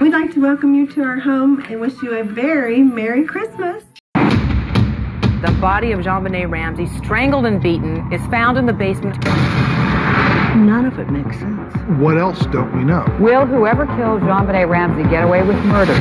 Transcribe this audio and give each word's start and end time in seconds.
We'd 0.00 0.10
like 0.10 0.32
to 0.32 0.40
welcome 0.40 0.74
you 0.74 0.86
to 0.92 1.02
our 1.02 1.18
home 1.18 1.62
and 1.68 1.78
wish 1.78 1.92
you 2.02 2.14
a 2.14 2.24
very 2.24 2.80
Merry 2.80 3.26
Christmas. 3.26 3.84
The 4.14 5.56
body 5.60 5.92
of 5.92 6.00
JonBenét 6.00 6.50
Ramsey, 6.50 6.86
strangled 6.86 7.44
and 7.44 7.62
beaten, 7.62 8.10
is 8.10 8.26
found 8.28 8.56
in 8.56 8.64
the 8.64 8.72
basement. 8.72 9.22
None 10.56 10.86
of 10.86 10.98
it 10.98 11.10
makes 11.10 11.38
sense. 11.38 11.74
What 12.00 12.16
else 12.16 12.40
don't 12.46 12.74
we 12.74 12.84
know? 12.84 13.04
Will 13.20 13.44
whoever 13.44 13.84
killed 13.84 14.22
JonBenét 14.22 14.66
Ramsey 14.66 15.02
get 15.10 15.24
away 15.24 15.42
with 15.42 15.62
murder? 15.66 15.94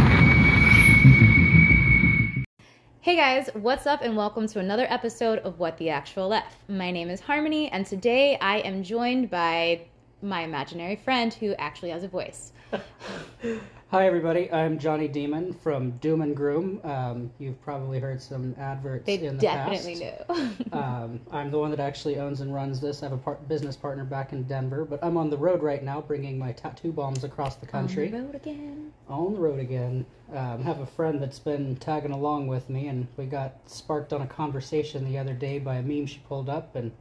Hey 3.01 3.17
guys, 3.17 3.49
what's 3.55 3.85
up, 3.85 4.01
and 4.01 4.15
welcome 4.15 4.47
to 4.47 4.59
another 4.59 4.87
episode 4.89 5.39
of 5.39 5.59
What 5.59 5.77
the 5.77 5.89
Actual 5.89 6.33
F. 6.33 6.55
My 6.69 6.91
name 6.91 7.09
is 7.09 7.19
Harmony, 7.19 7.69
and 7.69 7.85
today 7.85 8.37
I 8.37 8.59
am 8.59 8.83
joined 8.83 9.29
by 9.29 9.81
my 10.21 10.43
imaginary 10.43 10.95
friend 10.95 11.33
who 11.33 11.53
actually 11.55 11.89
has 11.89 12.05
a 12.05 12.07
voice. 12.07 12.53
Hi, 13.91 14.07
everybody. 14.07 14.49
I'm 14.53 14.79
Johnny 14.79 15.09
Demon 15.09 15.51
from 15.51 15.91
Doom 15.97 16.21
and 16.21 16.33
Groom. 16.33 16.79
Um, 16.85 17.29
you've 17.39 17.61
probably 17.61 17.99
heard 17.99 18.21
some 18.21 18.55
adverts 18.57 19.05
They 19.05 19.15
in 19.15 19.35
the 19.35 19.41
definitely 19.41 19.99
past. 19.99 20.29
knew. 20.29 20.71
um, 20.71 21.19
I'm 21.29 21.51
the 21.51 21.59
one 21.59 21.71
that 21.71 21.81
actually 21.81 22.17
owns 22.17 22.39
and 22.39 22.55
runs 22.55 22.79
this. 22.79 23.03
I 23.03 23.07
have 23.07 23.11
a 23.11 23.17
par- 23.17 23.39
business 23.49 23.75
partner 23.75 24.05
back 24.05 24.31
in 24.31 24.43
Denver, 24.43 24.85
but 24.85 25.03
I'm 25.03 25.17
on 25.17 25.29
the 25.29 25.35
road 25.35 25.61
right 25.61 25.83
now 25.83 25.99
bringing 25.99 26.39
my 26.39 26.53
tattoo 26.53 26.93
balms 26.93 27.25
across 27.25 27.57
the 27.57 27.65
country. 27.65 28.05
On 28.05 28.11
the 28.13 28.23
road 28.23 28.35
again. 28.35 28.93
On 29.09 29.33
the 29.33 29.39
road 29.41 29.59
again. 29.59 30.05
Um, 30.33 30.63
have 30.63 30.79
a 30.79 30.85
friend 30.85 31.21
that's 31.21 31.39
been 31.39 31.75
tagging 31.75 32.11
along 32.11 32.47
with 32.47 32.69
me, 32.69 32.87
and 32.87 33.09
we 33.17 33.25
got 33.25 33.57
sparked 33.69 34.13
on 34.13 34.21
a 34.21 34.27
conversation 34.27 35.03
the 35.03 35.17
other 35.17 35.33
day 35.33 35.59
by 35.59 35.75
a 35.75 35.81
meme 35.81 36.05
she 36.05 36.19
pulled 36.29 36.47
up, 36.47 36.77
and 36.77 36.93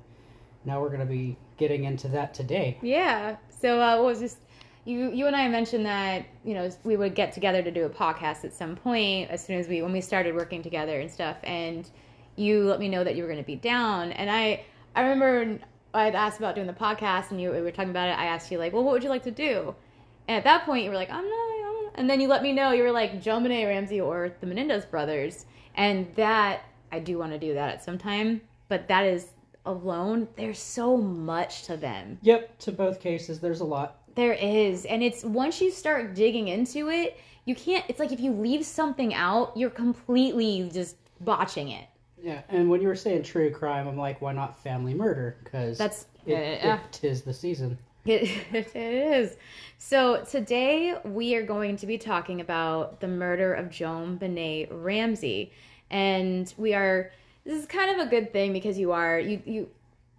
now 0.64 0.80
we're 0.80 0.88
going 0.88 0.98
to 0.98 1.06
be 1.06 1.36
getting 1.56 1.84
into 1.84 2.08
that 2.08 2.34
today. 2.34 2.78
Yeah. 2.82 3.36
So 3.60 3.80
uh, 3.80 3.98
what 3.98 4.06
was 4.06 4.20
this? 4.20 4.38
You 4.84 5.10
you 5.12 5.26
and 5.26 5.36
I 5.36 5.48
mentioned 5.48 5.84
that 5.86 6.24
you 6.44 6.54
know 6.54 6.70
we 6.84 6.96
would 6.96 7.14
get 7.14 7.32
together 7.32 7.62
to 7.62 7.70
do 7.70 7.84
a 7.84 7.90
podcast 7.90 8.44
at 8.44 8.54
some 8.54 8.76
point 8.76 9.30
as 9.30 9.44
soon 9.44 9.58
as 9.58 9.68
we 9.68 9.82
when 9.82 9.92
we 9.92 10.00
started 10.00 10.34
working 10.34 10.62
together 10.62 11.00
and 11.00 11.10
stuff, 11.10 11.36
and 11.42 11.88
you 12.36 12.64
let 12.64 12.80
me 12.80 12.88
know 12.88 13.04
that 13.04 13.16
you 13.16 13.22
were 13.22 13.28
going 13.28 13.42
to 13.42 13.46
be 13.46 13.56
down, 13.56 14.12
and 14.12 14.30
I 14.30 14.64
I 14.94 15.02
remember 15.02 15.58
I 15.92 16.04
had 16.04 16.14
asked 16.14 16.38
about 16.38 16.54
doing 16.54 16.66
the 16.66 16.72
podcast, 16.72 17.30
and 17.30 17.40
you 17.40 17.50
we 17.50 17.60
were 17.60 17.70
talking 17.70 17.90
about 17.90 18.08
it. 18.08 18.18
I 18.18 18.26
asked 18.26 18.50
you 18.50 18.58
like, 18.58 18.72
well, 18.72 18.84
what 18.84 18.92
would 18.92 19.02
you 19.02 19.10
like 19.10 19.24
to 19.24 19.30
do? 19.30 19.74
And 20.28 20.36
at 20.36 20.44
that 20.44 20.64
point, 20.64 20.84
you 20.84 20.90
were 20.90 20.96
like, 20.96 21.10
I'm 21.10 21.28
not. 21.28 21.50
I'm, 21.66 21.90
and 21.96 22.08
then 22.08 22.20
you 22.20 22.28
let 22.28 22.42
me 22.42 22.52
know 22.52 22.72
you 22.72 22.82
were 22.82 22.92
like 22.92 23.20
Joe 23.20 23.38
JonBenét 23.38 23.66
Ramsey 23.66 24.00
or 24.00 24.32
the 24.40 24.46
Menendez 24.46 24.84
brothers, 24.84 25.46
and 25.74 26.06
that 26.14 26.62
I 26.92 27.00
do 27.00 27.18
want 27.18 27.32
to 27.32 27.38
do 27.38 27.54
that 27.54 27.70
at 27.70 27.84
some 27.84 27.98
time, 27.98 28.40
but 28.68 28.88
that 28.88 29.04
is 29.04 29.28
alone. 29.66 30.28
There's 30.36 30.58
so 30.58 30.96
much 30.96 31.64
to 31.64 31.76
them. 31.76 32.18
Yep, 32.22 32.58
to 32.60 32.72
both 32.72 33.00
cases, 33.00 33.40
there's 33.40 33.60
a 33.60 33.64
lot. 33.64 33.98
There 34.14 34.32
is. 34.32 34.84
And 34.84 35.02
it's 35.02 35.24
once 35.24 35.60
you 35.60 35.70
start 35.70 36.14
digging 36.14 36.48
into 36.48 36.88
it, 36.90 37.18
you 37.44 37.54
can't 37.54 37.84
it's 37.88 37.98
like 37.98 38.12
if 38.12 38.20
you 38.20 38.32
leave 38.32 38.64
something 38.64 39.14
out, 39.14 39.56
you're 39.56 39.70
completely 39.70 40.68
just 40.72 40.96
botching 41.20 41.70
it. 41.70 41.86
Yeah, 42.22 42.42
and 42.48 42.68
when 42.68 42.82
you 42.82 42.88
were 42.88 42.96
saying 42.96 43.22
true 43.22 43.50
crime, 43.50 43.88
I'm 43.88 43.96
like, 43.96 44.20
why 44.20 44.32
not 44.32 44.62
family 44.62 44.94
murder? 44.94 45.38
Because 45.42 45.78
That's- 45.78 46.06
it, 46.26 46.34
uh, 46.34 46.36
yeah. 46.36 46.74
it 46.74 46.92
tis 46.92 47.22
the 47.22 47.32
season. 47.32 47.78
It, 48.04 48.30
it 48.52 48.74
is. 48.74 49.36
So 49.78 50.22
today 50.24 50.96
we 51.04 51.34
are 51.34 51.42
going 51.42 51.76
to 51.78 51.86
be 51.86 51.98
talking 51.98 52.40
about 52.40 53.00
the 53.00 53.08
murder 53.08 53.54
of 53.54 53.66
JonBenét 53.66 54.68
Ramsey. 54.70 55.52
And 55.90 56.52
we 56.56 56.74
are 56.74 57.10
this 57.44 57.58
is 57.58 57.66
kind 57.66 57.98
of 57.98 58.06
a 58.06 58.10
good 58.10 58.32
thing 58.32 58.52
because 58.52 58.78
you 58.78 58.92
are 58.92 59.18
you 59.18 59.42
you 59.44 59.68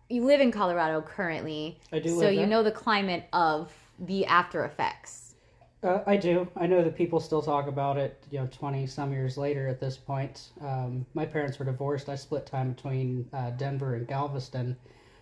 you 0.09 0.25
live 0.25 0.41
in 0.41 0.51
Colorado 0.51 1.01
currently. 1.01 1.79
I 1.91 1.99
do 1.99 2.19
So 2.19 2.29
you 2.29 2.45
know 2.45 2.63
the 2.63 2.71
climate 2.71 3.25
of 3.31 3.71
the 4.01 4.25
after 4.25 4.65
effects. 4.65 5.35
Uh, 5.83 6.03
I 6.05 6.17
do. 6.17 6.47
I 6.55 6.67
know 6.67 6.83
that 6.83 6.95
people 6.95 7.19
still 7.19 7.41
talk 7.41 7.67
about 7.67 7.97
it. 7.97 8.23
You 8.29 8.39
know, 8.41 8.47
twenty 8.51 8.85
some 8.85 9.11
years 9.11 9.37
later. 9.37 9.67
At 9.67 9.79
this 9.79 9.97
point, 9.97 10.49
um, 10.61 11.05
my 11.15 11.25
parents 11.25 11.57
were 11.57 11.65
divorced. 11.65 12.09
I 12.09 12.15
split 12.15 12.45
time 12.45 12.73
between 12.73 13.27
uh, 13.33 13.51
Denver 13.51 13.95
and 13.95 14.07
Galveston, 14.07 14.77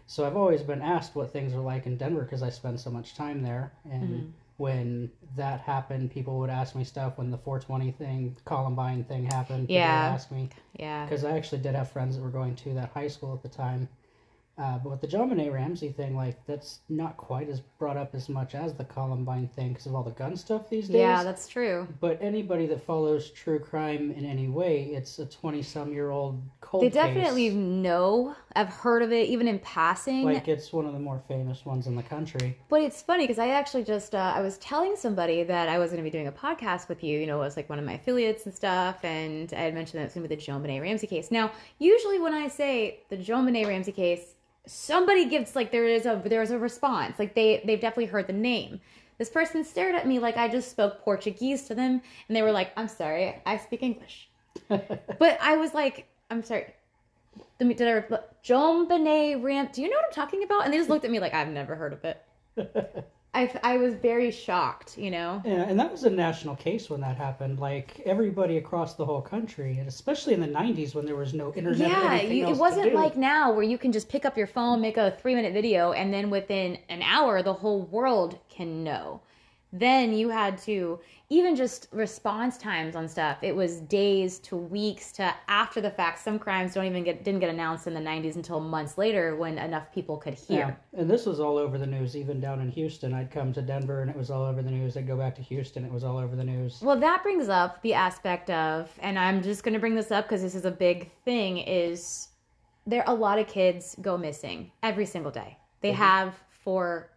so 0.07 0.25
I've 0.28 0.35
always 0.35 0.62
been 0.63 0.81
asked 0.81 1.16
what 1.16 1.31
things 1.31 1.53
are 1.53 1.59
like 1.62 1.85
in 1.85 1.95
Denver 1.97 2.23
because 2.23 2.44
I 2.44 2.50
spend 2.50 2.79
so 2.79 2.89
much 2.89 3.16
time 3.16 3.41
there. 3.41 3.72
And 3.89 4.01
Mm-hmm. 4.03 4.29
when 4.57 5.12
that 5.38 5.62
happened, 5.62 6.12
people 6.12 6.39
would 6.39 6.50
ask 6.50 6.75
me 6.75 6.84
stuff. 6.84 7.18
When 7.18 7.31
the 7.31 7.38
420 7.38 7.91
thing, 7.94 8.35
Columbine 8.44 9.06
thing 9.06 9.23
happened, 9.25 9.68
people 9.69 9.75
Yeah. 9.75 10.07
would 10.07 10.13
ask 10.13 10.29
me 10.31 10.50
Yeah. 10.78 11.06
because 11.06 11.23
I 11.23 11.38
actually 11.38 11.62
did 11.62 11.75
have 11.75 11.89
friends 11.89 12.18
that 12.18 12.22
were 12.22 12.29
going 12.29 12.56
to 12.57 12.73
that 12.73 12.89
high 12.94 13.07
school 13.07 13.34
at 13.34 13.41
the 13.44 13.50
time. 13.50 13.88
Uh, 14.59 14.77
but 14.77 14.89
with 14.89 14.99
the 14.99 15.07
JonBenét 15.07 15.53
Ramsey 15.53 15.89
thing, 15.89 16.17
like 16.17 16.45
that's 16.45 16.79
not 16.89 17.15
quite 17.15 17.47
as 17.47 17.61
brought 17.61 17.95
up 17.95 18.13
as 18.13 18.27
much 18.27 18.55
as 18.55 18.73
the 18.73 18.83
Columbine 18.83 19.47
thing 19.47 19.69
because 19.69 19.85
of 19.85 19.95
all 19.95 20.03
the 20.03 20.11
gun 20.11 20.35
stuff 20.35 20.69
these 20.69 20.87
days. 20.87 20.97
Yeah, 20.97 21.23
that's 21.23 21.47
true. 21.47 21.87
But 22.01 22.17
anybody 22.21 22.65
that 22.67 22.85
follows 22.85 23.31
true 23.31 23.59
crime 23.59 24.11
in 24.11 24.25
any 24.25 24.49
way, 24.49 24.91
it's 24.91 25.17
a 25.19 25.25
twenty-some-year-old 25.25 26.41
cold. 26.59 26.83
They 26.83 26.89
case. 26.89 26.95
definitely 26.95 27.51
know. 27.51 28.35
I've 28.53 28.67
heard 28.67 29.01
of 29.01 29.13
it, 29.13 29.29
even 29.29 29.47
in 29.47 29.59
passing. 29.59 30.25
like 30.25 30.49
it's 30.49 30.73
one 30.73 30.85
of 30.85 30.91
the 30.91 30.99
more 30.99 31.21
famous 31.29 31.65
ones 31.65 31.87
in 31.87 31.95
the 31.95 32.03
country. 32.03 32.57
but 32.67 32.81
it's 32.81 33.01
funny 33.01 33.23
because 33.23 33.39
I 33.39 33.49
actually 33.49 33.85
just 33.85 34.13
uh, 34.13 34.33
I 34.35 34.41
was 34.41 34.57
telling 34.57 34.97
somebody 34.97 35.43
that 35.43 35.69
I 35.69 35.77
was 35.77 35.91
going 35.91 36.03
to 36.03 36.09
be 36.09 36.11
doing 36.11 36.27
a 36.27 36.33
podcast 36.33 36.89
with 36.89 37.01
you. 37.01 37.17
You 37.17 37.27
know, 37.27 37.37
it 37.37 37.45
was 37.45 37.55
like 37.55 37.69
one 37.69 37.79
of 37.79 37.85
my 37.85 37.93
affiliates 37.93 38.45
and 38.45 38.53
stuff, 38.53 39.05
and 39.05 39.53
I 39.53 39.61
had 39.61 39.73
mentioned 39.73 40.01
that 40.01 40.05
it's 40.07 40.15
going 40.15 40.27
to 40.27 40.29
be 40.29 40.35
the 40.35 40.41
JonBenét 40.41 40.81
Ramsey 40.81 41.07
case. 41.07 41.31
Now, 41.31 41.51
usually 41.77 42.19
when 42.19 42.33
I 42.33 42.49
say 42.49 42.99
the 43.07 43.15
JonBenét 43.15 43.65
Ramsey 43.65 43.93
case, 43.93 44.35
somebody 44.65 45.25
gives 45.25 45.55
like 45.55 45.71
there 45.71 45.87
is 45.87 46.05
a 46.05 46.21
there 46.25 46.41
is 46.41 46.51
a 46.51 46.59
response. 46.59 47.19
Like 47.19 47.35
they 47.35 47.61
they've 47.65 47.79
definitely 47.79 48.05
heard 48.05 48.27
the 48.27 48.33
name. 48.33 48.79
This 49.17 49.29
person 49.29 49.63
stared 49.63 49.95
at 49.95 50.07
me 50.07 50.19
like 50.19 50.37
I 50.37 50.47
just 50.47 50.71
spoke 50.71 51.01
Portuguese 51.01 51.63
to 51.67 51.75
them, 51.75 52.01
and 52.27 52.35
they 52.35 52.41
were 52.41 52.51
like, 52.51 52.71
"I'm 52.77 52.87
sorry, 52.87 53.41
I 53.45 53.57
speak 53.57 53.83
English." 53.83 54.29
but 54.67 55.37
I 55.41 55.57
was 55.57 55.73
like, 55.73 56.07
"I'm 56.29 56.43
sorry." 56.43 56.73
Let 57.59 57.67
me, 57.67 57.73
did 57.73 57.87
I, 57.87 58.19
JonBenét 58.43 59.43
Ram, 59.43 59.69
do 59.71 59.81
you 59.81 59.89
know 59.89 59.97
what 59.97 60.05
I'm 60.05 60.13
talking 60.13 60.43
about? 60.43 60.63
And 60.63 60.73
they 60.73 60.77
just 60.77 60.89
looked 60.89 61.05
at 61.05 61.11
me 61.11 61.19
like, 61.19 61.33
I've 61.33 61.49
never 61.49 61.75
heard 61.75 61.93
of 61.93 62.03
it. 62.05 62.25
I, 63.34 63.51
I 63.63 63.78
was 63.78 63.94
very 63.94 64.31
shocked, 64.31 64.97
you 64.97 65.12
know? 65.12 65.41
Yeah, 65.45 65.69
and 65.69 65.79
that 65.79 65.91
was 65.91 66.03
a 66.03 66.09
national 66.09 66.56
case 66.56 66.90
when 66.90 67.00
that 67.01 67.16
happened. 67.16 67.59
Like 67.59 68.01
everybody 68.06 68.57
across 68.57 68.95
the 68.95 69.06
whole 69.06 69.22
country, 69.22 69.78
and 69.78 69.88
especially 69.88 70.34
in 70.34 70.40
the 70.40 70.47
'90s 70.47 70.95
when 70.95 71.06
there 71.06 71.16
was 71.16 71.34
no 71.34 71.53
internet. 71.53 71.89
Yeah, 71.89 72.22
you, 72.22 72.47
it 72.47 72.57
wasn't 72.57 72.94
like 72.95 73.16
now 73.16 73.51
where 73.51 73.63
you 73.63 73.78
can 73.78 73.91
just 73.91 74.09
pick 74.09 74.25
up 74.25 74.35
your 74.35 74.47
phone, 74.47 74.81
make 74.81 74.97
a 74.97 75.16
three 75.22 75.35
minute 75.35 75.53
video, 75.53 75.91
and 75.91 76.12
then 76.12 76.29
within 76.31 76.79
an 76.89 77.03
hour, 77.03 77.44
the 77.44 77.53
whole 77.53 77.84
world 77.84 78.39
can 78.50 78.84
know. 78.84 79.22
Then 79.72 80.13
you 80.13 80.30
had 80.30 80.57
to, 80.63 81.00
even 81.30 81.56
just 81.56 81.90
response 81.91 82.57
times 82.57 82.96
on 82.96 83.07
stuff, 83.07 83.38
it 83.44 83.56
was 83.56 83.81
days 83.81 84.40
to 84.40 84.56
weeks 84.57 85.12
to 85.13 85.34
after 85.47 85.80
the 85.80 85.91
fact. 85.91 86.19
Some 86.19 86.40
crimes 86.40 86.74
don't 86.74 86.85
even 86.85 87.03
get, 87.03 87.24
didn't 87.24 87.40
get 87.40 87.52
announced 87.52 87.85
in 87.85 87.94
the 87.94 88.00
90s 88.00 88.35
until 88.35 88.59
months 88.59 88.97
later 88.97 89.35
when 89.35 89.59
enough 89.59 89.91
people 89.94 90.18
could 90.18 90.34
hear. 90.34 90.75
Yeah, 90.94 91.00
and 91.00 91.09
this 91.09 91.28
was 91.28 91.40
all 91.40 91.57
over 91.57 91.78
the 91.78 91.85
news. 91.85 92.18
Even 92.18 92.40
down 92.40 92.62
in 92.62 92.69
Houston, 92.72 93.13
I'd 93.13 93.30
come 93.30 93.53
to 93.53 93.62
Denver 93.62 94.02
and 94.02 94.09
it 94.09 94.18
was 94.18 94.31
all 94.31 94.44
over 94.44 94.63
the 94.63 94.72
news. 94.72 94.97
I'd 94.97 95.07
go 95.07 95.16
back 95.16 95.35
to 95.35 95.44
Houston, 95.44 95.86
it 95.86 95.91
was 95.91 96.03
all 96.03 96.18
over 96.18 96.36
the 96.36 96.44
news. 96.44 96.81
Well, 96.81 97.00
that 97.00 97.22
brings 97.22 97.47
up 97.47 97.80
the 97.84 97.94
aspect 97.94 98.50
of, 98.50 98.91
and 99.00 99.19
I'm 99.19 99.44
just 99.44 99.63
going 99.63 99.74
to 99.74 99.80
bring 99.80 99.94
this 99.94 100.09
up 100.09 100.25
because 100.25 100.41
this 100.41 100.56
is 100.56 100.66
a 100.66 100.72
big 100.72 101.12
thing, 101.25 101.59
is 101.59 102.30
there 102.88 103.03
a 103.06 103.13
lot 103.13 103.38
of 103.38 103.47
kids 103.47 103.96
go 104.01 104.18
missing 104.18 104.72
every 104.81 105.06
single 105.06 105.31
day. 105.31 105.57
They 105.81 105.90
mm-hmm. 105.90 106.01
have 106.01 106.36
for 106.50 107.12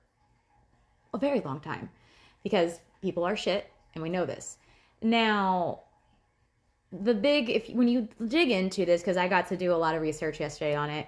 a 1.14 1.18
very 1.18 1.40
long 1.40 1.60
time 1.60 1.88
because 2.42 2.80
people 3.00 3.24
are 3.24 3.36
shit 3.36 3.70
and 3.94 4.02
we 4.02 4.10
know 4.10 4.26
this. 4.26 4.58
Now, 5.00 5.80
the 6.92 7.14
big 7.14 7.48
if 7.48 7.68
when 7.70 7.88
you 7.88 8.08
dig 8.28 8.50
into 8.50 8.84
this 8.84 9.00
because 9.00 9.16
I 9.16 9.26
got 9.28 9.48
to 9.48 9.56
do 9.56 9.72
a 9.72 9.76
lot 9.76 9.94
of 9.94 10.02
research 10.02 10.40
yesterday 10.40 10.74
on 10.74 10.90
it. 10.90 11.06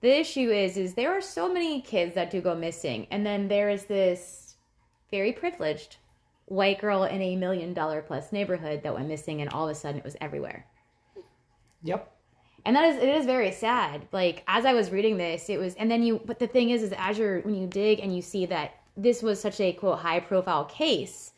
The 0.00 0.18
issue 0.18 0.50
is 0.50 0.76
is 0.76 0.94
there 0.94 1.12
are 1.12 1.20
so 1.20 1.52
many 1.52 1.80
kids 1.80 2.14
that 2.16 2.30
do 2.30 2.40
go 2.40 2.56
missing 2.56 3.06
and 3.10 3.24
then 3.24 3.46
there 3.46 3.70
is 3.70 3.84
this 3.84 4.56
very 5.12 5.32
privileged 5.32 5.96
white 6.46 6.80
girl 6.80 7.04
in 7.04 7.22
a 7.22 7.36
million 7.36 7.72
dollar 7.72 8.02
plus 8.02 8.32
neighborhood 8.32 8.82
that 8.82 8.94
went 8.94 9.08
missing 9.08 9.40
and 9.40 9.50
all 9.50 9.68
of 9.68 9.70
a 9.70 9.74
sudden 9.74 9.98
it 9.98 10.04
was 10.04 10.16
everywhere 10.20 10.66
Yep. 11.84 12.12
and 12.64 12.74
that 12.76 12.84
is 12.84 12.96
it 12.96 13.08
is 13.08 13.26
very 13.26 13.52
sad 13.52 14.06
like 14.12 14.42
as 14.48 14.64
i 14.64 14.74
was 14.74 14.90
reading 14.90 15.16
this 15.16 15.48
it 15.48 15.58
was 15.58 15.74
and 15.76 15.90
then 15.90 16.02
you 16.02 16.20
but 16.24 16.38
the 16.40 16.46
thing 16.48 16.70
is 16.70 16.82
is 16.82 16.92
as 16.98 17.16
you're 17.16 17.40
when 17.42 17.54
you 17.54 17.66
dig 17.68 18.00
and 18.00 18.14
you 18.14 18.22
see 18.22 18.44
that 18.46 18.74
this 18.96 19.22
was 19.22 19.40
such 19.40 19.60
a 19.60 19.72
quote 19.72 19.98
high 20.00 20.20
profile 20.20 20.64
case 20.64 21.32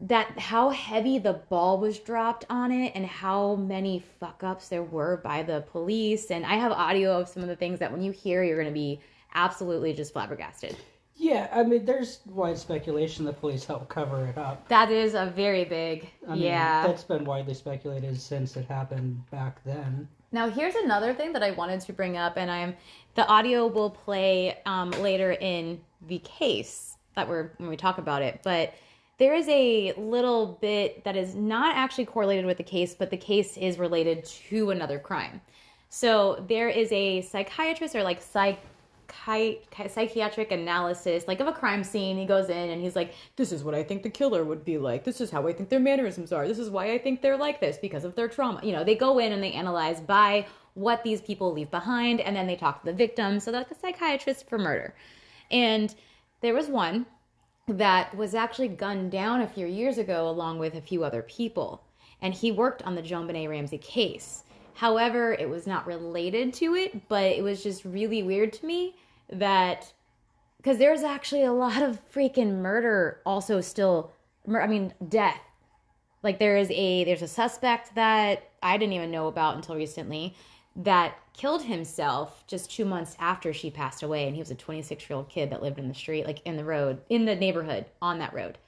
that 0.00 0.36
how 0.36 0.70
heavy 0.70 1.18
the 1.18 1.32
ball 1.34 1.78
was 1.78 1.98
dropped 2.00 2.44
on 2.50 2.72
it 2.72 2.90
and 2.96 3.06
how 3.06 3.54
many 3.54 4.02
fuck 4.18 4.42
ups 4.42 4.68
there 4.68 4.82
were 4.82 5.18
by 5.18 5.42
the 5.44 5.60
police 5.70 6.30
and 6.30 6.44
i 6.44 6.54
have 6.54 6.72
audio 6.72 7.20
of 7.20 7.28
some 7.28 7.42
of 7.42 7.48
the 7.48 7.54
things 7.56 7.78
that 7.78 7.92
when 7.92 8.02
you 8.02 8.10
hear 8.10 8.42
you're 8.42 8.56
going 8.56 8.66
to 8.66 8.72
be 8.74 9.00
absolutely 9.34 9.92
just 9.92 10.12
flabbergasted 10.12 10.76
Yeah, 11.14 11.46
I 11.52 11.62
mean, 11.62 11.84
there's 11.84 12.18
wide 12.26 12.58
speculation 12.58 13.24
the 13.24 13.32
police 13.32 13.64
helped 13.64 13.88
cover 13.88 14.26
it 14.26 14.36
up. 14.36 14.66
that 14.68 14.90
is 14.90 15.14
a 15.14 15.26
very 15.36 15.64
big 15.64 16.08
I 16.26 16.32
mean, 16.32 16.42
yeah 16.42 16.84
That's 16.86 17.04
been 17.04 17.24
widely 17.24 17.54
speculated 17.54 18.20
since 18.20 18.56
it 18.56 18.66
happened 18.66 19.22
back 19.30 19.62
then. 19.64 20.08
Now, 20.32 20.48
here's 20.48 20.74
another 20.74 21.12
thing 21.14 21.32
that 21.34 21.42
I 21.42 21.50
wanted 21.52 21.80
to 21.82 21.92
bring 21.92 22.16
up, 22.16 22.38
and 22.38 22.50
I'm 22.50 22.74
the 23.14 23.26
audio 23.26 23.66
will 23.66 23.90
play 23.90 24.58
um, 24.64 24.90
later 24.92 25.32
in 25.32 25.80
the 26.08 26.18
case 26.18 26.96
that 27.14 27.28
we're 27.28 27.50
when 27.58 27.68
we 27.68 27.76
talk 27.76 27.98
about 27.98 28.22
it. 28.22 28.40
But 28.42 28.74
there 29.18 29.34
is 29.34 29.48
a 29.48 29.92
little 29.96 30.58
bit 30.60 31.04
that 31.04 31.16
is 31.16 31.34
not 31.34 31.76
actually 31.76 32.06
correlated 32.06 32.46
with 32.46 32.56
the 32.56 32.64
case, 32.64 32.94
but 32.94 33.10
the 33.10 33.16
case 33.16 33.56
is 33.56 33.78
related 33.78 34.24
to 34.24 34.70
another 34.70 34.98
crime. 34.98 35.40
So 35.90 36.44
there 36.48 36.68
is 36.68 36.90
a 36.90 37.20
psychiatrist 37.20 37.94
or 37.94 38.02
like 38.02 38.20
psych 38.22 38.58
psychiatric 39.88 40.50
analysis 40.52 41.28
like 41.28 41.40
of 41.40 41.46
a 41.46 41.52
crime 41.52 41.84
scene 41.84 42.16
he 42.16 42.24
goes 42.24 42.48
in 42.48 42.70
and 42.70 42.80
he's 42.80 42.96
like 42.96 43.12
this 43.36 43.52
is 43.52 43.62
what 43.62 43.74
i 43.74 43.82
think 43.82 44.02
the 44.02 44.08
killer 44.08 44.42
would 44.42 44.64
be 44.64 44.78
like 44.78 45.04
this 45.04 45.20
is 45.20 45.30
how 45.30 45.46
i 45.46 45.52
think 45.52 45.68
their 45.68 45.78
mannerisms 45.78 46.32
are 46.32 46.48
this 46.48 46.58
is 46.58 46.70
why 46.70 46.92
i 46.92 46.98
think 46.98 47.20
they're 47.20 47.36
like 47.36 47.60
this 47.60 47.76
because 47.76 48.04
of 48.04 48.14
their 48.14 48.26
trauma 48.26 48.58
you 48.62 48.72
know 48.72 48.82
they 48.82 48.94
go 48.94 49.18
in 49.18 49.32
and 49.32 49.42
they 49.42 49.52
analyze 49.52 50.00
by 50.00 50.46
what 50.74 51.04
these 51.04 51.20
people 51.20 51.52
leave 51.52 51.70
behind 51.70 52.20
and 52.20 52.34
then 52.34 52.46
they 52.46 52.56
talk 52.56 52.80
to 52.80 52.86
the 52.86 52.92
victim 52.92 53.38
so 53.38 53.52
that's 53.52 53.70
a 53.70 53.74
psychiatrist 53.74 54.48
for 54.48 54.58
murder 54.58 54.94
and 55.52 55.94
there 56.40 56.54
was 56.54 56.66
one 56.66 57.06
that 57.68 58.16
was 58.16 58.34
actually 58.34 58.68
gunned 58.68 59.12
down 59.12 59.40
a 59.40 59.46
few 59.46 59.66
years 59.66 59.98
ago 59.98 60.28
along 60.28 60.58
with 60.58 60.74
a 60.74 60.80
few 60.80 61.04
other 61.04 61.22
people. 61.22 61.84
And 62.20 62.34
he 62.34 62.50
worked 62.50 62.82
on 62.82 62.94
the 62.94 63.02
JonBenét 63.02 63.48
Ramsey 63.48 63.78
case. 63.78 64.44
However, 64.74 65.32
it 65.34 65.48
was 65.48 65.66
not 65.66 65.86
related 65.86 66.54
to 66.54 66.74
it, 66.74 67.08
but 67.08 67.24
it 67.24 67.42
was 67.42 67.62
just 67.62 67.84
really 67.84 68.22
weird 68.22 68.52
to 68.54 68.66
me 68.66 68.96
that 69.30 69.92
because 70.56 70.78
there's 70.78 71.02
actually 71.02 71.44
a 71.44 71.52
lot 71.52 71.82
of 71.82 72.00
freaking 72.12 72.58
murder 72.58 73.20
also 73.26 73.60
still 73.60 74.12
I 74.48 74.66
mean 74.66 74.94
death. 75.08 75.40
Like 76.22 76.38
there 76.38 76.56
is 76.56 76.70
a 76.70 77.04
there's 77.04 77.22
a 77.22 77.28
suspect 77.28 77.94
that 77.94 78.50
I 78.62 78.76
didn't 78.76 78.94
even 78.94 79.10
know 79.10 79.26
about 79.26 79.56
until 79.56 79.76
recently 79.76 80.34
that 80.74 81.18
killed 81.34 81.62
himself 81.64 82.44
just 82.46 82.70
2 82.70 82.84
months 82.84 83.16
after 83.18 83.52
she 83.52 83.70
passed 83.70 84.02
away 84.02 84.26
and 84.26 84.34
he 84.34 84.40
was 84.40 84.50
a 84.50 84.54
26-year-old 84.54 85.28
kid 85.28 85.50
that 85.50 85.62
lived 85.62 85.78
in 85.78 85.88
the 85.88 85.94
street 85.94 86.26
like 86.26 86.40
in 86.44 86.56
the 86.56 86.64
road 86.64 87.00
in 87.08 87.24
the 87.24 87.36
neighborhood 87.36 87.86
on 88.00 88.18
that 88.18 88.32
road. 88.32 88.58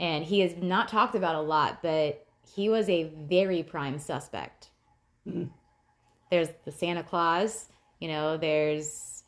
And 0.00 0.24
he 0.24 0.42
is 0.42 0.54
not 0.62 0.88
talked 0.88 1.14
about 1.14 1.34
a 1.34 1.40
lot, 1.40 1.82
but 1.82 2.24
he 2.54 2.68
was 2.68 2.88
a 2.88 3.10
very 3.28 3.62
prime 3.62 3.98
suspect 3.98 4.70
hmm. 5.24 5.44
there's 6.30 6.48
the 6.64 6.72
Santa 6.72 7.02
Claus, 7.02 7.66
you 8.00 8.08
know, 8.08 8.36
there's 8.36 9.24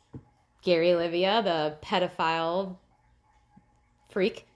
Gary 0.61 0.93
Oliva, 0.93 1.41
the 1.43 1.77
pedophile 1.85 2.77
freak. 4.09 4.47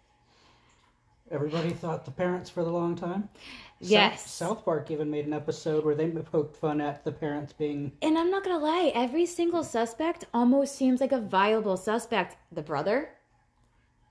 Everybody 1.32 1.72
thought 1.72 2.06
the 2.06 2.12
parents 2.12 2.50
for 2.50 2.64
the 2.64 2.70
long 2.70 2.96
time. 2.96 3.30
Yes. 3.80 4.22
South, 4.22 4.58
South 4.58 4.66
Park 4.66 4.90
even 4.90 5.10
made 5.12 5.26
an 5.26 5.34
episode 5.34 5.84
where 5.84 5.96
they 5.96 6.08
poked 6.08 6.56
fun 6.56 6.82
at 6.82 7.04
the 7.04 7.12
parents 7.12 7.54
being. 7.54 7.92
And 8.02 8.18
I'm 8.18 8.32
not 8.32 8.44
gonna 8.44 8.58
lie, 8.58 8.92
every 8.96 9.26
single 9.26 9.64
suspect 9.64 10.26
almost 10.34 10.76
seems 10.76 11.02
like 11.02 11.12
a 11.12 11.20
viable 11.20 11.78
suspect. 11.78 12.38
The 12.52 12.62
brother. 12.62 13.10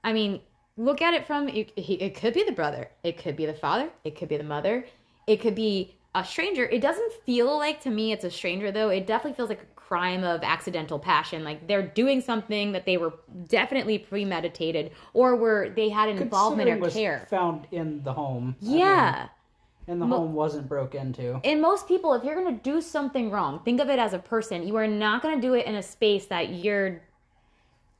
I 0.03 0.13
mean, 0.13 0.41
look 0.77 1.01
at 1.01 1.15
it 1.15 1.27
from 1.27 1.49
it, 1.49 1.73
it 1.77 2.15
could 2.15 2.35
be 2.35 2.45
the 2.45 2.53
brother, 2.53 2.91
it 3.03 3.17
could 3.17 3.37
be 3.37 3.47
the 3.47 3.55
father, 3.55 3.91
it 4.05 4.17
could 4.17 4.29
be 4.29 4.37
the 4.37 4.45
mother, 4.45 4.85
it 5.27 5.41
could 5.41 5.55
be 5.55 5.97
a 6.15 6.25
stranger. 6.25 6.65
It 6.65 6.81
doesn't 6.81 7.13
feel 7.25 7.57
like 7.59 7.81
to 7.83 7.91
me 7.91 8.13
it's 8.13 8.25
a 8.25 8.31
stranger 8.31 8.71
though. 8.71 8.89
It 8.91 9.07
definitely 9.07 9.35
feels 9.35 9.49
like 9.49 9.63
a 9.63 9.75
crime 9.75 10.25
of 10.25 10.43
accidental 10.43 10.99
passion. 10.99 11.43
Like 11.43 11.67
they're 11.67 11.87
doing 11.87 12.21
something 12.21 12.73
that 12.73 12.87
they 12.87 12.97
were 12.97 13.15
definitely 13.49 13.99
premeditated 13.99 14.93
or 15.13 15.37
were 15.37 15.71
they 15.75 15.89
had 15.89 16.09
an 16.09 16.19
involvement 16.19 16.71
or 16.71 16.91
care. 16.91 17.27
Found 17.31 17.67
in 17.73 18.03
the 18.05 18.13
home. 18.13 18.55
Yeah. 18.61 19.15
I 19.15 19.21
mean, 19.21 19.31
and 19.87 20.01
the 20.01 20.07
Mo- 20.07 20.19
home 20.19 20.35
wasn't 20.35 20.69
broke 20.69 20.95
into. 20.95 21.41
And 21.45 21.61
most 21.61 21.87
people, 21.87 22.15
if 22.15 22.25
you're 22.25 22.35
going 22.35 22.57
to 22.57 22.63
do 22.63 22.81
something 22.81 23.31
wrong, 23.31 23.61
think 23.65 23.81
of 23.81 23.89
it 23.89 23.99
as 23.99 24.15
a 24.15 24.19
person. 24.19 24.67
You 24.67 24.77
are 24.77 24.87
not 24.87 25.23
going 25.23 25.41
to 25.41 25.47
do 25.47 25.55
it 25.55 25.67
in 25.67 25.75
a 25.75 25.83
space 25.83 26.27
that 26.27 26.51
you're 26.51 27.03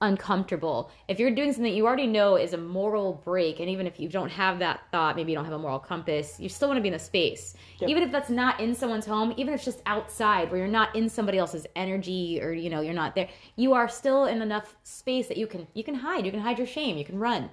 uncomfortable. 0.01 0.91
If 1.09 1.19
you're 1.19 1.31
doing 1.31 1.53
something 1.53 1.71
that 1.71 1.77
you 1.77 1.87
already 1.87 2.07
know 2.07 2.37
is 2.37 2.53
a 2.53 2.59
moral 2.59 3.23
break, 3.25 3.61
and 3.61 3.69
even 3.69 3.87
if 3.87 3.99
you 3.99 4.09
don't 4.09 4.31
have 4.31 4.59
that 4.59 4.81
thought, 4.91 5.17
maybe 5.17 5.33
you 5.33 5.37
don't 5.37 5.45
have 5.45 5.55
a 5.55 5.59
moral 5.59 5.79
compass, 5.79 6.39
you 6.39 6.49
still 6.49 6.69
want 6.69 6.79
to 6.79 6.83
be 6.83 6.89
in 6.89 6.95
a 6.95 6.99
space. 6.99 7.55
Yep. 7.79 7.91
Even 7.91 8.03
if 8.03 8.13
that's 8.13 8.31
not 8.31 8.61
in 8.61 8.75
someone's 8.75 9.07
home, 9.07 9.33
even 9.37 9.55
if 9.55 9.61
it's 9.61 9.65
just 9.65 9.83
outside 9.87 10.51
where 10.51 10.59
you're 10.59 10.69
not 10.69 10.95
in 10.95 11.09
somebody 11.09 11.39
else's 11.39 11.67
energy 11.77 12.41
or 12.43 12.53
you 12.53 12.71
know, 12.71 12.81
you're 12.81 12.95
not 12.95 13.15
there, 13.15 13.29
you 13.57 13.73
are 13.73 13.89
still 13.89 14.27
in 14.27 14.43
enough 14.43 14.77
space 14.83 15.29
that 15.29 15.37
you 15.37 15.47
can 15.47 15.67
you 15.75 15.85
can 15.85 15.95
hide, 15.95 16.25
you 16.25 16.31
can 16.31 16.41
hide 16.41 16.59
your 16.59 16.67
shame, 16.67 16.97
you 16.99 17.05
can 17.05 17.19
run. 17.19 17.51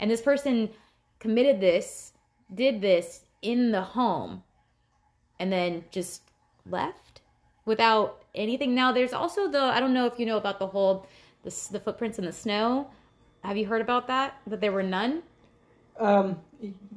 And 0.00 0.10
this 0.10 0.22
person 0.22 0.70
committed 1.18 1.60
this, 1.60 2.12
did 2.54 2.80
this 2.80 3.22
in 3.42 3.70
the 3.70 3.82
home 3.82 4.42
and 5.38 5.52
then 5.52 5.84
just 5.90 6.22
left 6.68 7.20
without 7.64 8.24
anything. 8.34 8.74
Now 8.74 8.92
there's 8.92 9.12
also 9.12 9.48
the 9.50 9.60
I 9.60 9.80
don't 9.80 9.94
know 9.94 10.06
if 10.06 10.18
you 10.18 10.26
know 10.26 10.36
about 10.36 10.58
the 10.58 10.66
whole 10.66 11.06
the, 11.42 11.68
the 11.72 11.80
footprints 11.80 12.18
in 12.18 12.24
the 12.24 12.32
snow. 12.32 12.90
Have 13.44 13.56
you 13.56 13.66
heard 13.66 13.80
about 13.80 14.06
that? 14.08 14.40
That 14.46 14.60
there 14.60 14.72
were 14.72 14.82
none? 14.82 15.22
Um, 15.98 16.38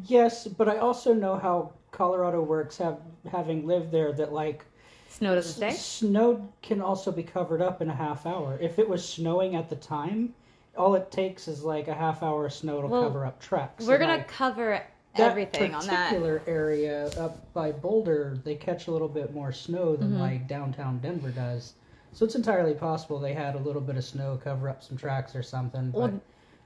yes, 0.05 0.47
but 0.47 0.67
I 0.67 0.77
also 0.77 1.13
know 1.13 1.37
how 1.37 1.73
Colorado 1.91 2.41
works, 2.41 2.77
have 2.77 2.99
having 3.31 3.65
lived 3.65 3.91
there, 3.91 4.11
that 4.13 4.33
like 4.33 4.65
snow 5.09 5.35
doesn't 5.35 5.53
stay. 5.53 5.71
Snow 5.71 6.51
can 6.61 6.81
also 6.81 7.11
be 7.11 7.23
covered 7.23 7.61
up 7.61 7.81
in 7.81 7.89
a 7.89 7.95
half 7.95 8.25
hour. 8.25 8.57
If 8.61 8.79
it 8.79 8.87
was 8.87 9.07
snowing 9.07 9.55
at 9.55 9.69
the 9.69 9.75
time, 9.75 10.33
all 10.77 10.95
it 10.95 11.11
takes 11.11 11.47
is 11.47 11.63
like 11.63 11.87
a 11.87 11.93
half 11.93 12.23
hour 12.23 12.45
of 12.45 12.53
snow 12.53 12.81
to 12.81 12.87
well, 12.87 13.03
cover 13.03 13.25
up 13.25 13.39
tracks. 13.39 13.85
We're 13.85 13.97
gonna 13.97 14.17
like, 14.17 14.27
cover 14.27 14.81
everything 15.15 15.75
on 15.75 15.85
that 15.87 16.09
particular 16.09 16.41
area 16.47 17.07
up 17.19 17.53
by 17.53 17.71
Boulder. 17.71 18.37
They 18.43 18.55
catch 18.55 18.87
a 18.87 18.91
little 18.91 19.09
bit 19.09 19.33
more 19.33 19.51
snow 19.51 19.95
than 19.95 20.11
mm-hmm. 20.11 20.19
like 20.19 20.47
downtown 20.47 20.99
Denver 20.99 21.31
does. 21.31 21.73
So 22.13 22.25
it's 22.25 22.35
entirely 22.35 22.73
possible 22.73 23.19
they 23.19 23.33
had 23.33 23.55
a 23.55 23.59
little 23.59 23.81
bit 23.81 23.95
of 23.95 24.03
snow 24.03 24.39
cover 24.43 24.67
up 24.69 24.83
some 24.83 24.97
tracks 24.97 25.35
or 25.35 25.43
something. 25.43 25.91
But 25.91 25.99
well, 25.99 26.21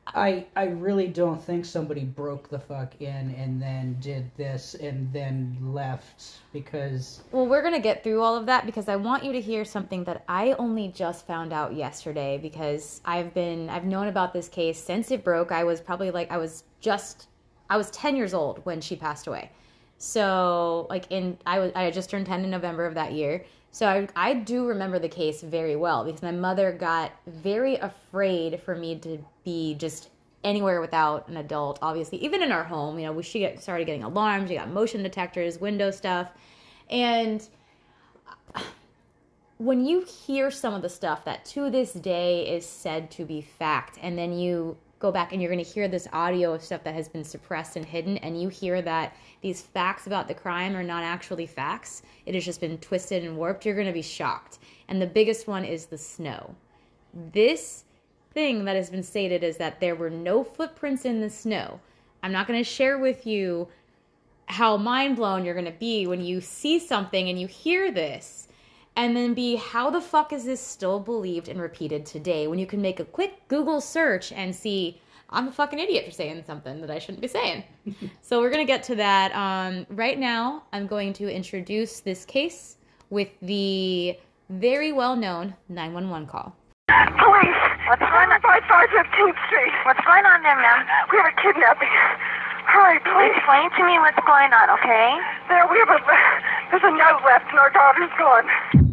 I 0.08 0.46
I 0.56 0.66
really 0.66 1.08
don't 1.08 1.42
think 1.42 1.66
somebody 1.66 2.04
broke 2.04 2.50
the 2.50 2.60
fuck 2.60 3.00
in 3.02 3.32
and 3.38 3.62
then 3.62 3.98
did 4.00 4.30
this 4.38 4.76
and 4.76 5.12
then 5.12 5.58
left 5.62 6.40
because 6.54 7.24
Well, 7.32 7.48
we're 7.48 7.62
going 7.62 7.74
to 7.74 7.80
get 7.80 8.04
through 8.04 8.22
all 8.22 8.36
of 8.36 8.46
that 8.46 8.66
because 8.66 8.88
I 8.88 8.96
want 8.96 9.24
you 9.24 9.34
to 9.34 9.42
hear 9.42 9.66
something 9.66 10.04
that 10.06 10.24
I 10.28 10.54
only 10.54 10.90
just 10.90 11.26
found 11.26 11.54
out 11.54 11.76
yesterday 11.76 12.38
because 12.38 13.02
I've 13.06 13.34
been 13.34 13.70
I've 13.70 13.86
known 13.86 14.08
about 14.08 14.34
this 14.34 14.48
case 14.48 14.82
since 14.82 15.12
it 15.12 15.24
broke. 15.24 15.52
I 15.52 15.64
was 15.64 15.82
probably 15.82 16.12
like 16.12 16.32
I 16.32 16.38
was 16.38 16.64
just 16.80 17.28
I 17.70 17.78
was 17.78 17.90
10 17.92 18.16
years 18.16 18.34
old 18.34 18.66
when 18.66 18.82
she 18.82 18.96
passed 18.96 19.28
away. 19.28 19.52
So, 19.98 20.88
like 20.90 21.06
in 21.10 21.38
I 21.46 21.60
was 21.60 21.72
I 21.76 21.90
just 21.92 22.10
turned 22.10 22.26
10 22.26 22.44
in 22.44 22.50
November 22.50 22.86
of 22.86 22.94
that 22.96 23.14
year. 23.14 23.46
So 23.72 23.88
I, 23.88 24.08
I 24.16 24.34
do 24.34 24.68
remember 24.68 25.00
the 25.00 25.10
case 25.10 25.42
very 25.42 25.76
well 25.76 26.06
because 26.06 26.22
my 26.22 26.32
mother 26.32 26.72
got 26.72 27.12
very 27.28 27.76
afraid 27.76 28.62
for 28.62 28.74
me 28.74 28.98
to 29.00 29.24
be 29.44 29.76
just 29.76 30.10
anywhere 30.46 30.80
without 30.80 31.28
an 31.28 31.38
adult. 31.38 31.80
Obviously, 31.82 32.24
even 32.24 32.42
in 32.42 32.54
our 32.54 32.64
home, 32.64 32.98
you 32.98 33.06
know, 33.06 33.12
we 33.12 33.24
she 33.24 33.40
get, 33.40 33.62
started 33.62 33.86
getting 33.86 34.04
alarms. 34.04 34.50
you 34.50 34.58
got 34.58 34.70
motion 34.70 35.04
detectors, 35.04 35.60
window 35.60 35.92
stuff, 35.92 36.32
and 36.90 37.50
when 39.58 39.86
you 39.86 40.02
hear 40.02 40.52
some 40.52 40.74
of 40.74 40.82
the 40.82 40.90
stuff 40.90 41.26
that 41.26 41.46
to 41.46 41.70
this 41.70 41.94
day 41.94 42.48
is 42.48 42.66
said 42.66 43.10
to 43.12 43.26
be 43.26 43.42
fact, 43.42 43.98
and 44.02 44.18
then 44.18 44.34
you 44.38 44.78
go 45.06 45.12
back 45.12 45.32
and 45.32 45.42
you're 45.42 45.52
going 45.52 45.64
to 45.64 45.72
hear 45.72 45.88
this 45.88 46.08
audio 46.14 46.54
of 46.56 46.64
stuff 46.64 46.84
that 46.84 46.96
has 46.96 47.08
been 47.08 47.24
suppressed 47.24 47.76
and 47.76 47.86
hidden, 47.86 48.18
and 48.18 48.42
you 48.42 48.50
hear 48.50 48.82
that 48.82 49.16
these 49.42 49.62
facts 49.62 50.08
about 50.08 50.28
the 50.28 50.34
crime 50.34 50.76
are 50.76 50.82
not 50.82 51.04
actually 51.04 51.46
facts, 51.46 52.02
it 52.26 52.34
has 52.34 52.44
just 52.44 52.60
been 52.60 52.80
twisted 52.80 53.24
and 53.24 53.38
warped, 53.38 53.66
you're 53.66 53.76
going 53.76 53.86
to 53.86 53.94
be 53.94 54.02
shocked. 54.02 54.58
And 54.88 55.00
the 55.00 55.06
biggest 55.06 55.48
one 55.48 55.64
is 55.64 55.86
the 55.86 55.98
snow. 55.98 56.56
This 57.14 57.84
thing 58.34 58.66
that 58.66 58.76
has 58.76 58.90
been 58.90 59.04
stated 59.04 59.44
is 59.44 59.58
that 59.58 59.80
there 59.80 59.96
were 59.96 60.10
no 60.10 60.44
footprints 60.44 61.06
in 61.06 61.22
the 61.22 61.30
snow. 61.30 61.80
I'm 62.24 62.32
not 62.32 62.48
going 62.48 62.60
to 62.60 62.68
share 62.68 62.98
with 62.98 63.28
you 63.28 63.68
how 64.48 64.76
mind 64.76 65.18
blown 65.18 65.46
you're 65.46 65.54
going 65.54 65.66
to 65.66 65.72
be 65.72 66.08
when 66.08 66.22
you 66.22 66.42
see 66.42 66.80
something 66.80 67.30
and 67.30 67.40
you 67.40 67.46
hear 67.46 67.92
this 67.92 68.45
and 68.96 69.16
then 69.16 69.34
be 69.34 69.56
how 69.56 69.90
the 69.90 70.02
fuck 70.02 70.32
is 70.32 70.46
this 70.46 70.62
still 70.62 71.00
believed 71.00 71.48
and 71.48 71.60
repeated 71.60 72.06
today 72.06 72.48
when 72.48 72.60
you 72.60 72.66
can 72.66 72.82
make 72.82 73.00
a 73.00 73.06
quick 73.06 73.48
Google 73.48 73.82
search 73.82 74.32
and 74.32 74.56
see 74.56 75.02
I'm 75.30 75.48
a 75.48 75.52
fucking 75.52 75.80
idiot 75.80 76.06
for 76.06 76.12
saying 76.12 76.44
something 76.46 76.82
that 76.82 76.92
I 76.92 77.00
shouldn't 77.00 77.22
be 77.22 77.28
saying. 77.28 77.64
so 78.22 78.40
we're 78.40 78.52
gonna 78.52 78.66
get 78.66 78.84
to 78.84 78.96
that. 78.96 79.36
Um, 79.36 79.86
right 79.90 80.20
now, 80.20 80.64
I'm 80.72 80.88
going 80.88 81.14
to 81.14 81.34
introduce 81.34 82.00
this 82.00 82.26
case 82.26 82.78
with 83.10 83.30
the 83.42 84.18
very 84.50 84.92
well 84.92 85.16
known 85.16 85.56
911 85.70 86.28
call. 86.28 86.56
Police. 86.88 87.62
What's 87.90 88.02
going 88.02 88.30
on? 88.30 88.42
By 88.42 88.60
515th 88.70 89.40
Street. 89.48 89.74
What's 89.86 90.06
going 90.06 90.26
on 90.26 90.42
there, 90.44 90.56
ma'am? 90.56 90.86
We 91.12 91.18
have 91.18 91.34
a 91.34 91.42
kidnapping. 91.42 91.90
Hurry, 92.70 93.00
please. 93.00 93.34
Explain 93.36 93.70
to 93.72 93.84
me 93.86 93.98
what's 94.00 94.22
going 94.26 94.54
on, 94.54 94.70
okay? 94.78 95.18
There, 95.50 95.66
we 95.68 95.80
have 95.80 95.90
a. 95.90 96.00
There's 96.70 96.84
a 96.84 96.92
note 96.92 97.22
left, 97.26 97.50
and 97.50 97.60
our 97.60 97.70
daughter's 97.70 98.10
gone. 98.18 98.85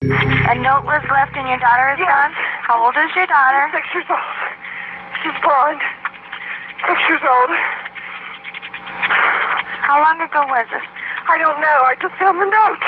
A 0.00 0.56
note 0.56 0.88
was 0.88 1.04
left, 1.12 1.36
and 1.36 1.44
your 1.44 1.60
daughter 1.60 1.92
is 1.92 2.00
yes. 2.00 2.08
gone. 2.08 2.32
How 2.64 2.80
old 2.80 2.96
is 2.96 3.12
your 3.12 3.28
daughter? 3.28 3.68
Six 3.68 3.84
years 3.92 4.08
old. 4.08 4.32
She's 5.20 5.36
blonde. 5.44 5.84
Six 6.88 6.96
years 7.04 7.20
old. 7.20 7.52
How 9.84 10.00
long 10.00 10.16
ago 10.24 10.40
was 10.48 10.64
this? 10.72 10.80
I 11.28 11.36
don't 11.36 11.60
know. 11.60 11.78
I 11.84 12.00
just 12.00 12.16
found 12.16 12.40
the 12.40 12.48
note. 12.48 12.84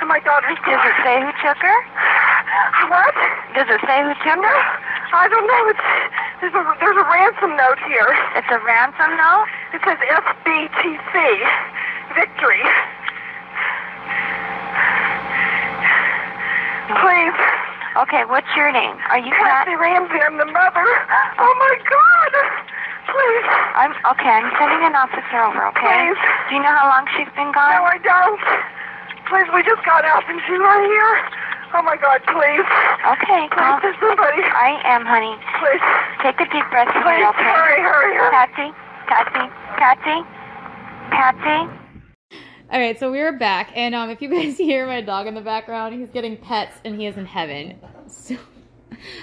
And 0.00 0.08
my 0.08 0.16
daughter's 0.24 0.56
Does 0.64 0.80
it 0.80 0.96
say 1.04 1.20
who 1.20 1.28
took 1.44 1.60
her? 1.60 1.78
What? 2.88 3.12
Does 3.52 3.68
it 3.68 3.84
say 3.84 4.00
who 4.00 4.16
took 4.24 4.40
her? 4.40 4.60
I 5.12 5.28
don't 5.28 5.44
know. 5.44 5.62
It's 5.76 5.88
There's 6.40 6.56
a, 6.56 6.64
there's 6.80 6.96
a 6.96 7.04
ransom 7.04 7.52
note 7.52 7.84
here. 7.84 8.16
It's 8.40 8.48
a 8.48 8.64
ransom 8.64 9.12
note? 9.12 9.44
It 9.76 9.84
says 9.84 10.00
SBTC. 10.08 11.14
Victory. 12.16 12.64
Please. 16.98 17.38
Okay, 17.98 18.22
what's 18.26 18.50
your 18.54 18.70
name? 18.70 18.94
Are 19.10 19.18
you 19.18 19.30
Kathy 19.34 19.74
Pat? 19.74 19.80
Ramsey, 19.82 20.18
I'm 20.22 20.38
the 20.38 20.46
mother. 20.46 20.86
Oh 21.38 21.54
my 21.58 21.74
God. 21.86 22.32
Please. 23.10 23.46
I'm 23.74 23.92
okay. 24.14 24.30
I'm 24.30 24.50
sending 24.58 24.82
an 24.86 24.94
officer 24.94 25.38
over. 25.42 25.66
Okay. 25.74 25.82
Please. 25.86 26.20
Do 26.50 26.54
you 26.58 26.62
know 26.62 26.70
how 26.70 26.86
long 26.86 27.06
she's 27.18 27.30
been 27.34 27.50
gone? 27.50 27.74
No. 27.74 27.82
I 27.86 27.98
don't. 27.98 28.38
Please, 29.26 29.46
we 29.54 29.62
just 29.66 29.82
got 29.86 30.06
out 30.06 30.22
and 30.30 30.38
she's 30.46 30.58
right 30.58 30.86
here. 30.86 31.14
Oh 31.74 31.82
my 31.86 31.94
God, 31.94 32.18
please. 32.26 32.66
Okay, 33.06 33.46
Please, 33.46 33.78
there's 33.82 33.98
somebody. 34.02 34.42
I 34.42 34.82
am, 34.90 35.06
honey. 35.06 35.34
Please. 35.62 35.82
Take 36.18 36.38
a 36.42 36.46
deep 36.50 36.66
breath 36.74 36.90
Please, 36.90 37.22
okay? 37.22 37.46
hurry, 37.46 37.78
hurry, 37.78 38.14
hurry. 38.18 38.30
Patsy, 38.34 38.68
Patsy, 39.06 39.46
Patsy, 39.78 40.18
Patsy. 41.14 41.58
All 42.72 42.78
right, 42.78 42.96
so 42.96 43.10
we're 43.10 43.36
back, 43.36 43.72
and 43.74 43.96
um, 43.96 44.10
if 44.10 44.22
you 44.22 44.28
guys 44.28 44.56
hear 44.56 44.86
my 44.86 45.00
dog 45.00 45.26
in 45.26 45.34
the 45.34 45.40
background, 45.40 45.98
he's 45.98 46.08
getting 46.08 46.36
pets, 46.36 46.78
and 46.84 46.94
he 46.94 47.06
is 47.06 47.16
in 47.16 47.26
heaven. 47.26 47.76
So, 48.06 48.36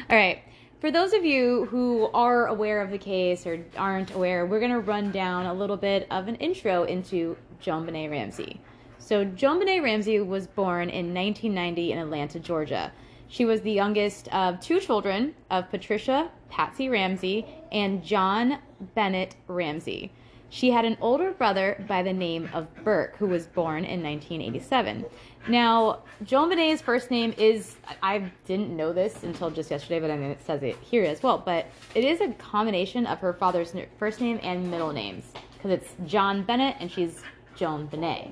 all 0.09 0.17
right, 0.17 0.39
for 0.81 0.91
those 0.91 1.13
of 1.13 1.23
you 1.23 1.65
who 1.65 2.09
are 2.13 2.47
aware 2.47 2.81
of 2.81 2.89
the 2.89 2.97
case 2.97 3.45
or 3.45 3.63
aren't 3.77 4.13
aware, 4.13 4.45
we're 4.45 4.59
gonna 4.59 4.81
run 4.81 5.11
down 5.11 5.45
a 5.45 5.53
little 5.53 5.77
bit 5.77 6.07
of 6.11 6.27
an 6.27 6.35
intro 6.35 6.83
into 6.83 7.37
JonBenét 7.61 8.09
Ramsey. 8.11 8.59
So, 8.97 9.25
JonBenét 9.25 9.81
Ramsey 9.81 10.19
was 10.19 10.47
born 10.47 10.89
in 10.89 11.13
1990 11.13 11.93
in 11.93 11.99
Atlanta, 11.99 12.39
Georgia. 12.39 12.91
She 13.29 13.45
was 13.45 13.61
the 13.61 13.71
youngest 13.71 14.27
of 14.33 14.59
two 14.59 14.81
children 14.81 15.35
of 15.49 15.69
Patricia 15.69 16.31
Patsy 16.49 16.89
Ramsey 16.89 17.45
and 17.71 18.03
John 18.03 18.59
Bennett 18.93 19.35
Ramsey. 19.47 20.11
She 20.49 20.71
had 20.71 20.85
an 20.85 20.97
older 21.01 21.31
brother 21.31 21.83
by 21.87 22.03
the 22.03 22.13
name 22.13 22.49
of 22.53 22.67
Burke, 22.83 23.17
who 23.17 23.27
was 23.27 23.47
born 23.47 23.83
in 23.83 24.01
1987. 24.01 25.05
Now, 25.49 26.03
JonBenét's 26.23 26.81
first 26.81 27.11
name 27.11 27.33
is, 27.37 27.75
I 28.01 28.31
didn't 28.45 28.75
know 28.75 28.93
this 28.93 29.23
until 29.23 29.49
just 29.49 29.69
yesterday, 29.69 29.99
but 29.99 30.09
I 30.09 30.17
mean, 30.17 30.31
it 30.31 30.45
says 30.45 30.63
it 30.63 30.77
here 30.81 31.03
as 31.03 31.21
well, 31.21 31.37
but 31.37 31.67
it 31.95 32.03
is 32.03 32.21
a 32.21 32.29
combination 32.33 33.05
of 33.05 33.19
her 33.19 33.33
father's 33.33 33.73
first 33.99 34.21
name 34.21 34.39
and 34.41 34.69
middle 34.71 34.93
names, 34.93 35.31
because 35.53 35.71
it's 35.71 35.95
John 36.05 36.43
Bennett 36.43 36.77
and 36.79 36.89
she's 36.89 37.23
JonBenét. 37.57 38.31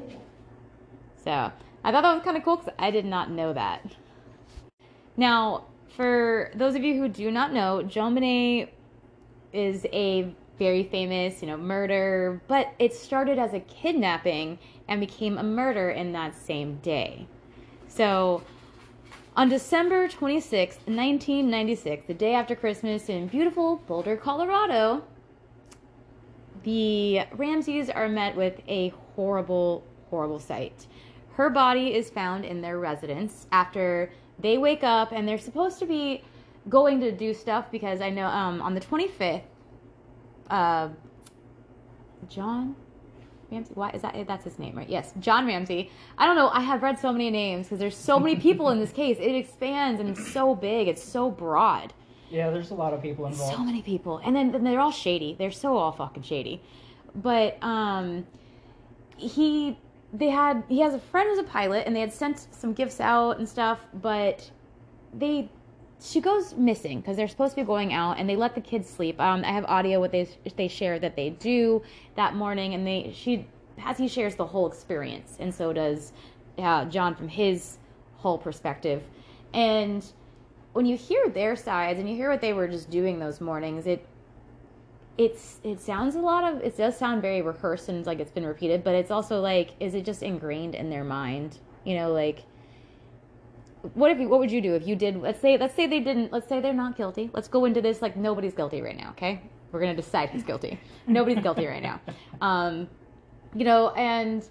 So, 1.21 1.51
I 1.83 1.91
thought 1.91 2.01
that 2.01 2.15
was 2.15 2.23
kind 2.23 2.37
of 2.37 2.43
cool 2.43 2.57
because 2.57 2.73
I 2.79 2.91
did 2.91 3.05
not 3.05 3.29
know 3.29 3.53
that. 3.53 3.85
Now, 5.17 5.65
for 5.95 6.51
those 6.55 6.75
of 6.75 6.83
you 6.83 6.99
who 6.99 7.07
do 7.07 7.29
not 7.29 7.53
know, 7.53 7.81
JonBenét 7.85 8.69
is 9.53 9.85
a 9.93 10.33
very 10.57 10.83
famous, 10.83 11.41
you 11.41 11.47
know, 11.47 11.57
murder, 11.57 12.41
but 12.47 12.73
it 12.79 12.93
started 12.93 13.37
as 13.37 13.53
a 13.53 13.59
kidnapping 13.61 14.57
and 14.87 14.99
became 14.99 15.37
a 15.37 15.43
murder 15.43 15.89
in 15.89 16.11
that 16.13 16.35
same 16.35 16.77
day. 16.77 17.27
So, 17.87 18.43
on 19.35 19.49
December 19.49 20.07
26th, 20.07 20.87
1996, 20.87 22.05
the 22.07 22.13
day 22.13 22.33
after 22.33 22.55
Christmas 22.55 23.09
in 23.09 23.27
beautiful 23.27 23.77
Boulder, 23.87 24.15
Colorado, 24.15 25.03
the 26.63 27.21
Ramseys 27.33 27.89
are 27.89 28.07
met 28.07 28.35
with 28.35 28.61
a 28.67 28.89
horrible, 29.15 29.83
horrible 30.09 30.39
sight. 30.39 30.87
Her 31.33 31.49
body 31.49 31.93
is 31.93 32.09
found 32.09 32.45
in 32.45 32.61
their 32.61 32.79
residence 32.79 33.45
after 33.51 34.09
they 34.39 34.57
wake 34.57 34.83
up 34.83 35.11
and 35.11 35.27
they're 35.27 35.37
supposed 35.37 35.79
to 35.79 35.85
be 35.85 36.23
going 36.69 36.99
to 37.01 37.11
do 37.11 37.33
stuff 37.33 37.69
because 37.71 38.01
I 38.01 38.09
know 38.09 38.27
um, 38.27 38.61
on 38.61 38.73
the 38.73 38.81
25th, 38.81 39.41
uh, 40.49 40.89
John 42.29 42.75
Ramsey. 43.51 43.71
Why 43.73 43.89
is 43.91 44.01
that? 44.01 44.15
That's 44.27 44.43
his 44.43 44.59
name, 44.59 44.75
right? 44.75 44.89
Yes, 44.89 45.13
John 45.19 45.45
Ramsey. 45.45 45.91
I 46.17 46.25
don't 46.25 46.35
know. 46.35 46.49
I 46.49 46.61
have 46.61 46.83
read 46.83 46.99
so 46.99 47.11
many 47.11 47.29
names 47.29 47.67
because 47.67 47.79
there's 47.79 47.97
so 47.97 48.19
many 48.19 48.35
people 48.35 48.69
in 48.69 48.79
this 48.79 48.91
case. 49.01 49.17
It 49.19 49.35
expands 49.35 49.99
and 49.99 50.09
it's 50.09 50.31
so 50.31 50.55
big. 50.55 50.87
It's 50.87 51.03
so 51.03 51.29
broad. 51.29 51.93
Yeah, 52.29 52.49
there's 52.49 52.71
a 52.71 52.75
lot 52.75 52.93
of 52.93 53.01
people 53.01 53.25
involved. 53.27 53.55
So 53.55 53.63
many 53.63 53.81
people, 53.81 54.19
and 54.23 54.35
then, 54.35 54.51
then 54.51 54.63
they're 54.63 54.79
all 54.79 54.91
shady. 54.91 55.35
They're 55.37 55.51
so 55.51 55.77
all 55.77 55.91
fucking 55.91 56.23
shady. 56.23 56.61
But 57.13 57.57
um, 57.63 58.25
he 59.15 59.77
they 60.11 60.29
had 60.29 60.63
he 60.67 60.79
has 60.79 60.93
a 60.93 60.99
friend 60.99 61.29
who's 61.29 61.39
a 61.39 61.43
pilot, 61.43 61.85
and 61.85 61.95
they 61.95 61.99
had 61.99 62.11
sent 62.11 62.47
some 62.51 62.73
gifts 62.73 62.99
out 62.99 63.37
and 63.37 63.47
stuff. 63.47 63.79
But 63.93 64.49
they 65.13 65.49
she 66.01 66.21
goes 66.21 66.53
missing 66.55 66.99
because 66.99 67.17
they're 67.17 67.27
supposed 67.27 67.55
to 67.55 67.61
be 67.61 67.65
going 67.65 67.93
out, 67.93 68.17
and 68.19 68.29
they 68.29 68.35
let 68.35 68.55
the 68.55 68.61
kids 68.61 68.89
sleep. 68.89 69.19
Um, 69.19 69.43
I 69.45 69.51
have 69.51 69.65
audio 69.65 69.99
what 69.99 70.11
they 70.11 70.27
they 70.55 70.67
share 70.67 70.99
that 70.99 71.15
they 71.15 71.31
do 71.31 71.81
that 72.15 72.35
morning, 72.35 72.73
and 72.73 72.85
they 72.85 73.11
she 73.13 73.47
Patsy 73.77 74.07
shares 74.07 74.35
the 74.35 74.45
whole 74.45 74.67
experience, 74.67 75.37
and 75.39 75.53
so 75.53 75.73
does 75.73 76.13
uh, 76.57 76.85
John 76.85 77.15
from 77.15 77.27
his 77.27 77.77
whole 78.17 78.37
perspective, 78.37 79.03
and 79.53 80.05
when 80.73 80.85
you 80.85 80.97
hear 80.97 81.29
their 81.29 81.55
sides 81.55 81.99
and 81.99 82.09
you 82.09 82.17
hear 82.17 82.29
what 82.29 82.41
they 82.41 82.51
were 82.51 82.67
just 82.67 82.89
doing 82.89 83.17
those 83.17 83.39
mornings, 83.39 83.87
it 83.87 84.05
it's 85.17 85.59
it 85.63 85.79
sounds 85.79 86.15
a 86.15 86.19
lot 86.19 86.43
of 86.43 86.61
it 86.61 86.75
does 86.75 86.97
sound 86.97 87.21
very 87.21 87.41
rehearsed 87.41 87.87
and 87.87 88.05
like 88.05 88.19
it's 88.19 88.31
been 88.31 88.45
repeated, 88.45 88.83
but 88.83 88.93
it's 88.93 89.11
also 89.11 89.39
like 89.39 89.71
is 89.79 89.95
it 89.95 90.03
just 90.03 90.21
ingrained 90.21 90.75
in 90.75 90.89
their 90.89 91.05
mind? 91.05 91.59
You 91.85 91.95
know, 91.95 92.11
like 92.11 92.43
what 93.93 94.11
if 94.11 94.19
you 94.19 94.27
what 94.27 94.39
would 94.39 94.51
you 94.51 94.61
do 94.61 94.75
if 94.75 94.87
you 94.87 94.95
did 94.95 95.21
let's 95.21 95.39
say 95.39 95.57
let's 95.57 95.75
say 95.75 95.87
they 95.87 95.99
didn't 95.99 96.31
let's 96.31 96.47
say 96.47 96.59
they're 96.59 96.73
not 96.73 96.97
guilty. 96.97 97.29
Let's 97.33 97.47
go 97.47 97.65
into 97.65 97.81
this 97.81 98.01
like 98.01 98.15
nobody's 98.15 98.53
guilty 98.53 98.81
right 98.81 98.97
now, 98.97 99.09
okay? 99.11 99.41
We're 99.71 99.79
gonna 99.79 99.95
decide 99.95 100.29
who's 100.29 100.43
guilty. 100.43 100.79
Nobody's 101.07 101.43
guilty 101.43 101.67
right 101.67 101.83
now. 101.83 101.99
Um, 102.41 102.87
you 103.53 103.65
know, 103.65 103.89
and 103.91 104.47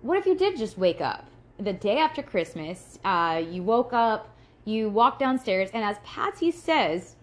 what 0.00 0.18
if 0.18 0.26
you 0.26 0.34
did 0.34 0.56
just 0.56 0.78
wake 0.78 1.00
up 1.00 1.26
the 1.58 1.72
day 1.72 1.98
after 1.98 2.22
Christmas? 2.22 2.98
Uh, 3.04 3.42
you 3.50 3.62
woke 3.62 3.92
up, 3.92 4.36
you 4.64 4.88
walk 4.88 5.18
downstairs, 5.18 5.70
and 5.74 5.84
as 5.84 5.96
Patsy 6.04 6.50
says, 6.50 7.16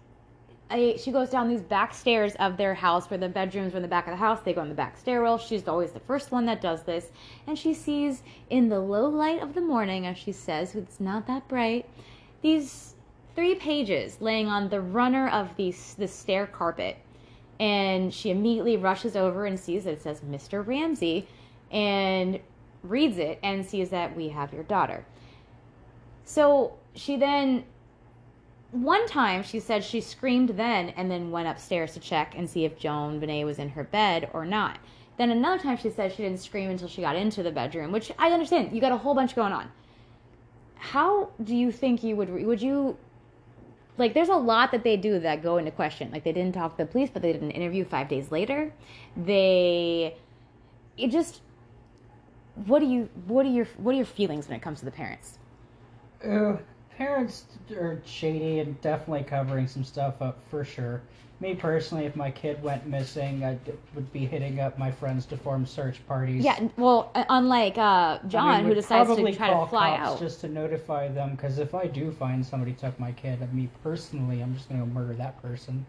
I, 0.70 0.96
she 0.96 1.10
goes 1.10 1.30
down 1.30 1.48
these 1.48 1.62
back 1.62 1.92
stairs 1.92 2.34
of 2.36 2.56
their 2.56 2.74
house 2.74 3.10
where 3.10 3.18
the 3.18 3.28
bedrooms 3.28 3.72
were 3.72 3.78
in 3.78 3.82
the 3.82 3.88
back 3.88 4.06
of 4.06 4.12
the 4.12 4.16
house. 4.16 4.40
They 4.44 4.52
go 4.52 4.62
in 4.62 4.68
the 4.68 4.74
back 4.74 4.96
stairwell. 4.96 5.38
She's 5.38 5.66
always 5.66 5.90
the 5.90 6.00
first 6.00 6.30
one 6.30 6.46
that 6.46 6.60
does 6.60 6.84
this. 6.84 7.10
And 7.46 7.58
she 7.58 7.74
sees 7.74 8.22
in 8.50 8.68
the 8.68 8.78
low 8.78 9.08
light 9.08 9.42
of 9.42 9.54
the 9.54 9.60
morning, 9.60 10.06
as 10.06 10.16
she 10.16 10.30
says, 10.30 10.76
it's 10.76 11.00
not 11.00 11.26
that 11.26 11.48
bright, 11.48 11.86
these 12.40 12.94
three 13.34 13.56
pages 13.56 14.20
laying 14.20 14.46
on 14.46 14.68
the 14.68 14.80
runner 14.80 15.28
of 15.28 15.56
the, 15.56 15.74
the 15.98 16.06
stair 16.06 16.46
carpet. 16.46 16.96
And 17.58 18.14
she 18.14 18.30
immediately 18.30 18.76
rushes 18.76 19.16
over 19.16 19.46
and 19.46 19.58
sees 19.58 19.84
that 19.84 19.92
it 19.94 20.02
says 20.02 20.20
Mr. 20.20 20.64
Ramsey 20.64 21.26
and 21.70 22.38
reads 22.82 23.18
it 23.18 23.38
and 23.42 23.66
sees 23.66 23.90
that 23.90 24.16
we 24.16 24.28
have 24.28 24.52
your 24.52 24.62
daughter. 24.62 25.04
So 26.24 26.78
she 26.94 27.16
then 27.16 27.64
one 28.72 29.06
time 29.06 29.42
she 29.42 29.58
said 29.58 29.82
she 29.82 30.00
screamed 30.00 30.50
then 30.50 30.90
and 30.90 31.10
then 31.10 31.30
went 31.30 31.48
upstairs 31.48 31.94
to 31.94 32.00
check 32.00 32.34
and 32.36 32.48
see 32.48 32.64
if 32.64 32.78
JonBenét 32.78 33.44
was 33.44 33.58
in 33.58 33.70
her 33.70 33.84
bed 33.84 34.30
or 34.32 34.44
not. 34.44 34.78
Then 35.16 35.30
another 35.30 35.62
time 35.62 35.76
she 35.76 35.90
said 35.90 36.12
she 36.12 36.22
didn't 36.22 36.40
scream 36.40 36.70
until 36.70 36.88
she 36.88 37.02
got 37.02 37.16
into 37.16 37.42
the 37.42 37.50
bedroom, 37.50 37.92
which 37.92 38.12
I 38.18 38.30
understand. 38.30 38.72
You 38.72 38.80
got 38.80 38.92
a 38.92 38.96
whole 38.96 39.14
bunch 39.14 39.34
going 39.34 39.52
on. 39.52 39.70
How 40.76 41.30
do 41.42 41.54
you 41.54 41.72
think 41.72 42.02
you 42.02 42.16
would 42.16 42.30
would 42.30 42.62
you 42.62 42.96
like 43.98 44.14
there's 44.14 44.30
a 44.30 44.34
lot 44.34 44.72
that 44.72 44.82
they 44.82 44.96
do 44.96 45.18
that 45.18 45.42
go 45.42 45.58
into 45.58 45.70
question. 45.72 46.10
Like 46.10 46.24
they 46.24 46.32
didn't 46.32 46.54
talk 46.54 46.76
to 46.76 46.84
the 46.84 46.90
police, 46.90 47.10
but 47.12 47.22
they 47.22 47.32
did 47.32 47.42
an 47.42 47.50
interview 47.50 47.84
5 47.84 48.08
days 48.08 48.30
later. 48.30 48.72
They 49.16 50.16
it 50.96 51.08
just 51.10 51.42
what 52.66 52.78
do 52.78 52.86
you 52.86 53.08
what 53.26 53.44
are 53.44 53.50
your 53.50 53.66
what 53.76 53.92
are 53.92 53.96
your 53.96 54.06
feelings 54.06 54.48
when 54.48 54.56
it 54.56 54.62
comes 54.62 54.78
to 54.78 54.84
the 54.84 54.90
parents? 54.90 55.38
Uh, 56.24 56.56
parents 57.00 57.44
are 57.74 57.98
shady 58.04 58.58
and 58.58 58.78
definitely 58.82 59.24
covering 59.24 59.66
some 59.66 59.82
stuff 59.82 60.20
up 60.20 60.38
for 60.50 60.64
sure. 60.64 61.00
Me 61.40 61.54
personally, 61.54 62.04
if 62.04 62.14
my 62.14 62.30
kid 62.30 62.62
went 62.62 62.86
missing, 62.86 63.42
I 63.42 63.58
would 63.94 64.12
be 64.12 64.26
hitting 64.26 64.60
up 64.60 64.78
my 64.78 64.90
friends 64.92 65.24
to 65.26 65.38
form 65.38 65.64
search 65.64 66.06
parties. 66.06 66.44
Yeah, 66.44 66.68
well, 66.76 67.10
uh, 67.14 67.24
unlike 67.30 67.78
uh, 67.78 68.18
John, 68.28 68.48
I 68.48 68.58
mean, 68.58 68.66
who 68.66 68.74
decides 68.74 69.08
to 69.08 69.34
try 69.34 69.48
call 69.48 69.64
to 69.64 69.70
fly 69.70 69.96
cops 69.96 70.10
out. 70.10 70.18
just 70.18 70.42
to 70.42 70.48
notify 70.48 71.08
them. 71.08 71.30
Because 71.30 71.58
if 71.58 71.74
I 71.74 71.86
do 71.86 72.12
find 72.12 72.44
somebody 72.44 72.74
took 72.74 73.00
my 73.00 73.12
kid, 73.12 73.40
me 73.54 73.70
personally, 73.82 74.42
I'm 74.42 74.54
just 74.54 74.68
gonna 74.68 74.84
murder 74.84 75.14
that 75.14 75.40
person. 75.40 75.86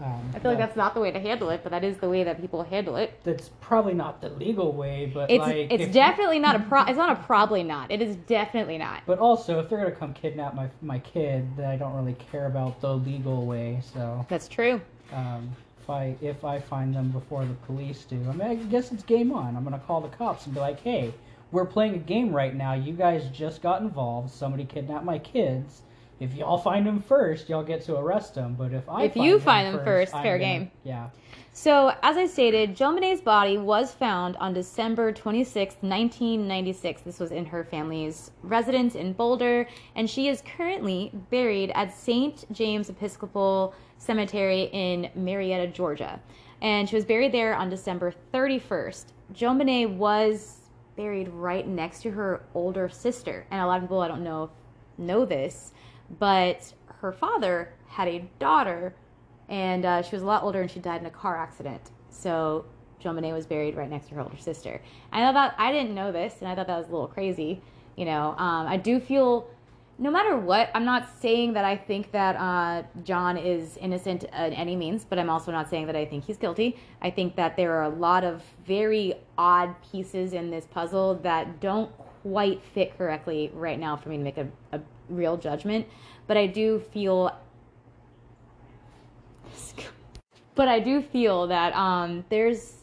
Um, 0.00 0.30
I 0.32 0.38
feel 0.38 0.52
like 0.52 0.58
that's 0.58 0.76
not 0.76 0.94
the 0.94 1.00
way 1.00 1.10
to 1.10 1.18
handle 1.18 1.50
it, 1.50 1.60
but 1.64 1.70
that 1.70 1.82
is 1.82 1.96
the 1.96 2.08
way 2.08 2.22
that 2.22 2.40
people 2.40 2.62
handle 2.62 2.94
it. 2.96 3.18
that's 3.24 3.50
probably 3.60 3.94
not 3.94 4.20
the 4.20 4.28
legal 4.30 4.72
way, 4.72 5.10
but 5.12 5.28
It's 5.28 5.40
like 5.40 5.72
it's 5.72 5.92
definitely 5.92 6.38
not 6.38 6.54
a 6.54 6.60
pro. 6.60 6.84
It's 6.84 6.96
not 6.96 7.10
a 7.10 7.16
probably 7.24 7.64
not. 7.64 7.90
It 7.90 8.00
is 8.00 8.14
definitely 8.16 8.78
not. 8.78 9.02
But 9.06 9.18
also, 9.18 9.58
if 9.58 9.68
they're 9.68 9.78
gonna 9.78 9.90
come 9.90 10.14
kidnap 10.14 10.54
my 10.54 10.68
my 10.82 11.00
kid, 11.00 11.44
then 11.56 11.68
I 11.68 11.76
don't 11.76 11.94
really 11.94 12.16
care 12.30 12.46
about 12.46 12.80
the 12.80 12.94
legal 12.96 13.44
way. 13.44 13.80
So 13.92 14.24
That's 14.28 14.46
true. 14.46 14.80
um, 15.12 15.50
if 15.82 15.90
I 15.90 16.16
if 16.20 16.44
I 16.44 16.60
find 16.60 16.94
them 16.94 17.08
before 17.10 17.44
the 17.44 17.54
police 17.54 18.04
do, 18.04 18.16
I 18.28 18.32
mean, 18.34 18.42
I 18.42 18.54
guess 18.54 18.92
it's 18.92 19.02
game 19.02 19.32
on. 19.32 19.56
I'm 19.56 19.64
gonna 19.64 19.80
call 19.80 20.00
the 20.00 20.08
cops 20.16 20.46
and 20.46 20.54
be 20.54 20.60
like, 20.60 20.80
"Hey, 20.80 21.12
we're 21.50 21.64
playing 21.64 21.94
a 21.94 21.98
game 21.98 22.32
right 22.32 22.54
now. 22.54 22.74
You 22.74 22.92
guys 22.92 23.24
just 23.32 23.62
got 23.62 23.80
involved. 23.80 24.30
Somebody 24.30 24.64
kidnapped 24.64 25.04
my 25.04 25.18
kids. 25.18 25.82
If 26.20 26.34
y'all 26.34 26.58
find 26.58 26.86
him 26.86 27.00
first, 27.00 27.48
y'all 27.48 27.62
get 27.62 27.82
to 27.82 27.96
arrest 27.96 28.34
him. 28.34 28.54
But 28.54 28.72
if 28.72 28.88
I 28.88 29.04
If 29.04 29.16
you 29.16 29.38
find 29.38 29.66
find 29.66 29.68
him 29.76 29.84
first, 29.84 30.14
I'm 30.14 30.22
fair 30.22 30.38
gonna- 30.38 30.50
game. 30.52 30.70
Yeah. 30.84 31.08
So, 31.52 31.92
as 32.04 32.16
I 32.16 32.26
stated, 32.26 32.76
JonBenét's 32.76 33.20
body 33.20 33.58
was 33.58 33.92
found 33.92 34.36
on 34.36 34.52
December 34.54 35.10
26, 35.12 35.76
1996. 35.82 37.02
This 37.02 37.18
was 37.18 37.32
in 37.32 37.46
her 37.46 37.64
family's 37.64 38.30
residence 38.44 38.94
in 38.94 39.12
Boulder, 39.12 39.66
and 39.96 40.08
she 40.08 40.28
is 40.28 40.42
currently 40.56 41.10
buried 41.30 41.72
at 41.74 41.92
St. 41.92 42.44
James 42.52 42.88
Episcopal 42.88 43.74
Cemetery 43.96 44.70
in 44.72 45.10
Marietta, 45.16 45.68
Georgia. 45.68 46.20
And 46.62 46.88
she 46.88 46.94
was 46.96 47.04
buried 47.04 47.32
there 47.32 47.54
on 47.56 47.70
December 47.70 48.12
31st. 48.32 49.06
JonBenet 49.34 49.96
was 49.96 50.56
buried 50.96 51.28
right 51.28 51.66
next 51.66 52.02
to 52.02 52.10
her 52.12 52.42
older 52.54 52.88
sister, 52.88 53.46
and 53.50 53.60
a 53.60 53.66
lot 53.66 53.76
of 53.78 53.82
people 53.84 54.00
I 54.00 54.08
don't 54.08 54.22
know 54.24 54.50
know 54.96 55.24
this, 55.24 55.72
but 56.18 56.72
her 57.00 57.12
father 57.12 57.72
had 57.86 58.08
a 58.08 58.28
daughter 58.38 58.94
and 59.48 59.84
uh, 59.84 60.02
she 60.02 60.14
was 60.14 60.22
a 60.22 60.26
lot 60.26 60.42
older 60.42 60.60
and 60.60 60.70
she 60.70 60.80
died 60.80 61.00
in 61.00 61.06
a 61.06 61.10
car 61.10 61.36
accident. 61.36 61.90
So 62.10 62.64
JonBenét 63.02 63.32
was 63.32 63.46
buried 63.46 63.76
right 63.76 63.88
next 63.88 64.08
to 64.08 64.14
her 64.16 64.20
older 64.20 64.36
sister. 64.36 64.80
I 65.12 65.20
thought 65.20 65.34
that 65.34 65.54
I 65.58 65.72
didn't 65.72 65.94
know 65.94 66.12
this, 66.12 66.36
and 66.40 66.48
I 66.48 66.54
thought 66.54 66.66
that 66.66 66.78
was 66.78 66.88
a 66.88 66.92
little 66.92 67.06
crazy. 67.08 67.62
You 67.96 68.04
know, 68.04 68.34
um, 68.38 68.66
I 68.66 68.76
do 68.76 69.00
feel, 69.00 69.48
no 69.98 70.10
matter 70.10 70.36
what, 70.36 70.70
I'm 70.74 70.84
not 70.84 71.08
saying 71.20 71.52
that 71.54 71.64
I 71.64 71.76
think 71.76 72.12
that 72.12 72.36
uh, 72.36 72.82
John 73.04 73.36
is 73.36 73.76
innocent 73.78 74.24
in 74.24 74.52
any 74.52 74.76
means, 74.76 75.04
but 75.04 75.18
I'm 75.18 75.30
also 75.30 75.50
not 75.50 75.68
saying 75.68 75.86
that 75.86 75.96
I 75.96 76.04
think 76.04 76.24
he's 76.24 76.36
guilty. 76.36 76.76
I 77.02 77.10
think 77.10 77.36
that 77.36 77.56
there 77.56 77.72
are 77.74 77.84
a 77.84 77.88
lot 77.88 78.24
of 78.24 78.42
very 78.66 79.14
odd 79.36 79.74
pieces 79.90 80.32
in 80.32 80.50
this 80.50 80.66
puzzle 80.66 81.14
that 81.22 81.60
don't 81.60 81.90
quite 82.22 82.62
fit 82.74 82.96
correctly 82.96 83.50
right 83.54 83.78
now 83.78 83.96
for 83.96 84.08
me 84.08 84.16
to 84.16 84.22
make 84.22 84.38
a, 84.38 84.48
a 84.72 84.80
real 85.08 85.36
judgment. 85.36 85.86
But 86.26 86.36
I 86.36 86.46
do 86.46 86.80
feel 86.92 87.32
but 90.58 90.66
I 90.66 90.80
do 90.80 91.00
feel 91.00 91.46
that 91.46 91.72
um, 91.76 92.24
there's, 92.30 92.74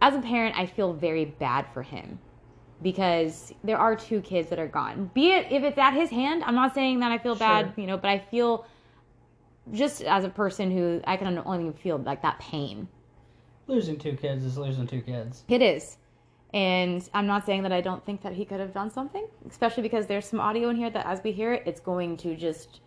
as 0.00 0.14
a 0.14 0.20
parent, 0.20 0.56
I 0.56 0.66
feel 0.66 0.92
very 0.92 1.24
bad 1.24 1.66
for 1.74 1.82
him 1.82 2.20
because 2.80 3.52
there 3.64 3.78
are 3.78 3.96
two 3.96 4.20
kids 4.20 4.48
that 4.50 4.60
are 4.60 4.68
gone. 4.68 5.10
Be 5.12 5.32
it 5.32 5.50
if 5.50 5.64
it's 5.64 5.76
at 5.76 5.92
his 5.92 6.08
hand, 6.08 6.44
I'm 6.44 6.54
not 6.54 6.72
saying 6.72 7.00
that 7.00 7.10
I 7.10 7.18
feel 7.18 7.34
bad, 7.34 7.66
Sure. 7.66 7.74
you 7.78 7.86
know, 7.88 7.96
but 7.96 8.10
I 8.10 8.20
feel 8.20 8.64
just 9.72 10.02
as 10.02 10.24
a 10.24 10.28
person 10.28 10.70
who 10.70 11.00
I 11.04 11.16
can 11.16 11.36
only 11.44 11.72
feel 11.72 11.98
like 11.98 12.22
that 12.22 12.38
pain. 12.38 12.86
Losing 13.66 13.98
two 13.98 14.12
kids 14.12 14.44
is 14.44 14.56
losing 14.56 14.86
two 14.86 15.00
kids. 15.00 15.42
It 15.48 15.62
is. 15.62 15.96
And 16.54 17.08
I'm 17.14 17.26
not 17.26 17.46
saying 17.46 17.62
that 17.62 17.72
I 17.72 17.80
don't 17.80 18.04
think 18.04 18.22
that 18.22 18.34
he 18.34 18.44
could 18.44 18.60
have 18.60 18.74
done 18.74 18.90
something, 18.90 19.26
especially 19.48 19.82
because 19.82 20.06
there's 20.06 20.26
some 20.26 20.38
audio 20.40 20.68
in 20.68 20.76
here 20.76 20.90
that 20.90 21.06
as 21.06 21.22
we 21.24 21.32
hear 21.32 21.54
it, 21.54 21.62
it's 21.64 21.80
going 21.80 22.16
to 22.18 22.36
just 22.36 22.80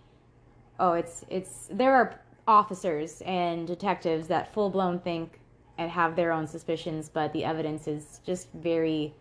oh, 0.79 0.93
it's 0.93 1.25
it's 1.29 1.67
there 1.71 1.93
are 1.93 2.19
officers 2.47 3.21
and 3.25 3.65
detectives 3.65 4.27
that 4.27 4.53
full 4.53 4.69
blown 4.69 4.99
think 4.99 5.39
and 5.77 5.89
have 5.89 6.15
their 6.15 6.31
own 6.31 6.45
suspicions, 6.45 7.09
but 7.09 7.33
the 7.33 7.43
evidence 7.43 7.87
is 7.87 8.21
just 8.25 8.51
very 8.53 9.13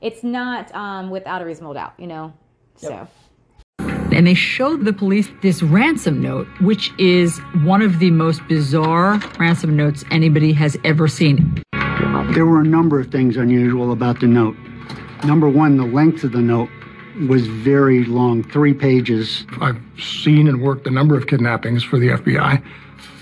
it's 0.00 0.22
not 0.22 0.72
um, 0.74 1.10
without 1.10 1.42
a 1.42 1.44
reasonable 1.44 1.74
doubt, 1.74 1.94
you 1.98 2.06
know. 2.06 2.32
So 2.76 3.08
and 4.14 4.28
they 4.28 4.34
showed 4.34 4.84
the 4.84 4.92
police 4.92 5.28
this 5.42 5.62
ransom 5.62 6.22
note, 6.22 6.46
which 6.60 6.92
is 6.98 7.38
one 7.64 7.82
of 7.82 7.98
the 7.98 8.12
most 8.12 8.46
bizarre 8.46 9.18
ransom 9.40 9.76
notes 9.76 10.04
anybody 10.12 10.52
has 10.52 10.76
ever 10.84 11.08
seen. 11.08 11.60
There 12.34 12.46
were 12.46 12.60
a 12.60 12.64
number 12.64 12.98
of 12.98 13.10
things 13.10 13.36
unusual 13.36 13.92
about 13.92 14.20
the 14.20 14.26
note. 14.26 14.56
Number 15.24 15.48
one, 15.48 15.76
the 15.76 15.84
length 15.84 16.24
of 16.24 16.32
the 16.32 16.40
note 16.40 16.68
was 17.28 17.46
very 17.46 18.04
long, 18.04 18.42
three 18.42 18.74
pages. 18.74 19.46
I've 19.60 19.80
seen 19.98 20.48
and 20.48 20.60
worked 20.60 20.86
a 20.86 20.90
number 20.90 21.16
of 21.16 21.26
kidnappings 21.26 21.84
for 21.84 21.98
the 21.98 22.08
FBI, 22.08 22.62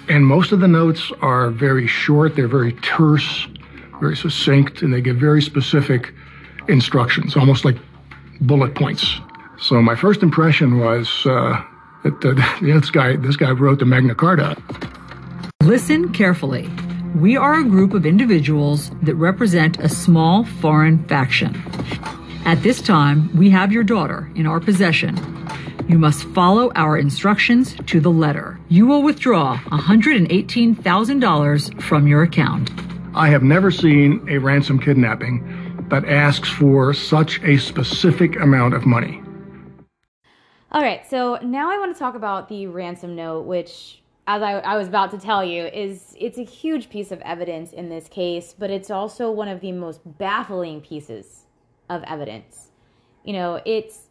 and 0.09 0.27
most 0.27 0.53
of 0.53 0.61
the 0.61 0.69
notes 0.69 1.13
are 1.21 1.51
very 1.51 1.87
short, 1.87 2.37
they're 2.37 2.49
very 2.49 2.73
terse, 2.73 3.47
very 4.01 4.17
succinct, 4.17 4.83
and 4.83 4.93
they 4.93 5.01
give 5.01 5.17
very 5.17 5.43
specific 5.43 6.13
instructions, 6.69 7.37
almost 7.37 7.65
like 7.65 7.77
bullet 8.41 8.75
points. 8.75 9.21
So 9.59 9.81
my 9.81 9.95
first 9.95 10.23
impression 10.23 10.79
was 10.79 11.25
uh, 11.27 11.63
that 12.03 12.25
uh, 12.25 12.61
this 12.61 12.91
guy 12.91 13.17
this 13.17 13.37
guy 13.37 13.51
wrote 13.51 13.79
the 13.79 13.85
Magna 13.85 14.15
Carta. 14.15 14.57
Listen 15.63 16.13
carefully. 16.13 16.69
We 17.17 17.37
are 17.37 17.61
a 17.61 17.65
group 17.65 17.93
of 17.93 18.07
individuals 18.07 18.91
that 19.03 19.17
represent 19.17 19.79
a 19.79 19.89
small 19.89 20.45
foreign 20.45 21.05
faction. 21.09 21.63
At 22.47 22.63
this 22.63 22.81
time, 22.81 23.29
we 23.37 23.51
have 23.51 23.71
your 23.71 23.85
daughter 23.85 24.31
in 24.35 24.47
our 24.47 24.61
possession. 24.61 25.19
You 25.89 25.99
must 25.99 26.25
follow 26.29 26.73
our 26.75 26.97
instructions 26.97 27.77
to 27.87 28.01
the 28.01 28.11
letter. 28.11 28.59
You 28.71 28.87
will 28.87 29.03
withdraw 29.03 29.59
$118,000 29.59 31.83
from 31.83 32.07
your 32.07 32.23
account. 32.23 32.71
I 33.15 33.29
have 33.29 33.43
never 33.43 33.71
seen 33.71 34.27
a 34.31 34.39
ransom 34.39 34.79
kidnapping 34.79 35.45
that 35.91 36.07
asks 36.07 36.49
for 36.49 36.95
such 36.95 37.43
a 37.43 37.59
specific 37.59 38.41
amount 38.41 38.73
of 38.73 38.87
money. 38.87 39.21
All 40.71 40.81
right, 40.81 41.03
so 41.11 41.39
now 41.43 41.71
I 41.71 41.79
want 41.79 41.95
to 41.95 41.99
talk 41.99 42.15
about 42.15 42.49
the 42.49 42.69
ransom 42.69 43.15
note, 43.15 43.45
which, 43.45 44.02
as 44.27 44.43
I, 44.43 44.53
I 44.53 44.77
was 44.77 44.89
about 44.89 45.11
to 45.11 45.19
tell 45.19 45.45
you, 45.45 45.65
is 45.67 46.15
it's 46.19 46.39
a 46.39 46.45
huge 46.45 46.89
piece 46.89 47.11
of 47.11 47.21
evidence 47.23 47.73
in 47.73 47.89
this 47.89 48.09
case, 48.09 48.55
but 48.57 48.71
it's 48.71 48.91
also 48.91 49.31
one 49.31 49.49
of 49.49 49.61
the 49.61 49.73
most 49.73 50.01
baffling 50.19 50.81
pieces 50.81 51.47
of 51.89 52.03
evidence. 52.05 52.71
You 53.25 53.33
know, 53.33 53.61
it's 53.65 54.09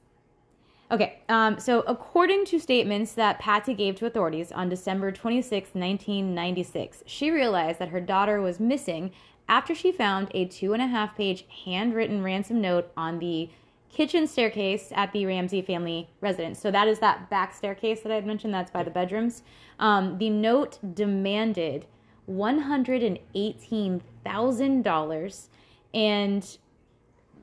okay. 0.91 1.19
Um, 1.30 1.60
so, 1.60 1.82
according 1.88 2.45
to 2.45 2.60
statements 2.60 3.13
that 3.13 3.39
Patsy 3.39 3.74
gave 3.74 3.95
to 3.95 4.06
authorities 4.06 4.52
on 4.52 4.67
December 4.67 5.12
26, 5.12 5.74
1996, 5.74 7.04
she 7.06 7.32
realized 7.32 7.80
that 7.80 7.89
her 7.89 8.02
daughter 8.02 8.41
was 8.41 8.60
missing 8.60 9.12
after 9.47 9.74
she 9.74 9.91
found 9.91 10.30
a 10.34 10.45
two 10.45 10.74
and 10.74 10.82
a 10.82 10.88
half 10.88 11.15
page 11.15 11.45
handwritten 11.65 12.21
ransom 12.21 12.60
note 12.62 12.91
on 12.97 13.19
the 13.19 13.50
kitchen 13.91 14.25
staircase 14.27 14.91
at 14.95 15.12
the 15.12 15.25
Ramsey 15.25 15.62
family 15.62 16.10
residence. 16.21 16.60
So 16.60 16.71
that 16.71 16.88
is 16.88 16.99
that 16.99 17.30
back 17.30 17.54
staircase 17.54 18.01
that 18.01 18.12
I 18.12 18.15
had 18.15 18.25
mentioned. 18.25 18.54
That's 18.54 18.71
by 18.71 18.84
the 18.84 18.91
bedrooms. 18.91 19.43
Um, 19.80 20.17
the 20.17 20.30
note 20.30 20.80
demanded 20.93 21.86
one 22.25 22.60
hundred 22.60 23.04
and 23.04 23.19
eighteen 23.36 24.01
thousand 24.23 24.84
dollars, 24.84 25.49
and 25.93 26.58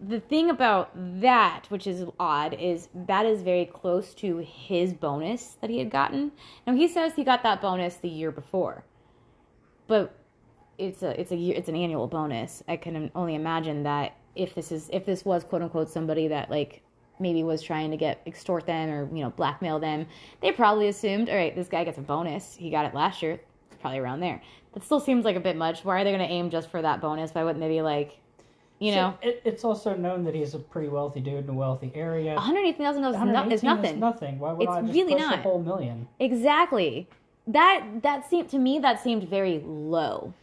the 0.01 0.21
thing 0.21 0.49
about 0.49 0.91
that, 1.21 1.65
which 1.69 1.87
is 1.87 2.05
odd, 2.21 2.55
is 2.55 2.89
that 2.95 3.27
is 3.27 3.43
very 3.43 3.65
close 3.65 4.15
to 4.15 4.39
his 4.39 4.95
bonus 4.95 5.57
that 5.61 5.71
he 5.71 5.79
had 5.79 5.91
gotten. 5.91 6.31
Now 6.67 6.75
he 6.75 6.87
says 6.87 7.15
he 7.15 7.25
got 7.25 7.43
that 7.43 7.61
bonus 7.61 7.97
the 7.97 8.09
year 8.09 8.31
before, 8.31 8.85
but 9.89 10.15
it's 10.79 11.03
a 11.03 11.21
it's 11.21 11.33
a 11.33 11.37
year 11.37 11.57
it's 11.57 11.69
an 11.69 11.77
annual 11.77 12.07
bonus. 12.07 12.63
I 12.69 12.77
can 12.77 13.11
only 13.15 13.35
imagine 13.35 13.83
that 13.83 14.15
if 14.39 14.55
this 14.55 14.73
is 14.73 14.89
if 14.93 15.05
this 15.05 15.25
was 15.25 15.45
quote 15.45 15.63
unquote 15.63 15.89
somebody 15.91 16.29
that 16.29 16.51
like 16.51 16.83
maybe 17.21 17.43
was 17.43 17.61
trying 17.63 17.91
to 17.91 17.97
get 17.97 18.21
extort 18.27 18.65
them 18.67 18.89
or 18.91 19.09
you 19.15 19.23
know 19.23 19.31
blackmail 19.31 19.79
them, 19.79 20.07
they 20.41 20.53
probably 20.53 20.89
assumed 20.89 21.29
all 21.29 21.37
right 21.37 21.55
this 21.55 21.69
guy 21.69 21.85
gets 21.85 21.99
a 21.99 22.03
bonus. 22.03 22.55
He 22.57 22.71
got 22.71 22.87
it 22.87 22.95
last 22.95 23.23
year. 23.23 23.33
It's 23.71 23.81
probably 23.81 23.99
around 23.99 24.21
there. 24.21 24.41
That 24.75 24.85
still 24.85 25.01
seems 25.01 25.25
like 25.25 25.37
a 25.37 25.41
bit 25.41 25.57
much. 25.57 25.85
Why 25.85 26.01
are 26.01 26.05
they 26.05 26.11
going 26.13 26.27
to 26.27 26.33
aim 26.33 26.51
just 26.51 26.71
for 26.71 26.81
that 26.83 27.01
bonus? 27.01 27.33
Why 27.33 27.43
wouldn't 27.45 27.61
they 27.61 27.69
be 27.69 27.83
like, 27.83 28.19
you 28.79 28.93
So 28.93 28.97
know, 28.97 29.19
it, 29.23 29.43
it's 29.45 29.65
also 29.65 29.95
known 29.97 30.25
that 30.25 30.35
he's 30.35 30.55
a 30.55 30.59
pretty 30.59 30.89
wealthy 30.89 31.21
dude 31.21 31.45
in 31.45 31.51
a 31.51 31.55
wealthy 31.55 31.91
area. 31.95 32.35
one 32.35 32.43
hundred 32.45 32.61
eighty 32.67 32.79
thousand 32.79 33.03
dollars 33.03 33.17
is 33.17 33.21
118 33.21 33.67
nothing. 33.69 33.99
nothing. 34.01 34.39
Why 34.39 34.53
would 34.53 34.63
It's 34.63 34.71
I 34.71 34.81
just 34.83 34.93
really 34.95 35.15
not. 35.17 35.39
a 35.41 35.43
whole 35.43 35.63
million? 35.63 36.07
Exactly. 36.21 37.09
That 37.49 37.85
that 38.03 38.29
seemed 38.29 38.49
to 38.51 38.59
me 38.59 38.79
that 38.79 39.03
seemed 39.03 39.25
very 39.29 39.61
low. 39.65 40.35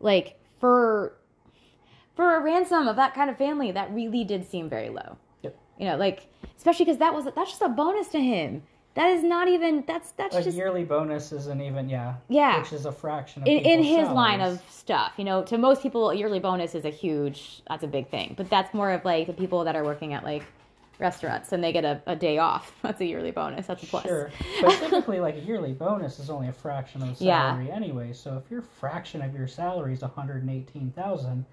Like 0.00 0.40
for 0.58 1.14
for 2.14 2.36
a 2.36 2.40
ransom 2.40 2.88
of 2.88 2.96
that 2.96 3.14
kind 3.14 3.30
of 3.30 3.38
family, 3.38 3.72
that 3.72 3.92
really 3.92 4.24
did 4.24 4.48
seem 4.48 4.68
very 4.68 4.88
low. 4.88 5.16
Yep. 5.42 5.56
You 5.78 5.86
know, 5.86 5.96
like 5.96 6.26
especially 6.56 6.84
because 6.84 6.98
that 6.98 7.14
was 7.14 7.24
that's 7.24 7.50
just 7.50 7.62
a 7.62 7.68
bonus 7.68 8.08
to 8.08 8.20
him. 8.20 8.62
That 8.94 9.10
is 9.10 9.22
not 9.22 9.48
even 9.48 9.84
that's 9.86 10.12
that's 10.12 10.34
a 10.34 10.42
just 10.42 10.56
yearly 10.56 10.84
bonus 10.84 11.30
isn't 11.30 11.60
even 11.60 11.88
yeah 11.88 12.16
yeah 12.28 12.58
which 12.58 12.72
is 12.72 12.86
a 12.86 12.92
fraction 12.92 13.44
in, 13.46 13.58
in 13.58 13.82
his 13.84 13.98
salaries. 13.98 14.14
line 14.14 14.40
of 14.40 14.60
stuff. 14.68 15.12
You 15.16 15.24
know, 15.24 15.44
to 15.44 15.58
most 15.58 15.82
people, 15.82 16.10
a 16.10 16.14
yearly 16.14 16.40
bonus 16.40 16.74
is 16.74 16.84
a 16.84 16.90
huge 16.90 17.62
that's 17.68 17.84
a 17.84 17.88
big 17.88 18.08
thing, 18.08 18.34
but 18.36 18.50
that's 18.50 18.74
more 18.74 18.90
of 18.90 19.04
like 19.04 19.26
the 19.26 19.32
people 19.32 19.64
that 19.64 19.76
are 19.76 19.84
working 19.84 20.12
at 20.12 20.24
like 20.24 20.44
restaurants 21.00 21.52
and 21.52 21.64
they 21.64 21.72
get 21.72 21.84
a, 21.84 22.00
a 22.06 22.14
day 22.14 22.38
off. 22.38 22.76
That's 22.82 23.00
a 23.00 23.06
yearly 23.06 23.30
bonus. 23.30 23.66
That's 23.66 23.82
a 23.82 23.86
plus. 23.86 24.04
Sure. 24.04 24.30
But 24.60 24.78
typically, 24.78 25.18
like 25.18 25.36
a 25.36 25.40
yearly 25.40 25.72
bonus 25.72 26.18
is 26.18 26.30
only 26.30 26.48
a 26.48 26.52
fraction 26.52 27.02
of 27.02 27.08
the 27.08 27.24
salary 27.24 27.68
yeah. 27.68 27.74
anyway. 27.74 28.12
So 28.12 28.36
if 28.44 28.50
your 28.50 28.62
fraction 28.62 29.22
of 29.22 29.34
your 29.34 29.48
salary 29.48 29.94
is 29.94 30.02
118000 30.02 31.44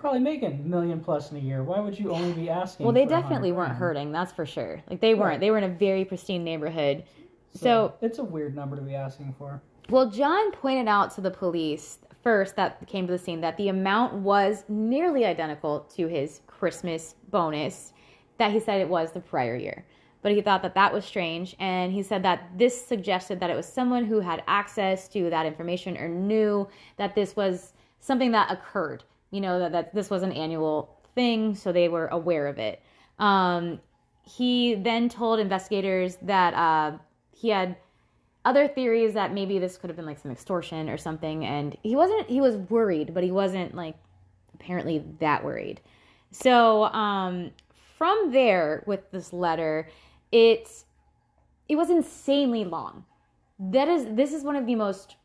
probably 0.00 0.18
making 0.20 0.52
a 0.52 0.56
million 0.56 0.98
plus 1.00 1.30
in 1.30 1.36
a 1.36 1.40
year. 1.40 1.62
Why 1.62 1.78
would 1.78 1.98
you 1.98 2.10
only 2.10 2.32
be 2.32 2.48
asking? 2.50 2.84
Well, 2.86 2.92
they 2.94 3.04
definitely 3.06 3.52
weren't 3.52 3.74
hurting. 3.74 4.10
That's 4.12 4.32
for 4.32 4.46
sure. 4.46 4.82
Like 4.88 5.00
they 5.00 5.14
weren't. 5.14 5.32
Right. 5.32 5.40
They 5.40 5.50
were 5.50 5.58
in 5.58 5.64
a 5.64 5.68
very 5.68 6.04
pristine 6.04 6.42
neighborhood. 6.42 7.04
So, 7.54 7.58
So, 7.60 7.94
it's 8.00 8.18
a 8.18 8.24
weird 8.24 8.54
number 8.56 8.76
to 8.76 8.82
be 8.82 8.94
asking 8.94 9.34
for. 9.38 9.60
well, 9.88 10.10
John 10.10 10.52
pointed 10.52 10.88
out 10.88 11.14
to 11.16 11.20
the 11.20 11.30
police 11.30 11.98
first 12.22 12.56
that 12.56 12.86
came 12.86 13.06
to 13.06 13.12
the 13.12 13.18
scene 13.18 13.40
that 13.40 13.56
the 13.56 13.68
amount 13.68 14.14
was 14.14 14.64
nearly 14.68 15.24
identical 15.24 15.80
to 15.96 16.06
his 16.06 16.40
Christmas 16.46 17.14
bonus 17.30 17.92
that 18.38 18.52
he 18.52 18.60
said 18.60 18.80
it 18.80 18.88
was 18.88 19.12
the 19.12 19.20
prior 19.20 19.56
year. 19.56 19.84
but 20.22 20.32
he 20.32 20.40
thought 20.42 20.60
that 20.62 20.74
that 20.74 20.92
was 20.92 21.04
strange. 21.04 21.56
And 21.58 21.92
he 21.92 22.02
said 22.02 22.22
that 22.24 22.50
this 22.56 22.74
suggested 22.86 23.40
that 23.40 23.48
it 23.50 23.56
was 23.56 23.66
someone 23.66 24.04
who 24.04 24.20
had 24.20 24.42
access 24.46 25.08
to 25.08 25.30
that 25.30 25.46
information 25.46 25.96
or 25.96 26.08
knew 26.08 26.68
that 26.98 27.14
this 27.14 27.34
was 27.34 27.72
something 28.00 28.30
that 28.32 28.50
occurred, 28.50 29.02
you 29.30 29.40
know, 29.40 29.58
that, 29.58 29.72
that 29.72 29.94
this 29.94 30.10
was 30.10 30.22
an 30.22 30.32
annual 30.32 30.96
thing, 31.14 31.54
so 31.54 31.72
they 31.72 31.88
were 31.88 32.06
aware 32.08 32.46
of 32.46 32.58
it. 32.58 32.82
Um, 33.18 33.80
he 34.24 34.74
then 34.74 35.08
told 35.08 35.40
investigators 35.40 36.16
that 36.22 36.54
uh, 36.54 36.98
he 37.32 37.48
had 37.48 37.76
other 38.44 38.68
theories 38.68 39.14
that 39.14 39.32
maybe 39.32 39.58
this 39.58 39.76
could 39.76 39.90
have 39.90 39.96
been 39.96 40.06
like 40.06 40.18
some 40.18 40.30
extortion 40.30 40.88
or 40.88 40.96
something 40.96 41.44
and 41.44 41.76
he 41.82 41.94
wasn't 41.94 42.28
he 42.28 42.40
was 42.40 42.56
worried 42.56 43.12
but 43.12 43.22
he 43.22 43.30
wasn't 43.30 43.74
like 43.74 43.96
apparently 44.54 45.04
that 45.18 45.44
worried 45.44 45.80
so 46.30 46.84
um 46.84 47.50
from 47.98 48.32
there 48.32 48.82
with 48.86 49.10
this 49.10 49.32
letter 49.32 49.88
it 50.32 50.84
it 51.68 51.76
was 51.76 51.90
insanely 51.90 52.64
long 52.64 53.04
that 53.58 53.88
is 53.88 54.06
this 54.12 54.32
is 54.32 54.42
one 54.42 54.56
of 54.56 54.64
the 54.64 54.74
most 54.74 55.16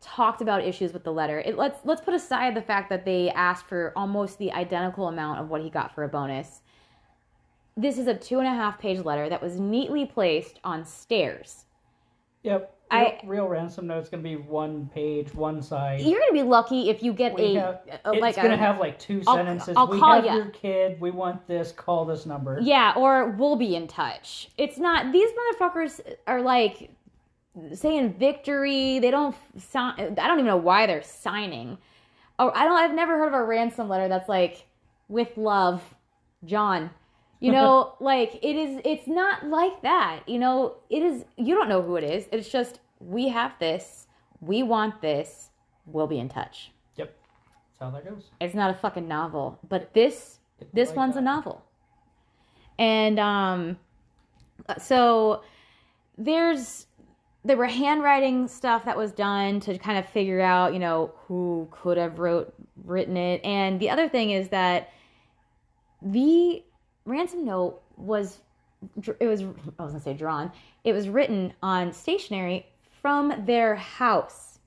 talked 0.00 0.40
about 0.40 0.62
issues 0.62 0.92
with 0.92 1.02
the 1.04 1.12
letter 1.12 1.40
it 1.40 1.56
let's 1.56 1.78
let's 1.84 2.00
put 2.00 2.14
aside 2.14 2.54
the 2.54 2.62
fact 2.62 2.88
that 2.90 3.04
they 3.04 3.30
asked 3.30 3.66
for 3.66 3.92
almost 3.96 4.38
the 4.38 4.52
identical 4.52 5.08
amount 5.08 5.40
of 5.40 5.48
what 5.48 5.60
he 5.62 5.70
got 5.70 5.94
for 5.94 6.04
a 6.04 6.08
bonus 6.08 6.60
this 7.76 7.98
is 7.98 8.06
a 8.06 8.14
two 8.14 8.38
and 8.38 8.46
a 8.46 8.50
half 8.50 8.78
page 8.78 9.04
letter 9.04 9.28
that 9.28 9.42
was 9.42 9.58
neatly 9.58 10.04
placed 10.06 10.60
on 10.64 10.84
stairs 10.84 11.64
Yep. 12.42 12.72
I- 12.88 13.18
Real, 13.24 13.30
real 13.44 13.48
ransom 13.48 13.88
note's 13.88 14.08
gonna 14.08 14.22
be 14.22 14.36
one 14.36 14.88
page, 14.94 15.34
one 15.34 15.60
side. 15.60 16.02
You're 16.02 16.20
gonna 16.20 16.32
be 16.32 16.44
lucky 16.44 16.88
if 16.88 17.02
you 17.02 17.12
get 17.12 17.34
We 17.34 17.56
a, 17.56 17.60
have- 17.60 17.80
a- 18.04 18.12
it's 18.12 18.20
like 18.20 18.36
gonna 18.36 18.54
a, 18.54 18.56
have 18.56 18.78
like 18.78 19.00
2 19.00 19.22
I'll- 19.26 19.34
sentences. 19.34 19.74
I'll 19.76 19.88
we 19.88 19.98
call 19.98 20.14
have 20.14 20.24
ya. 20.24 20.34
your 20.36 20.50
kid. 20.50 21.00
We 21.00 21.10
want 21.10 21.44
this. 21.48 21.72
Call 21.72 22.04
this 22.04 22.24
number. 22.26 22.60
yeah, 22.62 22.92
or 22.96 23.30
we'll 23.30 23.56
be 23.56 23.74
in 23.74 23.88
touch. 23.88 24.50
It's 24.56 24.78
not 24.78 25.10
these 25.10 25.28
motherfuckers 25.30 26.00
are 26.28 26.40
like 26.40 26.90
saying 27.74 28.14
victory. 28.14 28.98
They 28.98 29.10
don't 29.10 29.34
sign. 29.58 30.16
I 30.18 30.28
don't 30.28 30.38
even 30.38 30.46
know 30.46 30.56
why 30.56 30.86
they're 30.86 31.02
signing. 31.02 31.78
Oh, 32.38 32.50
I 32.54 32.64
don't. 32.64 32.76
I've 32.76 32.94
never 32.94 33.18
heard 33.18 33.28
of 33.28 33.34
a 33.34 33.44
ransom 33.44 33.88
letter 33.88 34.08
that's 34.08 34.28
like 34.28 34.66
with 35.08 35.36
love, 35.36 35.82
John. 36.44 36.90
You 37.40 37.52
know, 37.52 37.94
like 38.00 38.38
it 38.42 38.56
is. 38.56 38.80
It's 38.84 39.06
not 39.06 39.46
like 39.46 39.82
that. 39.82 40.20
You 40.26 40.38
know, 40.38 40.76
it 40.90 41.02
is. 41.02 41.24
You 41.36 41.54
don't 41.54 41.68
know 41.68 41.82
who 41.82 41.96
it 41.96 42.04
is. 42.04 42.26
It's 42.32 42.48
just 42.48 42.80
we 43.00 43.28
have 43.28 43.52
this. 43.58 44.06
We 44.40 44.62
want 44.62 45.00
this. 45.00 45.50
We'll 45.86 46.06
be 46.06 46.18
in 46.18 46.28
touch. 46.28 46.72
Yep. 46.96 47.14
That's 47.78 47.78
how 47.80 47.90
that 47.90 48.08
goes. 48.08 48.24
It's 48.40 48.54
not 48.54 48.70
a 48.70 48.74
fucking 48.74 49.06
novel, 49.06 49.58
but 49.68 49.92
this 49.94 50.38
this 50.72 50.88
like 50.90 50.96
one's 50.96 51.14
that. 51.14 51.20
a 51.20 51.24
novel. 51.24 51.64
And 52.78 53.18
um 53.18 53.78
so 54.78 55.42
there's 56.18 56.85
there 57.46 57.56
were 57.56 57.66
handwriting 57.66 58.48
stuff 58.48 58.84
that 58.84 58.96
was 58.96 59.12
done 59.12 59.60
to 59.60 59.78
kind 59.78 59.98
of 59.98 60.06
figure 60.08 60.40
out, 60.40 60.72
you 60.72 60.80
know, 60.80 61.12
who 61.26 61.68
could 61.70 61.96
have 61.96 62.18
wrote 62.18 62.52
written 62.84 63.16
it. 63.16 63.40
And 63.44 63.78
the 63.78 63.88
other 63.88 64.08
thing 64.08 64.30
is 64.30 64.48
that 64.48 64.90
the 66.02 66.64
ransom 67.04 67.44
note 67.44 67.80
was 67.96 68.40
it 69.20 69.26
was 69.26 69.42
I 69.42 69.82
was 69.82 69.92
going 69.92 69.94
to 69.94 70.00
say 70.00 70.14
drawn. 70.14 70.50
It 70.82 70.92
was 70.92 71.08
written 71.08 71.52
on 71.62 71.92
stationery 71.92 72.66
from 73.00 73.44
their 73.46 73.76
house. 73.76 74.58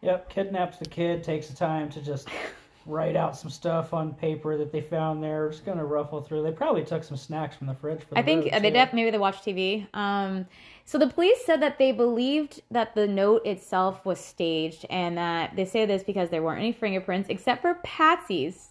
Yep. 0.00 0.30
Kidnaps 0.30 0.78
the 0.78 0.86
kid. 0.86 1.22
Takes 1.22 1.46
the 1.46 1.54
time 1.54 1.90
to 1.90 2.00
just 2.00 2.28
write 2.86 3.16
out 3.16 3.36
some 3.36 3.50
stuff 3.50 3.94
on 3.94 4.14
paper 4.14 4.56
that 4.56 4.72
they 4.72 4.80
found 4.80 5.22
there. 5.22 5.48
Just 5.48 5.64
gonna 5.64 5.84
ruffle 5.84 6.20
through. 6.20 6.42
They 6.42 6.52
probably 6.52 6.84
took 6.84 7.04
some 7.04 7.16
snacks 7.16 7.56
from 7.56 7.66
the 7.66 7.74
fridge. 7.74 8.00
For 8.00 8.14
the 8.14 8.18
I 8.18 8.22
think 8.22 8.50
they 8.50 8.70
def 8.70 8.92
maybe 8.92 9.10
they 9.10 9.18
watched 9.18 9.44
TV. 9.44 9.86
Um, 9.94 10.46
so 10.84 10.98
the 10.98 11.06
police 11.06 11.44
said 11.44 11.62
that 11.62 11.78
they 11.78 11.92
believed 11.92 12.62
that 12.70 12.94
the 12.94 13.06
note 13.06 13.46
itself 13.46 14.04
was 14.04 14.18
staged, 14.18 14.86
and 14.90 15.16
that 15.16 15.54
they 15.56 15.64
say 15.64 15.86
this 15.86 16.02
because 16.02 16.30
there 16.30 16.42
weren't 16.42 16.60
any 16.60 16.72
fingerprints 16.72 17.28
except 17.28 17.62
for 17.62 17.74
Patsy's 17.84 18.70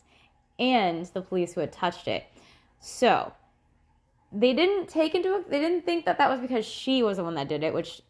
and 0.60 1.06
the 1.08 1.22
police 1.22 1.54
who 1.54 1.62
had 1.62 1.72
touched 1.72 2.08
it. 2.08 2.26
So 2.80 3.34
they 4.32 4.54
didn't 4.54 4.88
take 4.88 5.16
into 5.16 5.44
they 5.50 5.60
didn't 5.60 5.86
think 5.86 6.06
that 6.06 6.18
that 6.18 6.30
was 6.30 6.40
because 6.40 6.66
she 6.66 7.04
was 7.04 7.18
the 7.18 7.24
one 7.24 7.36
that 7.36 7.48
did 7.48 7.64
it, 7.64 7.74
which 7.74 8.02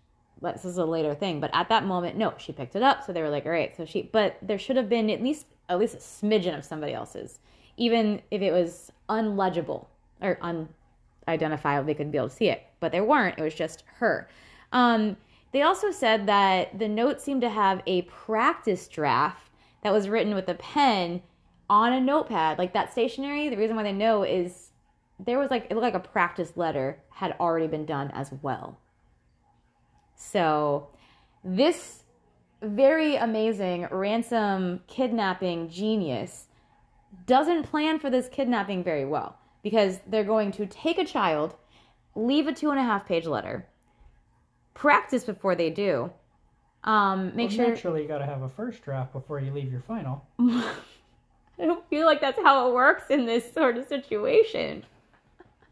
this 0.41 0.65
is 0.65 0.77
a 0.77 0.85
later 0.85 1.13
thing. 1.13 1.39
But 1.39 1.51
at 1.53 1.69
that 1.69 1.85
moment, 1.85 2.17
no, 2.17 2.33
she 2.37 2.51
picked 2.51 2.75
it 2.75 2.83
up. 2.83 3.05
So 3.05 3.13
they 3.13 3.21
were 3.21 3.29
like, 3.29 3.45
all 3.45 3.51
right, 3.51 3.75
so 3.75 3.85
she. 3.85 4.03
But 4.03 4.37
there 4.41 4.57
should 4.57 4.75
have 4.75 4.89
been 4.89 5.09
at 5.09 5.21
least 5.21 5.45
at 5.71 5.79
least 5.79 5.95
a 5.95 5.97
smidgen 5.97 6.57
of 6.57 6.65
somebody 6.65 6.93
else's, 6.93 7.39
even 7.77 8.21
if 8.29 8.41
it 8.41 8.51
was 8.51 8.91
unlegible 9.09 9.87
or 10.21 10.37
unidentifiable. 10.41 11.85
They 11.85 11.93
couldn't 11.93 12.11
be 12.11 12.17
able 12.17 12.29
to 12.29 12.35
see 12.35 12.49
it, 12.49 12.63
but 12.79 12.91
they 12.91 13.01
weren't. 13.01 13.39
It 13.39 13.43
was 13.43 13.55
just 13.55 13.83
her. 13.95 14.29
Um, 14.71 15.17
they 15.51 15.61
also 15.61 15.91
said 15.91 16.27
that 16.27 16.77
the 16.77 16.87
note 16.87 17.21
seemed 17.21 17.41
to 17.41 17.49
have 17.49 17.81
a 17.85 18.03
practice 18.03 18.87
draft 18.87 19.49
that 19.83 19.91
was 19.93 20.09
written 20.09 20.35
with 20.35 20.47
a 20.47 20.55
pen 20.55 21.21
on 21.69 21.93
a 21.93 21.99
notepad, 22.01 22.57
like 22.57 22.73
that 22.73 22.91
stationery. 22.91 23.49
The 23.49 23.57
reason 23.57 23.75
why 23.75 23.83
they 23.83 23.93
know 23.93 24.23
is 24.23 24.71
there 25.19 25.39
was 25.39 25.51
like 25.51 25.67
it 25.69 25.75
looked 25.75 25.83
like 25.83 25.93
a 25.93 25.99
practice 25.99 26.53
letter 26.55 26.99
had 27.09 27.35
already 27.39 27.67
been 27.67 27.85
done 27.85 28.11
as 28.11 28.31
well. 28.41 28.77
So, 30.15 30.89
this 31.43 32.00
very 32.61 33.15
amazing 33.15 33.87
ransom 33.91 34.81
kidnapping 34.87 35.69
genius 35.69 36.47
doesn't 37.25 37.63
plan 37.63 37.99
for 37.99 38.09
this 38.09 38.29
kidnapping 38.29 38.83
very 38.83 39.05
well 39.05 39.37
because 39.63 39.99
they're 40.07 40.23
going 40.23 40.51
to 40.51 40.65
take 40.65 40.97
a 40.97 41.05
child, 41.05 41.55
leave 42.15 42.47
a 42.47 42.53
two 42.53 42.69
and 42.69 42.79
a 42.79 42.83
half 42.83 43.07
page 43.07 43.25
letter, 43.25 43.67
practice 44.73 45.23
before 45.23 45.55
they 45.55 45.69
do, 45.69 46.11
um, 46.83 47.35
make 47.35 47.49
Well, 47.49 47.57
sure. 47.57 47.67
Naturally, 47.69 48.01
you 48.01 48.07
got 48.07 48.19
to 48.19 48.25
have 48.25 48.41
a 48.41 48.49
first 48.49 48.81
draft 48.83 49.13
before 49.13 49.39
you 49.39 49.51
leave 49.51 49.71
your 49.71 49.81
final. 49.81 50.25
I 50.39 51.65
don't 51.65 51.87
feel 51.89 52.05
like 52.05 52.21
that's 52.21 52.41
how 52.41 52.69
it 52.69 52.73
works 52.73 53.03
in 53.09 53.25
this 53.25 53.51
sort 53.53 53.77
of 53.77 53.87
situation. 53.87 54.83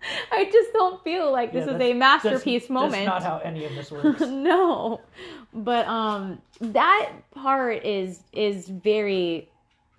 I 0.32 0.46
just 0.46 0.72
don't 0.74 1.04
feel 1.04 1.32
like 1.32 1.52
this 1.52 1.68
Yeah, 1.68 1.76
is 1.76 1.82
a 1.82 1.94
masterpiece 1.94 2.64
that's, 2.64 2.70
moment. 2.70 3.06
That's 3.06 3.24
not 3.24 3.24
how 3.24 3.38
any 3.44 3.66
of 3.66 3.76
this 3.76 3.92
works. 3.92 4.22
no 4.22 5.02
but 5.54 5.88
um 5.88 6.42
that 6.62 7.12
part 7.34 7.84
is 7.86 8.22
is 8.32 8.68
very 8.70 9.50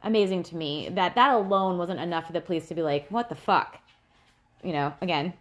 amazing 0.02 0.42
to 0.44 0.56
me 0.56 0.88
that 0.92 1.14
that 1.16 1.32
alone 1.34 1.76
wasn't 1.76 2.00
enough 2.00 2.26
for 2.26 2.32
the 2.32 2.40
police 2.40 2.66
to 2.68 2.74
be 2.74 2.82
like 2.82 3.06
what 3.10 3.28
the 3.28 3.34
fuck 3.34 3.78
you 4.62 4.72
know 4.72 4.92
again 5.00 5.32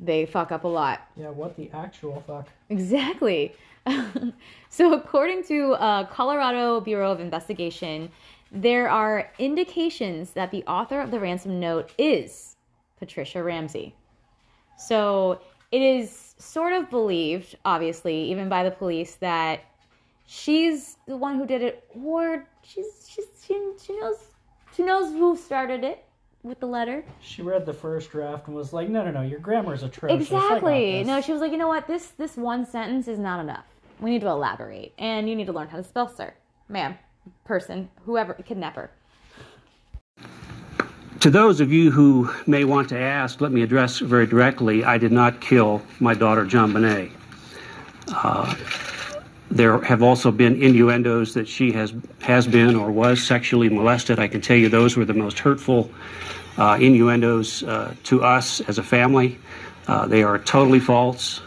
they 0.00 0.24
fuck 0.26 0.50
up 0.52 0.64
a 0.64 0.68
lot 0.68 1.02
yeah, 1.16 1.28
what 1.30 1.56
the 1.56 1.70
actual 1.72 2.22
fuck? 2.26 2.48
Exactly. 2.70 3.54
so, 4.68 4.92
according 4.92 5.44
to 5.44 5.74
uh, 5.74 6.04
Colorado 6.06 6.80
Bureau 6.80 7.12
of 7.12 7.20
Investigation, 7.20 8.10
there 8.50 8.90
are 8.90 9.30
indications 9.38 10.30
that 10.32 10.50
the 10.50 10.64
author 10.64 11.00
of 11.00 11.12
the 11.12 11.20
ransom 11.20 11.60
note 11.60 11.92
is 11.96 12.56
Patricia 12.98 13.44
Ramsey. 13.44 13.94
So, 14.76 15.40
it 15.72 15.82
is 15.82 16.34
sort 16.38 16.72
of 16.72 16.90
believed, 16.90 17.56
obviously, 17.64 18.30
even 18.30 18.48
by 18.48 18.62
the 18.62 18.70
police, 18.70 19.14
that 19.16 19.60
she's 20.26 20.96
the 21.06 21.16
one 21.16 21.36
who 21.36 21.46
did 21.46 21.62
it, 21.62 21.88
or 21.94 22.46
she's, 22.62 23.08
she's 23.08 23.26
she, 23.46 23.54
she 23.84 23.98
knows 23.98 24.16
she 24.74 24.82
knows 24.82 25.12
who 25.12 25.36
started 25.36 25.84
it 25.84 26.04
with 26.42 26.60
the 26.60 26.66
letter. 26.66 27.04
She 27.20 27.42
read 27.42 27.66
the 27.66 27.72
first 27.72 28.10
draft 28.10 28.46
and 28.46 28.56
was 28.56 28.72
like, 28.72 28.88
"No, 28.88 29.04
no, 29.04 29.10
no, 29.10 29.22
your 29.22 29.40
grammar 29.40 29.74
is 29.74 29.82
atrocious." 29.82 30.20
Exactly. 30.22 31.02
No, 31.04 31.20
she 31.20 31.32
was 31.32 31.40
like, 31.40 31.52
you 31.52 31.58
know 31.58 31.68
what? 31.68 31.86
This 31.86 32.08
this 32.08 32.36
one 32.36 32.66
sentence 32.66 33.08
is 33.08 33.18
not 33.18 33.40
enough. 33.40 33.64
We 34.00 34.10
need 34.10 34.20
to 34.20 34.28
elaborate, 34.28 34.92
and 34.98 35.28
you 35.28 35.34
need 35.34 35.46
to 35.46 35.52
learn 35.52 35.68
how 35.68 35.78
to 35.78 35.84
spell, 35.84 36.08
sir, 36.08 36.34
ma'am, 36.68 36.98
person, 37.44 37.88
whoever, 38.04 38.34
kidnapper. 38.34 38.90
To 41.20 41.30
those 41.30 41.60
of 41.60 41.72
you 41.72 41.90
who 41.90 42.30
may 42.46 42.64
want 42.64 42.90
to 42.90 42.98
ask, 42.98 43.40
let 43.40 43.50
me 43.50 43.62
address 43.62 44.00
very 44.00 44.26
directly 44.26 44.84
I 44.84 44.98
did 44.98 45.12
not 45.12 45.40
kill 45.40 45.82
my 45.98 46.12
daughter, 46.12 46.44
JonBenét. 46.44 47.10
Uh, 48.08 48.54
there 49.50 49.80
have 49.80 50.02
also 50.02 50.30
been 50.30 50.62
innuendos 50.62 51.32
that 51.34 51.48
she 51.48 51.72
has, 51.72 51.94
has 52.20 52.46
been 52.46 52.76
or 52.76 52.90
was 52.90 53.22
sexually 53.22 53.70
molested. 53.70 54.18
I 54.18 54.28
can 54.28 54.42
tell 54.42 54.56
you 54.56 54.68
those 54.68 54.96
were 54.96 55.06
the 55.06 55.14
most 55.14 55.38
hurtful 55.38 55.90
uh, 56.58 56.76
innuendos 56.80 57.62
uh, 57.62 57.94
to 58.04 58.22
us 58.22 58.60
as 58.62 58.76
a 58.76 58.82
family. 58.82 59.38
Uh, 59.88 60.06
they 60.06 60.22
are 60.22 60.38
totally 60.38 60.80
false. 60.80 61.40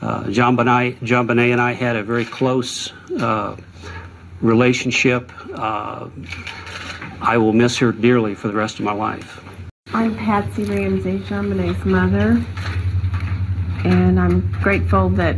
Uh, 0.00 0.28
John, 0.30 0.56
Bonet, 0.56 0.98
JonBenét 1.00 1.52
and 1.52 1.60
I 1.60 1.72
had 1.72 1.94
a 1.96 2.02
very 2.02 2.24
close 2.24 2.92
uh, 3.18 3.56
relationship. 4.40 5.30
I 7.20 7.38
will 7.38 7.52
miss 7.52 7.76
her 7.78 7.92
dearly 7.92 8.34
for 8.34 8.48
the 8.48 8.54
rest 8.54 8.78
of 8.78 8.84
my 8.84 8.92
life. 8.92 9.42
I'm 9.94 10.16
Patsy 10.16 10.64
Ramsey, 10.64 11.20
Jean 11.20 11.48
mother, 11.84 12.44
and 13.84 14.20
I'm 14.20 14.50
grateful 14.62 15.08
that 15.10 15.36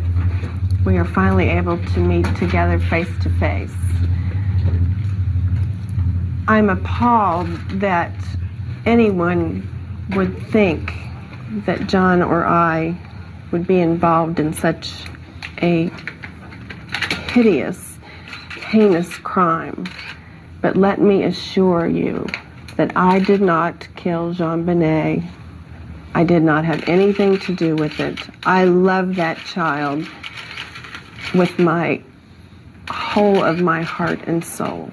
we 0.84 0.96
are 0.96 1.04
finally 1.04 1.48
able 1.48 1.78
to 1.78 2.00
meet 2.00 2.24
together 2.36 2.78
face 2.78 3.10
to 3.22 3.30
face. 3.38 3.74
I'm 6.48 6.70
appalled 6.70 7.48
that 7.80 8.14
anyone 8.86 9.68
would 10.16 10.36
think 10.48 10.92
that 11.66 11.86
John 11.86 12.22
or 12.22 12.46
I 12.46 12.98
would 13.50 13.66
be 13.66 13.80
involved 13.80 14.40
in 14.40 14.52
such 14.52 15.04
a 15.62 15.90
hideous, 17.30 17.98
heinous 18.56 19.16
crime. 19.18 19.84
But 20.60 20.76
let 20.76 21.00
me 21.00 21.24
assure 21.24 21.86
you 21.86 22.26
that 22.76 22.96
I 22.96 23.18
did 23.18 23.40
not 23.40 23.86
kill 23.96 24.34
JonBenét. 24.34 25.28
I 26.14 26.24
did 26.24 26.42
not 26.42 26.64
have 26.64 26.88
anything 26.88 27.38
to 27.40 27.54
do 27.54 27.76
with 27.76 28.00
it. 28.00 28.18
I 28.44 28.64
love 28.64 29.16
that 29.16 29.38
child 29.38 30.08
with 31.34 31.58
my 31.58 32.02
whole 32.90 33.42
of 33.42 33.60
my 33.60 33.82
heart 33.82 34.20
and 34.26 34.44
soul. 34.44 34.90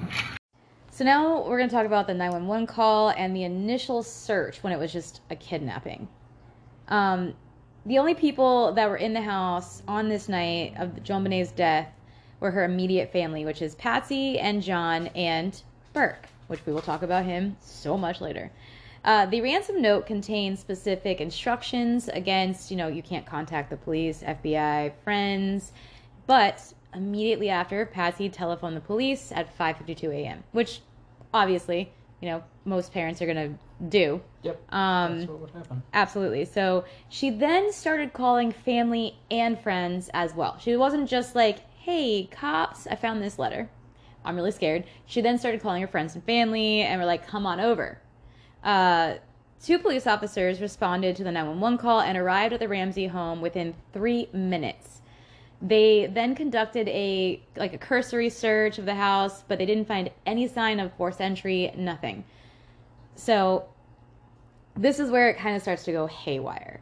So 0.92 1.04
now 1.04 1.46
we're 1.48 1.58
going 1.58 1.70
to 1.70 1.76
talk 1.76 1.86
about 1.86 2.08
the 2.08 2.14
911 2.14 2.68
call 2.68 3.10
and 3.10 3.36
the 3.36 3.44
initial 3.44 4.04
search 4.04 4.64
when 4.64 4.72
it 4.72 4.80
was 4.80 4.94
just 4.94 5.22
a 5.30 5.36
kidnapping. 5.36 6.08
Um, 6.88 7.34
the 7.86 7.98
only 7.98 8.16
people 8.16 8.74
that 8.74 8.90
were 8.90 8.98
in 8.98 9.14
the 9.14 9.22
house 9.22 9.84
on 9.88 10.10
this 10.10 10.30
night 10.30 10.74
of 10.78 10.90
JonBenét's 11.04 11.52
death 11.52 11.90
were 12.46 12.52
her 12.52 12.64
immediate 12.64 13.12
family, 13.12 13.44
which 13.44 13.60
is 13.64 13.74
Patsy 13.74 14.38
and 14.38 14.62
John 14.62 15.08
and 15.08 15.60
Burke, 15.94 16.28
which 16.46 16.64
we 16.68 16.74
will 16.74 16.82
talk 16.82 17.02
about 17.02 17.26
him 17.26 17.58
so 17.60 17.98
much 17.98 18.22
later. 18.22 18.52
Uh, 19.04 19.26
the 19.26 19.42
ransom 19.42 19.82
note 19.82 20.06
contains 20.06 20.60
specific 20.60 21.20
instructions 21.20 22.08
against, 22.08 22.70
you 22.70 22.78
know, 22.78 22.88
you 22.88 23.02
can't 23.02 23.26
contact 23.26 23.72
the 23.72 23.78
police, 23.78 24.22
FBI, 24.22 24.94
friends, 25.04 25.74
but 26.28 26.62
immediately 26.94 27.50
after, 27.50 27.84
Patsy 27.88 28.30
telephoned 28.30 28.78
the 28.78 28.82
police 28.82 29.32
at 29.32 29.58
5:52 29.58 30.14
a.m., 30.14 30.44
which 30.52 30.82
obviously, 31.34 31.92
you 32.22 32.30
know, 32.30 32.44
most 32.64 32.94
parents 32.94 33.24
are 33.24 33.34
to 33.34 33.54
do. 33.90 34.22
Yep. 34.44 34.72
Um, 34.72 35.18
That's 35.18 35.30
what 35.32 35.40
would 35.40 35.50
happen. 35.50 35.82
Absolutely. 35.94 36.46
So 36.46 36.86
she 37.10 37.32
then 37.32 37.74
started 37.74 38.14
calling 38.14 38.52
family 38.52 39.18
and 39.32 39.60
friends 39.60 40.12
as 40.14 40.36
well. 40.36 40.60
She 40.60 40.76
wasn't 40.78 41.10
just 41.10 41.34
like, 41.34 41.62
hey, 41.86 42.28
cops, 42.32 42.88
I 42.88 42.96
found 42.96 43.22
this 43.22 43.38
letter. 43.38 43.70
I'm 44.24 44.36
really 44.36 44.50
scared. 44.50 44.86
She 45.06 45.22
then 45.22 45.38
started 45.38 45.62
calling 45.62 45.84
her 45.84 45.88
friends 45.88 46.16
and 46.16 46.24
family 46.24 46.82
and 46.82 47.00
were 47.00 47.06
like, 47.06 47.28
come 47.28 47.46
on 47.46 47.60
over. 47.60 48.02
Uh, 48.64 49.18
two 49.64 49.78
police 49.78 50.08
officers 50.08 50.62
responded 50.62 51.16
to 51.16 51.24
the 51.24 51.32
911 51.32 51.78
call 51.78 52.02
and 52.02 52.18
arrived 52.18 52.56
at 52.56 52.60
the 52.60 52.68
Ramsey 52.68 53.06
home 53.06 53.40
within 53.40 53.76
three 53.94 54.30
minutes. 54.34 55.04
They 55.62 56.08
then 56.08 56.34
conducted 56.34 56.88
a 56.88 57.40
like 57.56 57.76
a 57.76 57.78
cursory 57.78 58.32
search 58.32 58.80
of 58.80 58.86
the 58.86 58.96
house, 58.96 59.44
but 59.48 59.60
they 59.60 59.68
didn't 59.68 59.88
find 59.88 60.10
any 60.26 60.48
sign 60.48 60.80
of 60.80 60.92
forced 60.94 61.22
entry, 61.22 61.72
nothing. 61.78 62.26
So 63.14 63.68
this 64.76 65.00
is 65.00 65.12
where 65.12 65.30
it 65.30 65.38
kind 65.38 65.56
of 65.56 65.62
starts 65.62 65.84
to 65.84 65.92
go 65.92 66.08
haywire. 66.08 66.82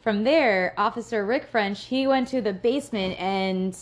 From 0.00 0.24
there, 0.24 0.72
Officer 0.78 1.26
Rick 1.26 1.44
French, 1.44 1.84
he 1.84 2.06
went 2.06 2.28
to 2.28 2.40
the 2.40 2.54
basement 2.54 3.20
and 3.20 3.76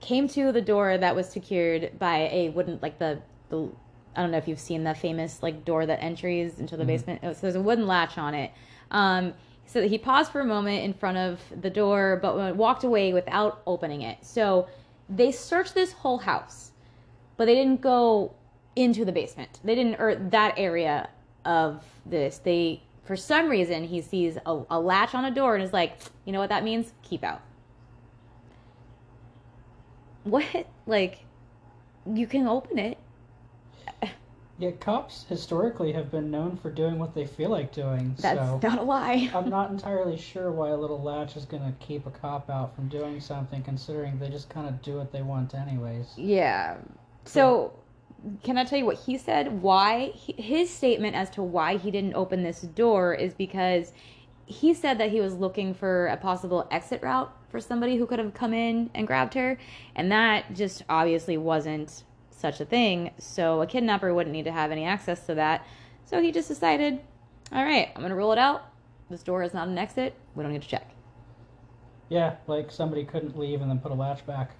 came 0.00 0.28
to 0.28 0.52
the 0.52 0.60
door 0.60 0.98
that 0.98 1.14
was 1.16 1.28
secured 1.28 1.98
by 1.98 2.28
a 2.32 2.50
wooden 2.50 2.78
like 2.82 2.98
the 2.98 3.20
the 3.48 3.68
I 4.14 4.22
don't 4.22 4.30
know 4.30 4.38
if 4.38 4.48
you've 4.48 4.60
seen 4.60 4.84
the 4.84 4.94
famous 4.94 5.42
like 5.42 5.64
door 5.64 5.84
that 5.86 6.02
entries 6.02 6.58
into 6.58 6.76
the 6.76 6.84
Mhm. 6.84 6.86
basement. 6.86 7.20
So 7.22 7.34
there's 7.42 7.54
a 7.54 7.60
wooden 7.60 7.86
latch 7.86 8.16
on 8.16 8.34
it. 8.34 8.50
Um, 8.90 9.34
so 9.66 9.86
he 9.86 9.98
paused 9.98 10.30
for 10.32 10.40
a 10.40 10.44
moment 10.44 10.84
in 10.84 10.94
front 10.94 11.18
of 11.18 11.40
the 11.60 11.68
door, 11.70 12.18
but 12.22 12.56
walked 12.56 12.84
away 12.84 13.12
without 13.12 13.60
opening 13.66 14.02
it. 14.02 14.18
So 14.22 14.68
they 15.08 15.32
searched 15.32 15.74
this 15.74 15.92
whole 15.92 16.18
house, 16.18 16.70
but 17.36 17.44
they 17.46 17.54
didn't 17.54 17.80
go 17.80 18.32
into 18.74 19.04
the 19.04 19.12
basement. 19.12 19.60
They 19.64 19.74
didn't, 19.74 20.00
or 20.00 20.14
that 20.14 20.54
area 20.56 21.08
of 21.44 21.84
this. 22.06 22.38
They, 22.38 22.82
for 23.04 23.16
some 23.16 23.48
reason, 23.48 23.84
he 23.84 24.00
sees 24.00 24.38
a, 24.46 24.62
a 24.70 24.80
latch 24.80 25.14
on 25.14 25.24
a 25.24 25.30
door 25.30 25.54
and 25.56 25.64
is 25.64 25.72
like, 25.72 25.98
you 26.24 26.32
know 26.32 26.38
what 26.38 26.48
that 26.50 26.64
means? 26.64 26.92
Keep 27.02 27.24
out. 27.24 27.40
What? 30.26 30.66
Like, 30.86 31.20
you 32.04 32.26
can 32.26 32.48
open 32.48 32.78
it. 32.78 32.98
Yeah, 34.58 34.70
cops 34.70 35.26
historically 35.28 35.92
have 35.92 36.10
been 36.10 36.30
known 36.30 36.56
for 36.56 36.70
doing 36.70 36.98
what 36.98 37.14
they 37.14 37.26
feel 37.26 37.50
like 37.50 37.72
doing. 37.72 38.14
That's 38.18 38.40
so 38.40 38.58
not 38.62 38.78
a 38.78 38.82
lie. 38.82 39.30
I'm 39.34 39.50
not 39.50 39.70
entirely 39.72 40.16
sure 40.16 40.50
why 40.50 40.70
a 40.70 40.76
little 40.76 41.00
latch 41.00 41.36
is 41.36 41.44
going 41.44 41.62
to 41.62 41.72
keep 41.78 42.06
a 42.06 42.10
cop 42.10 42.48
out 42.48 42.74
from 42.74 42.88
doing 42.88 43.20
something, 43.20 43.62
considering 43.62 44.18
they 44.18 44.30
just 44.30 44.48
kind 44.48 44.66
of 44.66 44.80
do 44.82 44.96
what 44.96 45.12
they 45.12 45.22
want 45.22 45.54
anyways. 45.54 46.14
Yeah. 46.16 46.78
So, 47.24 47.74
can 48.42 48.56
I 48.56 48.64
tell 48.64 48.78
you 48.78 48.86
what 48.86 48.96
he 48.96 49.18
said? 49.18 49.60
Why 49.62 50.06
he, 50.14 50.32
his 50.40 50.70
statement 50.70 51.14
as 51.14 51.28
to 51.30 51.42
why 51.42 51.76
he 51.76 51.90
didn't 51.90 52.14
open 52.14 52.42
this 52.42 52.62
door 52.62 53.14
is 53.14 53.34
because 53.34 53.92
he 54.46 54.72
said 54.72 54.98
that 54.98 55.10
he 55.10 55.20
was 55.20 55.34
looking 55.34 55.74
for 55.74 56.06
a 56.06 56.16
possible 56.16 56.66
exit 56.70 57.02
route 57.02 57.35
for 57.48 57.60
somebody 57.60 57.96
who 57.96 58.06
could 58.06 58.18
have 58.18 58.34
come 58.34 58.52
in 58.52 58.90
and 58.94 59.06
grabbed 59.06 59.34
her, 59.34 59.58
and 59.94 60.10
that 60.12 60.54
just 60.54 60.82
obviously 60.88 61.36
wasn't 61.36 62.04
such 62.30 62.60
a 62.60 62.64
thing. 62.64 63.12
So 63.18 63.62
a 63.62 63.66
kidnapper 63.66 64.12
wouldn't 64.12 64.32
need 64.32 64.44
to 64.44 64.52
have 64.52 64.70
any 64.70 64.84
access 64.84 65.26
to 65.26 65.34
that. 65.34 65.66
So 66.04 66.20
he 66.20 66.32
just 66.32 66.48
decided, 66.48 67.00
all 67.52 67.64
right, 67.64 67.90
I'm 67.94 68.02
gonna 68.02 68.16
rule 68.16 68.32
it 68.32 68.38
out. 68.38 68.70
This 69.10 69.22
door 69.22 69.42
is 69.42 69.54
not 69.54 69.68
an 69.68 69.78
exit. 69.78 70.14
We 70.34 70.42
don't 70.42 70.52
need 70.52 70.62
to 70.62 70.68
check. 70.68 70.90
Yeah, 72.08 72.36
like 72.46 72.70
somebody 72.70 73.04
couldn't 73.04 73.38
leave 73.38 73.62
and 73.62 73.70
then 73.70 73.78
put 73.78 73.92
a 73.92 73.94
latch 73.94 74.26
back. 74.26 74.52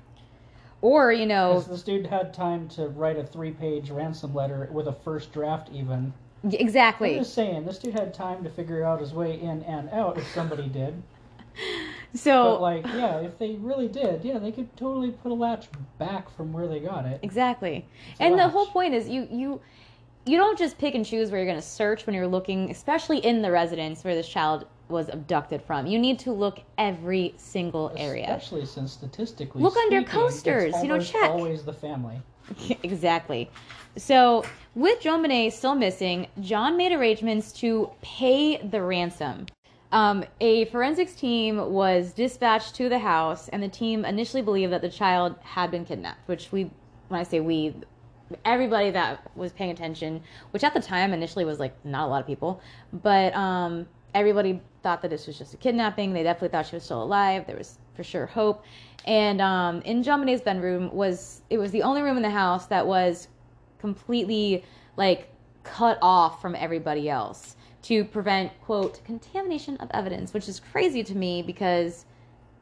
Or 0.83 1.13
you 1.13 1.27
know. 1.27 1.61
this 1.61 1.83
dude 1.83 2.07
had 2.07 2.35
time 2.35 2.69
to 2.71 2.89
write 2.89 3.19
a 3.19 3.25
three-page 3.25 3.91
ransom 3.91 4.35
letter 4.35 4.69
with 4.71 4.89
a 4.89 4.93
first 4.93 5.33
draft, 5.33 5.69
even. 5.73 6.13
Exactly. 6.45 7.15
I'm 7.15 7.23
just 7.23 7.35
saying, 7.35 7.65
this 7.65 7.79
dude 7.79 7.95
had 7.95 8.13
time 8.13 8.45
to 8.45 8.51
figure 8.51 8.85
out 8.85 9.01
his 9.01 9.13
way 9.13 9.41
in 9.41 9.63
and 9.63 9.89
out 9.91 10.19
if 10.19 10.27
somebody 10.33 10.69
did. 10.69 11.03
So, 12.17 12.53
but 12.53 12.61
like, 12.61 12.87
yeah, 12.87 13.19
if 13.21 13.39
they 13.39 13.53
really 13.57 13.89
did, 13.89 14.25
yeah, 14.25 14.39
they 14.39 14.53
could 14.53 14.75
totally 14.77 15.11
put 15.11 15.31
a 15.31 15.35
latch 15.35 15.69
back 15.99 16.35
from 16.37 16.53
where 16.53 16.67
they 16.67 16.81
got 16.81 17.07
it. 17.07 17.21
Exactly. 17.23 17.87
It's 18.11 18.21
and 18.21 18.39
the 18.39 18.49
whole 18.49 18.67
point 18.67 18.95
is 18.95 19.09
you 19.09 19.29
you 19.31 19.61
you 20.25 20.37
don't 20.37 20.59
just 20.59 20.77
pick 20.77 20.95
and 20.95 21.07
choose 21.07 21.31
where 21.31 21.41
you're 21.41 21.51
going 21.51 21.61
to 21.61 21.67
search 21.67 22.05
when 22.07 22.15
you're 22.15 22.27
looking, 22.27 22.71
especially 22.71 23.19
in 23.19 23.43
the 23.43 23.51
residence 23.51 24.03
where 24.03 24.15
this 24.15 24.29
child 24.29 24.67
was 24.89 25.09
abducted 25.09 25.63
from. 25.63 25.87
You 25.87 25.99
need 25.99 26.19
to 26.21 26.33
look 26.33 26.61
every 26.79 27.35
single 27.37 27.93
area. 27.97 28.25
Especially 28.25 28.67
since 28.67 28.93
statistically, 28.93 29.63
Look 29.63 29.77
under 29.77 30.01
speaking, 30.01 30.13
coasters, 30.13 30.75
it's 30.75 30.83
you 30.83 30.89
know, 30.89 31.01
check. 31.01 31.31
Always 31.31 31.65
the 31.65 31.73
family. 31.73 32.21
exactly. 32.83 33.51
So, 33.97 34.45
with 34.75 35.01
JonBenét 35.01 35.53
still 35.53 35.75
missing, 35.75 36.27
John 36.41 36.77
made 36.77 36.93
arrangements 36.93 37.53
to 37.55 37.91
pay 38.03 38.59
the 38.59 38.83
ransom. 38.83 39.47
Um, 39.93 40.25
a 40.41 40.65
forensics 40.67 41.15
team 41.15 41.73
was 41.73 42.13
dispatched 42.13 42.75
to 42.77 42.89
the 42.89 42.99
house, 42.99 43.49
and 43.49 43.63
the 43.63 43.69
team 43.69 44.05
initially 44.05 44.43
believed 44.43 44.73
that 44.73 44.83
the 44.83 44.89
child 44.91 45.37
had 45.43 45.71
been 45.71 45.85
kidnapped. 45.85 46.27
Which 46.29 46.51
we, 46.51 46.71
when 47.09 47.21
I 47.21 47.23
say 47.23 47.41
we, 47.41 47.75
everybody 48.45 48.91
that 48.91 49.31
was 49.37 49.53
paying 49.53 49.71
attention, 49.71 50.23
which 50.51 50.65
at 50.65 50.75
the 50.75 50.81
time 50.81 51.13
initially 51.13 51.45
was 51.45 51.61
like 51.61 51.75
not 51.85 52.07
a 52.07 52.11
lot 52.11 52.21
of 52.21 52.27
people, 52.27 52.61
but 52.93 53.35
um, 53.35 53.87
everybody 54.15 54.61
thought 54.83 55.03
that 55.03 55.11
this 55.11 55.27
was 55.27 55.39
just 55.39 55.55
a 55.55 55.57
kidnapping. 55.57 56.13
They 56.13 56.23
definitely 56.23 56.49
thought 56.49 56.67
she 56.67 56.77
was 56.77 56.85
still 56.85 57.03
alive. 57.03 57.47
There 57.47 57.57
was 57.57 57.79
for 57.95 58.03
sure 58.03 58.27
hope. 58.27 58.65
And 59.05 59.41
um, 59.41 59.83
in 59.83 60.03
Benet's 60.03 60.43
bedroom 60.43 60.93
was 60.93 61.43
it 61.49 61.59
was 61.59 61.71
the 61.71 61.83
only 61.83 62.03
room 62.03 62.17
in 62.17 62.23
the 62.23 62.31
house 62.31 62.67
that 62.67 62.87
was 62.87 63.29
completely 63.79 64.65
like 64.97 65.29
cut 65.63 65.99
off 66.03 66.41
from 66.41 66.55
everybody 66.55 67.09
else 67.09 67.56
to 67.87 68.05
prevent 68.05 68.51
quote 68.63 69.01
contamination 69.05 69.77
of 69.77 69.89
evidence, 69.93 70.35
which 70.35 70.49
is 70.49 70.59
crazy 70.59 71.05
to 71.05 71.17
me 71.17 71.41
because 71.41 72.05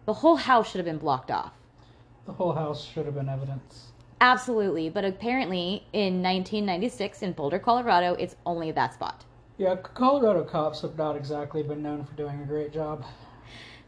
the 0.04 0.12
whole 0.12 0.36
house 0.36 0.70
should 0.70 0.78
have 0.78 0.84
been 0.84 0.98
blocked 0.98 1.30
off. 1.30 1.54
The 2.26 2.32
whole 2.32 2.52
house 2.52 2.84
should 2.84 3.06
have 3.06 3.14
been 3.14 3.30
evidence. 3.30 3.92
Absolutely, 4.20 4.90
but 4.90 5.04
apparently 5.04 5.86
in 5.94 6.22
1996 6.22 7.22
in 7.22 7.32
Boulder, 7.32 7.58
Colorado, 7.58 8.14
it's 8.14 8.36
only 8.44 8.70
that 8.72 8.92
spot. 8.92 9.24
Yeah, 9.56 9.76
Colorado 9.76 10.44
cops 10.44 10.82
have 10.82 10.96
not 10.98 11.16
exactly 11.16 11.62
been 11.62 11.82
known 11.82 12.04
for 12.04 12.14
doing 12.14 12.40
a 12.42 12.44
great 12.44 12.72
job. 12.72 13.04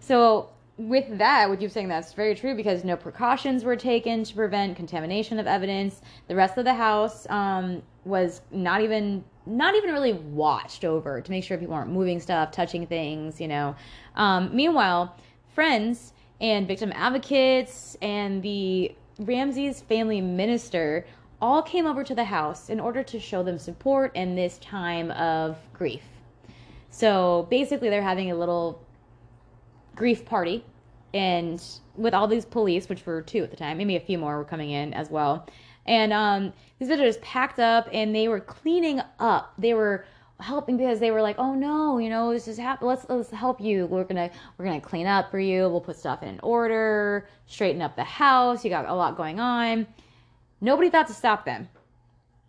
So, 0.01 0.51
with 0.78 1.18
that, 1.18 1.48
what 1.48 1.60
you're 1.60 1.70
saying 1.70 1.88
that's 1.88 2.12
very 2.12 2.34
true 2.34 2.54
because 2.54 2.84
no 2.84 2.96
precautions 2.96 3.64
were 3.64 3.76
taken 3.76 4.24
to 4.24 4.34
prevent 4.34 4.76
contamination 4.76 5.38
of 5.38 5.46
evidence. 5.46 6.02
The 6.28 6.36
rest 6.36 6.58
of 6.58 6.64
the 6.64 6.74
house 6.74 7.26
um, 7.30 7.82
was 8.04 8.42
not 8.50 8.82
even 8.82 9.24
not 9.46 9.76
even 9.76 9.90
really 9.90 10.12
watched 10.12 10.84
over 10.84 11.20
to 11.20 11.30
make 11.30 11.44
sure 11.44 11.56
people 11.56 11.74
weren't 11.74 11.90
moving 11.90 12.18
stuff, 12.18 12.50
touching 12.50 12.86
things, 12.86 13.40
you 13.40 13.46
know. 13.46 13.76
Um, 14.16 14.54
meanwhile, 14.54 15.16
friends 15.54 16.12
and 16.40 16.66
victim 16.66 16.92
advocates 16.94 17.96
and 18.02 18.42
the 18.42 18.92
Ramsey's 19.20 19.80
family 19.80 20.20
minister 20.20 21.06
all 21.40 21.62
came 21.62 21.86
over 21.86 22.02
to 22.02 22.14
the 22.14 22.24
house 22.24 22.68
in 22.68 22.80
order 22.80 23.02
to 23.04 23.20
show 23.20 23.42
them 23.42 23.58
support 23.58 24.14
in 24.16 24.34
this 24.34 24.58
time 24.58 25.12
of 25.12 25.56
grief. 25.72 26.02
So 26.90 27.46
basically, 27.48 27.88
they're 27.88 28.02
having 28.02 28.30
a 28.30 28.36
little 28.36 28.82
grief 29.96 30.24
party 30.24 30.64
and 31.14 31.62
with 31.96 32.14
all 32.14 32.28
these 32.28 32.44
police 32.44 32.88
which 32.88 33.04
were 33.06 33.22
two 33.22 33.42
at 33.42 33.50
the 33.50 33.56
time 33.56 33.78
maybe 33.78 33.96
a 33.96 34.00
few 34.00 34.18
more 34.18 34.37
were 34.37 34.44
coming 34.44 34.70
in 34.70 34.94
as 34.94 35.11
well 35.11 35.48
and 35.87 36.12
um, 36.12 36.52
these 36.78 36.88
visitors 36.88 37.16
packed 37.18 37.59
up 37.59 37.88
and 37.92 38.14
they 38.14 38.28
were 38.28 38.40
cleaning 38.40 39.00
up 39.18 39.52
they 39.59 39.74
were 39.74 40.04
helping 40.40 40.76
because 40.76 41.00
they 41.00 41.11
were 41.11 41.22
like, 41.22 41.37
"Oh 41.38 41.54
no, 41.54 41.98
you 41.98 42.11
know, 42.11 42.32
this 42.32 42.48
is 42.48 42.59
happening. 42.59 42.88
Let's 42.88 43.06
let's 43.09 43.30
help 43.30 43.61
you. 43.61 43.87
We're 43.87 44.04
gonna 44.04 44.30
we're 44.56 44.64
gonna 44.64 44.80
clean 44.80 45.06
up 45.06 45.30
for 45.30 45.38
you. 45.38 45.68
We'll 45.68 45.80
put 45.80 45.96
stuff 45.96 46.22
in 46.22 46.38
order, 46.42 47.28
straighten 47.46 47.82
up 47.82 47.96
the 47.96 48.04
house. 48.04 48.64
You 48.64 48.70
got 48.70 48.88
a 48.88 48.94
lot 48.94 49.16
going 49.16 49.40
on." 49.40 49.87
Nobody 50.61 50.90
thought 50.90 51.06
to 51.09 51.12
stop 51.12 51.44
them. 51.44 51.68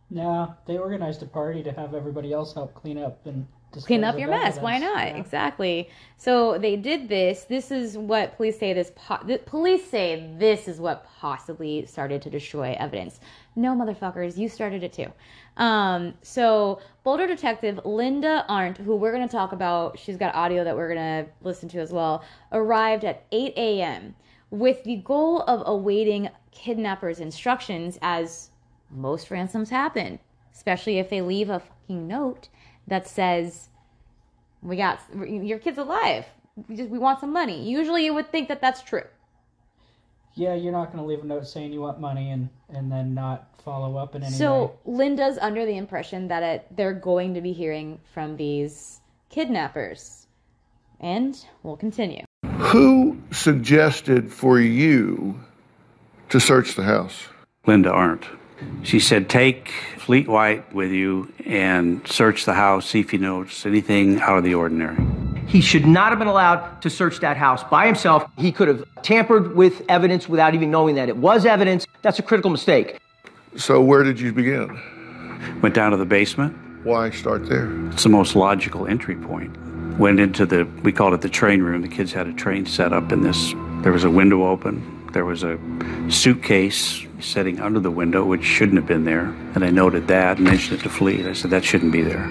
No, 0.10 0.55
they 0.65 0.77
organized 0.77 1.21
a 1.23 1.25
party 1.25 1.62
to 1.63 1.71
have 1.73 1.93
everybody 1.93 2.31
else 2.31 2.53
help 2.53 2.73
clean 2.73 2.97
up 2.97 3.25
and 3.25 3.45
clean 3.85 4.03
up 4.03 4.17
your 4.17 4.29
mess. 4.29 4.57
Why 4.57 4.77
not? 4.77 5.07
Yeah. 5.07 5.17
Exactly. 5.17 5.89
So 6.17 6.57
they 6.57 6.75
did 6.75 7.09
this. 7.09 7.43
This 7.43 7.71
is 7.71 7.97
what 7.97 8.35
police 8.35 8.59
say. 8.59 8.73
This 8.73 8.91
po- 8.95 9.23
the 9.25 9.37
police 9.39 9.89
say 9.89 10.33
this 10.37 10.67
is 10.67 10.79
what 10.79 11.05
possibly 11.19 11.85
started 11.85 12.21
to 12.23 12.29
destroy 12.29 12.75
evidence. 12.79 13.19
No, 13.55 13.73
motherfuckers, 13.75 14.37
you 14.37 14.49
started 14.49 14.83
it 14.83 14.93
too. 14.93 15.11
Um, 15.57 16.13
so 16.21 16.79
Boulder 17.03 17.27
detective 17.27 17.79
Linda 17.85 18.45
Arndt, 18.47 18.77
who 18.77 18.95
we're 18.95 19.11
going 19.11 19.27
to 19.27 19.31
talk 19.31 19.51
about, 19.51 19.97
she's 19.97 20.17
got 20.17 20.35
audio 20.35 20.63
that 20.63 20.75
we're 20.75 20.93
going 20.93 21.25
to 21.25 21.31
listen 21.41 21.69
to 21.69 21.79
as 21.79 21.91
well, 21.91 22.23
arrived 22.51 23.03
at 23.05 23.25
8 23.31 23.53
a.m. 23.57 24.15
with 24.51 24.83
the 24.83 24.97
goal 24.97 25.41
of 25.41 25.63
awaiting 25.65 26.29
kidnappers' 26.51 27.19
instructions, 27.19 27.97
as 28.01 28.49
most 28.91 29.31
ransoms 29.31 29.69
happen, 29.69 30.19
especially 30.53 30.99
if 30.99 31.09
they 31.09 31.21
leave 31.21 31.49
a 31.49 31.59
fucking 31.59 32.07
note 32.07 32.49
that 32.88 33.08
says 33.08 33.69
we 34.62 34.76
got 34.78 35.00
your 35.13 35.60
kid's 35.60 35.78
alive 35.78 36.26
we 36.67 36.76
just 36.76 36.89
we 36.89 36.97
want 36.97 37.19
some 37.19 37.32
money 37.32 37.69
usually 37.69 38.04
you 38.06 38.13
would 38.13 38.32
think 38.32 38.47
that 38.47 38.62
that's 38.62 38.82
true 38.82 39.04
Yeah, 40.36 40.54
you're 40.54 40.71
not 40.71 40.91
going 40.91 41.04
to 41.04 41.08
leave 41.10 41.23
a 41.23 41.28
note 41.28 41.47
saying 41.47 41.73
you 41.73 41.82
want 41.82 42.00
money 42.00 42.32
and 42.32 42.50
and 42.69 42.91
then 42.91 43.13
not 43.13 43.47
follow 43.63 43.97
up 43.97 44.15
in 44.15 44.23
any 44.23 44.32
way. 44.32 44.38
so 44.38 44.78
linda's 44.86 45.38
under 45.39 45.65
the 45.65 45.78
impression 45.78 46.28
that 46.30 46.43
it, 46.43 46.67
they're 46.76 46.93
going 46.93 47.34
to 47.34 47.41
be 47.41 47.54
hearing 47.54 48.00
from 48.13 48.38
these 48.38 49.02
kidnappers 49.30 50.28
and 51.00 51.45
we'll 51.63 51.78
continue 51.78 52.23
Who 52.71 53.21
suggested 53.32 54.32
for 54.32 54.60
you 54.60 55.39
to 56.30 56.39
search 56.39 56.76
the 56.76 56.84
house? 56.84 57.28
Linda 57.65 57.91
Arndt. 57.91 58.26
She 58.84 59.00
said, 59.00 59.30
take 59.30 59.70
Fleet 59.98 60.28
White 60.28 60.74
with 60.74 60.91
you 60.91 61.32
and 61.46 62.08
search 62.08 62.46
the 62.46 62.54
house, 62.54 62.89
see 62.89 63.00
if 63.00 63.13
you 63.13 63.20
notice 63.20 63.65
anything 63.65 64.20
out 64.22 64.38
of 64.38 64.43
the 64.43 64.54
ordinary. 64.54 64.98
He 65.48 65.62
should 65.62 65.86
not 65.86 66.10
have 66.10 66.20
been 66.20 66.28
allowed 66.28 66.82
to 66.82 66.89
search 66.89 67.20
that 67.20 67.38
house 67.38 67.63
by 67.63 67.86
himself. 67.86 68.26
He 68.38 68.52
could 68.52 68.67
have 68.67 68.84
tampered 69.02 69.56
with 69.56 69.82
evidence 69.88 70.28
without 70.28 70.54
even 70.54 70.70
knowing 70.72 70.96
that 70.96 71.08
it 71.08 71.17
was 71.17 71.46
evidence. 71.46 71.88
That's 72.02 72.20
a 72.20 72.22
critical 72.22 72.52
mistake. 72.52 73.00
So, 73.56 73.82
where 73.82 74.04
did 74.04 74.20
you 74.20 74.34
begin? 74.34 74.80
Went 75.62 75.74
down 75.74 75.91
to 75.91 75.98
the 75.98 76.06
basement. 76.06 76.56
Why 76.84 77.10
start 77.12 77.48
there? 77.48 77.70
It's 77.89 78.04
the 78.04 78.10
most 78.10 78.36
logical 78.36 78.88
entry 78.88 79.15
point. 79.15 79.56
Went 79.98 80.20
into 80.20 80.46
the, 80.46 80.65
we 80.84 80.91
called 80.91 81.13
it 81.13 81.22
the 81.22 81.30
train 81.30 81.62
room. 81.62 81.82
The 81.82 81.88
kids 81.88 82.12
had 82.12 82.28
a 82.28 82.34
train 82.34 82.65
set 82.65 82.93
up 82.93 83.12
in 83.12 83.22
this. 83.22 83.54
There 83.84 83.91
was 83.91 84.04
a 84.04 84.12
window 84.12 84.46
open. 84.46 84.96
There 85.17 85.25
was 85.25 85.41
a 85.41 85.58
suitcase 86.10 87.03
sitting 87.19 87.60
under 87.60 87.80
the 87.80 87.89
window, 87.89 88.23
which 88.23 88.43
shouldn't 88.43 88.77
have 88.77 88.86
been 88.86 89.03
there. 89.03 89.36
And 89.56 89.65
I 89.65 89.71
noted 89.71 90.08
that 90.10 90.38
and 90.38 90.45
mentioned 90.45 90.80
it 90.80 90.84
to 90.84 90.89
Fleet. 90.89 91.25
I 91.25 91.34
said, 91.34 91.49
that 91.49 91.63
shouldn't 91.63 91.91
be 91.91 92.03
there. 92.03 92.23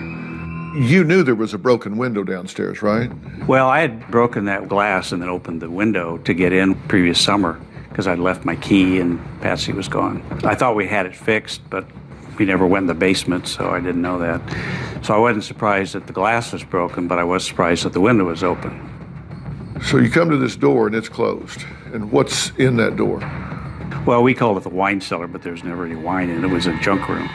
You 0.76 1.02
knew 1.02 1.24
there 1.24 1.34
was 1.34 1.52
a 1.52 1.58
broken 1.58 1.96
window 1.96 2.22
downstairs, 2.22 2.82
right? 2.82 3.10
Well, 3.48 3.66
I 3.68 3.80
had 3.80 4.08
broken 4.08 4.44
that 4.44 4.68
glass 4.68 5.10
and 5.10 5.20
then 5.20 5.28
opened 5.28 5.62
the 5.62 5.68
window 5.68 6.18
to 6.18 6.32
get 6.32 6.52
in 6.52 6.76
previous 6.86 7.20
summer 7.20 7.60
because 7.88 8.06
I'd 8.06 8.20
left 8.20 8.44
my 8.44 8.54
key 8.54 9.00
and 9.00 9.18
Patsy 9.40 9.72
was 9.72 9.88
gone. 9.88 10.22
I 10.44 10.54
thought 10.54 10.76
we 10.76 10.86
had 10.86 11.06
it 11.06 11.16
fixed, 11.16 11.68
but 11.68 11.88
we 12.38 12.44
never 12.44 12.68
went 12.68 12.84
in 12.84 12.86
the 12.86 12.94
basement, 12.94 13.48
so 13.48 13.68
I 13.68 13.80
didn't 13.80 14.02
know 14.02 14.20
that. 14.20 14.40
So 15.04 15.12
I 15.12 15.18
wasn't 15.18 15.42
surprised 15.42 15.94
that 15.94 16.06
the 16.06 16.12
glass 16.12 16.52
was 16.52 16.62
broken, 16.62 17.08
but 17.08 17.18
I 17.18 17.24
was 17.24 17.44
surprised 17.44 17.84
that 17.84 17.94
the 17.94 18.00
window 18.00 18.26
was 18.26 18.44
open. 18.44 18.80
So, 19.82 19.98
you 19.98 20.08
come 20.08 20.30
to 20.30 20.36
this 20.36 20.54
door 20.54 20.86
and 20.86 20.94
it's 20.94 21.08
closed. 21.08 21.64
And 21.92 22.10
what's 22.10 22.50
in 22.56 22.76
that 22.76 22.96
door? 22.96 23.20
Well, 24.06 24.22
we 24.22 24.34
called 24.34 24.56
it 24.58 24.62
the 24.62 24.68
wine 24.68 25.00
cellar, 25.00 25.26
but 25.26 25.42
there's 25.42 25.64
never 25.64 25.84
any 25.84 25.96
wine 25.96 26.30
in 26.30 26.44
it. 26.44 26.44
It 26.44 26.52
was 26.52 26.66
a 26.66 26.78
junk 26.80 27.08
room. 27.08 27.28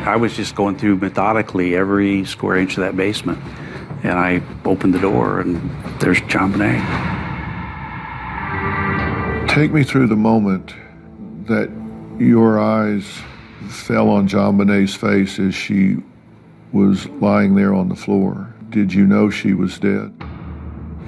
I 0.00 0.16
was 0.16 0.34
just 0.36 0.54
going 0.54 0.76
through 0.76 0.96
methodically 0.96 1.76
every 1.76 2.24
square 2.24 2.56
inch 2.56 2.76
of 2.76 2.82
that 2.84 2.96
basement. 2.96 3.38
And 4.02 4.18
I 4.18 4.42
opened 4.64 4.94
the 4.94 4.98
door, 4.98 5.40
and 5.40 5.56
there's 6.00 6.20
JonBenét. 6.22 6.80
Take 9.48 9.72
me 9.72 9.84
through 9.84 10.06
the 10.06 10.16
moment 10.16 10.74
that 11.46 11.70
your 12.18 12.58
eyes 12.58 13.04
fell 13.68 14.08
on 14.08 14.28
JonBenét's 14.28 14.94
face 14.94 15.38
as 15.38 15.54
she 15.54 15.96
was 16.72 17.06
lying 17.08 17.54
there 17.54 17.74
on 17.74 17.88
the 17.88 17.96
floor. 17.96 18.54
Did 18.70 18.94
you 18.94 19.06
know 19.06 19.28
she 19.28 19.52
was 19.54 19.78
dead? 19.78 20.14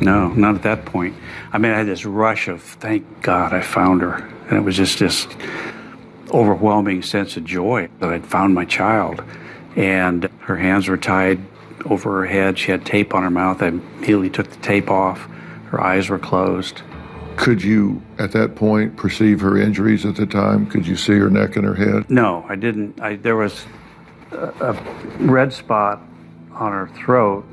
No, 0.02 0.28
not 0.28 0.56
at 0.56 0.62
that 0.62 0.84
point. 0.84 1.14
I 1.52 1.58
mean, 1.58 1.70
I 1.70 1.78
had 1.78 1.86
this 1.86 2.04
rush 2.04 2.48
of, 2.48 2.60
thank 2.60 3.22
God 3.22 3.52
I 3.52 3.60
found 3.60 4.02
her. 4.02 4.14
And 4.48 4.58
it 4.58 4.62
was 4.62 4.76
just 4.76 4.98
this 4.98 5.28
overwhelming 6.30 7.02
sense 7.02 7.36
of 7.36 7.44
joy 7.44 7.88
that 8.00 8.08
I'd 8.08 8.26
found 8.26 8.52
my 8.54 8.64
child. 8.64 9.22
And 9.76 10.24
her 10.40 10.56
hands 10.56 10.88
were 10.88 10.96
tied 10.96 11.40
over 11.84 12.20
her 12.20 12.26
head. 12.26 12.58
She 12.58 12.72
had 12.72 12.84
tape 12.84 13.14
on 13.14 13.22
her 13.22 13.30
mouth. 13.30 13.62
I 13.62 13.68
immediately 13.68 14.28
took 14.28 14.50
the 14.50 14.56
tape 14.56 14.90
off. 14.90 15.28
Her 15.66 15.80
eyes 15.80 16.08
were 16.08 16.18
closed. 16.18 16.82
Could 17.36 17.62
you, 17.62 18.02
at 18.18 18.32
that 18.32 18.56
point, 18.56 18.96
perceive 18.96 19.40
her 19.40 19.56
injuries 19.56 20.04
at 20.04 20.16
the 20.16 20.26
time? 20.26 20.66
Could 20.66 20.86
you 20.86 20.96
see 20.96 21.14
her 21.14 21.30
neck 21.30 21.56
and 21.56 21.64
her 21.64 21.74
head? 21.74 22.10
No, 22.10 22.44
I 22.48 22.56
didn't. 22.56 23.00
I, 23.00 23.16
there 23.16 23.36
was 23.36 23.64
a, 24.32 24.52
a 24.60 24.72
red 25.18 25.52
spot 25.52 26.00
on 26.52 26.72
her 26.72 26.88
throat. 26.88 27.46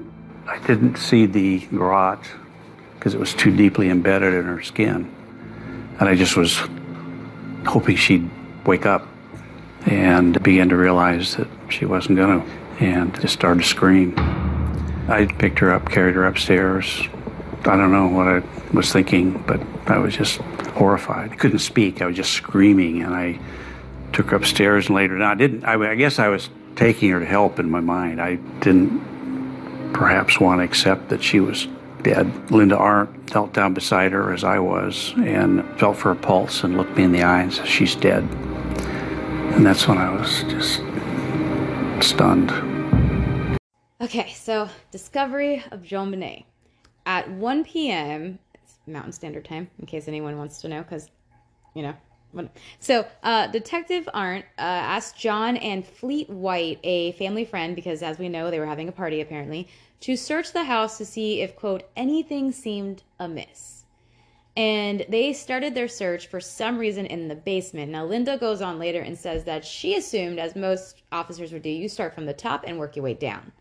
I 0.49 0.57
didn't 0.65 0.97
see 0.97 1.27
the 1.27 1.59
garrote 1.59 2.25
because 2.95 3.13
it 3.13 3.19
was 3.19 3.35
too 3.35 3.55
deeply 3.55 3.89
embedded 3.89 4.33
in 4.33 4.45
her 4.45 4.63
skin. 4.63 5.13
And 5.99 6.09
I 6.09 6.15
just 6.15 6.35
was 6.35 6.59
hoping 7.67 7.95
she'd 7.95 8.27
wake 8.65 8.88
up 8.88 9.07
and 9.85 10.41
begin 10.41 10.69
to 10.69 10.75
realize 10.75 11.35
that 11.35 11.47
she 11.69 11.85
wasn't 11.85 12.17
going 12.17 12.41
to, 12.41 12.83
and 12.83 13.13
just 13.21 13.33
started 13.33 13.62
to 13.62 13.67
scream. 13.67 14.15
I 15.07 15.27
picked 15.38 15.59
her 15.59 15.71
up, 15.71 15.88
carried 15.88 16.15
her 16.15 16.25
upstairs. 16.25 17.07
I 17.65 17.77
don't 17.77 17.91
know 17.91 18.07
what 18.07 18.27
I 18.27 18.41
was 18.73 18.91
thinking, 18.91 19.43
but 19.45 19.62
I 19.85 19.99
was 19.99 20.15
just 20.15 20.38
horrified. 20.73 21.31
I 21.31 21.35
couldn't 21.35 21.59
speak. 21.59 22.01
I 22.01 22.07
was 22.07 22.15
just 22.15 22.33
screaming, 22.33 23.03
and 23.03 23.13
I 23.13 23.39
took 24.13 24.31
her 24.31 24.38
upstairs 24.38 24.88
and 24.88 24.95
laid 24.95 25.12
her 25.12 25.19
down. 25.19 25.31
I 25.31 25.35
didn't. 25.35 25.63
I, 25.63 25.91
I 25.91 25.95
guess 25.95 26.17
I 26.17 26.29
was 26.29 26.49
taking 26.75 27.12
her 27.12 27.19
to 27.19 27.25
help 27.25 27.59
in 27.59 27.69
my 27.69 27.81
mind. 27.81 28.19
I 28.19 28.35
didn't 28.35 29.18
perhaps 29.93 30.39
want 30.39 30.60
to 30.60 30.63
accept 30.63 31.10
that 31.10 31.23
she 31.23 31.39
was 31.39 31.67
dead. 32.02 32.52
Linda 32.52 32.78
Arndt 32.78 33.34
knelt 33.34 33.54
down 33.54 33.73
beside 33.73 34.12
her 34.12 34.34
as 34.34 34.43
I 34.43 34.60
was 34.60 35.13
and 35.17 35.63
felt 35.80 35.97
for 35.97 36.13
her 36.13 36.19
pulse 36.19 36.63
and 36.63 36.78
looked 36.78 36.95
me 36.95 37.04
in 37.04 37.12
the 37.12 37.23
eye 37.23 37.41
and 37.41 37.54
said, 37.54 37.67
"She's 37.67 37.95
dead." 37.95 38.23
And 39.54 39.65
that's 39.65 39.88
when 39.88 39.97
I 39.97 40.10
was 40.12 40.43
just 40.43 40.82
stunned. 42.08 42.52
Okay, 44.02 44.32
so 44.34 44.69
discovery 44.91 45.63
of 45.71 45.82
JonBenét. 45.82 46.45
At 47.06 47.30
1 47.32 47.63
p.m., 47.65 48.39
Mountain 48.88 49.12
Standard 49.12 49.43
Time, 49.45 49.69
in 49.80 49.86
case 49.86 50.08
anyone 50.08 50.38
wants 50.38 50.62
to 50.62 50.67
know, 50.69 50.82
because, 50.82 51.10
you 51.73 51.82
know. 51.84 51.93
So, 52.80 53.08
uh, 53.24 53.48
Detective 53.48 54.08
Arndt 54.13 54.46
uh, 54.58 54.62
asked 54.62 55.18
John 55.18 55.58
and 55.58 55.86
Fleet 55.86 56.30
White, 56.30 56.80
a 56.84 57.13
family 57.13 57.46
friend, 57.46 57.76
because 57.76 58.04
as 58.04 58.20
we 58.20 58.30
know, 58.30 58.52
they 58.52 58.60
were 58.60 58.65
having 58.65 58.88
a 58.88 58.92
party 58.92 59.22
apparently, 59.22 59.68
to 60.02 60.15
search 60.15 60.54
the 60.54 60.63
house 60.63 60.98
to 60.98 61.06
see 61.06 61.42
if, 61.42 61.56
quote, 61.56 61.84
anything 61.96 62.52
seemed 62.52 63.04
amiss. 63.20 63.86
And 64.56 65.06
they 65.10 65.34
started 65.34 65.74
their 65.74 65.88
search 65.88 66.28
for 66.28 66.39
some 66.39 66.78
reason 66.78 67.06
in 67.06 67.28
the 67.30 67.36
basement. 67.36 67.92
Now, 67.92 68.06
Linda 68.06 68.38
goes 68.38 68.62
on 68.62 68.78
later 68.78 69.02
and 69.02 69.18
says 69.18 69.44
that 69.46 69.65
she 69.65 69.96
assumed, 69.96 70.38
as 70.38 70.56
most 70.56 71.02
officers 71.12 71.52
would 71.54 71.62
do, 71.62 71.70
you 71.70 71.88
start 71.88 72.13
from 72.13 72.26
the 72.26 72.34
top 72.34 72.63
and 72.68 72.78
work 72.78 72.96
your 72.96 73.04
way 73.04 73.13
down. 73.13 73.52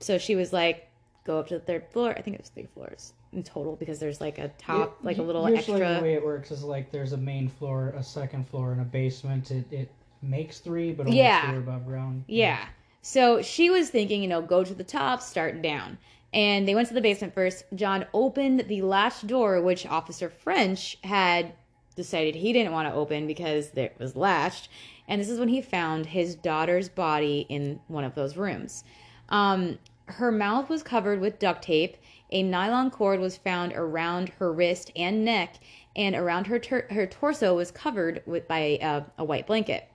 So 0.00 0.18
she 0.18 0.34
was 0.34 0.52
like, 0.52 0.90
go 1.24 1.38
up 1.38 1.48
to 1.48 1.54
the 1.54 1.64
third 1.64 1.86
floor. 1.92 2.10
I 2.10 2.20
think 2.20 2.34
it 2.34 2.40
was 2.40 2.50
three 2.50 2.68
floors 2.74 3.14
in 3.36 3.42
total 3.42 3.76
because 3.76 3.98
there's 3.98 4.20
like 4.20 4.38
a 4.38 4.48
top, 4.58 4.98
like 5.02 5.18
a 5.18 5.22
little 5.22 5.48
Usually 5.48 5.80
extra. 5.82 5.96
the 5.96 6.02
way 6.02 6.14
it 6.14 6.24
works 6.24 6.50
is 6.50 6.64
like 6.64 6.90
there's 6.90 7.12
a 7.12 7.16
main 7.16 7.48
floor, 7.48 7.94
a 7.96 8.02
second 8.02 8.48
floor, 8.48 8.72
and 8.72 8.80
a 8.80 8.84
basement. 8.84 9.50
It, 9.50 9.70
it 9.70 9.90
makes 10.22 10.58
three, 10.58 10.92
but 10.92 11.06
only 11.06 11.18
Yeah. 11.18 11.52
two 11.52 11.58
above 11.58 11.86
ground. 11.86 12.24
Yeah. 12.26 12.64
So 13.02 13.40
she 13.42 13.70
was 13.70 13.90
thinking, 13.90 14.22
you 14.22 14.28
know, 14.28 14.42
go 14.42 14.64
to 14.64 14.74
the 14.74 14.82
top, 14.82 15.22
start 15.22 15.62
down. 15.62 15.98
And 16.34 16.66
they 16.66 16.74
went 16.74 16.88
to 16.88 16.94
the 16.94 17.00
basement 17.00 17.34
first. 17.34 17.64
John 17.74 18.04
opened 18.12 18.64
the 18.66 18.82
latch 18.82 19.24
door, 19.26 19.60
which 19.62 19.86
Officer 19.86 20.28
French 20.28 20.98
had 21.04 21.52
decided 21.94 22.34
he 22.34 22.52
didn't 22.52 22.72
want 22.72 22.88
to 22.88 22.94
open 22.94 23.26
because 23.26 23.70
it 23.74 23.94
was 23.98 24.16
latched. 24.16 24.68
And 25.08 25.20
this 25.20 25.28
is 25.30 25.38
when 25.38 25.48
he 25.48 25.62
found 25.62 26.04
his 26.06 26.34
daughter's 26.34 26.88
body 26.88 27.46
in 27.48 27.80
one 27.86 28.02
of 28.04 28.14
those 28.16 28.36
rooms. 28.36 28.82
Um, 29.28 29.78
her 30.06 30.30
mouth 30.32 30.68
was 30.68 30.82
covered 30.82 31.20
with 31.20 31.38
duct 31.38 31.62
tape. 31.62 31.96
A 32.30 32.42
nylon 32.42 32.90
cord 32.90 33.20
was 33.20 33.36
found 33.36 33.72
around 33.72 34.30
her 34.30 34.52
wrist 34.52 34.90
and 34.96 35.24
neck, 35.24 35.56
and 35.94 36.14
around 36.16 36.46
her 36.48 36.58
ter- 36.58 36.88
her 36.90 37.06
torso 37.06 37.54
was 37.54 37.70
covered 37.70 38.22
with 38.26 38.48
by 38.48 38.78
uh, 38.82 39.04
a 39.18 39.24
white 39.24 39.46
blanket. 39.46 39.88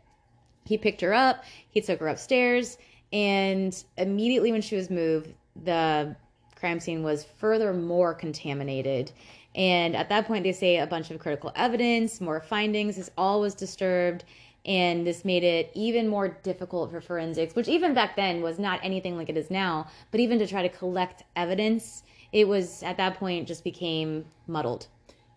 He 0.65 0.77
picked 0.77 1.01
her 1.01 1.13
up, 1.13 1.43
he 1.69 1.81
took 1.81 1.99
her 1.99 2.07
upstairs, 2.07 2.77
And 3.13 3.83
immediately 3.97 4.51
when 4.51 4.61
she 4.61 4.75
was 4.75 4.89
moved, 4.89 5.33
the 5.63 6.15
crime 6.55 6.79
scene 6.79 7.03
was 7.03 7.25
furthermore 7.25 8.13
contaminated. 8.13 9.11
And 9.55 9.95
at 9.95 10.07
that 10.09 10.27
point, 10.27 10.43
they 10.43 10.53
say 10.53 10.77
a 10.77 10.87
bunch 10.87 11.11
of 11.11 11.19
critical 11.19 11.51
evidence, 11.55 12.21
more 12.21 12.39
findings, 12.39 12.95
this 12.95 13.09
all 13.17 13.41
was 13.41 13.53
disturbed. 13.53 14.23
And 14.63 15.05
this 15.05 15.25
made 15.25 15.43
it 15.43 15.71
even 15.73 16.07
more 16.07 16.29
difficult 16.29 16.91
for 16.91 17.01
forensics, 17.01 17.55
which 17.55 17.67
even 17.67 17.95
back 17.95 18.15
then 18.15 18.41
was 18.41 18.59
not 18.59 18.79
anything 18.83 19.17
like 19.17 19.27
it 19.27 19.35
is 19.35 19.49
now. 19.49 19.87
But 20.11 20.19
even 20.19 20.37
to 20.37 20.47
try 20.47 20.61
to 20.61 20.69
collect 20.69 21.23
evidence, 21.35 22.03
it 22.31 22.47
was 22.47 22.83
at 22.83 22.97
that 22.97 23.15
point 23.15 23.47
just 23.47 23.63
became 23.63 24.25
muddled. 24.47 24.87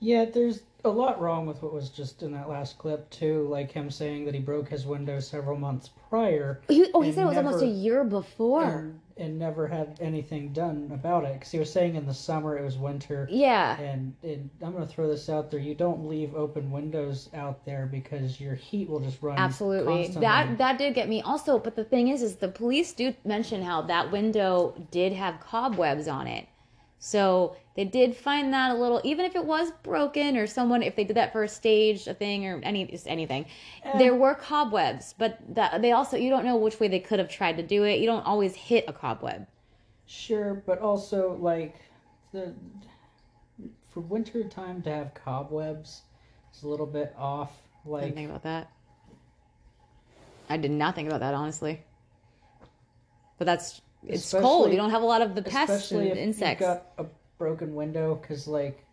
Yeah, 0.01 0.27
there's 0.27 0.61
a 0.85 0.91
lot 0.91 1.21
wrong 1.21 1.47
with 1.47 1.63
what 1.63 1.73
was 1.73 1.89
just 1.89 2.23
in 2.23 2.33
that 2.33 2.49
last 2.49 2.79
clip 2.79 3.09
too, 3.09 3.47
like 3.49 3.73
him 3.73 3.91
saying 3.91 4.27
that 4.27 4.35
he 4.35 4.41
broke 4.41 4.69
his 4.69 4.85
window 4.85 5.19
several 5.19 5.57
months 5.57 5.91
prior. 6.11 6.61
He, 6.69 6.87
oh, 6.93 7.01
he 7.01 7.11
said 7.11 7.25
it 7.25 7.29
was 7.29 7.37
almost 7.39 7.63
a 7.63 7.67
year 7.67 8.05
before. 8.05 8.65
and, 8.65 9.01
and 9.17 9.39
never 9.39 9.67
had 9.67 9.97
anything 10.01 10.53
done 10.53 10.91
about 10.93 11.25
it 11.25 11.33
because 11.35 11.51
he 11.51 11.59
was 11.59 11.73
saying 11.73 11.95
in 11.95 12.05
the 12.05 12.13
summer 12.13 12.59
it 12.59 12.63
was 12.63 12.77
winter. 12.77 13.27
Yeah. 13.31 13.79
And, 13.81 14.15
and 14.23 14.51
I'm 14.61 14.73
gonna 14.73 14.87
throw 14.87 15.09
this 15.09 15.31
out 15.31 15.51
there: 15.51 15.61
you 15.61 15.75
don't 15.75 16.07
leave 16.07 16.35
open 16.35 16.71
windows 16.71 17.31
out 17.33 17.65
there 17.65 17.87
because 17.87 18.39
your 18.39 18.55
heat 18.55 18.91
will 18.91 19.01
just 19.01 19.23
run. 19.23 19.39
Absolutely. 19.39 20.05
constantly. 20.05 20.21
That 20.21 20.59
that 20.59 20.79
did 20.79 20.95
get 20.95 21.09
me 21.09 21.23
also, 21.23 21.59
but 21.59 21.77
the 21.77 21.85
thing 21.85 22.09
is 22.09 22.23
is 22.23 22.37
the 22.37 22.49
police 22.49 22.93
do 22.93 23.15
mention 23.25 23.63
how 23.63 23.81
that 23.83 24.13
window 24.13 24.75
did 24.91 25.15
have 25.15 25.41
cobwebs 25.41 26.09
on 26.09 26.27
it. 26.27 26.47
So 27.05 27.55
they 27.77 27.85
did 27.85 28.17
find 28.17 28.51
that 28.55 28.71
a 28.71 28.75
little 28.75 28.99
even 29.05 29.27
if 29.27 29.37
it 29.37 29.45
was 29.45 29.71
broken 29.83 30.39
or 30.39 30.47
someone 30.47 30.83
if 30.83 30.97
they 30.97 31.05
did 31.05 31.19
that 31.19 31.33
for 31.33 31.43
a 31.43 31.49
stage, 31.49 32.07
a 32.07 32.15
thing 32.15 32.47
or 32.47 32.61
any 32.63 32.87
just 32.87 33.07
anything. 33.07 33.45
Eh. 33.83 33.99
There 33.99 34.15
were 34.15 34.35
cobwebs, 34.35 35.15
but 35.19 35.39
that 35.55 35.83
they 35.83 35.93
also 35.93 36.17
you 36.17 36.31
don't 36.31 36.47
know 36.47 36.57
which 36.57 36.81
way 36.81 36.89
they 36.89 37.01
could 37.01 37.19
have 37.19 37.29
tried 37.29 37.59
to 37.59 37.63
do 37.63 37.85
it. 37.85 38.01
You 38.01 38.07
don't 38.07 38.25
always 38.25 38.55
hit 38.55 38.87
a 38.89 38.93
cobweb. 38.95 39.47
Sure, 40.07 40.63
but 40.65 40.79
also 40.79 41.37
like 41.43 41.77
the 42.33 42.55
for 43.91 44.01
winter 44.01 44.43
time 44.43 44.81
to 44.81 44.91
have 44.91 45.13
cobwebs 45.13 46.05
is 46.55 46.63
a 46.63 46.69
little 46.69 46.87
bit 46.87 47.15
off. 47.19 47.53
I 47.85 47.89
Like 47.91 48.03
didn't 48.05 48.17
think 48.17 48.31
about 48.31 48.45
that. 48.45 48.71
I 50.49 50.57
did 50.57 50.71
not 50.71 50.95
think 50.95 51.09
about 51.09 51.21
that 51.21 51.35
honestly. 51.35 51.83
But 53.37 53.45
that's 53.45 53.83
it's 54.07 54.33
cold. 54.33 54.71
You 54.71 54.77
don't 54.77 54.91
have 54.91 55.03
a 55.03 55.07
lot 55.07 55.23
of 55.23 55.35
the 55.35 55.43
pests 55.43 55.91
and 55.93 56.07
insects. 56.09 56.61
You've 56.61 56.69
got 56.69 56.87
a 56.99 57.07
broken 57.39 57.75
window 57.75 58.15
because 58.15 58.47
like 58.47 58.85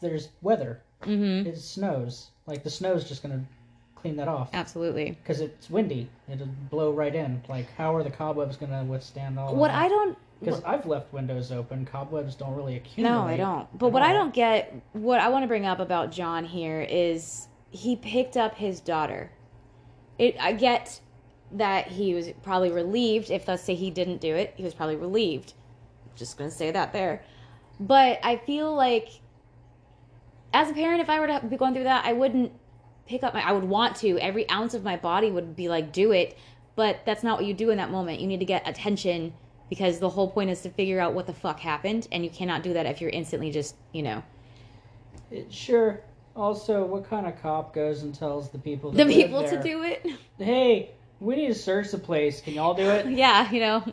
there's 0.00 0.28
weather. 0.42 0.82
Mm-hmm. 1.02 1.48
It 1.48 1.58
snows. 1.58 2.30
Like 2.46 2.62
the 2.62 2.70
snow's 2.70 3.08
just 3.08 3.22
gonna 3.22 3.44
clean 3.94 4.16
that 4.16 4.28
off. 4.28 4.50
Absolutely. 4.52 5.10
Because 5.10 5.40
it's 5.40 5.70
windy. 5.70 6.08
It'll 6.30 6.48
blow 6.70 6.92
right 6.92 7.14
in. 7.14 7.42
Like 7.48 7.72
how 7.76 7.94
are 7.94 8.02
the 8.02 8.10
cobwebs 8.10 8.56
gonna 8.56 8.84
withstand 8.84 9.38
all? 9.38 9.54
What 9.54 9.70
I 9.70 9.88
don't 9.88 10.16
Because 10.40 10.62
I've 10.64 10.86
left 10.86 11.12
windows 11.12 11.52
open. 11.52 11.86
Cobwebs 11.86 12.34
don't 12.34 12.54
really 12.54 12.76
accumulate. 12.76 13.14
No, 13.14 13.22
I 13.22 13.36
don't. 13.36 13.78
But 13.78 13.90
what 13.90 14.02
I 14.02 14.12
don't 14.12 14.34
get, 14.34 14.74
what 14.92 15.20
I 15.20 15.28
want 15.28 15.42
to 15.42 15.48
bring 15.48 15.66
up 15.66 15.80
about 15.80 16.12
John 16.12 16.44
here 16.44 16.80
is 16.82 17.48
he 17.70 17.96
picked 17.96 18.36
up 18.36 18.54
his 18.54 18.80
daughter. 18.80 19.30
It, 20.18 20.36
I 20.38 20.52
get 20.52 21.00
that 21.52 21.88
he 21.88 22.14
was 22.14 22.28
probably 22.42 22.70
relieved. 22.70 23.30
If 23.30 23.48
let's 23.48 23.62
say 23.62 23.74
he 23.74 23.90
didn't 23.90 24.20
do 24.20 24.34
it, 24.34 24.54
he 24.56 24.62
was 24.62 24.74
probably 24.74 24.96
relieved. 24.96 25.54
Just 26.16 26.36
gonna 26.36 26.50
say 26.50 26.70
that 26.70 26.92
there. 26.92 27.22
But 27.78 28.20
I 28.22 28.36
feel 28.36 28.74
like, 28.74 29.08
as 30.52 30.70
a 30.70 30.74
parent, 30.74 31.00
if 31.00 31.08
I 31.08 31.20
were 31.20 31.26
to 31.26 31.40
be 31.46 31.56
going 31.56 31.74
through 31.74 31.84
that, 31.84 32.04
I 32.04 32.12
wouldn't 32.12 32.52
pick 33.06 33.22
up 33.22 33.34
my. 33.34 33.46
I 33.46 33.52
would 33.52 33.64
want 33.64 33.96
to. 33.96 34.18
Every 34.18 34.48
ounce 34.50 34.74
of 34.74 34.84
my 34.84 34.96
body 34.96 35.30
would 35.30 35.56
be 35.56 35.68
like, 35.68 35.92
do 35.92 36.12
it. 36.12 36.36
But 36.76 37.00
that's 37.04 37.22
not 37.22 37.38
what 37.38 37.46
you 37.46 37.54
do 37.54 37.70
in 37.70 37.78
that 37.78 37.90
moment. 37.90 38.20
You 38.20 38.26
need 38.26 38.40
to 38.40 38.46
get 38.46 38.66
attention 38.68 39.34
because 39.68 39.98
the 39.98 40.08
whole 40.08 40.28
point 40.28 40.50
is 40.50 40.62
to 40.62 40.70
figure 40.70 41.00
out 41.00 41.14
what 41.14 41.26
the 41.26 41.32
fuck 41.32 41.60
happened, 41.60 42.08
and 42.10 42.24
you 42.24 42.30
cannot 42.30 42.62
do 42.62 42.72
that 42.74 42.86
if 42.86 43.00
you're 43.00 43.10
instantly 43.10 43.50
just, 43.50 43.76
you 43.92 44.02
know, 44.02 44.22
It, 45.30 45.52
sure. 45.52 46.00
Also, 46.36 46.84
what 46.84 47.08
kind 47.08 47.26
of 47.26 47.40
cop 47.40 47.74
goes 47.74 48.02
and 48.02 48.14
tells 48.14 48.50
the 48.50 48.58
people? 48.58 48.90
The 48.92 49.06
people 49.06 49.46
to 49.46 49.62
do 49.62 49.82
it. 49.82 50.06
Hey, 50.38 50.90
we 51.20 51.36
need 51.36 51.48
to 51.48 51.54
search 51.54 51.90
the 51.90 51.98
place. 51.98 52.40
Can 52.40 52.54
y'all 52.54 52.74
do 52.74 52.88
it? 52.88 53.06
yeah, 53.10 53.50
you 53.52 53.60
know. 53.60 53.84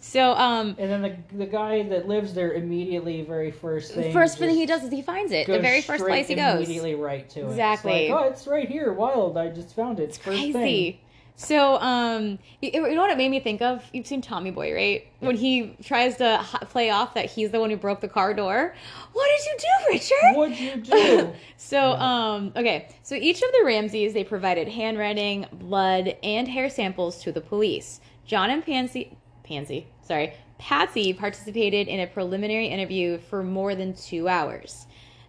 So, 0.00 0.32
um, 0.32 0.76
And 0.78 0.90
then 0.90 1.02
the 1.02 1.36
the 1.36 1.46
guy 1.46 1.82
that 1.84 2.06
lives 2.06 2.34
there 2.34 2.52
immediately, 2.52 3.22
very 3.22 3.50
first 3.50 3.94
thing. 3.94 4.12
first 4.12 4.38
thing 4.38 4.50
he 4.50 4.66
does 4.66 4.84
is 4.84 4.90
he 4.90 5.02
finds 5.02 5.32
it. 5.32 5.46
The 5.46 5.58
very 5.58 5.80
first 5.80 6.04
place 6.04 6.28
he 6.28 6.34
goes. 6.34 6.56
Immediately 6.56 6.94
right 6.94 7.28
to 7.30 7.40
it. 7.40 7.50
Exactly. 7.50 7.92
It's 8.04 8.12
like, 8.12 8.24
oh, 8.24 8.28
it's 8.28 8.46
right 8.46 8.68
here. 8.68 8.92
Wild. 8.92 9.38
I 9.38 9.48
just 9.48 9.74
found 9.74 10.00
it. 10.00 10.04
It's 10.04 10.18
first 10.18 10.38
Crazy. 10.38 10.52
thing. 10.52 10.98
So, 11.38 11.78
um, 11.82 12.38
you, 12.62 12.70
you 12.72 12.94
know 12.94 13.02
what 13.02 13.10
it 13.10 13.18
made 13.18 13.28
me 13.28 13.40
think 13.40 13.60
of? 13.60 13.84
You've 13.92 14.06
seen 14.06 14.22
Tommy 14.22 14.50
Boy, 14.50 14.74
right? 14.74 15.06
When 15.20 15.36
he 15.36 15.76
tries 15.84 16.16
to 16.16 16.42
play 16.70 16.88
off 16.88 17.12
that 17.12 17.26
he's 17.26 17.50
the 17.50 17.60
one 17.60 17.68
who 17.68 17.76
broke 17.76 18.00
the 18.00 18.08
car 18.08 18.32
door. 18.32 18.74
What 19.12 19.28
did 19.36 19.46
you 19.46 19.58
do, 19.58 19.92
Richard? 19.92 20.36
What'd 20.36 20.58
you 20.58 20.76
do? 20.76 21.32
so, 21.58 21.92
um, 21.92 22.52
okay. 22.56 22.88
So 23.02 23.14
each 23.14 23.42
of 23.42 23.52
the 23.52 23.64
Ramseys, 23.66 24.14
they 24.14 24.24
provided 24.24 24.66
handwriting, 24.66 25.46
blood, 25.52 26.16
and 26.22 26.48
hair 26.48 26.70
samples 26.70 27.22
to 27.22 27.32
the 27.32 27.42
police. 27.42 28.00
John 28.24 28.50
and 28.50 28.64
Pansy, 28.64 29.16
Pansy, 29.44 29.86
sorry, 30.02 30.32
Patsy 30.58 31.12
participated 31.12 31.86
in 31.86 32.00
a 32.00 32.06
preliminary 32.06 32.68
interview 32.68 33.18
for 33.18 33.42
more 33.42 33.74
than 33.74 33.94
two 33.94 34.26
hours. 34.26 34.86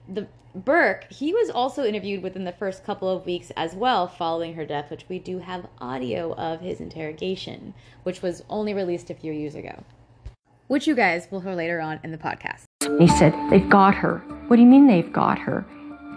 The 0.07 0.25
Burke, 0.65 1.05
he 1.11 1.33
was 1.33 1.51
also 1.51 1.83
interviewed 1.83 2.23
within 2.23 2.43
the 2.43 2.51
first 2.51 2.83
couple 2.83 3.07
of 3.09 3.27
weeks 3.27 3.51
as 3.55 3.75
well, 3.75 4.07
following 4.07 4.55
her 4.55 4.65
death, 4.65 4.89
which 4.89 5.05
we 5.07 5.19
do 5.19 5.37
have 5.37 5.67
audio 5.79 6.33
of 6.33 6.61
his 6.61 6.79
interrogation, 6.79 7.75
which 8.01 8.23
was 8.23 8.43
only 8.49 8.73
released 8.73 9.11
a 9.11 9.13
few 9.13 9.31
years 9.31 9.53
ago, 9.53 9.83
which 10.67 10.87
you 10.87 10.95
guys 10.95 11.27
will 11.29 11.41
hear 11.41 11.53
later 11.53 11.79
on 11.79 11.99
in 12.03 12.11
the 12.11 12.17
podcast. 12.17 12.63
He 12.99 13.07
said, 13.07 13.35
They've 13.51 13.69
got 13.69 13.93
her. 13.95 14.17
What 14.47 14.55
do 14.55 14.63
you 14.63 14.67
mean 14.67 14.87
they've 14.87 15.13
got 15.13 15.37
her? 15.39 15.63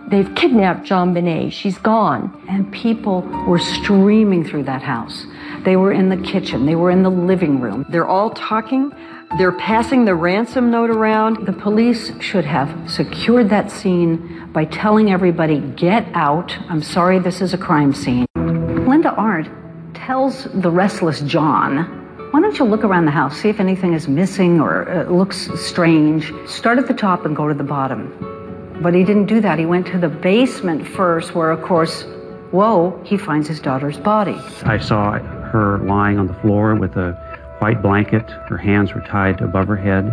They've 0.08 0.34
kidnapped 0.34 0.88
JonBenét. 0.88 1.52
She's 1.52 1.76
gone. 1.76 2.42
And 2.48 2.72
people 2.72 3.20
were 3.46 3.58
streaming 3.58 4.44
through 4.44 4.64
that 4.64 4.82
house. 4.82 5.26
They 5.64 5.76
were 5.76 5.92
in 5.92 6.08
the 6.08 6.16
kitchen, 6.16 6.64
they 6.64 6.76
were 6.76 6.90
in 6.90 7.02
the 7.02 7.10
living 7.10 7.60
room. 7.60 7.84
They're 7.90 8.08
all 8.08 8.30
talking. 8.30 8.90
They're 9.38 9.52
passing 9.52 10.04
the 10.04 10.14
ransom 10.16 10.72
note 10.72 10.90
around. 10.90 11.46
The 11.46 11.52
police 11.52 12.10
should 12.20 12.44
have 12.44 12.90
secured 12.90 13.48
that 13.50 13.70
scene 13.70 14.50
by 14.52 14.64
telling 14.64 15.12
everybody, 15.12 15.60
get 15.60 16.04
out. 16.14 16.58
I'm 16.68 16.82
sorry, 16.82 17.20
this 17.20 17.40
is 17.40 17.54
a 17.54 17.58
crime 17.58 17.94
scene. 17.94 18.26
Linda 18.34 19.14
Arndt 19.14 19.48
tells 19.94 20.44
the 20.52 20.70
restless 20.70 21.20
John, 21.20 21.98
why 22.32 22.40
don't 22.40 22.58
you 22.58 22.64
look 22.64 22.82
around 22.82 23.04
the 23.04 23.12
house, 23.12 23.40
see 23.40 23.48
if 23.48 23.60
anything 23.60 23.92
is 23.92 24.08
missing 24.08 24.60
or 24.60 24.88
uh, 24.90 25.04
looks 25.04 25.48
strange? 25.60 26.32
Start 26.48 26.78
at 26.78 26.88
the 26.88 26.94
top 26.94 27.24
and 27.24 27.36
go 27.36 27.46
to 27.46 27.54
the 27.54 27.64
bottom. 27.64 28.78
But 28.82 28.94
he 28.94 29.04
didn't 29.04 29.26
do 29.26 29.40
that. 29.42 29.60
He 29.60 29.66
went 29.66 29.86
to 29.88 29.98
the 29.98 30.08
basement 30.08 30.88
first, 30.88 31.36
where, 31.36 31.52
of 31.52 31.62
course, 31.62 32.02
whoa, 32.50 33.00
he 33.04 33.16
finds 33.16 33.46
his 33.46 33.60
daughter's 33.60 33.96
body. 33.96 34.36
I 34.64 34.78
saw 34.78 35.12
her 35.12 35.78
lying 35.78 36.18
on 36.18 36.26
the 36.26 36.34
floor 36.34 36.74
with 36.74 36.96
a 36.96 37.29
white 37.60 37.82
blanket. 37.82 38.28
Her 38.48 38.56
hands 38.56 38.94
were 38.94 39.02
tied 39.02 39.40
above 39.40 39.68
her 39.68 39.76
head. 39.76 40.04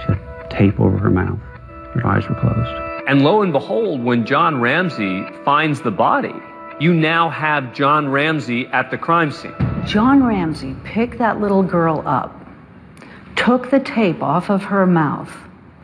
She 0.00 0.06
had 0.12 0.50
tape 0.50 0.80
over 0.80 0.98
her 0.98 1.10
mouth. 1.10 1.38
Her 1.94 2.06
eyes 2.06 2.28
were 2.28 2.34
closed. 2.34 3.06
And 3.08 3.22
lo 3.22 3.42
and 3.42 3.52
behold, 3.52 4.02
when 4.02 4.26
John 4.26 4.60
Ramsey 4.60 5.24
finds 5.44 5.80
the 5.80 5.90
body, 5.90 6.34
you 6.80 6.92
now 6.92 7.30
have 7.30 7.72
John 7.72 8.08
Ramsey 8.08 8.66
at 8.68 8.90
the 8.90 8.98
crime 8.98 9.30
scene. 9.30 9.54
John 9.86 10.24
Ramsey 10.24 10.74
picked 10.84 11.18
that 11.18 11.40
little 11.40 11.62
girl 11.62 12.02
up, 12.06 12.34
took 13.36 13.70
the 13.70 13.80
tape 13.80 14.22
off 14.22 14.50
of 14.50 14.62
her 14.64 14.86
mouth, 14.86 15.32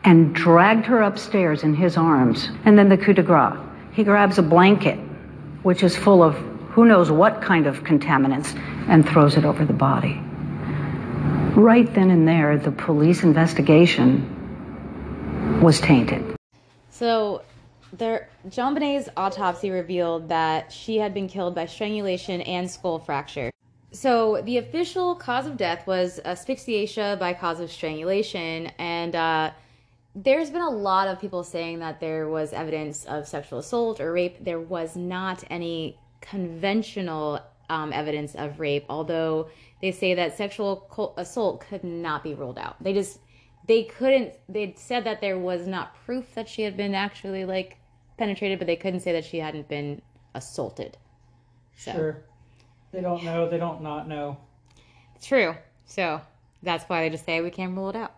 and 0.03 0.35
dragged 0.35 0.85
her 0.85 1.01
upstairs 1.01 1.63
in 1.63 1.73
his 1.73 1.95
arms. 1.95 2.49
And 2.65 2.77
then 2.77 2.89
the 2.89 2.97
coup 2.97 3.13
de 3.13 3.23
grace. 3.23 3.57
He 3.93 4.03
grabs 4.03 4.37
a 4.37 4.43
blanket, 4.43 4.99
which 5.61 5.83
is 5.83 5.95
full 5.95 6.21
of 6.21 6.35
who 6.71 6.85
knows 6.85 7.11
what 7.11 7.41
kind 7.41 7.67
of 7.67 7.83
contaminants, 7.83 8.55
and 8.89 9.07
throws 9.07 9.37
it 9.37 9.45
over 9.45 9.63
the 9.63 9.73
body. 9.73 10.19
Right 11.55 11.93
then 11.93 12.09
and 12.09 12.27
there, 12.27 12.57
the 12.57 12.71
police 12.71 13.21
investigation 13.21 14.27
was 15.61 15.79
tainted. 15.79 16.35
So, 16.89 17.43
there, 17.91 18.29
JonBenét's 18.49 19.09
autopsy 19.15 19.69
revealed 19.69 20.29
that 20.29 20.71
she 20.71 20.97
had 20.97 21.13
been 21.13 21.27
killed 21.27 21.53
by 21.53 21.67
strangulation 21.67 22.41
and 22.41 22.71
skull 22.71 22.97
fracture. 22.97 23.51
So, 23.91 24.41
the 24.43 24.57
official 24.57 25.13
cause 25.13 25.45
of 25.45 25.55
death 25.55 25.85
was 25.85 26.19
asphyxiation 26.25 27.19
by 27.19 27.33
cause 27.33 27.59
of 27.59 27.71
strangulation, 27.71 28.71
and 28.79 29.15
uh, 29.15 29.51
there's 30.15 30.49
been 30.49 30.63
a 30.63 30.71
lot 30.71 31.07
of 31.07 31.21
people 31.21 31.43
saying 31.43 31.77
that 31.79 31.99
there 31.99 32.27
was 32.27 32.51
evidence 32.51 33.05
of 33.05 33.27
sexual 33.27 33.59
assault 33.59 33.99
or 33.99 34.11
rape. 34.11 34.43
There 34.43 34.59
was 34.59 34.95
not 34.95 35.43
any 35.51 35.99
conventional 36.19 37.41
um, 37.69 37.93
evidence 37.93 38.33
of 38.33 38.59
rape, 38.59 38.85
although 38.89 39.49
they 39.83 39.91
say 39.91 40.13
that 40.13 40.37
sexual 40.37 41.13
assault 41.17 41.59
could 41.67 41.83
not 41.83 42.23
be 42.23 42.33
ruled 42.33 42.57
out. 42.57 42.81
They 42.81 42.93
just 42.93 43.19
they 43.67 43.83
couldn't. 43.83 44.33
They 44.47 44.73
said 44.77 45.03
that 45.03 45.19
there 45.19 45.37
was 45.37 45.67
not 45.67 45.93
proof 46.05 46.35
that 46.35 46.47
she 46.47 46.61
had 46.61 46.77
been 46.77 46.95
actually 46.95 47.43
like 47.43 47.79
penetrated, 48.17 48.59
but 48.59 48.65
they 48.65 48.77
couldn't 48.77 49.01
say 49.01 49.11
that 49.11 49.25
she 49.25 49.39
hadn't 49.39 49.67
been 49.67 50.01
assaulted. 50.33 50.97
So 51.75 51.91
Sure. 51.91 52.17
They 52.93 53.01
don't 53.01 53.25
know. 53.25 53.49
They 53.49 53.57
don't 53.57 53.81
not 53.81 54.07
know. 54.07 54.37
true. 55.21 55.53
So 55.85 56.21
that's 56.61 56.85
why 56.85 57.01
they 57.01 57.09
just 57.09 57.25
say 57.25 57.41
we 57.41 57.49
can't 57.49 57.75
rule 57.75 57.89
it 57.89 57.97
out. 57.97 58.13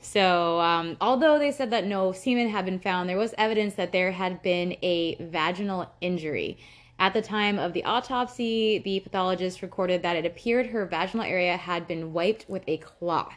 So, 0.00 0.60
um, 0.60 0.96
although 0.98 1.38
they 1.38 1.52
said 1.52 1.70
that 1.72 1.84
no 1.84 2.12
semen 2.12 2.48
had 2.48 2.64
been 2.64 2.78
found, 2.78 3.10
there 3.10 3.18
was 3.18 3.34
evidence 3.36 3.74
that 3.74 3.92
there 3.92 4.12
had 4.12 4.40
been 4.40 4.78
a 4.80 5.16
vaginal 5.20 5.92
injury. 6.00 6.56
At 7.02 7.14
the 7.14 7.20
time 7.20 7.58
of 7.58 7.72
the 7.72 7.82
autopsy, 7.82 8.78
the 8.78 9.00
pathologist 9.00 9.60
recorded 9.60 10.02
that 10.02 10.14
it 10.14 10.24
appeared 10.24 10.68
her 10.68 10.86
vaginal 10.86 11.26
area 11.26 11.56
had 11.56 11.88
been 11.88 12.12
wiped 12.12 12.48
with 12.48 12.62
a 12.68 12.76
cloth. 12.76 13.34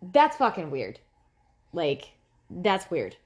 That's 0.00 0.36
fucking 0.36 0.70
weird. 0.70 1.00
Like, 1.72 2.10
that's 2.48 2.88
weird. 2.92 3.16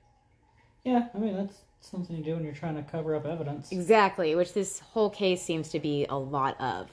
Yeah, 0.82 1.08
I 1.14 1.18
mean 1.18 1.36
that's 1.36 1.58
something 1.82 2.16
you 2.16 2.24
do 2.24 2.36
when 2.36 2.44
you're 2.44 2.54
trying 2.54 2.76
to 2.76 2.82
cover 2.84 3.14
up 3.14 3.26
evidence. 3.26 3.70
Exactly, 3.70 4.34
which 4.34 4.54
this 4.54 4.80
whole 4.80 5.10
case 5.10 5.42
seems 5.42 5.68
to 5.68 5.78
be 5.78 6.06
a 6.08 6.16
lot 6.16 6.58
of. 6.58 6.88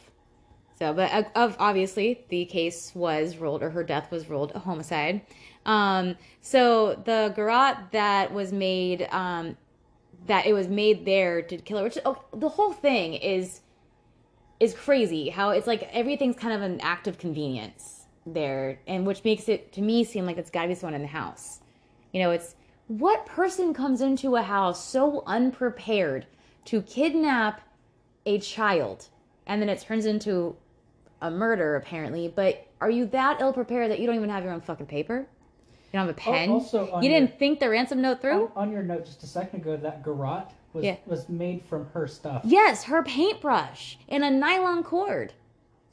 So, 0.78 0.94
but 0.94 1.10
uh, 1.14 1.24
of 1.36 1.56
obviously 1.58 2.26
the 2.28 2.44
case 2.44 2.92
was 2.94 3.38
ruled, 3.38 3.64
or 3.64 3.70
her 3.70 3.86
death 3.86 4.12
was 4.12 4.30
ruled 4.30 4.52
a 4.56 4.60
homicide. 4.60 5.22
Um, 5.66 6.18
so 6.42 7.02
the 7.06 7.32
garrote 7.34 7.94
that 7.94 8.34
was 8.34 8.52
made, 8.52 9.08
um, 9.12 9.56
that 10.28 10.46
it 10.46 10.54
was 10.54 10.68
made 10.68 11.06
there 11.06 11.42
to 11.42 11.58
kill 11.58 11.80
her, 11.80 11.84
which 11.84 11.98
oh, 12.06 12.24
the 12.34 12.50
whole 12.50 12.74
thing 12.74 13.14
is 13.16 13.62
is 14.60 14.74
crazy. 14.74 15.30
How 15.30 15.50
it's 15.50 15.68
like 15.68 15.90
everything's 15.92 16.36
kind 16.36 16.54
of 16.54 16.62
an 16.62 16.80
act 16.82 17.08
of 17.08 17.18
convenience 17.18 18.06
there, 18.26 18.80
and 18.88 19.06
which 19.06 19.24
makes 19.24 19.50
it 19.50 19.74
to 19.74 19.82
me 19.82 20.04
seem 20.04 20.26
like 20.26 20.38
it's 20.38 20.50
got 20.50 20.64
to 20.64 20.68
be 20.70 20.76
someone 20.76 20.96
in 20.96 21.02
the 21.02 21.08
house. 21.08 21.60
You 22.12 22.22
know, 22.22 22.32
it's 22.32 22.56
what 22.88 23.26
person 23.26 23.74
comes 23.74 24.02
into 24.02 24.36
a 24.36 24.42
house 24.42 24.84
so 24.84 25.24
unprepared 25.26 26.26
to 26.66 26.82
kidnap 26.82 27.62
a 28.26 28.40
child 28.40 29.08
and 29.48 29.62
then 29.62 29.70
it 29.70 29.80
turns 29.80 30.06
into 30.06 30.56
a 31.22 31.32
murder 31.32 31.76
apparently 31.76 32.28
but 32.28 32.68
are 32.82 32.90
you 32.90 33.06
that 33.06 33.40
ill 33.42 33.54
prepared 33.54 33.90
that 33.90 34.00
you 34.00 34.06
don't 34.06 34.16
even 34.16 34.30
have 34.30 34.44
your 34.44 34.54
own 34.54 34.62
fucking 34.62 34.86
paper 34.86 35.26
you 35.94 36.00
don't 36.00 36.08
have 36.08 36.18
a 36.18 36.20
pen 36.20 36.50
Al- 36.50 36.56
also 36.56 36.86
you 37.02 37.10
your- 37.10 37.20
didn't 37.20 37.38
think 37.38 37.60
the 37.60 37.70
ransom 37.70 38.02
note 38.02 38.20
through 38.20 38.52
On 38.56 38.72
your 38.72 38.82
note 38.84 39.06
just 39.06 39.24
a 39.24 39.28
second 39.28 39.62
ago, 39.62 39.78
that 39.78 40.04
garrote 40.04 40.48
was 40.74 40.84
Yeah. 40.84 40.96
was 41.06 41.30
made 41.30 41.64
from 41.66 41.86
her 41.94 42.08
stuff. 42.08 42.42
yes 42.46 42.84
her 42.86 43.04
paintbrush 43.04 43.98
and 44.10 44.24
a 44.24 44.32
nylon 44.32 44.84
cord 44.84 45.34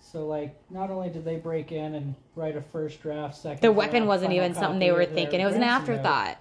So 0.00 0.26
like, 0.26 0.56
not 0.70 0.90
only 0.90 1.10
did 1.10 1.24
they 1.24 1.36
break 1.36 1.70
in 1.70 1.94
and 1.94 2.14
write 2.34 2.56
a 2.56 2.62
first 2.62 3.02
draft, 3.02 3.36
second. 3.36 3.60
the 3.60 3.70
weapon 3.70 4.00
draft, 4.02 4.08
wasn't 4.08 4.32
even 4.32 4.54
something 4.54 4.78
they 4.80 4.90
were 4.92 5.04
thinking 5.04 5.40
it 5.40 5.44
was 5.44 5.54
an 5.54 5.60
ransom 5.60 5.94
note. 5.94 6.00
afterthought 6.00 6.36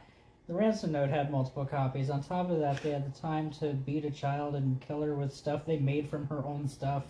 The 0.47 0.53
ransom 0.55 0.91
note 0.93 1.09
had 1.09 1.29
multiple 1.29 1.65
copies. 1.65 2.09
On 2.09 2.23
top 2.23 2.49
of 2.49 2.59
that, 2.59 2.81
they 2.81 2.89
had 2.91 3.05
the 3.13 3.19
time 3.19 3.51
to 3.59 3.73
beat 3.73 4.03
a 4.05 4.09
child 4.09 4.55
and 4.55 4.79
kill 4.81 5.01
her 5.03 5.13
with 5.13 5.31
stuff 5.33 5.63
they 5.67 5.77
made 5.77 6.09
from 6.09 6.25
her 6.27 6.43
own 6.43 6.67
stuff. 6.67 7.03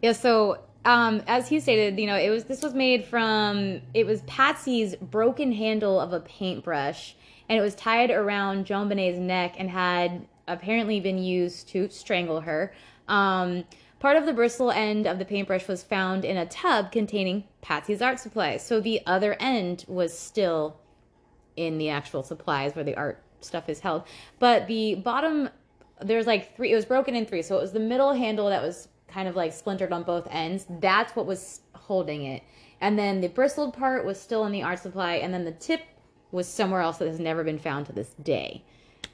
Yeah, 0.00 0.12
so 0.12 0.58
um, 0.84 1.22
as 1.26 1.48
he 1.48 1.60
stated, 1.60 1.98
you 1.98 2.06
know, 2.06 2.16
it 2.16 2.30
was 2.30 2.44
this 2.44 2.62
was 2.62 2.74
made 2.74 3.04
from 3.04 3.80
it 3.94 4.06
was 4.06 4.22
Patsy's 4.22 4.96
broken 4.96 5.52
handle 5.52 6.00
of 6.00 6.12
a 6.12 6.20
paintbrush, 6.20 7.14
and 7.48 7.58
it 7.58 7.62
was 7.62 7.74
tied 7.74 8.10
around 8.10 8.66
JonBenét's 8.66 9.18
neck 9.18 9.56
and 9.58 9.70
had 9.70 10.26
apparently 10.46 11.00
been 11.00 11.18
used 11.18 11.68
to 11.68 11.88
strangle 11.90 12.40
her. 12.40 12.72
Um, 13.06 13.64
part 13.98 14.16
of 14.16 14.26
the 14.26 14.32
bristle 14.32 14.70
end 14.70 15.06
of 15.06 15.18
the 15.18 15.24
paintbrush 15.24 15.66
was 15.68 15.82
found 15.82 16.24
in 16.24 16.36
a 16.36 16.46
tub 16.46 16.92
containing 16.92 17.44
Patsy's 17.60 18.00
art 18.00 18.20
supplies, 18.20 18.64
so 18.64 18.80
the 18.80 19.00
other 19.06 19.36
end 19.40 19.84
was 19.88 20.16
still 20.16 20.78
in 21.56 21.76
the 21.78 21.88
actual 21.88 22.22
supplies 22.22 22.74
where 22.74 22.84
the 22.84 22.96
art 22.96 23.22
stuff 23.40 23.68
is 23.68 23.80
held. 23.80 24.04
But 24.38 24.68
the 24.68 24.94
bottom, 24.94 25.50
there's 26.00 26.26
like 26.26 26.56
three, 26.56 26.72
it 26.72 26.76
was 26.76 26.84
broken 26.84 27.14
in 27.14 27.26
three. 27.26 27.42
So 27.42 27.56
it 27.56 27.60
was 27.60 27.72
the 27.72 27.80
middle 27.80 28.12
handle 28.12 28.48
that 28.48 28.62
was 28.62 28.88
kind 29.08 29.28
of 29.28 29.36
like 29.36 29.52
splintered 29.52 29.92
on 29.92 30.02
both 30.02 30.28
ends. 30.30 30.66
That's 30.68 31.16
what 31.16 31.26
was 31.26 31.60
holding 31.74 32.24
it. 32.24 32.42
And 32.80 32.98
then 32.98 33.20
the 33.20 33.28
bristled 33.28 33.74
part 33.74 34.04
was 34.04 34.20
still 34.20 34.44
in 34.44 34.52
the 34.52 34.62
art 34.62 34.78
supply. 34.78 35.14
And 35.14 35.32
then 35.32 35.44
the 35.44 35.52
tip 35.52 35.82
was 36.30 36.46
somewhere 36.46 36.80
else 36.80 36.98
that 36.98 37.08
has 37.08 37.18
never 37.18 37.42
been 37.42 37.58
found 37.58 37.86
to 37.86 37.92
this 37.92 38.14
day. 38.22 38.62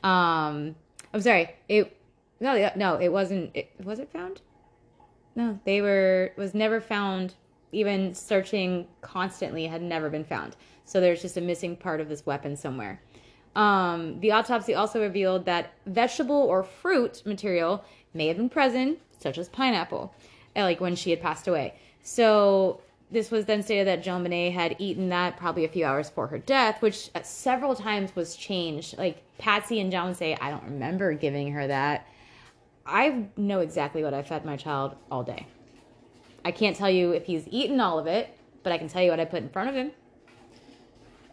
Um, 0.03 0.75
I'm 1.13 1.21
sorry. 1.21 1.55
It, 1.69 1.97
no, 2.41 2.71
no, 2.77 2.97
it 3.01 3.09
wasn't, 3.09 3.51
it, 3.55 3.71
was 3.83 3.99
it 4.01 4.11
found? 4.13 4.41
No, 5.37 5.59
they 5.65 5.81
were, 5.81 6.33
was 6.37 6.55
never 6.55 6.81
found. 6.81 7.35
Even 7.73 8.15
searching 8.15 8.87
constantly 9.01 9.67
had 9.67 9.83
never 9.83 10.11
been 10.11 10.25
found. 10.25 10.57
So 10.85 11.01
there's 11.01 11.23
just 11.23 11.37
a 11.37 11.41
missing 11.41 11.77
part 11.77 12.01
of 12.01 12.09
this 12.09 12.27
weapon 12.27 12.57
somewhere. 12.57 13.01
Um, 13.57 14.21
the 14.21 14.33
autopsy 14.33 14.75
also 14.75 15.01
revealed 15.01 15.45
that 15.47 15.73
vegetable 15.87 16.37
or 16.37 16.63
fruit 16.63 17.23
material 17.25 17.85
may 18.13 18.29
have 18.29 18.37
been 18.37 18.49
present, 18.49 18.99
such 19.21 19.39
as 19.39 19.49
pineapple, 19.49 20.15
uh, 20.57 20.63
like 20.63 20.81
when 20.81 20.97
she 20.97 21.11
had 21.11 21.21
passed 21.21 21.49
away. 21.49 21.75
So 22.03 22.81
this 23.11 23.31
was 23.31 23.45
then 23.45 23.63
stated 23.63 23.87
that 23.87 24.05
JonBenét 24.05 24.53
had 24.53 24.77
eaten 24.79 25.09
that 25.11 25.37
probably 25.37 25.65
a 25.65 25.69
few 25.69 25.85
hours 25.85 26.09
before 26.09 26.27
her 26.29 26.39
death, 26.39 26.83
which 26.83 27.11
uh, 27.15 27.23
several 27.23 27.75
times 27.75 28.15
was 28.17 28.37
changed. 28.37 28.99
Like 28.99 29.23
Patsy 29.39 29.81
and 29.81 29.91
John 29.91 30.09
would 30.09 30.17
say, 30.17 30.37
I 30.41 30.51
don't 30.51 30.65
remember 30.65 31.13
giving 31.15 31.53
her 31.53 31.67
that. 31.67 32.07
I 32.87 33.27
know 33.37 33.61
exactly 33.61 34.03
what 34.03 34.15
I 34.15 34.23
fed 34.23 34.45
my 34.45 34.57
child 34.57 34.97
all 35.11 35.23
day. 35.23 35.47
I 36.45 36.51
can't 36.51 36.77
tell 36.77 36.91
you 36.91 37.13
if 37.13 37.25
he's 37.25 37.49
eaten 37.49 37.81
all 37.81 37.99
of 37.99 38.07
it, 38.07 38.37
but 38.63 38.73
I 38.73 38.79
can 38.79 38.89
tell 38.89 39.03
you 39.03 39.11
what 39.11 39.21
I 39.21 39.25
put 39.25 39.43
in 39.43 39.49
front 39.49 39.71
of 39.71 39.75
him. 39.75 39.93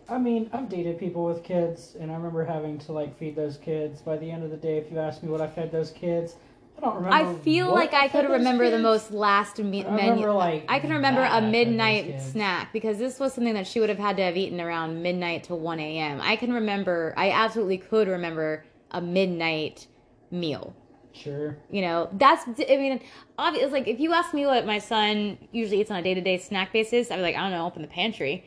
I 0.08 0.18
mean, 0.18 0.50
I've 0.54 0.70
dated 0.70 1.00
people 1.00 1.26
with 1.26 1.44
kids, 1.44 1.96
and 2.00 2.12
I 2.12 2.16
remember 2.16 2.44
having 2.44 2.78
to 2.80 2.92
like 2.92 3.18
feed 3.18 3.36
those 3.36 3.58
kids. 3.58 4.02
By 4.02 4.18
the 4.18 4.30
end 4.30 4.44
of 4.44 4.52
the 4.52 4.58
day, 4.58 4.78
if 4.78 4.92
you 4.92 5.00
ask 5.00 5.24
me 5.24 5.30
what 5.30 5.42
I 5.42 5.48
fed 5.48 5.72
those 5.72 5.92
kids, 5.92 6.36
I 6.78 6.82
don't 6.82 6.96
remember. 6.96 7.16
I 7.16 7.36
feel 7.40 7.72
like 7.72 7.94
I 7.94 8.08
could 8.08 8.30
remember 8.30 8.70
the 8.70 8.80
most 8.80 9.12
last 9.12 9.60
me- 9.60 9.86
I 9.86 9.96
menu. 9.96 10.32
like, 10.32 10.66
I 10.68 10.80
can 10.80 10.92
remember 10.92 11.24
a 11.24 11.42
midnight 11.42 12.22
snack 12.22 12.74
because 12.74 12.98
this 12.98 13.20
was 13.20 13.34
something 13.34 13.54
that 13.54 13.68
she 13.68 13.80
would 13.80 13.90
have 13.90 14.00
had 14.00 14.18
to 14.18 14.24
have 14.24 14.38
eaten 14.38 14.60
around 14.60 15.02
midnight 15.02 15.44
to 15.46 15.56
1 15.56 15.80
a.m. 15.80 16.20
I 16.22 16.36
can 16.36 16.52
remember, 16.54 17.14
I 17.18 17.32
absolutely 17.32 17.78
could 17.78 18.08
remember 18.08 18.66
a 18.92 19.02
midnight 19.02 19.88
meal. 20.32 20.76
Sure. 21.14 21.58
You 21.70 21.82
know, 21.82 22.10
that's, 22.14 22.46
I 22.48 22.78
mean, 22.78 23.02
obviously, 23.38 23.72
like 23.72 23.88
if 23.88 24.00
you 24.00 24.14
ask 24.14 24.34
me 24.34 24.46
what 24.46 24.66
my 24.66 24.80
son 24.80 25.38
usually 25.52 25.82
eats 25.82 25.92
on 25.92 25.98
a 25.98 26.02
day 26.02 26.14
to 26.14 26.22
day 26.22 26.38
snack 26.38 26.74
basis, 26.74 27.12
I'd 27.12 27.18
be 27.18 27.22
like, 27.22 27.36
I 27.36 27.42
don't 27.42 27.52
know, 27.52 27.66
open 27.66 27.82
the 27.82 27.88
pantry. 27.88 28.46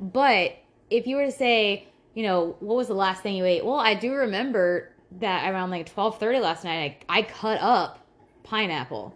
But 0.00 0.56
if 0.90 1.06
you 1.06 1.16
were 1.16 1.26
to 1.26 1.32
say, 1.32 1.88
you 2.14 2.22
know, 2.22 2.56
what 2.60 2.76
was 2.76 2.88
the 2.88 2.94
last 2.94 3.22
thing 3.22 3.36
you 3.36 3.44
ate? 3.44 3.64
Well, 3.64 3.78
I 3.78 3.94
do 3.94 4.12
remember 4.14 4.92
that 5.20 5.50
around 5.52 5.70
like 5.70 5.92
12:30 5.94 6.40
last 6.40 6.64
night, 6.64 7.04
I, 7.08 7.18
I 7.18 7.22
cut 7.22 7.60
up 7.60 8.06
pineapple. 8.42 9.14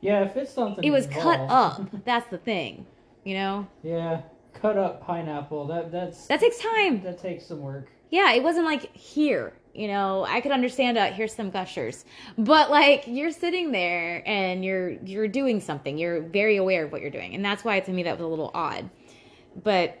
Yeah, 0.00 0.24
if 0.24 0.36
it's 0.36 0.52
something. 0.52 0.82
It 0.82 0.90
was 0.90 1.06
cut 1.06 1.40
up. 1.48 1.88
That's 2.04 2.28
the 2.28 2.38
thing, 2.38 2.86
you 3.24 3.34
know. 3.34 3.66
Yeah, 3.82 4.22
cut 4.52 4.76
up 4.76 5.04
pineapple. 5.06 5.66
That 5.66 5.92
that's 5.92 6.26
That 6.26 6.40
takes 6.40 6.58
time. 6.58 7.02
that 7.02 7.18
takes 7.18 7.46
some 7.46 7.60
work. 7.60 7.88
Yeah, 8.10 8.32
it 8.32 8.42
wasn't 8.42 8.66
like 8.66 8.94
here. 8.96 9.54
You 9.74 9.88
know, 9.88 10.26
I 10.28 10.42
could 10.42 10.52
understand. 10.52 10.98
Uh, 10.98 11.12
here's 11.12 11.34
some 11.34 11.50
gushers, 11.50 12.04
but 12.36 12.70
like 12.70 13.04
you're 13.06 13.30
sitting 13.30 13.72
there 13.72 14.22
and 14.26 14.62
you're 14.64 14.90
you're 14.90 15.28
doing 15.28 15.60
something. 15.60 15.96
You're 15.96 16.20
very 16.20 16.56
aware 16.58 16.84
of 16.84 16.92
what 16.92 17.00
you're 17.00 17.10
doing, 17.10 17.34
and 17.34 17.42
that's 17.44 17.64
why 17.64 17.80
to 17.80 17.90
me 17.90 18.02
that 18.02 18.18
was 18.18 18.24
a 18.24 18.28
little 18.28 18.50
odd. 18.52 18.90
But 19.62 19.98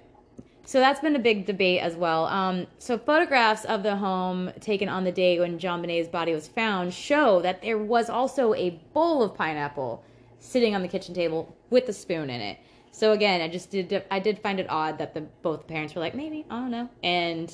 so 0.64 0.78
that's 0.78 1.00
been 1.00 1.16
a 1.16 1.18
big 1.20 1.44
debate 1.46 1.80
as 1.80 1.96
well. 1.96 2.26
Um, 2.26 2.66
so 2.78 2.96
photographs 2.98 3.64
of 3.64 3.82
the 3.82 3.96
home 3.96 4.50
taken 4.60 4.88
on 4.88 5.04
the 5.04 5.12
day 5.12 5.38
when 5.40 5.58
JonBenét's 5.58 6.08
body 6.08 6.32
was 6.34 6.48
found 6.48 6.94
show 6.94 7.40
that 7.42 7.62
there 7.62 7.78
was 7.78 8.08
also 8.08 8.54
a 8.54 8.70
bowl 8.94 9.22
of 9.22 9.34
pineapple 9.34 10.04
sitting 10.38 10.74
on 10.74 10.82
the 10.82 10.88
kitchen 10.88 11.14
table 11.14 11.54
with 11.70 11.88
a 11.88 11.92
spoon 11.92 12.30
in 12.30 12.40
it. 12.40 12.58
So 12.90 13.12
again, 13.12 13.40
I 13.40 13.48
just 13.48 13.70
did 13.70 14.04
I 14.10 14.18
did 14.18 14.38
find 14.38 14.60
it 14.60 14.66
odd 14.68 14.98
that 14.98 15.14
the 15.14 15.22
both 15.42 15.66
parents 15.66 15.94
were 15.94 16.00
like 16.00 16.14
maybe 16.14 16.44
I 16.50 16.60
don't 16.60 16.70
know, 16.70 16.88
and 17.02 17.52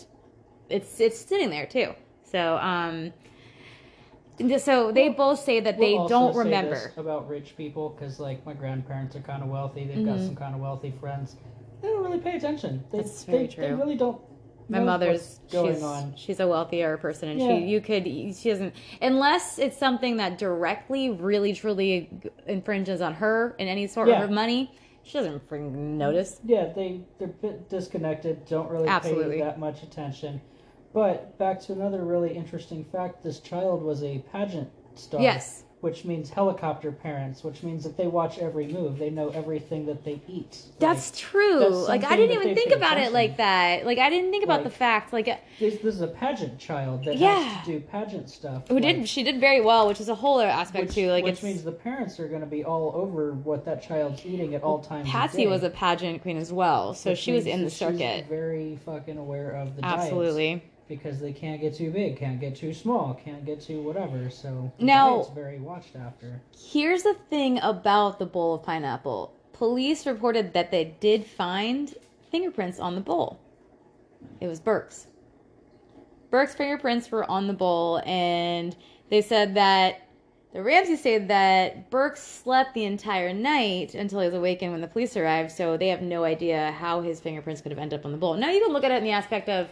it's 0.68 1.00
it's 1.00 1.18
sitting 1.18 1.48
there 1.50 1.66
too. 1.66 1.94
So 2.24 2.56
um, 2.58 3.12
so 4.58 4.92
they 4.92 5.08
both 5.08 5.40
say 5.40 5.60
that 5.60 5.78
they 5.78 5.92
We'll 5.94 6.02
also 6.02 6.14
don't 6.14 6.36
remember. 6.36 6.92
about 6.96 7.28
rich 7.28 7.56
people 7.56 7.88
because, 7.90 8.20
like, 8.20 8.44
my 8.46 8.52
grandparents 8.52 9.16
are 9.16 9.20
kind 9.20 9.42
of 9.42 9.48
wealthy. 9.48 9.84
They've 9.84 10.04
got 10.06 10.18
Mhm. 10.18 10.26
some 10.26 10.36
kind 10.36 10.54
of 10.54 10.60
wealthy 10.60 10.92
friends. 11.00 11.36
They 11.80 11.88
don't 11.88 12.02
really 12.04 12.18
pay 12.18 12.36
attention. 12.36 12.84
They, 12.90 12.98
That's 12.98 13.24
they, 13.24 13.32
very 13.32 13.46
They 13.46 13.54
true. 13.54 13.76
really 13.76 13.96
don't. 13.96 14.20
My 14.70 14.80
mother's 14.80 15.40
going 15.50 15.74
she's, 15.74 15.82
on. 15.82 16.14
she's 16.14 16.40
a 16.40 16.46
wealthier 16.46 16.98
person, 16.98 17.30
and 17.30 17.40
Yeah. 17.40 17.58
she 17.58 17.64
you 17.64 17.80
could 17.80 18.04
she 18.04 18.50
doesn't 18.50 18.74
unless 19.00 19.58
it's 19.58 19.78
something 19.78 20.18
that 20.18 20.36
directly, 20.36 21.08
really, 21.08 21.54
truly 21.54 22.10
infringes 22.46 23.00
on 23.00 23.14
her 23.14 23.54
in 23.58 23.66
any 23.66 23.86
sort 23.86 24.08
Yeah. 24.08 24.24
of 24.24 24.30
money. 24.30 24.70
She 25.04 25.14
doesn't 25.16 25.48
freaking 25.48 25.72
notice. 25.72 26.40
Yeah, 26.44 26.70
they 26.74 27.00
they're 27.18 27.28
a 27.28 27.30
bit 27.30 27.70
disconnected. 27.70 28.44
Don't 28.44 28.70
really 28.70 28.88
Absolutely. 28.88 29.36
pay 29.38 29.42
that 29.44 29.58
much 29.58 29.82
attention. 29.82 30.42
But 30.92 31.38
back 31.38 31.60
to 31.60 31.72
another 31.72 32.04
really 32.04 32.34
interesting 32.36 32.84
fact: 32.84 33.22
this 33.22 33.40
child 33.40 33.82
was 33.82 34.02
a 34.02 34.18
pageant 34.32 34.68
star. 34.96 35.22
Yes, 35.22 35.64
which 35.80 36.04
means 36.04 36.28
helicopter 36.30 36.90
parents, 36.90 37.44
which 37.44 37.62
means 37.62 37.84
that 37.84 37.96
they 37.96 38.08
watch 38.08 38.38
every 38.38 38.66
move. 38.66 38.98
They 38.98 39.10
know 39.10 39.28
everything 39.28 39.86
that 39.86 40.04
they 40.04 40.20
eat. 40.26 40.62
That's 40.80 41.10
Like, 41.12 41.18
true. 41.18 41.58
that's 41.60 41.88
like 41.88 42.04
I 42.04 42.16
didn't 42.16 42.34
even 42.40 42.54
think 42.56 42.72
about 42.72 42.98
it 42.98 43.12
like 43.12 43.36
that. 43.36 43.86
Like 43.86 43.98
I 43.98 44.10
didn't 44.10 44.30
think 44.32 44.42
about 44.42 44.64
the 44.64 44.70
fact. 44.70 45.12
Like 45.12 45.28
uh, 45.28 45.36
This, 45.60 45.74
this 45.76 45.94
is 45.94 46.00
a 46.00 46.08
pageant 46.08 46.58
child 46.58 47.04
that 47.04 47.16
Yeah. 47.16 47.40
has 47.40 47.66
to 47.66 47.72
do 47.72 47.80
pageant 47.80 48.28
stuff. 48.28 48.66
who 48.68 48.74
like, 48.74 48.82
did 48.82 49.08
she 49.08 49.22
did 49.22 49.38
very 49.38 49.60
well, 49.60 49.86
which 49.86 50.00
is 50.00 50.08
a 50.08 50.14
whole 50.16 50.38
other 50.40 50.48
aspect 50.48 50.86
which, 50.86 50.94
too. 50.96 51.10
Like 51.12 51.24
which 51.24 51.42
means 51.44 51.62
the 51.62 51.72
parents 51.72 52.18
are 52.18 52.26
going 52.28 52.40
to 52.40 52.46
be 52.46 52.64
all 52.64 52.92
over 52.94 53.32
what 53.34 53.64
that 53.64 53.80
child's 53.82 54.24
eating 54.26 54.54
at 54.56 54.62
all 54.64 54.80
times. 54.80 55.08
Patsy 55.08 55.46
was 55.46 55.62
a 55.62 55.70
pageant 55.70 56.22
queen 56.22 56.36
as 56.38 56.52
well, 56.52 56.92
so 56.94 57.14
she 57.14 57.32
was 57.32 57.46
in 57.46 57.62
the 57.62 57.70
circuit. 57.70 58.26
very 58.28 58.78
fucking 58.84 59.16
aware 59.16 59.52
of 59.52 59.76
the 59.76 59.82
diets 59.82 60.02
Absolutely. 60.04 60.62
Because 60.88 61.20
they 61.20 61.32
can't 61.32 61.60
get 61.60 61.74
too 61.74 61.90
big, 61.90 62.16
can't 62.16 62.40
get 62.40 62.56
too 62.56 62.72
small, 62.72 63.14
can't 63.14 63.44
get 63.44 63.60
too 63.60 63.82
whatever. 63.82 64.30
So 64.30 64.72
Now- 64.78 65.16
diet's 65.16 65.30
very 65.30 65.58
watched 65.58 65.96
after. 65.96 66.40
Here's 66.56 67.02
the 67.02 67.14
thing 67.14 67.58
about 67.62 68.18
the 68.18 68.26
bowl 68.26 68.54
of 68.54 68.62
pineapple. 68.62 69.32
Police 69.52 70.06
reported 70.06 70.52
that 70.54 70.70
they 70.70 70.84
did 71.00 71.26
find 71.26 71.94
fingerprints 72.30 72.80
on 72.80 72.94
the 72.94 73.00
bowl. 73.00 73.38
It 74.40 74.48
was 74.48 74.60
Burke's. 74.60 75.06
Burke's 76.30 76.54
fingerprints 76.54 77.10
were 77.10 77.28
on 77.30 77.46
the 77.46 77.52
bowl, 77.52 78.02
and 78.04 78.76
they 79.08 79.22
said 79.22 79.54
that 79.54 80.02
the 80.52 80.62
Ramsey 80.62 80.96
said 80.96 81.28
that 81.28 81.90
Burke 81.90 82.16
slept 82.16 82.74
the 82.74 82.84
entire 82.84 83.34
night 83.34 83.94
until 83.94 84.20
he 84.20 84.26
was 84.26 84.34
awakened 84.34 84.72
when 84.72 84.80
the 84.80 84.86
police 84.86 85.16
arrived, 85.16 85.50
so 85.50 85.76
they 85.76 85.88
have 85.88 86.02
no 86.02 86.24
idea 86.24 86.72
how 86.72 87.00
his 87.02 87.20
fingerprints 87.20 87.60
could 87.60 87.70
have 87.70 87.78
ended 87.78 88.00
up 88.00 88.06
on 88.06 88.12
the 88.12 88.18
bowl. 88.18 88.34
Now 88.34 88.50
you 88.50 88.62
can 88.62 88.72
look 88.72 88.84
at 88.84 88.90
it 88.90 88.96
in 88.96 89.04
the 89.04 89.10
aspect 89.10 89.48
of 89.48 89.68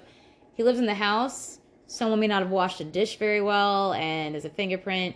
he 0.56 0.62
lives 0.62 0.78
in 0.78 0.86
the 0.86 0.94
house, 0.94 1.60
someone 1.86 2.18
may 2.18 2.26
not 2.26 2.42
have 2.42 2.50
washed 2.50 2.80
a 2.80 2.84
dish 2.84 3.18
very 3.18 3.40
well, 3.40 3.92
and 3.92 4.34
there's 4.34 4.44
a 4.44 4.50
fingerprint. 4.50 5.14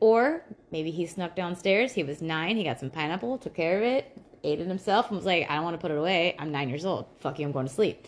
Or 0.00 0.44
maybe 0.70 0.90
he 0.90 1.06
snuck 1.06 1.34
downstairs. 1.36 1.92
He 1.92 2.02
was 2.02 2.20
nine. 2.20 2.56
He 2.56 2.64
got 2.64 2.80
some 2.80 2.90
pineapple, 2.90 3.38
took 3.38 3.54
care 3.54 3.78
of 3.78 3.84
it, 3.84 4.18
ate 4.42 4.60
it 4.60 4.66
himself, 4.66 5.08
and 5.08 5.16
was 5.16 5.24
like, 5.24 5.48
I 5.48 5.54
don't 5.54 5.64
want 5.64 5.74
to 5.74 5.80
put 5.80 5.90
it 5.90 5.96
away. 5.96 6.36
I'm 6.38 6.50
nine 6.50 6.68
years 6.68 6.84
old. 6.84 7.06
Fuck 7.20 7.38
you, 7.38 7.46
I'm 7.46 7.52
going 7.52 7.66
to 7.66 7.72
sleep. 7.72 8.06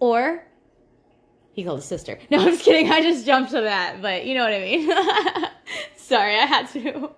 Or 0.00 0.42
he 1.52 1.62
called 1.62 1.78
his 1.78 1.84
sister. 1.84 2.18
No, 2.30 2.38
I'm 2.38 2.48
just 2.48 2.64
kidding. 2.64 2.90
I 2.90 3.02
just 3.02 3.26
jumped 3.26 3.50
to 3.50 3.60
that, 3.60 4.00
but 4.00 4.24
you 4.24 4.34
know 4.34 4.44
what 4.44 4.54
I 4.54 4.60
mean. 4.60 4.90
Sorry, 5.96 6.34
I 6.36 6.46
had 6.46 6.68
to. 6.70 7.10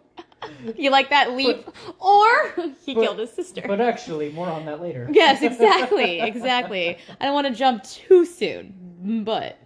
You 0.76 0.90
like 0.90 1.11
that 1.11 1.32
leap? 1.32 1.68
or 1.99 2.55
he 2.84 2.95
killed 2.95 3.18
his 3.18 3.32
sister. 3.32 3.62
But 3.66 3.80
actually, 3.80 4.32
more 4.32 4.49
on 4.49 4.64
that 4.66 4.80
later. 4.80 5.09
Yes, 5.12 5.43
exactly, 5.43 6.20
exactly. 6.20 6.99
I 7.20 7.24
don't 7.24 7.34
want 7.34 7.47
to 7.47 7.55
jump 7.55 7.84
too 7.84 8.24
soon, 8.24 9.24
but 9.24 9.59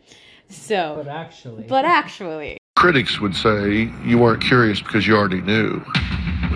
so. 0.48 0.94
But 0.96 1.08
actually. 1.08 1.64
But 1.64 1.84
actually. 1.84 2.58
Critics 2.76 3.20
would 3.20 3.34
say 3.34 3.90
you 4.04 4.18
weren't 4.18 4.42
curious 4.42 4.82
because 4.82 5.06
you 5.06 5.16
already 5.16 5.40
knew. 5.40 5.82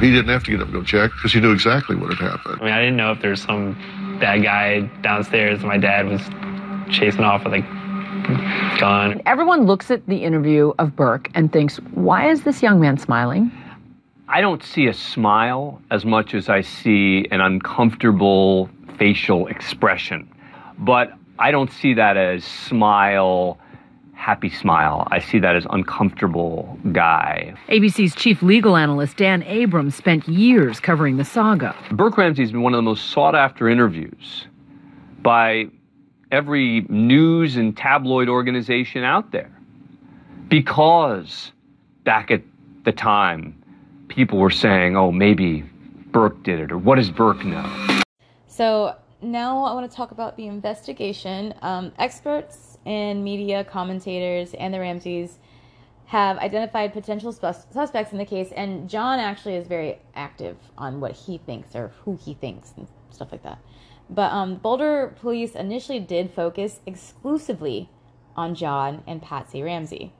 He 0.01 0.11
didn't 0.11 0.29
have 0.29 0.45
to 0.45 0.51
get 0.51 0.61
up 0.61 0.67
and 0.67 0.75
go 0.75 0.83
check 0.83 1.11
because 1.13 1.33
he 1.33 1.41
knew 1.41 1.53
exactly 1.53 1.97
what 1.97 2.11
had 2.11 2.31
happened. 2.31 2.59
I 2.61 2.65
mean, 2.65 2.73
I 2.75 2.81
didn't 2.81 2.97
know 2.97 3.11
if 3.13 3.21
there 3.21 3.31
was 3.31 3.43
some 3.43 3.75
bad 4.21 4.43
guy 4.43 4.81
downstairs 5.03 5.63
my 5.63 5.79
dad 5.79 6.07
was 6.07 6.21
chasing 6.95 7.23
off 7.23 7.45
with 7.45 7.55
a 7.55 7.61
gun. 8.79 9.21
Everyone 9.27 9.65
looks 9.65 9.91
at 9.91 10.07
the 10.07 10.25
interview 10.25 10.73
of 10.79 10.95
Burke 10.95 11.31
and 11.35 11.53
thinks, 11.53 11.77
why 11.95 12.31
is 12.31 12.43
this 12.43 12.63
young 12.63 12.81
man 12.81 12.99
smiling? 12.99 13.51
I 14.33 14.41
don't 14.41 14.63
see 14.63 14.87
a 14.87 14.95
smile 14.95 15.83
as 15.91 16.05
much 16.05 16.35
as 16.35 16.49
I 16.49 16.61
see 16.61 17.27
an 17.33 17.41
uncomfortable 17.41 18.71
facial 18.97 19.49
expression. 19.49 20.33
But 20.79 21.13
I 21.41 21.51
don't 21.51 21.73
see 21.73 21.95
that 21.95 22.17
as 22.17 22.45
smile, 22.45 23.59
happy 24.15 24.49
smile. 24.49 25.09
I 25.11 25.19
see 25.19 25.41
that 25.41 25.57
as 25.57 25.67
uncomfortable 25.71 26.79
guy. 26.93 27.55
ABC's 27.71 28.15
chief 28.15 28.41
legal 28.41 28.77
analyst 28.77 29.17
Dan 29.17 29.43
Abrams 29.43 29.97
spent 29.97 30.29
years 30.29 30.79
covering 30.79 31.17
the 31.17 31.25
saga. 31.25 31.75
Burke 31.91 32.17
Ramsey 32.17 32.43
has 32.45 32.53
been 32.53 32.63
one 32.63 32.73
of 32.73 32.79
the 32.79 32.83
most 32.83 33.11
sought 33.11 33.35
after 33.35 33.69
interviews 33.69 34.47
by 35.23 35.67
every 36.31 36.83
news 36.89 37.57
and 37.57 37.77
tabloid 37.77 38.29
organization 38.29 39.03
out 39.03 39.33
there 39.33 39.51
because 40.47 41.51
back 42.05 42.31
at 42.31 42.43
the 42.85 42.93
time, 42.93 43.60
people 44.11 44.39
were 44.39 44.51
saying, 44.51 44.97
oh, 44.97 45.11
maybe 45.11 45.63
Burke 46.11 46.43
did 46.43 46.61
it, 46.61 46.73
or 46.73 46.77
what 46.77 46.97
does 46.97 47.11
Burke 47.11 47.45
know? 47.45 48.03
So 48.49 48.97
now 49.23 49.65
I 49.65 49.73
want 49.73 49.91
to 49.91 49.97
talk 49.97 50.11
about 50.11 50.37
the 50.37 50.47
investigation. 50.47 51.55
Um, 51.63 51.93
experts 51.99 52.77
and 52.85 53.25
media 53.25 53.65
commentators 53.65 54.53
and 54.55 54.75
the 54.75 54.81
Ramseys 54.81 55.39
have 56.07 56.39
identified 56.39 56.93
potential 56.93 57.33
sus- 57.33 57.67
suspects 57.71 58.11
in 58.13 58.19
the 58.19 58.25
case, 58.25 58.51
and 58.57 58.91
John 58.91 59.21
actually 59.21 59.55
is 59.55 59.69
very 59.69 60.01
active 60.15 60.57
on 60.77 61.01
what 61.01 61.13
he 61.13 61.39
thinks 61.39 61.77
or 61.77 61.93
who 62.05 62.19
he 62.21 62.35
thinks 62.35 62.73
and 62.77 62.89
stuff 63.11 63.31
like 63.31 63.45
that. 63.45 63.59
But 64.11 64.33
um, 64.33 64.57
Boulder 64.57 65.15
police 65.21 65.55
initially 65.55 66.01
did 66.01 66.33
focus 66.33 66.81
exclusively 66.85 67.89
on 68.35 68.57
John 68.57 69.05
and 69.07 69.23
Patsy 69.23 69.63
Ramsey. 69.63 70.13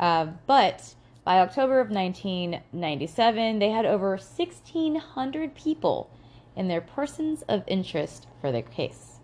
Uh, 0.00 0.26
but 0.46 0.94
by 1.28 1.40
October 1.40 1.78
of 1.78 1.90
1997, 1.90 3.58
they 3.58 3.68
had 3.68 3.84
over 3.84 4.12
1,600 4.12 5.54
people 5.54 6.08
in 6.56 6.68
their 6.68 6.80
persons 6.80 7.42
of 7.50 7.62
interest 7.66 8.26
for 8.40 8.50
their 8.50 8.62
case. 8.62 9.18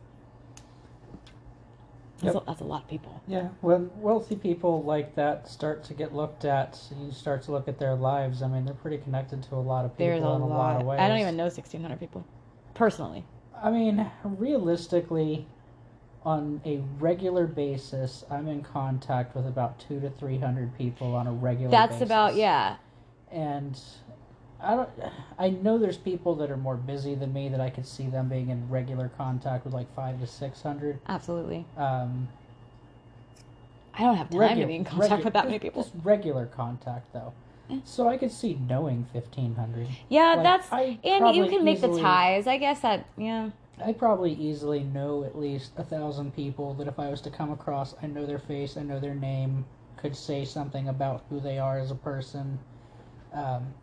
That's, 2.20 2.34
Yep. 2.34 2.42
a, 2.42 2.46
that's 2.46 2.61
a 2.61 2.64
lot 2.64 2.82
of 2.82 2.88
people. 2.88 3.22
Yeah, 3.26 3.48
when 3.62 3.90
wealthy 4.02 4.36
people 4.36 4.82
like 4.82 5.14
that 5.14 5.48
start 5.48 5.82
to 5.84 5.94
get 5.94 6.14
looked 6.14 6.44
at, 6.44 6.78
you 7.00 7.11
start 7.11 7.40
to 7.44 7.52
look 7.52 7.68
at 7.68 7.78
their 7.78 7.94
lives. 7.94 8.42
I 8.42 8.48
mean, 8.48 8.66
they're 8.66 8.74
pretty 8.74 8.98
connected 8.98 9.42
to 9.44 9.55
a 9.55 9.57
lot 9.57 9.86
of 9.86 9.92
people 9.92 10.05
There's 10.07 10.22
a 10.22 10.26
in 10.26 10.42
a 10.42 10.46
lot, 10.46 10.59
lot. 10.74 10.80
of 10.82 10.86
ways. 10.86 11.00
I 11.00 11.09
don't 11.09 11.20
even 11.20 11.38
know 11.38 11.44
1,600 11.44 11.98
people 11.98 12.22
personally. 12.74 13.24
I 13.62 13.70
mean, 13.70 14.11
realistically, 14.24 15.46
on 16.25 16.61
a 16.64 16.79
regular 16.99 17.47
basis, 17.47 18.25
I'm 18.31 18.49
in 18.49 18.62
contact 18.62 19.37
with 19.37 19.47
about 19.47 19.79
two 19.79 20.01
to 20.01 20.11
three 20.11 20.39
hundred 20.39 20.77
people 20.77 21.14
on 21.14 21.27
a 21.27 21.33
regular. 21.33 21.70
That's 21.70 21.93
basis. 21.97 22.07
about 22.07 22.35
yeah. 22.35 22.77
And 23.31 23.79
I 24.62 24.77
don't. 24.77 24.89
I 25.39 25.51
know 25.51 25.79
there's 25.79 25.99
people 25.99 26.35
that 26.37 26.51
are 26.51 26.57
more 26.57 26.77
busy 26.77 27.14
than 27.14 27.33
me 27.33 27.49
that 27.51 27.61
I 27.61 27.68
could 27.70 27.87
see 27.87 28.07
them 28.07 28.29
being 28.29 28.49
in 28.49 28.68
regular 28.70 29.11
contact 29.16 29.64
with 29.64 29.75
like 29.75 29.93
five 29.95 30.20
to 30.20 30.27
six 30.27 30.62
hundred. 30.62 30.99
Absolutely. 31.09 31.66
Um, 31.77 32.29
I 33.93 34.03
don't 34.03 34.16
have 34.16 34.31
time 34.31 34.41
regu- 34.41 34.61
to 34.62 34.66
be 34.66 34.75
in 34.77 34.85
contact 34.85 35.12
regu- 35.12 35.25
with 35.25 35.35
that 35.35 35.45
many 35.47 35.59
people. 35.59 35.83
Just 35.83 35.95
regular 36.03 36.47
contact 36.47 37.12
though. 37.12 37.33
So 37.85 38.09
I 38.09 38.18
could 38.18 38.31
see 38.31 38.59
knowing 38.68 39.07
fifteen 39.12 39.55
hundred. 39.55 39.89
Yeah, 40.09 40.35
Like, 40.35 40.43
that's 40.43 40.72
I 40.72 40.99
and 41.05 41.35
you 41.37 41.49
can 41.49 41.64
make 41.64 41.81
the 41.81 41.99
ties. 42.01 42.47
I 42.47 42.57
guess 42.59 42.81
that 42.81 43.07
yeah. 43.16 43.51
I 43.83 43.93
probably 43.93 44.33
easily 44.33 44.85
know 44.85 45.25
at 45.25 45.39
least 45.39 45.72
a 45.77 45.85
thousand 45.85 46.35
people 46.35 46.75
that 46.75 46.87
if 46.87 46.99
I 46.99 47.09
was 47.11 47.20
to 47.22 47.31
come 47.31 47.51
across, 47.51 47.95
I 48.03 48.07
know 48.07 48.25
their 48.25 48.39
face, 48.39 48.77
I 48.77 48.83
know 48.83 49.01
their 49.01 49.14
name, 49.14 49.66
could 49.97 50.16
say 50.16 50.45
something 50.45 50.89
about 50.89 51.25
who 51.29 51.41
they 51.41 51.59
are 51.59 51.79
as 51.79 51.91
a 51.91 51.97
person. 51.97 52.59
Um, 53.33 53.75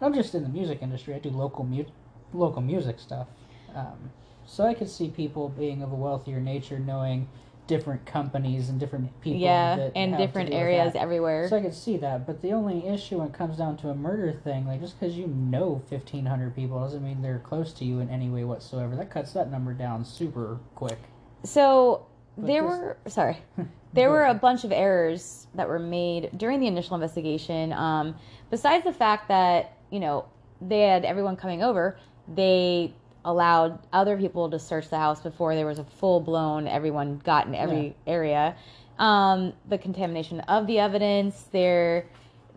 I'm 0.00 0.14
just 0.14 0.34
in 0.34 0.42
the 0.42 0.48
music 0.48 0.78
industry. 0.82 1.14
I 1.14 1.18
do 1.18 1.30
local 1.30 1.64
mu- 1.64 1.84
local 2.32 2.62
music 2.62 3.00
stuff, 3.00 3.26
um, 3.74 4.10
so 4.44 4.64
I 4.64 4.74
could 4.74 4.90
see 4.90 5.08
people 5.08 5.48
being 5.48 5.82
of 5.82 5.92
a 5.92 5.94
wealthier 5.96 6.40
nature, 6.40 6.78
knowing 6.78 7.28
different 7.66 8.04
companies 8.06 8.68
and 8.68 8.78
different 8.78 9.20
people. 9.20 9.40
Yeah, 9.40 9.76
that 9.76 9.92
and 9.96 10.16
different 10.16 10.52
areas 10.52 10.94
everywhere. 10.94 11.48
So 11.48 11.56
I 11.56 11.62
could 11.62 11.74
see 11.74 11.96
that, 11.98 12.26
but 12.26 12.42
the 12.42 12.52
only 12.52 12.86
issue 12.86 13.18
when 13.18 13.28
it 13.28 13.32
comes 13.34 13.56
down 13.56 13.76
to 13.78 13.90
a 13.90 13.94
murder 13.94 14.32
thing, 14.32 14.66
like 14.66 14.80
just 14.80 14.98
because 14.98 15.16
you 15.16 15.26
know 15.26 15.82
fifteen 15.88 16.26
hundred 16.26 16.54
people 16.54 16.80
doesn't 16.80 17.04
mean 17.04 17.22
they're 17.22 17.40
close 17.40 17.72
to 17.74 17.84
you 17.84 18.00
in 18.00 18.08
any 18.10 18.28
way 18.28 18.44
whatsoever. 18.44 18.96
That 18.96 19.10
cuts 19.10 19.32
that 19.32 19.50
number 19.50 19.72
down 19.72 20.04
super 20.04 20.58
quick. 20.74 20.98
So 21.44 22.06
But 22.36 22.46
there 22.46 22.62
this- 22.62 22.70
were 22.70 22.96
sorry, 23.06 23.38
there 23.92 24.10
were 24.10 24.24
a 24.26 24.34
bunch 24.34 24.64
of 24.64 24.72
errors 24.72 25.46
that 25.54 25.68
were 25.68 25.78
made 25.78 26.30
during 26.36 26.60
the 26.60 26.66
initial 26.66 26.94
investigation. 26.94 27.72
Um, 27.72 28.16
besides 28.50 28.84
the 28.84 28.92
fact 28.92 29.28
that 29.28 29.76
you 29.90 30.00
know 30.00 30.26
they 30.60 30.80
had 30.80 31.04
everyone 31.04 31.36
coming 31.36 31.62
over, 31.62 31.98
they 32.28 32.94
allowed 33.26 33.80
other 33.92 34.16
people 34.16 34.48
to 34.48 34.58
search 34.58 34.88
the 34.88 34.96
house 34.96 35.20
before 35.20 35.54
there 35.54 35.66
was 35.66 35.78
a 35.78 35.84
full 35.84 36.20
blown 36.20 36.66
everyone 36.66 37.20
got 37.24 37.46
in 37.46 37.54
every 37.54 37.94
area. 38.06 38.56
Um, 38.98 39.52
the 39.68 39.76
contamination 39.76 40.40
of 40.40 40.66
the 40.66 40.78
evidence, 40.78 41.48
there. 41.52 42.06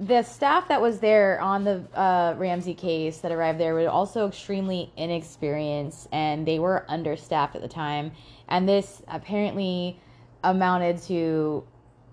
The 0.02 0.24
staff 0.24 0.70
that 0.70 0.82
was 0.82 1.00
there 1.00 1.42
on 1.42 1.66
the 1.66 1.84
uh, 1.94 2.34
Ramsey 2.38 2.74
case 2.74 3.18
that 3.18 3.34
arrived 3.34 3.60
there 3.60 3.74
were 3.74 3.90
also 3.90 4.30
extremely 4.30 4.94
inexperienced 4.96 6.08
and 6.14 6.48
they 6.48 6.58
were 6.58 6.86
understaffed 6.88 7.58
at 7.58 7.62
the 7.62 7.68
time. 7.68 8.14
And 8.48 8.70
this 8.70 9.02
apparently 9.10 10.00
amounted 10.42 11.02
to 11.04 11.66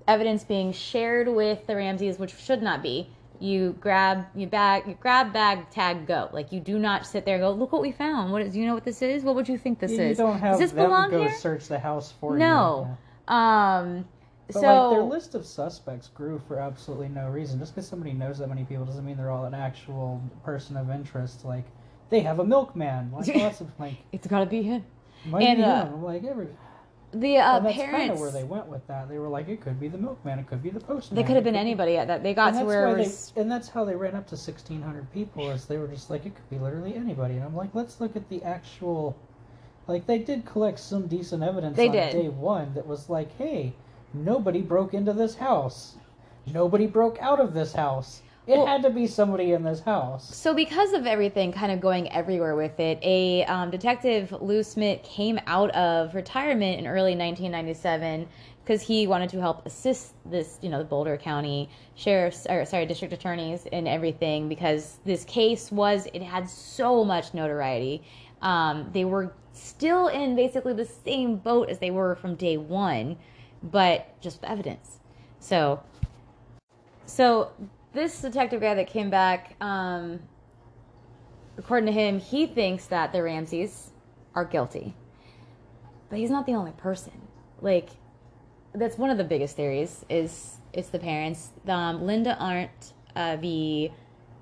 evidence 0.09 0.43
being 0.43 0.73
shared 0.73 1.29
with 1.29 1.65
the 1.69 1.77
Ramseys, 1.77 2.19
which 2.19 2.35
should 2.35 2.61
not 2.61 2.83
be. 2.83 3.09
You 3.41 3.76
grab 3.80 4.26
you 4.34 4.47
bag 4.47 4.84
you 4.87 4.97
grab 5.01 5.32
bag 5.32 5.68
tag 5.70 6.07
go 6.07 6.28
like 6.32 6.53
you 6.53 6.61
do 6.61 6.78
not 6.78 7.07
sit 7.07 7.24
there 7.24 7.37
and 7.37 7.43
go 7.43 7.51
look 7.53 7.72
what 7.72 7.82
we 7.82 7.93
found 7.93 8.32
what 8.32 8.43
is 8.43 8.53
do 8.55 8.61
you 8.61 8.66
know 8.66 8.74
what 8.74 8.84
this 8.84 9.03
is 9.03 9.22
what 9.22 9.34
would 9.34 9.49
you 9.49 9.59
think 9.59 9.78
this 9.80 9.93
you, 9.93 10.01
is 10.01 10.18
you 10.18 10.24
don't 10.24 10.39
have 10.39 10.53
does 10.53 10.61
this 10.61 10.72
them 10.72 10.87
belong 10.87 11.11
go 11.11 11.20
here 11.20 11.32
search 11.34 11.66
the 11.68 11.78
house 11.78 12.12
for 12.20 12.34
you. 12.34 12.39
no 12.41 12.97
um 13.28 14.05
But 14.47 14.55
So- 14.55 14.61
like 14.91 14.97
their 14.99 15.03
list 15.05 15.34
of 15.34 15.45
suspects 15.45 16.09
grew 16.09 16.39
for 16.47 16.59
absolutely 16.61 17.09
no 17.09 17.28
reason. 17.28 17.59
Just 17.59 17.74
because 17.74 17.89
somebody 17.89 18.12
knows 18.12 18.39
that 18.39 18.49
many 18.49 18.62
people 18.64 18.84
doesn't 18.84 19.05
mean 19.05 19.16
they're 19.16 19.30
all 19.30 19.45
an 19.45 19.55
actual 19.55 20.20
person 20.45 20.76
of 20.76 20.89
interest. 20.91 21.45
Like 21.45 21.64
they 22.11 22.20
have 22.20 22.39
a 22.39 22.45
milkman. 22.45 23.11
Like 23.12 23.26
lots 23.34 23.61
of 23.61 23.68
like 23.80 23.95
it's 24.12 24.26
got 24.28 24.41
to 24.41 24.47
be 24.47 24.62
him. 24.62 24.84
might 25.24 25.43
And, 25.43 25.59
be 25.59 25.64
uh. 25.64 25.87
I'm 25.87 26.03
like 26.05 26.22
every. 26.24 26.47
The 27.13 27.39
uh, 27.39 27.59
and 27.59 27.67
that's 27.67 27.77
kind 27.77 27.89
of 27.89 27.95
parents. 27.95 28.21
where 28.21 28.31
they 28.31 28.45
went 28.45 28.67
with 28.67 28.87
that. 28.89 29.09
They 29.09 29.19
were 29.19 29.29
like, 29.29 29.49
it 29.49 29.61
could 29.61 29.79
be 29.79 29.89
the 29.89 29.99
milkman, 29.99 30.39
it 30.39 30.47
could 30.47 30.63
be 30.63 30.71
the 30.71 30.81
postman. 30.81 31.17
They 31.17 31.23
could 31.27 31.37
have 31.37 31.45
been 31.45 31.57
anybody 31.57 31.97
at 31.97 32.09
that. 32.09 32.23
They 32.23 32.35
got 32.35 32.53
to 32.53 32.65
where 32.65 32.89
was. 32.97 33.33
and 33.37 33.51
that's 33.51 33.69
how 33.69 33.85
they 33.85 33.95
ran 33.95 34.15
up 34.17 34.27
to 34.29 34.35
1,600 34.35 35.13
people. 35.13 35.51
Is 35.51 35.67
they 35.67 35.79
were 35.79 35.89
just 35.89 36.11
like, 36.11 36.27
it 36.27 36.35
could 36.35 36.51
be 36.51 36.59
literally 36.59 36.95
anybody. 36.95 37.35
And 37.35 37.45
I'm 37.45 37.55
like, 37.55 37.71
let's 37.75 38.01
look 38.01 38.17
at 38.17 38.29
the 38.29 38.43
actual. 38.43 39.17
Like 39.87 40.07
they 40.07 40.19
did 40.19 40.45
collect 40.45 40.81
some 40.81 41.07
decent 41.07 41.45
evidence 41.45 41.77
They 41.77 41.87
on 41.87 41.93
did. 41.93 42.13
day 42.13 42.29
one 42.29 42.75
that 42.75 42.87
was 42.87 43.09
like, 43.09 43.37
hey, 43.39 43.73
nobody 44.13 44.61
broke 44.61 44.95
into 44.95 45.13
this 45.13 45.37
house, 45.37 45.95
nobody 46.53 46.87
broke 46.87 47.19
out 47.21 47.39
of 47.39 47.55
this 47.55 47.73
house. 47.73 48.23
It 48.47 48.64
had 48.64 48.82
to 48.82 48.90
be 48.90 49.09
somebody 49.09 49.53
in 49.53 49.64
this 49.64 49.80
house. 49.80 50.34
So, 50.34 50.55
because 50.55 50.92
of 50.92 51.05
everything 51.05 51.51
kind 51.53 51.72
of 51.72 51.80
going 51.80 52.11
everywhere 52.12 52.55
with 52.55 52.78
it, 52.78 52.99
a 53.03 53.44
um, 53.47 53.70
detective, 53.70 54.32
Lou 54.40 54.62
Smith, 54.62 55.03
came 55.03 55.40
out 55.47 55.70
of 55.70 56.14
retirement 56.14 56.78
in 56.78 56.86
early 56.86 57.16
1997 57.16 58.28
because 58.62 58.82
he 58.82 59.07
wanted 59.07 59.30
to 59.30 59.40
help 59.40 59.66
assist 59.66 60.14
this, 60.24 60.59
you 60.62 60.68
know, 60.68 60.78
the 60.78 60.84
Boulder 60.84 61.16
County 61.16 61.68
sheriff's, 61.97 62.47
or 62.49 62.64
sorry, 62.64 62.86
district 62.86 63.14
attorneys 63.14 63.66
and 63.72 63.86
everything 63.88 64.49
because 64.49 64.99
this 65.05 65.24
case 65.24 65.70
was, 65.72 66.07
it 66.12 66.22
had 66.22 66.49
so 66.49 67.05
much 67.05 67.34
notoriety. 67.34 68.03
Um, 68.42 68.90
they 68.92 69.05
were 69.05 69.32
still 69.53 70.09
in 70.09 70.36
basically 70.36 70.72
the 70.72 70.84
same 70.84 71.36
boat 71.36 71.68
as 71.68 71.78
they 71.78 71.90
were 71.90 72.16
from 72.16 72.34
day 72.34 72.57
one, 72.57 73.16
but 73.62 74.20
just 74.20 74.40
with 74.40 74.51
evidence. 74.51 74.99
So, 75.38 75.80
so 77.07 77.53
this 77.97 78.20
detective 78.20 78.61
guy 78.61 78.74
that 78.74 78.86
came 78.86 79.11
back, 79.11 79.57
um, 79.61 80.20
according 81.57 81.86
to 81.86 81.92
him, 81.92 82.20
he 82.20 82.47
thinks 82.47 82.86
that 82.86 83.12
the 83.12 83.22
Ramseys 83.22 83.90
are 84.34 84.44
guilty, 84.44 84.94
but 86.11 86.18
he's 86.18 86.30
not 86.30 86.47
the 86.47 86.53
only 86.53 86.72
person. 86.72 87.22
Like, 87.61 87.88
that's 88.74 88.99
one 88.99 89.09
of 89.09 89.16
the 89.16 89.24
biggest 89.24 89.57
theories. 89.57 90.05
Is 90.11 90.59
it's 90.74 90.90
the 90.90 90.99
parents. 90.99 91.51
Um, 91.66 92.05
Linda 92.07 92.36
Arndt, 92.38 92.92
uh, 93.16 93.36
the 93.36 93.90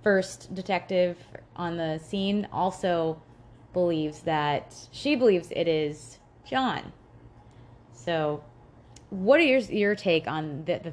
first 0.03 0.53
detective 0.55 1.17
on 1.55 1.77
the 1.77 1.99
scene, 1.99 2.49
also 2.53 3.23
believes 3.73 4.21
that 4.23 4.75
she 4.91 5.15
believes 5.15 5.49
it 5.53 5.69
is 5.69 6.19
John. 6.45 6.93
So, 7.93 8.43
what 9.11 9.39
are 9.39 9.45
your 9.45 9.61
your 9.61 9.95
take 9.95 10.27
on 10.27 10.65
the, 10.65 10.81
the 10.83 10.93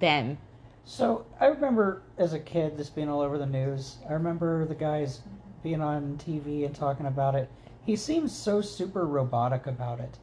them? 0.00 0.38
So 0.86 1.26
I 1.40 1.46
remember 1.46 2.02
as 2.16 2.32
a 2.32 2.38
kid 2.38 2.78
this 2.78 2.88
being 2.88 3.08
all 3.08 3.20
over 3.20 3.38
the 3.38 3.46
news. 3.46 3.96
I 4.08 4.12
remember 4.12 4.64
the 4.64 4.74
guys 4.74 5.20
being 5.62 5.82
on 5.82 6.16
TV 6.16 6.64
and 6.64 6.74
talking 6.74 7.06
about 7.06 7.34
it. 7.34 7.50
He 7.84 7.96
seems 7.96 8.32
so 8.32 8.60
super 8.60 9.04
robotic 9.04 9.66
about 9.66 9.98
it. 9.98 10.16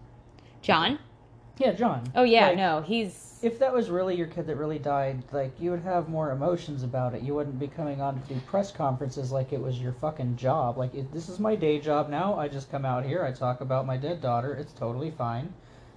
John? 0.62 1.00
Yeah, 1.58 1.74
John. 1.74 2.10
Oh 2.16 2.24
yeah, 2.24 2.48
Like, 2.48 2.58
no, 2.58 2.82
he's 2.82 3.40
If 3.44 3.60
that 3.60 3.74
was 3.74 3.90
really 3.90 4.16
your 4.16 4.28
kid 4.28 4.48
that 4.48 4.56
really 4.56 4.80
died, 4.80 5.22
like 5.34 5.52
you 5.60 5.70
would 5.70 5.84
have 5.84 6.08
more 6.08 6.32
emotions 6.32 6.82
about 6.82 7.14
it. 7.14 7.22
You 7.24 7.36
wouldn't 7.36 7.60
be 7.60 7.68
coming 7.68 8.00
on 8.00 8.22
to 8.22 8.34
do 8.34 8.40
press 8.48 8.72
conferences 8.72 9.34
like 9.34 9.52
it 9.52 9.62
was 9.62 9.82
your 9.82 9.92
fucking 9.92 10.38
job. 10.38 10.78
Like 10.78 10.94
this 11.12 11.28
is 11.28 11.42
my 11.42 11.56
day 11.56 11.78
job 11.78 12.10
now. 12.10 12.40
I 12.40 12.48
just 12.48 12.72
come 12.72 12.86
out 12.86 13.06
here. 13.06 13.26
I 13.26 13.34
talk 13.34 13.60
about 13.60 13.86
my 13.86 13.98
dead 13.98 14.22
daughter. 14.22 14.54
It's 14.54 14.72
totally 14.72 15.12
fine. 15.12 15.54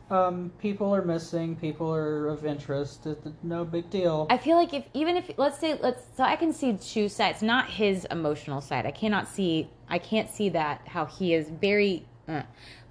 Um, 0.08 0.52
people 0.60 0.94
are 0.94 1.02
missing. 1.02 1.56
People 1.56 1.92
are 1.92 2.28
of 2.28 2.46
interest. 2.46 3.06
It, 3.06 3.18
no 3.42 3.64
big 3.64 3.90
deal. 3.90 4.28
I 4.30 4.38
feel 4.38 4.56
like 4.56 4.72
if 4.72 4.84
even 4.94 5.16
if 5.16 5.30
let's 5.36 5.58
say 5.58 5.78
let's 5.80 6.02
so 6.16 6.22
I 6.22 6.36
can 6.36 6.52
see 6.52 6.74
two 6.74 7.08
sides, 7.08 7.42
not 7.42 7.68
his 7.68 8.04
emotional 8.10 8.60
side. 8.60 8.86
I 8.86 8.92
cannot 8.92 9.28
see 9.28 9.68
I 9.88 9.98
can't 9.98 10.30
see 10.30 10.48
that 10.50 10.82
how 10.86 11.06
he 11.06 11.34
is 11.34 11.50
very, 11.50 12.06
uh, 12.28 12.42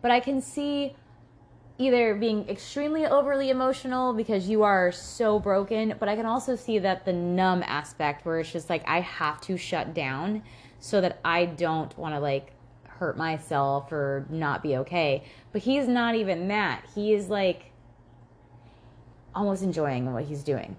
but 0.02 0.12
I 0.12 0.20
can 0.20 0.42
see 0.42 0.96
either 1.78 2.16
being 2.16 2.48
extremely 2.50 3.06
overly 3.06 3.50
emotional 3.50 4.14
because 4.14 4.48
you 4.48 4.64
are 4.64 4.92
so 4.92 5.40
broken, 5.40 5.96
but 6.00 6.08
I 6.08 6.16
can 6.16 6.26
also 6.26 6.56
see 6.56 6.80
that 6.80 7.06
the 7.06 7.14
numb 7.14 7.64
aspect 7.66 8.26
where 8.26 8.40
it's 8.40 8.52
just 8.52 8.70
like 8.70 8.88
I 8.88 9.02
have 9.02 9.42
to 9.42 9.58
shut 9.58 9.94
down 9.94 10.44
so 10.80 11.02
that 11.02 11.20
I 11.26 11.46
don't 11.46 11.98
want 11.98 12.16
to 12.16 12.20
like 12.20 12.55
hurt 12.98 13.18
myself 13.18 13.92
or 13.92 14.26
not 14.30 14.64
be 14.64 14.78
okay. 14.78 15.24
But 15.52 15.62
he's 15.62 15.88
not 15.88 16.16
even 16.16 16.48
that. 16.48 16.86
He 16.94 17.14
is 17.14 17.30
like 17.30 17.72
almost 19.34 19.64
enjoying 19.64 20.12
what 20.14 20.24
he's 20.24 20.44
doing. 20.44 20.76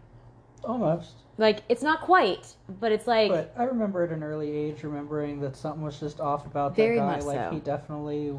Almost. 0.65 1.13
Like 1.39 1.63
it's 1.69 1.83
not 1.83 2.01
quite, 2.01 2.55
but 2.81 2.93
it's 2.93 3.07
like 3.07 3.31
But 3.31 3.55
I 3.57 3.65
remember 3.65 4.05
at 4.05 4.11
an 4.11 4.23
early 4.23 4.51
age 4.51 4.83
remembering 4.83 5.41
that 5.41 5.57
something 5.57 5.83
was 5.83 6.01
just 6.01 6.21
off 6.21 6.47
about 6.47 6.75
that 6.77 6.95
guy. 6.97 7.19
like 7.21 7.37
so. 7.37 7.51
he 7.53 7.61
definitely, 7.61 8.39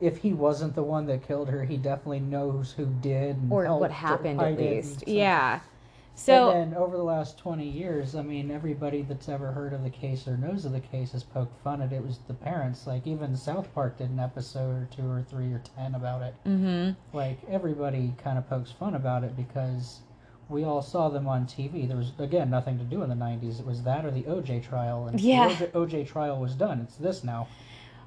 if 0.00 0.18
he 0.18 0.32
wasn't 0.32 0.74
the 0.74 0.82
one 0.82 1.06
that 1.06 1.26
killed 1.26 1.48
her, 1.48 1.64
he 1.64 1.76
definitely 1.76 2.20
knows 2.20 2.72
who 2.72 2.86
did 2.86 3.36
and 3.36 3.52
or 3.52 3.66
what 3.78 3.90
happened 3.90 4.40
at 4.40 4.56
least. 4.56 5.08
Yeah. 5.08 5.60
So 6.20 6.50
and 6.50 6.72
then 6.72 6.78
over 6.78 6.98
the 6.98 7.02
last 7.02 7.38
20 7.38 7.66
years, 7.66 8.14
I 8.14 8.20
mean, 8.20 8.50
everybody 8.50 9.00
that's 9.02 9.28
ever 9.30 9.52
heard 9.52 9.72
of 9.72 9.82
the 9.82 9.90
case 9.90 10.28
or 10.28 10.36
knows 10.36 10.66
of 10.66 10.72
the 10.72 10.80
case 10.80 11.12
has 11.12 11.22
poked 11.24 11.56
fun 11.64 11.80
at 11.80 11.92
it. 11.92 11.96
It 11.96 12.06
was 12.06 12.18
the 12.28 12.34
parents. 12.34 12.86
Like, 12.86 13.06
even 13.06 13.34
South 13.36 13.72
Park 13.74 13.96
did 13.96 14.10
an 14.10 14.20
episode 14.20 14.70
or 14.82 14.88
two 14.94 15.08
or 15.10 15.22
three 15.22 15.50
or 15.52 15.62
ten 15.76 15.94
about 15.94 16.20
it. 16.22 16.34
Mhm. 16.46 16.94
Like, 17.14 17.38
everybody 17.48 18.12
kind 18.22 18.36
of 18.36 18.46
pokes 18.50 18.70
fun 18.70 18.94
about 18.94 19.24
it 19.24 19.34
because 19.34 20.00
we 20.50 20.62
all 20.62 20.82
saw 20.82 21.08
them 21.08 21.26
on 21.26 21.46
TV. 21.46 21.86
There 21.86 21.96
was, 21.96 22.12
again, 22.18 22.50
nothing 22.50 22.76
to 22.78 22.84
do 22.84 23.02
in 23.02 23.08
the 23.08 23.14
90s. 23.14 23.58
It 23.58 23.66
was 23.66 23.82
that 23.84 24.04
or 24.04 24.10
the 24.10 24.24
OJ 24.24 24.60
trial. 24.60 25.06
And 25.06 25.18
Yeah. 25.18 25.48
the 25.48 25.68
OJ, 25.68 26.02
OJ 26.02 26.04
trial 26.04 26.38
was 26.38 26.54
done. 26.54 26.80
It's 26.82 26.96
this 26.96 27.24
now. 27.24 27.46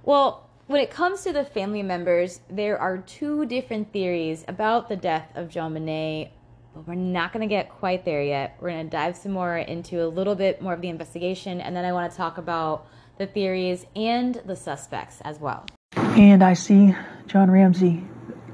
Well, 0.03 0.43
when 0.67 0.81
it 0.81 0.91
comes 0.91 1.23
to 1.23 1.33
the 1.33 1.45
family 1.45 1.81
members, 1.81 2.41
there 2.49 2.77
are 2.77 2.99
two 2.99 3.45
different 3.47 3.91
theories 3.91 4.45
about 4.47 4.87
the 4.87 4.95
death 4.97 5.31
of 5.35 5.49
JonBenét, 5.49 6.29
but 6.73 6.87
we're 6.87 6.95
not 6.95 7.31
going 7.31 7.47
to 7.47 7.53
get 7.53 7.69
quite 7.69 8.03
there 8.03 8.23
yet. 8.23 8.57
We're 8.59 8.71
going 8.71 8.85
to 8.85 8.89
dive 8.89 9.15
some 9.15 9.31
more 9.31 9.57
into 9.57 10.03
a 10.03 10.07
little 10.07 10.35
bit 10.35 10.61
more 10.61 10.73
of 10.73 10.81
the 10.81 10.89
investigation, 10.89 11.61
and 11.61 11.75
then 11.75 11.85
I 11.85 11.93
want 11.93 12.11
to 12.11 12.17
talk 12.17 12.37
about 12.37 12.87
the 13.17 13.27
theories 13.27 13.85
and 13.95 14.41
the 14.45 14.55
suspects 14.55 15.21
as 15.23 15.39
well. 15.39 15.65
And 15.95 16.43
I 16.43 16.53
see 16.53 16.95
John 17.27 17.51
Ramsey 17.51 18.03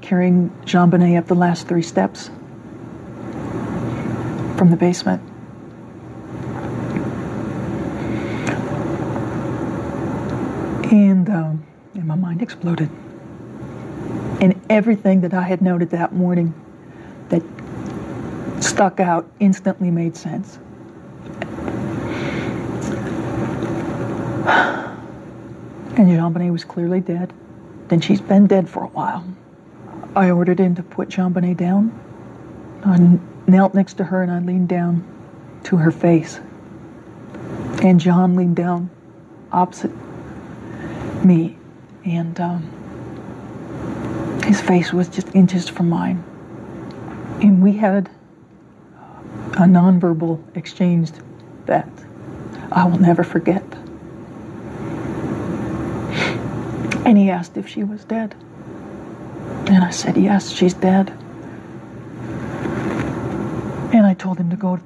carrying 0.02 0.50
JonBenét 0.64 1.18
up 1.18 1.26
the 1.26 1.34
last 1.34 1.66
three 1.66 1.82
steps 1.82 2.28
from 4.56 4.70
the 4.70 4.76
basement. 4.76 5.22
And, 10.92 11.30
um, 11.30 11.64
and 11.94 12.04
my 12.04 12.16
mind 12.16 12.42
exploded. 12.42 12.90
And 14.40 14.60
everything 14.68 15.20
that 15.20 15.32
I 15.32 15.42
had 15.42 15.62
noted 15.62 15.90
that 15.90 16.12
morning 16.12 16.52
that 17.28 17.42
stuck 18.60 19.00
out 19.00 19.30
instantly 19.40 19.90
made 19.90 20.16
sense. 20.16 20.58
And 25.96 26.08
Jean 26.08 26.52
was 26.52 26.64
clearly 26.64 27.00
dead. 27.00 27.32
Then 27.88 28.00
she's 28.00 28.20
been 28.20 28.46
dead 28.46 28.68
for 28.68 28.84
a 28.84 28.88
while. 28.88 29.24
I 30.14 30.30
ordered 30.30 30.58
him 30.58 30.74
to 30.76 30.82
put 30.82 31.08
Jean 31.08 31.32
down. 31.54 31.92
I 32.84 33.18
knelt 33.46 33.74
next 33.74 33.94
to 33.94 34.04
her 34.04 34.22
and 34.22 34.30
I 34.30 34.38
leaned 34.38 34.68
down 34.68 35.04
to 35.64 35.76
her 35.76 35.90
face. 35.90 36.40
And 37.82 38.00
John 38.00 38.36
leaned 38.36 38.56
down 38.56 38.90
opposite 39.52 39.92
me. 41.24 41.56
And 42.04 42.40
um, 42.40 42.62
his 44.44 44.60
face 44.60 44.92
was 44.92 45.08
just 45.08 45.34
inches 45.34 45.68
from 45.68 45.88
mine. 45.88 46.24
And 47.42 47.62
we 47.62 47.72
had 47.72 48.10
a 49.54 49.64
nonverbal 49.64 50.40
exchange 50.56 51.10
that 51.66 51.88
I 52.72 52.84
will 52.86 52.98
never 52.98 53.24
forget. 53.24 53.64
And 57.04 57.18
he 57.18 57.30
asked 57.30 57.56
if 57.56 57.66
she 57.68 57.82
was 57.82 58.04
dead. 58.04 58.34
And 59.66 59.82
I 59.82 59.90
said, 59.90 60.16
Yes, 60.16 60.50
she's 60.50 60.74
dead. 60.74 61.10
And 63.92 64.06
I 64.06 64.14
told 64.14 64.38
him 64.38 64.50
to 64.50 64.56
go 64.56 64.78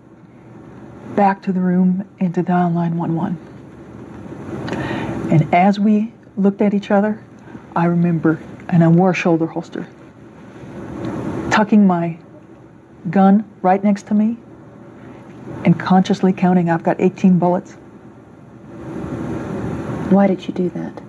back 1.15 1.43
to 1.43 1.53
the 1.53 1.61
room 1.61 2.09
and 2.19 2.35
to 2.35 2.43
dial 2.43 2.71
911. 2.71 3.37
And 5.31 5.55
as 5.55 5.79
we 5.79 6.13
looked 6.37 6.63
at 6.63 6.73
each 6.73 6.91
other, 6.91 7.23
I 7.77 7.85
remember, 7.85 8.41
and 8.71 8.83
I 8.83 8.89
wore 8.89 9.11
a 9.11 9.15
shoulder 9.15 9.47
holster, 9.47 9.87
tucking 11.51 11.87
my 11.87 12.19
gun 13.11 13.45
right 13.61 13.85
next 13.85 14.07
to 14.07 14.15
me 14.15 14.39
and 15.65 15.79
consciously 15.79 16.33
counting, 16.33 16.71
I've 16.71 16.83
got 16.83 17.01
18 17.01 17.39
bullets. 17.39 17.73
Why 20.11 20.27
did 20.27 20.47
you 20.47 20.55
do 20.55 20.69
that? 20.71 21.03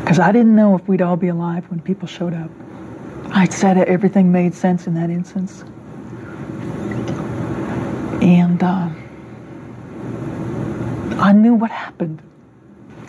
Because 0.00 0.18
I 0.18 0.32
didn't 0.32 0.56
know 0.56 0.76
if 0.76 0.88
we'd 0.88 1.02
all 1.02 1.16
be 1.16 1.28
alive 1.28 1.68
when 1.70 1.80
people 1.80 2.08
showed 2.08 2.32
up. 2.32 2.50
I 3.30 3.46
said 3.46 3.76
everything 3.76 4.32
made 4.32 4.54
sense 4.54 4.86
in 4.86 4.94
that 4.94 5.10
instance. 5.10 5.62
And 8.22 8.62
uh, 8.62 8.88
I 11.20 11.32
knew 11.32 11.54
what 11.54 11.70
happened. 11.70 12.22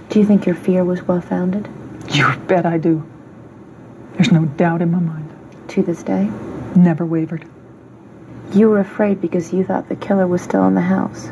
Do 0.09 0.19
you 0.19 0.25
think 0.25 0.45
your 0.45 0.55
fear 0.55 0.83
was 0.83 1.01
well 1.03 1.21
founded? 1.21 1.69
You 2.09 2.35
bet 2.47 2.65
I 2.65 2.77
do. 2.77 3.05
There's 4.13 4.31
no 4.31 4.45
doubt 4.45 4.81
in 4.81 4.91
my 4.91 4.99
mind. 4.99 5.29
To 5.69 5.83
this 5.83 6.03
day? 6.03 6.29
Never 6.75 7.05
wavered. 7.05 7.47
You 8.53 8.69
were 8.69 8.79
afraid 8.79 9.19
because 9.21 9.53
you 9.53 9.63
thought 9.63 9.89
the 9.89 9.95
killer 9.95 10.25
was 10.25 10.41
still 10.41 10.65
in 10.67 10.75
the 10.75 10.81
house. 10.81 11.29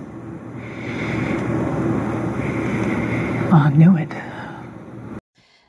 I 3.53 3.71
knew 3.73 3.95
it. 3.97 4.09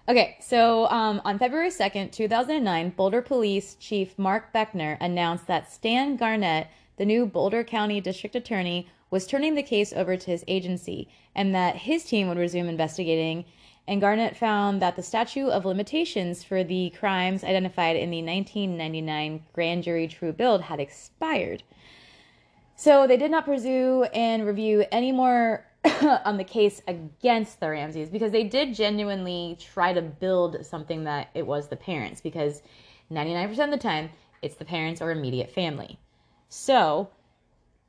Okay, 0.09 0.37
so 0.41 0.89
um, 0.89 1.21
on 1.25 1.39
February 1.39 1.71
2nd, 1.71 2.13
2009, 2.13 2.91
Boulder 2.91 3.23
Police 3.23 3.77
Chief 3.79 4.19
Mark 4.19 4.53
Beckner 4.53 4.97
announced 5.01 5.47
that 5.47 5.73
Stan 5.73 6.17
Garnett, 6.17 6.69
the 6.97 7.05
new 7.05 7.27
Boulder 7.27 7.65
County 7.65 8.01
District 8.01 8.35
Attorney, 8.35 8.89
was 9.11 9.27
turning 9.27 9.55
the 9.55 9.63
case 9.63 9.93
over 9.93 10.17
to 10.17 10.31
his 10.31 10.45
agency 10.49 11.09
and 11.35 11.55
that 11.55 11.77
his 11.77 12.05
team 12.05 12.29
would 12.29 12.39
resume 12.39 12.69
investigating. 12.69 13.45
And 13.89 14.01
Garnett 14.01 14.37
found 14.37 14.83
that 14.83 14.97
the 14.97 15.03
statute 15.03 15.49
of 15.49 15.65
limitations 15.65 16.43
for 16.43 16.65
the 16.65 16.91
crimes 16.99 17.45
identified 17.45 17.97
in 17.97 18.11
the 18.11 18.23
1999 18.23 19.45
grand 19.53 19.85
jury 19.85 20.09
true 20.09 20.33
bill 20.33 20.59
had 20.59 20.81
expired. 20.81 21.63
So 22.75 23.07
they 23.07 23.17
did 23.17 23.31
not 23.31 23.45
pursue 23.45 24.05
and 24.13 24.45
review 24.45 24.85
any 24.91 25.13
more 25.13 25.65
on 26.25 26.37
the 26.37 26.45
case 26.45 26.83
against 26.89 27.61
the 27.61 27.71
Ramseys 27.71 28.11
because 28.11 28.33
they 28.33 28.45
did 28.45 28.75
genuinely 28.75 29.57
try 29.61 29.93
to 29.93 30.03
build 30.03 30.65
something 30.67 31.05
that 31.05 31.31
it 31.35 31.47
was 31.47 31.69
the 31.69 31.77
parents 31.77 32.21
because 32.21 32.63
99% 33.11 33.51
of 33.65 33.71
the 33.71 33.77
time 33.77 34.11
it's 34.43 34.57
the 34.57 34.65
parents 34.65 35.01
or 35.01 35.11
immediate 35.11 35.51
family. 35.51 35.99
So 36.49 37.09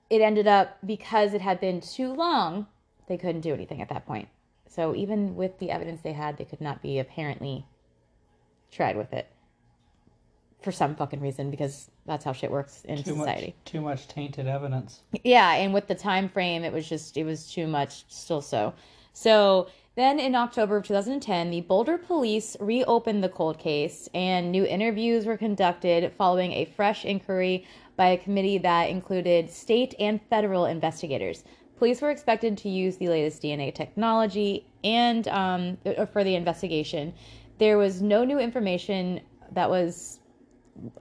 it 0.10 0.22
ended 0.22 0.48
up 0.48 0.78
because 0.86 1.34
it 1.34 1.42
had 1.42 1.60
been 1.60 1.82
too 1.82 2.14
long, 2.14 2.68
they 3.08 3.18
couldn't 3.18 3.42
do 3.42 3.54
anything 3.54 3.82
at 3.82 3.90
that 3.90 4.06
point. 4.06 4.30
So 4.78 4.94
even 4.94 5.36
with 5.36 5.58
the 5.58 5.72
evidence 5.72 6.02
they 6.02 6.14
had, 6.14 6.38
they 6.38 6.46
could 6.46 6.62
not 6.62 6.84
be 6.84 7.00
apparently 7.00 7.66
tried 8.72 8.96
with 8.96 9.12
it 9.12 9.28
for 10.62 10.72
some 10.72 10.96
fucking 10.96 11.20
reason 11.20 11.50
because 11.50 11.90
that's 12.06 12.24
how 12.24 12.32
shit 12.32 12.52
works 12.52 12.84
in 12.86 12.98
too 12.98 13.16
society. 13.16 13.56
Much, 13.58 13.66
too 13.66 13.82
much 13.82 14.08
tainted 14.08 14.46
evidence. 14.46 15.02
Yeah, 15.24 15.54
and 15.54 15.74
with 15.74 15.88
the 15.88 15.96
time 15.96 16.30
frame, 16.30 16.64
it 16.64 16.72
was 16.72 16.88
just 16.88 17.18
it 17.18 17.24
was 17.24 17.52
too 17.52 17.66
much. 17.66 18.06
Still 18.08 18.40
so. 18.40 18.76
So 19.14 19.68
then 19.96 20.20
in 20.20 20.36
October 20.36 20.78
of 20.78 20.86
2010, 20.86 21.50
the 21.50 21.62
Boulder 21.62 21.98
police 21.98 22.56
reopened 22.60 23.24
the 23.24 23.30
cold 23.30 23.58
case, 23.58 24.08
and 24.14 24.52
new 24.52 24.64
interviews 24.64 25.26
were 25.26 25.38
conducted 25.38 26.14
following 26.20 26.52
a 26.52 26.66
fresh 26.66 27.04
inquiry 27.04 27.66
by 27.96 28.10
a 28.10 28.18
committee 28.18 28.60
that 28.60 28.92
included 28.92 29.50
state 29.50 29.96
and 30.00 30.22
federal 30.30 30.68
investigators. 30.68 31.44
Police 31.78 32.00
were 32.00 32.12
expected 32.12 32.60
to 32.60 32.70
use 32.70 32.98
the 32.98 33.08
latest 33.08 33.42
DNA 33.42 33.74
technology 33.74 34.67
and 34.84 35.28
um, 35.28 35.78
for 36.12 36.24
the 36.24 36.36
investigation. 36.36 37.14
There 37.58 37.78
was 37.78 38.02
no 38.02 38.24
new 38.24 38.40
information 38.40 39.22
that 39.52 39.70
was 39.70 40.20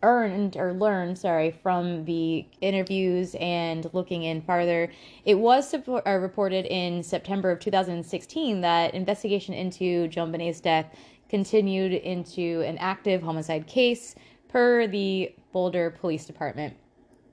earned 0.03 0.57
or 0.57 0.73
learned, 0.73 1.19
sorry, 1.19 1.51
from 1.51 2.05
the 2.05 2.47
interviews 2.61 3.37
and 3.41 3.89
looking 3.93 4.23
in 4.25 4.41
farther. 4.43 4.91
It 5.25 5.35
was 5.35 5.69
support, 5.69 6.07
uh, 6.07 6.17
reported 6.17 6.65
in 6.67 7.03
September 7.03 7.51
of 7.51 7.61
2016 7.61 8.61
that 8.63 8.95
investigation 8.95 9.55
into 9.55 10.09
JonBenét's 10.09 10.61
death 10.61 10.87
continued 11.29 11.93
into 11.93 12.63
an 12.63 12.79
active 12.79 13.23
homicide 13.23 13.67
case 13.67 14.15
per 14.49 14.87
the 14.87 15.35
Boulder 15.53 15.91
Police 15.91 16.25
Department. 16.25 16.75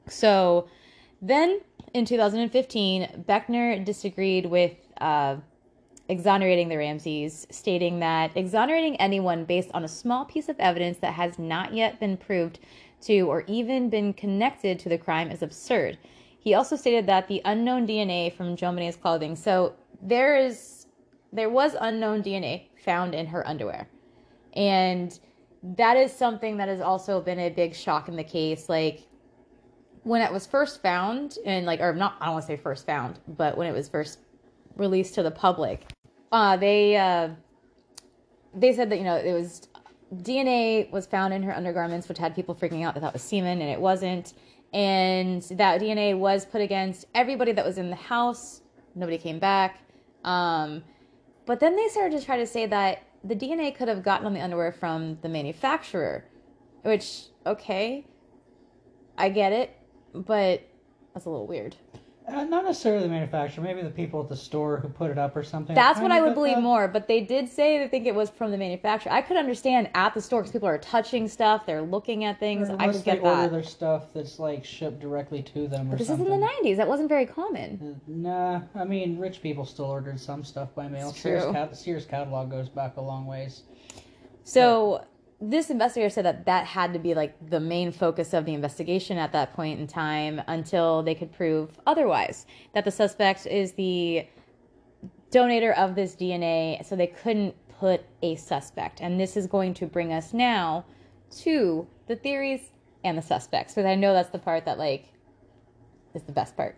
So 0.08 0.68
then 1.22 1.62
in 1.94 2.06
2015, 2.06 3.24
Beckner 3.28 3.84
disagreed 3.84 4.46
with 4.46 4.76
uh, 5.00 5.38
exonerating 6.14 6.70
the 6.70 6.78
Ramseys, 6.78 7.47
stating 7.49 7.99
that 7.99 8.38
exonerating 8.38 8.95
anyone 8.97 9.45
based 9.45 9.72
on 9.74 9.84
a 9.84 9.88
small 9.88 10.24
piece 10.26 10.47
of 10.47 10.59
evidence 10.59 10.99
that 10.99 11.14
has 11.14 11.39
not 11.39 11.74
yet 11.74 11.99
been 11.99 12.16
proved 12.16 12.59
to 13.01 13.22
or 13.22 13.43
even 13.47 13.89
been 13.89 14.14
connected 14.14 14.80
to 14.80 14.89
the 14.89 14.97
crime 14.97 15.32
is 15.32 15.41
absurd. 15.41 15.97
He 16.39 16.53
also 16.53 16.76
stated 16.76 17.07
that 17.07 17.28
the 17.28 17.41
unknown 17.45 17.88
DNA 17.88 18.32
from 18.32 18.55
JonBenét's 18.55 18.95
clothing. 18.95 19.36
So 19.36 19.74
there 20.01 20.38
is, 20.38 20.86
there 21.32 21.49
was 21.49 21.76
unknown 21.82 22.22
DNA 22.22 22.68
found 22.86 23.16
in 23.16 23.26
her 23.26 23.45
underwear, 23.47 23.88
and 24.55 25.20
that 25.64 25.97
is 25.97 26.14
something 26.14 26.57
that 26.57 26.68
has 26.68 26.80
also 26.80 27.22
been 27.22 27.39
a 27.39 27.49
big 27.49 27.74
shock 27.74 28.07
in 28.07 28.16
the 28.16 28.24
case. 28.24 28.70
Like 28.70 29.07
when 30.03 30.22
it 30.22 30.32
was 30.32 30.45
first 30.45 30.82
found, 30.82 31.38
and 31.45 31.66
like, 31.66 31.80
or 31.80 31.93
not, 31.93 32.18
I 32.20 32.26
don't 32.26 32.36
want 32.36 32.43
to 32.43 32.47
say 32.47 32.57
first 32.57 32.86
found, 32.86 33.20
but 33.28 33.57
when 33.57 33.68
it 33.68 33.74
was 33.74 33.89
first 33.89 34.20
released 34.76 35.16
to 35.16 35.24
the 35.24 35.32
public, 35.32 35.93
uh, 36.34 36.58
they 36.58 36.98
uh, 36.98 37.30
they 38.56 38.74
said 38.74 38.90
that 38.90 38.98
you 38.98 39.04
know 39.04 39.16
it 39.16 39.32
was 39.32 39.70
DNA 40.14 40.92
was 40.92 41.06
found 41.06 41.34
in 41.34 41.44
her 41.44 41.56
undergarments, 41.56 42.10
which 42.10 42.18
had 42.18 42.36
people 42.36 42.56
freaking 42.56 42.84
out 42.84 42.96
that 42.96 43.02
that 43.02 43.14
was 43.14 43.22
semen, 43.22 43.62
and 43.62 43.70
it 43.70 43.80
wasn't. 43.80 44.34
And 44.74 45.44
that 45.44 45.80
DNA 45.80 46.18
was 46.18 46.46
put 46.46 46.60
against 46.60 47.06
everybody 47.14 47.52
that 47.52 47.64
was 47.64 47.78
in 47.78 47.92
the 47.92 47.96
house. 47.96 48.62
Nobody 48.96 49.20
came 49.20 49.38
back. 49.38 49.82
Um, 50.24 50.84
but 51.46 51.60
then 51.60 51.76
they 51.76 51.88
started 51.90 52.20
to 52.20 52.26
try 52.26 52.38
to 52.38 52.48
say 52.48 52.66
that 52.66 53.04
the 53.24 53.36
DNA 53.36 53.76
could 53.76 53.88
have 53.88 54.02
gotten 54.02 54.26
on 54.26 54.34
the 54.34 54.42
underwear 54.42 54.72
from 54.72 55.20
the 55.22 55.30
manufacturer, 55.30 56.26
which 56.82 57.26
okay, 57.46 58.08
I 59.20 59.30
get 59.30 59.54
it, 59.54 59.78
but 60.16 60.64
that's 61.14 61.26
a 61.26 61.30
little 61.30 61.46
weird. 61.46 61.76
Uh, 62.26 62.43
not 62.45 62.63
necessarily 62.63 63.03
the 63.03 63.09
manufacturer, 63.09 63.63
maybe 63.63 63.82
the 63.82 63.89
people 63.89 64.21
at 64.21 64.30
the 64.30 64.36
store 64.36 64.78
who 64.78 64.88
put 64.88 65.11
it 65.11 65.17
up 65.17 65.36
or 65.36 65.43
something. 65.43 65.76
That's 65.76 65.99
what 65.99 66.11
I 66.11 66.21
would 66.21 66.34
believe 66.34 66.57
more, 66.57 66.88
but 66.88 67.07
they 67.07 67.19
did 67.21 67.49
say 67.49 67.78
they 67.80 67.88
think 67.88 68.07
it 68.07 68.15
was 68.15 68.30
from 68.30 68.49
the 68.51 68.57
manufacturer. 68.57 69.11
I 69.11 69.21
could 69.21 69.36
understand 69.36 69.89
at 69.93 70.13
the 70.13 70.21
store 70.21 70.41
because 70.41 70.51
people 70.53 70.67
are 70.69 70.78
touching 70.78 71.28
stuff, 71.28 71.65
they're 71.65 71.82
looking 71.82 72.24
at 72.24 72.39
things. 72.39 72.69
I 72.69 72.91
could 72.91 73.03
get 73.03 73.19
order 73.19 73.41
that. 73.41 73.51
their 73.51 73.63
stuff 73.63 74.13
that's 74.13 74.39
like 74.39 74.63
shipped 74.63 74.99
directly 74.99 75.41
to 75.43 75.67
them 75.67 75.88
or 75.88 75.91
But 75.91 75.99
this 75.99 76.07
something. 76.07 76.26
is 76.28 76.34
in 76.34 76.39
the 76.39 76.45
90s. 76.69 76.78
That 76.78 76.88
wasn't 76.88 77.09
very 77.09 77.26
common. 77.26 77.99
Nah, 78.07 78.61
I 78.74 78.86
mean, 78.86 79.19
rich 79.19 79.41
people 79.41 79.65
still 79.65 79.86
ordered 79.86 80.19
some 80.19 80.43
stuff 80.45 80.74
by 80.76 80.88
mail. 80.88 81.09
It's 81.09 81.19
Sears, 81.19 81.43
true. 81.43 81.69
Sears 81.74 82.05
catalog 82.05 82.49
goes 82.49 82.69
back 82.69 82.95
a 82.97 83.01
long 83.01 83.26
ways. 83.26 83.63
So 84.45 85.03
this 85.46 85.70
investigator 85.70 86.10
said 86.10 86.24
that 86.24 86.46
that 86.46 86.66
had 86.66 86.94
to 86.94 87.00
be 87.00 87.14
like 87.14 87.36
the 87.50 87.60
main 87.60 87.91
focus 87.91 88.34
of 88.34 88.46
the 88.46 88.54
investigation 88.54 89.18
at 89.18 89.34
that 89.34 89.54
point 89.54 89.78
in 89.78 89.88
time 89.88 90.41
until 90.48 91.04
they 91.04 91.14
could 91.14 91.34
prove 91.34 91.70
otherwise. 91.86 92.46
That 92.74 92.86
the 92.86 92.91
suspect 92.91 93.46
is 93.46 93.74
the 93.74 94.26
donator 95.32 95.76
of 95.76 95.96
this 95.96 96.16
DNA, 96.16 96.86
so 96.86 96.96
they 96.96 97.08
couldn't 97.08 97.56
put 97.78 98.06
a 98.22 98.36
suspect. 98.36 99.02
And 99.02 99.20
this 99.20 99.36
is 99.36 99.46
going 99.46 99.74
to 99.76 99.86
bring 99.86 100.14
us 100.14 100.32
now 100.32 100.86
to 101.39 101.88
the 102.08 102.16
theories 102.16 102.62
and 103.04 103.18
the 103.18 103.22
suspects, 103.22 103.74
because 103.74 103.86
I 103.86 103.96
know 103.96 104.14
that's 104.14 104.30
the 104.30 104.39
part 104.39 104.64
that 104.64 104.78
like 104.78 105.10
is 106.14 106.24
the 106.24 106.32
best 106.32 106.56
part. 106.56 106.78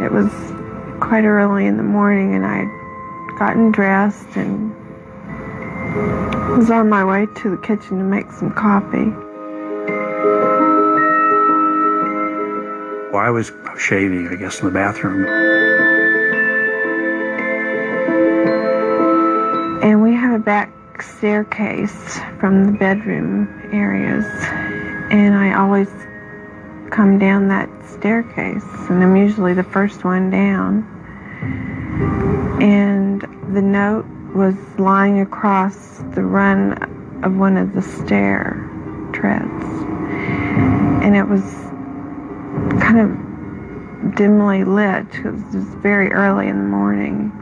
It 0.00 0.12
was 0.12 0.30
quite 1.00 1.24
early 1.24 1.66
in 1.66 1.76
the 1.76 1.82
morning, 1.82 2.36
and 2.36 2.46
I'd 2.46 3.36
gotten 3.36 3.72
dressed 3.72 4.36
and 4.36 4.76
was 5.94 6.70
on 6.70 6.88
my 6.88 7.04
way 7.04 7.26
to 7.26 7.50
the 7.50 7.56
kitchen 7.56 7.98
to 7.98 8.04
make 8.04 8.30
some 8.32 8.52
coffee. 8.52 9.10
Well, 13.10 13.22
I 13.22 13.30
was 13.30 13.50
shaving, 13.78 14.28
I 14.28 14.36
guess, 14.36 14.60
in 14.60 14.66
the 14.66 14.72
bathroom. 14.72 15.26
And 19.82 20.02
we 20.02 20.12
have 20.12 20.34
a 20.34 20.42
back 20.42 20.70
staircase 21.02 22.20
from 22.38 22.66
the 22.66 22.72
bedroom 22.72 23.48
areas, 23.72 24.26
and 25.10 25.34
I 25.34 25.54
always 25.54 25.88
come 26.90 27.18
down 27.18 27.48
that 27.48 27.70
staircase, 27.88 28.64
and 28.90 29.02
I'm 29.02 29.16
usually 29.16 29.54
the 29.54 29.64
first 29.64 30.04
one 30.04 30.30
down. 30.30 30.84
And 32.60 33.22
the 33.54 33.62
note 33.62 34.04
was 34.34 34.54
lying 34.78 35.20
across 35.20 35.98
the 36.14 36.22
run 36.22 36.74
of 37.24 37.36
one 37.36 37.56
of 37.56 37.74
the 37.74 37.82
stair 37.82 38.68
treads, 39.12 39.64
and 41.04 41.16
it 41.16 41.28
was 41.28 41.42
kind 42.80 43.00
of 43.00 44.14
dimly 44.14 44.64
lit 44.64 45.10
because 45.10 45.40
it 45.54 45.58
was 45.58 45.64
very 45.76 46.12
early 46.12 46.48
in 46.48 46.56
the 46.56 46.68
morning. 46.68 47.32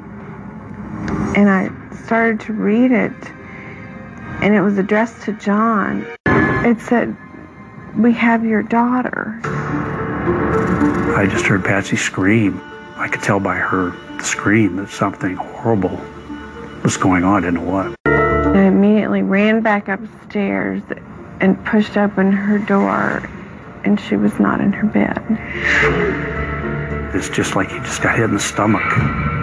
And 1.37 1.49
I 1.49 1.71
started 2.05 2.41
to 2.41 2.53
read 2.53 2.91
it, 2.91 3.31
and 4.43 4.55
it 4.55 4.63
was 4.63 4.79
addressed 4.79 5.23
to 5.23 5.33
John. 5.35 6.07
It 6.65 6.81
said, 6.81 7.17
We 7.97 8.13
have 8.15 8.45
your 8.45 8.63
daughter. 8.63 9.41
I 11.17 11.27
just 11.31 11.47
heard 11.47 11.65
Patsy 11.65 11.97
scream. 11.97 12.61
I 12.97 13.09
could 13.09 13.23
tell 13.23 13.41
by 13.41 13.57
her 13.57 13.93
scream 14.23 14.77
that 14.77 14.89
something 14.89 15.37
horrible 15.37 16.01
was 16.89 16.97
going 16.97 17.23
on. 17.23 17.45
I 17.45 17.47
didn't 17.47 17.67
know 17.67 17.71
what. 17.71 17.95
I 18.07 18.63
immediately 18.63 19.19
immediately 19.19 19.21
ran 19.21 19.61
back 19.61 19.89
upstairs 19.89 20.83
and 21.39 21.63
pushed 21.67 21.99
open 21.99 22.33
her 22.33 22.59
door, 22.59 23.29
and 23.85 24.01
she 24.01 24.17
was 24.17 24.41
not 24.41 24.63
in 24.63 24.73
her 24.73 24.87
bed. 24.87 25.23
It's 27.15 27.29
just 27.29 27.55
like 27.55 27.71
you 27.73 27.81
just 27.81 28.01
got 28.01 28.17
hit 28.17 28.25
in 28.25 28.33
the 28.33 28.41
stomach. 28.41 28.83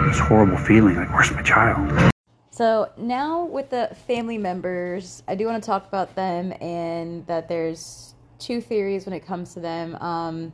This 0.08 0.18
horrible 0.18 0.56
feeling 0.56 0.96
like, 0.96 1.08
where's 1.12 1.30
my 1.30 1.42
child? 1.42 2.10
So 2.50 2.90
now 2.96 3.44
with 3.44 3.70
the 3.70 3.96
family 4.08 4.38
members, 4.38 5.22
I 5.28 5.36
do 5.36 5.46
want 5.46 5.62
to 5.62 5.66
talk 5.66 5.86
about 5.86 6.16
them 6.16 6.52
and 6.60 7.24
that 7.28 7.48
there's 7.48 8.16
two 8.40 8.60
theories 8.60 9.06
when 9.06 9.12
it 9.12 9.24
comes 9.24 9.54
to 9.54 9.60
them. 9.60 9.94
Um, 9.96 10.52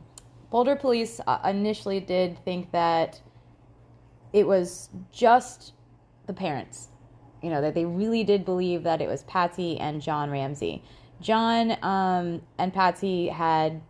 Boulder 0.51 0.75
police 0.75 1.19
uh, 1.25 1.39
initially 1.43 1.99
did 1.99 2.37
think 2.45 2.71
that 2.71 3.19
it 4.31 4.45
was 4.45 4.91
just 5.11 5.73
the 6.27 6.33
parents. 6.33 6.89
You 7.41 7.49
know, 7.49 7.61
that 7.61 7.73
they 7.73 7.85
really 7.85 8.23
did 8.23 8.45
believe 8.45 8.83
that 8.83 9.01
it 9.01 9.07
was 9.07 9.23
Patsy 9.23 9.77
and 9.77 10.01
John 10.01 10.29
Ramsey. 10.31 10.81
John 11.19 11.77
um, 11.83 12.41
and 12.57 12.73
Patsy 12.73 13.27
had 13.27 13.81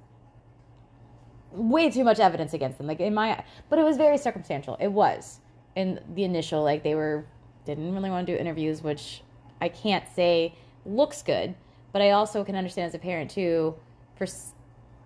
way 1.52 1.90
too 1.92 2.04
much 2.04 2.20
evidence 2.20 2.54
against 2.54 2.78
them. 2.78 2.88
Like 2.88 3.00
in 3.00 3.14
my, 3.14 3.44
but 3.70 3.80
it 3.80 3.84
was 3.84 3.98
very 3.98 4.18
circumstantial. 4.18 4.78
It 4.80 4.88
was 4.88 5.40
in 5.76 6.00
the 6.16 6.24
initial, 6.24 6.64
like 6.64 6.84
they 6.84 6.96
were 6.96 7.26
didn't 7.66 7.94
really 7.94 8.10
want 8.10 8.28
to 8.28 8.34
do 8.34 8.38
interviews, 8.38 8.82
which 8.82 9.22
I 9.62 9.70
can't 9.70 10.04
say 10.16 10.56
looks 10.86 11.22
good, 11.22 11.56
but 11.92 12.02
I 12.02 12.12
also 12.12 12.44
can 12.44 12.56
understand 12.56 12.88
as 12.88 12.96
a 12.96 13.00
parent 13.00 13.32
too 13.32 13.76
for 14.16 14.28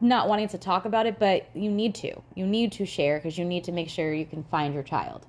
not 0.02 0.28
wanting 0.28 0.48
to 0.50 0.58
talk 0.58 0.86
about 0.86 1.06
it, 1.06 1.20
but 1.20 1.50
you 1.56 1.72
need 1.72 1.96
to. 1.96 2.22
You 2.36 2.46
need 2.46 2.72
to 2.74 2.86
share 2.86 3.18
because 3.18 3.38
you 3.38 3.46
need 3.46 3.64
to 3.66 3.72
make 3.72 3.90
sure 3.90 4.14
you 4.14 4.26
can 4.26 4.44
find 4.44 4.74
your 4.74 4.84
child. 4.84 5.26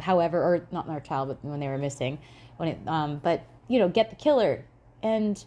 However, 0.00 0.42
or 0.42 0.66
not 0.70 0.88
our 0.88 1.00
child, 1.00 1.28
but 1.28 1.44
when 1.44 1.60
they 1.60 1.68
were 1.68 1.78
missing, 1.78 2.18
when 2.56 2.70
it, 2.70 2.78
um, 2.86 3.18
but 3.22 3.44
you 3.68 3.78
know, 3.78 3.88
get 3.88 4.10
the 4.10 4.16
killer, 4.16 4.64
and 5.02 5.44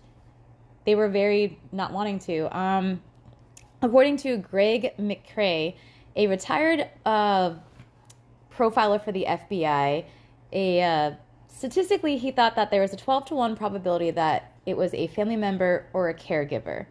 they 0.85 0.95
were 0.95 1.09
very 1.09 1.59
not 1.71 1.91
wanting 1.91 2.19
to. 2.19 2.57
Um, 2.57 3.01
according 3.81 4.17
to 4.17 4.37
Greg 4.37 4.95
McCrae, 4.97 5.75
a 6.15 6.27
retired 6.27 6.89
uh, 7.05 7.53
profiler 8.55 9.03
for 9.03 9.11
the 9.11 9.25
FBI, 9.27 10.05
a 10.51 10.81
uh, 10.81 11.11
statistically 11.47 12.17
he 12.17 12.31
thought 12.31 12.55
that 12.55 12.71
there 12.71 12.81
was 12.81 12.93
a 12.93 12.97
12 12.97 13.25
to 13.25 13.35
1 13.35 13.55
probability 13.55 14.11
that 14.11 14.53
it 14.65 14.77
was 14.77 14.93
a 14.93 15.07
family 15.07 15.35
member 15.35 15.87
or 15.93 16.09
a 16.09 16.13
caregiver. 16.13 16.85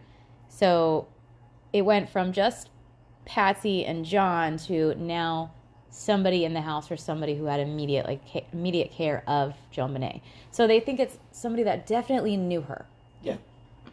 So 0.48 1.08
it 1.72 1.82
went 1.82 2.10
from 2.10 2.32
just 2.32 2.70
Patsy 3.24 3.84
and 3.84 4.04
John 4.04 4.56
to 4.58 4.94
now 4.96 5.52
somebody 5.92 6.44
in 6.44 6.54
the 6.54 6.60
house 6.62 6.90
or 6.90 6.96
somebody 6.96 7.36
who 7.36 7.44
had 7.44 7.60
immediate 7.60 8.06
like 8.06 8.20
ca- 8.28 8.46
immediate 8.52 8.90
care 8.90 9.22
of 9.28 9.54
Joan 9.70 9.94
JonBenét. 9.94 10.20
So 10.50 10.66
they 10.66 10.80
think 10.80 10.98
it's 10.98 11.18
somebody 11.30 11.62
that 11.62 11.86
definitely 11.86 12.36
knew 12.36 12.62
her. 12.62 12.86
Yeah. 13.22 13.36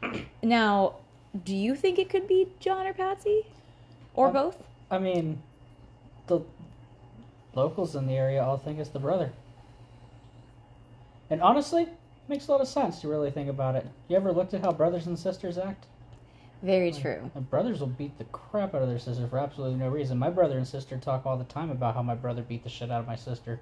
Now, 0.42 0.96
do 1.44 1.56
you 1.56 1.76
think 1.76 2.00
it 2.00 2.10
could 2.10 2.28
be 2.28 2.48
John 2.60 2.88
or 2.88 2.94
Patsy, 2.94 3.46
or 4.16 4.28
Um, 4.28 4.34
both? 4.34 4.64
I 4.90 4.98
mean, 4.98 5.42
the 6.28 6.40
locals 7.54 7.96
in 7.96 8.08
the 8.08 8.14
area 8.14 8.42
all 8.42 8.58
think 8.58 8.80
it's 8.80 8.90
the 8.90 9.00
brother. 9.00 9.32
And 11.30 11.42
honestly, 11.42 11.88
makes 12.28 12.48
a 12.48 12.52
lot 12.52 12.62
of 12.62 12.68
sense 12.68 13.02
to 13.02 13.08
really 13.08 13.30
think 13.30 13.50
about 13.50 13.76
it. 13.76 13.86
You 14.08 14.16
ever 14.16 14.32
looked 14.32 14.54
at 14.54 14.62
how 14.62 14.72
brothers 14.72 15.06
and 15.06 15.20
sisters 15.20 15.58
act? 15.58 15.86
Very 16.62 16.92
true. 16.92 17.32
And 17.36 17.50
brothers 17.50 17.80
will 17.80 17.88
beat 17.88 18.18
the 18.18 18.26
crap 18.26 18.76
out 18.76 18.82
of 18.82 18.90
their 18.90 19.00
sister 19.00 19.28
for 19.28 19.38
absolutely 19.40 19.78
no 19.78 19.88
reason. 19.90 20.18
My 20.18 20.30
brother 20.30 20.58
and 20.58 20.68
sister 20.68 20.98
talk 20.98 21.26
all 21.26 21.38
the 21.38 21.44
time 21.46 21.70
about 21.72 21.96
how 21.96 22.02
my 22.04 22.16
brother 22.16 22.42
beat 22.42 22.64
the 22.64 22.70
shit 22.70 22.92
out 22.92 23.00
of 23.00 23.08
my 23.08 23.16
sister. 23.16 23.60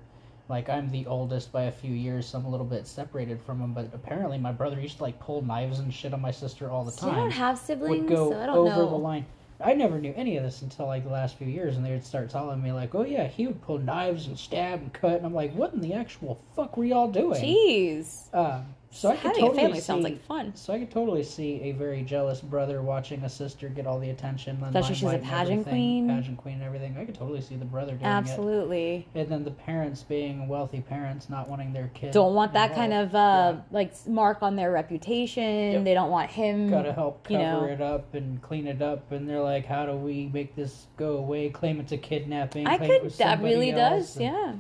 Like 0.49 0.69
I'm 0.69 0.89
the 0.89 1.05
oldest 1.05 1.51
by 1.51 1.63
a 1.63 1.71
few 1.71 1.93
years, 1.93 2.25
so 2.25 2.37
I'm 2.39 2.45
a 2.45 2.49
little 2.49 2.65
bit 2.65 2.87
separated 2.87 3.41
from 3.41 3.59
him. 3.61 3.73
But 3.73 3.89
apparently, 3.93 4.37
my 4.37 4.51
brother 4.53 4.79
used 4.79 4.97
to 4.97 5.03
like 5.03 5.19
pull 5.19 5.41
knives 5.41 5.79
and 5.79 5.93
shit 5.93 6.13
on 6.13 6.21
my 6.21 6.31
sister 6.31 6.69
all 6.71 6.85
the 6.85 6.93
I 7.05 7.09
time. 7.11 7.15
don't 7.15 7.31
have 7.31 7.57
siblings, 7.59 7.99
Would 8.03 8.09
go 8.09 8.31
so 8.31 8.39
I 8.41 8.45
don't 8.45 8.57
over 8.57 8.69
know. 8.69 8.89
the 8.89 8.95
line. 8.95 9.25
I 9.59 9.73
never 9.73 9.99
knew 9.99 10.13
any 10.15 10.37
of 10.37 10.43
this 10.43 10.61
until 10.61 10.85
like 10.85 11.03
the 11.03 11.09
last 11.09 11.35
few 11.37 11.47
years, 11.47 11.75
and 11.77 11.85
they 11.85 11.91
would 11.91 12.05
start 12.05 12.29
telling 12.29 12.61
me 12.63 12.71
like, 12.71 12.95
"Oh 12.95 13.03
yeah, 13.03 13.27
he 13.27 13.45
would 13.47 13.61
pull 13.61 13.77
knives 13.79 14.27
and 14.27 14.37
stab 14.39 14.79
and 14.79 14.93
cut," 14.93 15.17
and 15.17 15.25
I'm 15.25 15.33
like, 15.33 15.53
"What 15.53 15.73
in 15.73 15.81
the 15.81 15.93
actual 15.93 16.39
fuck 16.55 16.77
were 16.77 16.85
y'all 16.85 17.11
doing?" 17.11 17.43
Jeez. 17.43 18.33
Um, 18.33 18.67
so 18.89 19.09
I 19.09 19.17
could 19.17 19.27
Having 19.27 19.38
a 19.38 19.41
totally 19.47 19.61
family 19.61 19.79
see, 19.79 19.85
sounds 19.85 20.03
like 20.03 20.25
fun. 20.25 20.55
So 20.55 20.73
I 20.73 20.79
could 20.79 20.89
totally 20.89 21.23
see 21.23 21.61
a 21.61 21.71
very 21.73 22.01
jealous 22.03 22.39
brother 22.41 22.81
watching 22.81 23.23
a 23.23 23.29
sister 23.29 23.69
get 23.69 23.85
all 23.85 23.99
the 23.99 24.09
attention, 24.09 24.57
and 24.63 24.75
Especially 24.75 24.95
she's 24.95 25.13
a 25.13 25.17
pageant 25.19 25.67
queen. 25.67 26.07
pageant 26.07 26.38
queen, 26.38 26.55
and 26.55 26.63
everything. 26.63 26.97
I 26.97 27.05
could 27.05 27.13
totally 27.15 27.41
see 27.41 27.55
the 27.57 27.65
brother 27.65 27.91
doing 27.91 28.01
it. 28.01 28.05
Absolutely. 28.05 29.07
And 29.13 29.29
then 29.29 29.43
the 29.43 29.51
parents 29.51 30.03
being 30.03 30.47
wealthy 30.47 30.81
parents, 30.81 31.29
not 31.29 31.49
wanting 31.49 31.73
their 31.73 31.91
kid. 31.93 32.11
Don't 32.11 32.33
want 32.33 32.53
that 32.53 32.73
kind 32.73 32.93
of 32.93 33.13
uh, 33.13 33.57
like 33.71 33.93
mark 34.07 34.41
on 34.41 34.55
their 34.55 34.71
reputation. 34.71 35.83
They 35.83 35.93
don't 35.93 36.09
want 36.11 36.31
him. 36.31 36.69
Gotta 36.69 36.93
help 36.93 37.29
you 37.29 37.38
cover 37.38 37.67
know. 37.67 37.73
it 37.73 37.81
up 37.81 38.13
and 38.13 38.41
clean 38.41 38.67
it 38.67 38.81
up, 38.81 39.11
and 39.11 39.29
they're 39.29 39.41
like, 39.41 39.65
"How 39.65 39.85
do 39.85 39.93
we 39.93 40.27
make 40.33 40.55
this 40.55 40.88
go 40.97 41.17
away? 41.17 41.49
Claim 41.49 41.79
it's 41.79 41.91
a 41.91 41.97
kidnapping. 41.97 42.65
I 42.67 42.77
could. 42.77 43.11
That 43.11 43.41
really 43.41 43.71
else, 43.71 44.13
does. 44.13 44.17
and 44.17 44.25
Yeah. 44.25 44.53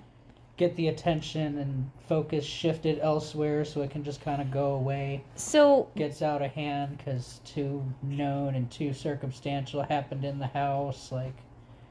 Get 0.57 0.75
the 0.75 0.87
attention 0.87 1.59
and 1.59 1.91
focus 2.09 2.43
shifted 2.43 2.99
elsewhere, 2.99 3.63
so 3.63 3.81
it 3.81 3.91
can 3.91 4.03
just 4.03 4.21
kind 4.21 4.41
of 4.41 4.49
go 4.49 4.71
away. 4.71 5.23
So 5.35 5.87
gets 5.95 6.21
out 6.21 6.41
of 6.41 6.51
hand 6.51 6.97
because 6.97 7.41
too 7.45 7.83
known 8.01 8.55
and 8.55 8.69
too 8.71 8.93
circumstantial 8.93 9.83
happened 9.83 10.25
in 10.25 10.39
the 10.39 10.47
house. 10.47 11.11
Like 11.11 11.35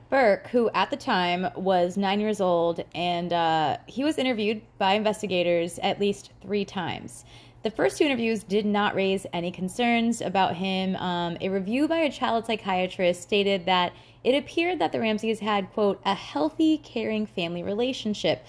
Burke, 0.08 0.48
who 0.48 0.70
at 0.70 0.90
the 0.90 0.96
time 0.96 1.48
was 1.56 1.96
nine 1.96 2.20
years 2.20 2.40
old, 2.40 2.84
and 2.94 3.32
uh, 3.32 3.78
he 3.86 4.04
was 4.04 4.18
interviewed 4.18 4.62
by 4.78 4.94
investigators 4.94 5.78
at 5.80 5.98
least 5.98 6.30
three 6.40 6.64
times. 6.64 7.24
The 7.66 7.72
first 7.72 7.98
two 7.98 8.04
interviews 8.04 8.44
did 8.44 8.64
not 8.64 8.94
raise 8.94 9.26
any 9.32 9.50
concerns 9.50 10.20
about 10.20 10.54
him. 10.54 10.94
Um, 10.94 11.36
a 11.40 11.48
review 11.48 11.88
by 11.88 11.96
a 11.96 12.12
child 12.12 12.46
psychiatrist 12.46 13.20
stated 13.20 13.66
that 13.66 13.92
it 14.22 14.36
appeared 14.36 14.78
that 14.78 14.92
the 14.92 15.00
Ramseys 15.00 15.40
had, 15.40 15.72
quote, 15.72 16.00
a 16.04 16.14
healthy, 16.14 16.78
caring 16.78 17.26
family 17.26 17.64
relationship. 17.64 18.46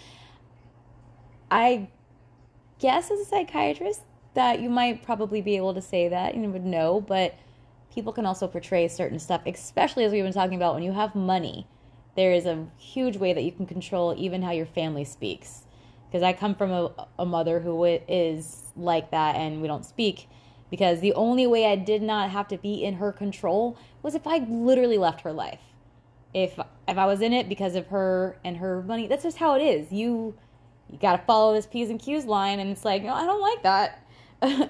I 1.50 1.88
guess 2.78 3.10
as 3.10 3.22
a 3.22 3.26
psychiatrist 3.26 4.02
that 4.36 4.60
you 4.60 4.70
might 4.70 5.02
probably 5.02 5.42
be 5.42 5.58
able 5.58 5.74
to 5.74 5.82
say 5.82 6.08
that 6.10 6.36
and 6.36 6.54
would 6.54 6.64
know, 6.64 7.02
but 7.02 7.34
people 7.92 8.14
can 8.14 8.28
also 8.28 8.48
portray 8.48 8.88
certain 8.88 9.18
stuff, 9.18 9.42
especially 9.48 10.04
as 10.04 10.12
we've 10.12 10.24
been 10.24 10.32
talking 10.32 10.58
about 10.58 10.76
when 10.76 10.84
you 10.84 10.92
have 10.92 11.16
money. 11.16 11.66
There 12.16 12.34
is 12.34 12.46
a 12.46 12.68
huge 12.78 13.18
way 13.18 13.34
that 13.34 13.42
you 13.42 13.52
can 13.52 13.66
control 13.66 14.14
even 14.16 14.44
how 14.44 14.52
your 14.52 14.68
family 14.68 15.06
speaks. 15.06 15.64
Because 16.08 16.24
I 16.24 16.34
come 16.34 16.56
from 16.56 16.72
a, 16.72 17.08
a 17.20 17.26
mother 17.26 17.60
who 17.60 17.84
is 17.84 18.64
like 18.76 19.12
that 19.12 19.36
and 19.36 19.62
we 19.62 19.68
don't 19.68 19.86
speak. 19.86 20.30
Because 20.70 21.00
the 21.00 21.14
only 21.14 21.48
way 21.48 21.66
I 21.66 21.76
did 21.76 22.02
not 22.02 22.30
have 22.32 22.48
to 22.50 22.58
be 22.58 22.84
in 22.84 22.96
her 22.96 23.12
control 23.12 23.78
was 24.02 24.16
if 24.16 24.28
I 24.28 24.40
literally 24.40 24.98
left 24.98 25.22
her 25.22 25.32
life. 25.32 25.62
If 26.34 26.60
if 26.88 26.98
I 26.98 27.06
was 27.06 27.22
in 27.22 27.34
it 27.34 27.48
because 27.50 27.76
of 27.76 27.88
her 27.88 28.38
and 28.44 28.58
her 28.58 28.84
money, 28.84 29.08
that's 29.08 29.24
just 29.24 29.38
how 29.38 29.56
it 29.56 29.62
is. 29.62 29.92
You 29.92 30.36
you 30.90 30.98
got 30.98 31.18
to 31.18 31.24
follow 31.26 31.54
this 31.54 31.66
P's 31.66 31.90
and 31.90 32.00
Q's 32.00 32.26
line, 32.26 32.60
and 32.60 32.70
it's 32.70 32.86
like, 32.86 33.04
no, 33.04 33.14
I 33.14 33.26
don't 33.26 33.42
like 33.42 33.64
that. 33.64 34.04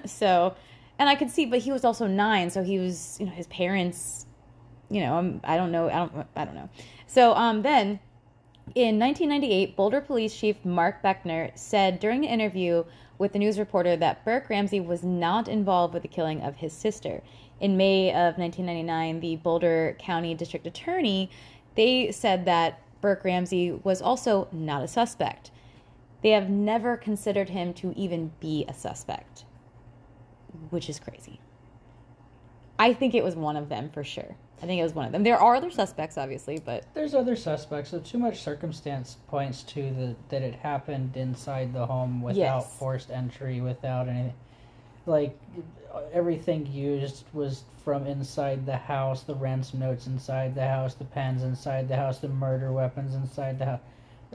so, 0.08 0.54
and 0.98 1.08
I 1.08 1.14
could 1.14 1.30
see, 1.30 1.46
but 1.46 1.60
he 1.60 1.72
was 1.72 1.84
also 1.84 2.06
nine, 2.06 2.50
so 2.50 2.62
he 2.62 2.78
was, 2.78 3.16
you 3.20 3.26
know, 3.26 3.32
his 3.32 3.46
parents, 3.46 4.26
you 4.90 5.00
know, 5.00 5.14
um, 5.16 5.40
I 5.44 5.56
don't 5.56 5.70
know, 5.70 5.88
I 5.88 5.98
don't, 5.98 6.26
I 6.34 6.44
don't 6.44 6.54
know. 6.54 6.68
So, 7.06 7.34
um, 7.34 7.62
then 7.62 8.00
in 8.74 8.98
1998, 8.98 9.76
Boulder 9.76 10.00
Police 10.00 10.36
Chief 10.36 10.64
Mark 10.64 11.02
Beckner 11.02 11.56
said 11.56 12.00
during 12.00 12.24
an 12.24 12.30
interview 12.30 12.84
with 13.18 13.32
the 13.32 13.38
news 13.38 13.58
reporter 13.58 13.96
that 13.96 14.24
Burke 14.24 14.48
Ramsey 14.48 14.80
was 14.80 15.02
not 15.02 15.48
involved 15.48 15.94
with 15.94 16.02
the 16.02 16.08
killing 16.08 16.42
of 16.42 16.56
his 16.56 16.72
sister. 16.72 17.22
In 17.60 17.76
May 17.76 18.10
of 18.10 18.38
1999, 18.38 19.20
the 19.20 19.36
Boulder 19.36 19.96
County 19.98 20.34
District 20.34 20.66
Attorney 20.66 21.30
they 21.78 22.10
said 22.10 22.44
that 22.46 22.80
Burke 23.00 23.22
Ramsey 23.22 23.70
was 23.70 24.02
also 24.02 24.48
not 24.50 24.82
a 24.82 24.88
suspect. 24.88 25.52
They 26.22 26.30
have 26.30 26.50
never 26.50 26.96
considered 26.96 27.50
him 27.50 27.72
to 27.74 27.92
even 27.96 28.32
be 28.40 28.64
a 28.66 28.74
suspect, 28.74 29.44
which 30.70 30.90
is 30.90 30.98
crazy. 30.98 31.38
I 32.80 32.92
think 32.94 33.14
it 33.14 33.22
was 33.22 33.36
one 33.36 33.56
of 33.56 33.68
them 33.68 33.90
for 33.90 34.02
sure. 34.02 34.34
I 34.60 34.66
think 34.66 34.80
it 34.80 34.82
was 34.82 34.94
one 34.94 35.06
of 35.06 35.12
them. 35.12 35.22
There 35.22 35.38
are 35.38 35.54
other 35.54 35.70
suspects, 35.70 36.18
obviously, 36.18 36.58
but 36.58 36.84
there's 36.94 37.14
other 37.14 37.36
suspects, 37.36 37.90
so 37.90 38.00
too 38.00 38.18
much 38.18 38.42
circumstance 38.42 39.16
points 39.28 39.62
to 39.64 39.82
the 39.90 40.16
that 40.30 40.42
it 40.42 40.54
happened 40.56 41.16
inside 41.16 41.72
the 41.72 41.86
home 41.86 42.22
without 42.22 42.36
Yes. 42.62 42.78
forced 42.78 43.10
entry, 43.10 43.60
without 43.60 44.08
any, 44.08 44.32
Like 45.06 45.38
everything 46.12 46.66
used 46.66 47.24
was 47.32 47.62
from 47.84 48.06
inside 48.06 48.66
the 48.66 48.76
house. 48.76 49.22
The 49.22 49.34
ransom 49.34 49.80
notes 49.80 50.06
inside 50.06 50.54
the 50.54 50.66
house, 50.66 50.94
the 50.94 51.04
pens 51.04 51.42
inside 51.42 51.88
the 51.88 51.96
house, 51.96 52.18
the 52.18 52.28
murder 52.28 52.72
weapons 52.72 53.14
inside 53.14 53.58
the 53.58 53.64
house. 53.64 53.80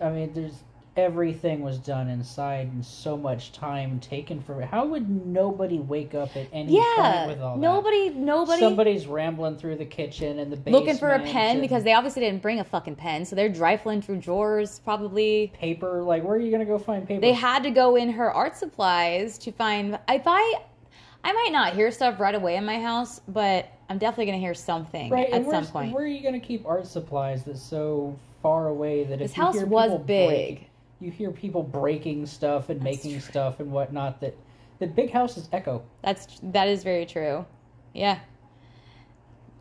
I 0.01 0.09
mean, 0.09 0.33
there's 0.33 0.63
everything 0.95 1.61
was 1.61 1.79
done 1.79 2.07
inside 2.07 2.67
and 2.71 2.85
so 2.85 3.17
much 3.17 3.51
time 3.51 3.99
taken 3.99 4.39
from 4.41 4.61
it. 4.61 4.65
How 4.69 4.85
would 4.85 5.09
nobody 5.25 5.79
wake 5.79 6.13
up 6.13 6.35
at 6.37 6.47
any 6.53 6.75
Yeah, 6.75 7.23
point 7.25 7.27
with 7.37 7.41
all 7.41 7.55
that? 7.55 7.61
nobody, 7.61 8.09
nobody. 8.11 8.59
Somebody's 8.59 9.07
rambling 9.07 9.57
through 9.57 9.77
the 9.77 9.85
kitchen 9.85 10.37
and 10.39 10.51
the 10.51 10.55
basement. 10.57 10.85
looking 10.85 10.97
for 10.99 11.09
a 11.09 11.19
pen 11.19 11.51
and 11.53 11.61
because 11.61 11.83
they 11.83 11.93
obviously 11.93 12.21
didn't 12.21 12.41
bring 12.41 12.59
a 12.59 12.63
fucking 12.63 12.95
pen, 12.95 13.25
so 13.25 13.35
they're 13.35 13.49
rifling 13.53 14.01
through 14.01 14.17
drawers, 14.17 14.79
probably. 14.79 15.51
paper. 15.55 16.03
Like, 16.03 16.23
where 16.23 16.35
are 16.35 16.39
you 16.39 16.51
gonna 16.51 16.65
go 16.65 16.77
find 16.77 17.07
paper? 17.07 17.21
They 17.21 17.33
had 17.33 17.63
to 17.63 17.71
go 17.71 17.95
in 17.95 18.09
her 18.11 18.31
art 18.31 18.55
supplies 18.55 19.37
to 19.39 19.51
find. 19.51 19.97
If 20.09 20.23
I, 20.27 20.61
I 21.23 21.33
might 21.33 21.49
not 21.51 21.73
hear 21.73 21.89
stuff 21.89 22.19
right 22.19 22.35
away 22.35 22.55
in 22.55 22.65
my 22.65 22.79
house, 22.79 23.19
but 23.27 23.67
I'm 23.89 23.97
definitely 23.97 24.27
gonna 24.27 24.37
hear 24.37 24.53
something 24.53 25.09
right, 25.09 25.27
at 25.27 25.41
and 25.41 25.45
some 25.49 25.65
point. 25.65 25.93
Where 25.93 26.03
are 26.03 26.07
you 26.07 26.21
gonna 26.21 26.39
keep 26.39 26.67
art 26.67 26.85
supplies 26.85 27.43
that's 27.43 27.61
so 27.63 28.15
far 28.43 28.67
away 28.67 29.05
that 29.05 29.19
This 29.19 29.33
house 29.33 29.55
was 29.63 29.99
big. 30.05 30.27
break- 30.59 30.69
you 31.03 31.11
hear 31.11 31.31
people 31.31 31.61
breaking 31.61 32.25
stuff 32.25 32.69
and 32.69 32.81
making 32.81 33.19
stuff 33.19 33.59
and 33.59 33.71
whatnot. 33.71 34.21
That 34.21 34.37
the 34.79 34.87
big 34.87 35.11
houses 35.11 35.49
echo. 35.51 35.83
That's 36.01 36.39
that 36.41 36.69
is 36.69 36.83
very 36.83 37.05
true. 37.05 37.45
Yeah. 37.93 38.19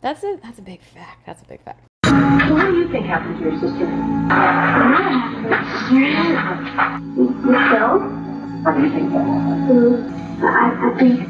That's 0.01 0.23
a 0.23 0.39
that's 0.41 0.59
a 0.59 0.61
big 0.61 0.81
fact. 0.81 1.25
That's 1.25 1.41
a 1.41 1.45
big 1.45 1.61
fact. 1.63 1.81
What 2.03 2.65
do 2.65 2.77
you 2.77 2.89
think 2.89 3.05
happened 3.05 3.37
to 3.39 3.43
your 3.43 3.59
sister? 3.59 3.85
Michelle? 7.51 7.99
How 8.63 8.71
do 8.71 8.83
you 8.83 8.91
think 8.91 9.11
that 9.11 9.25
happened? 9.25 10.13
I, 10.43 10.91
I 10.91 10.97
think 10.99 11.27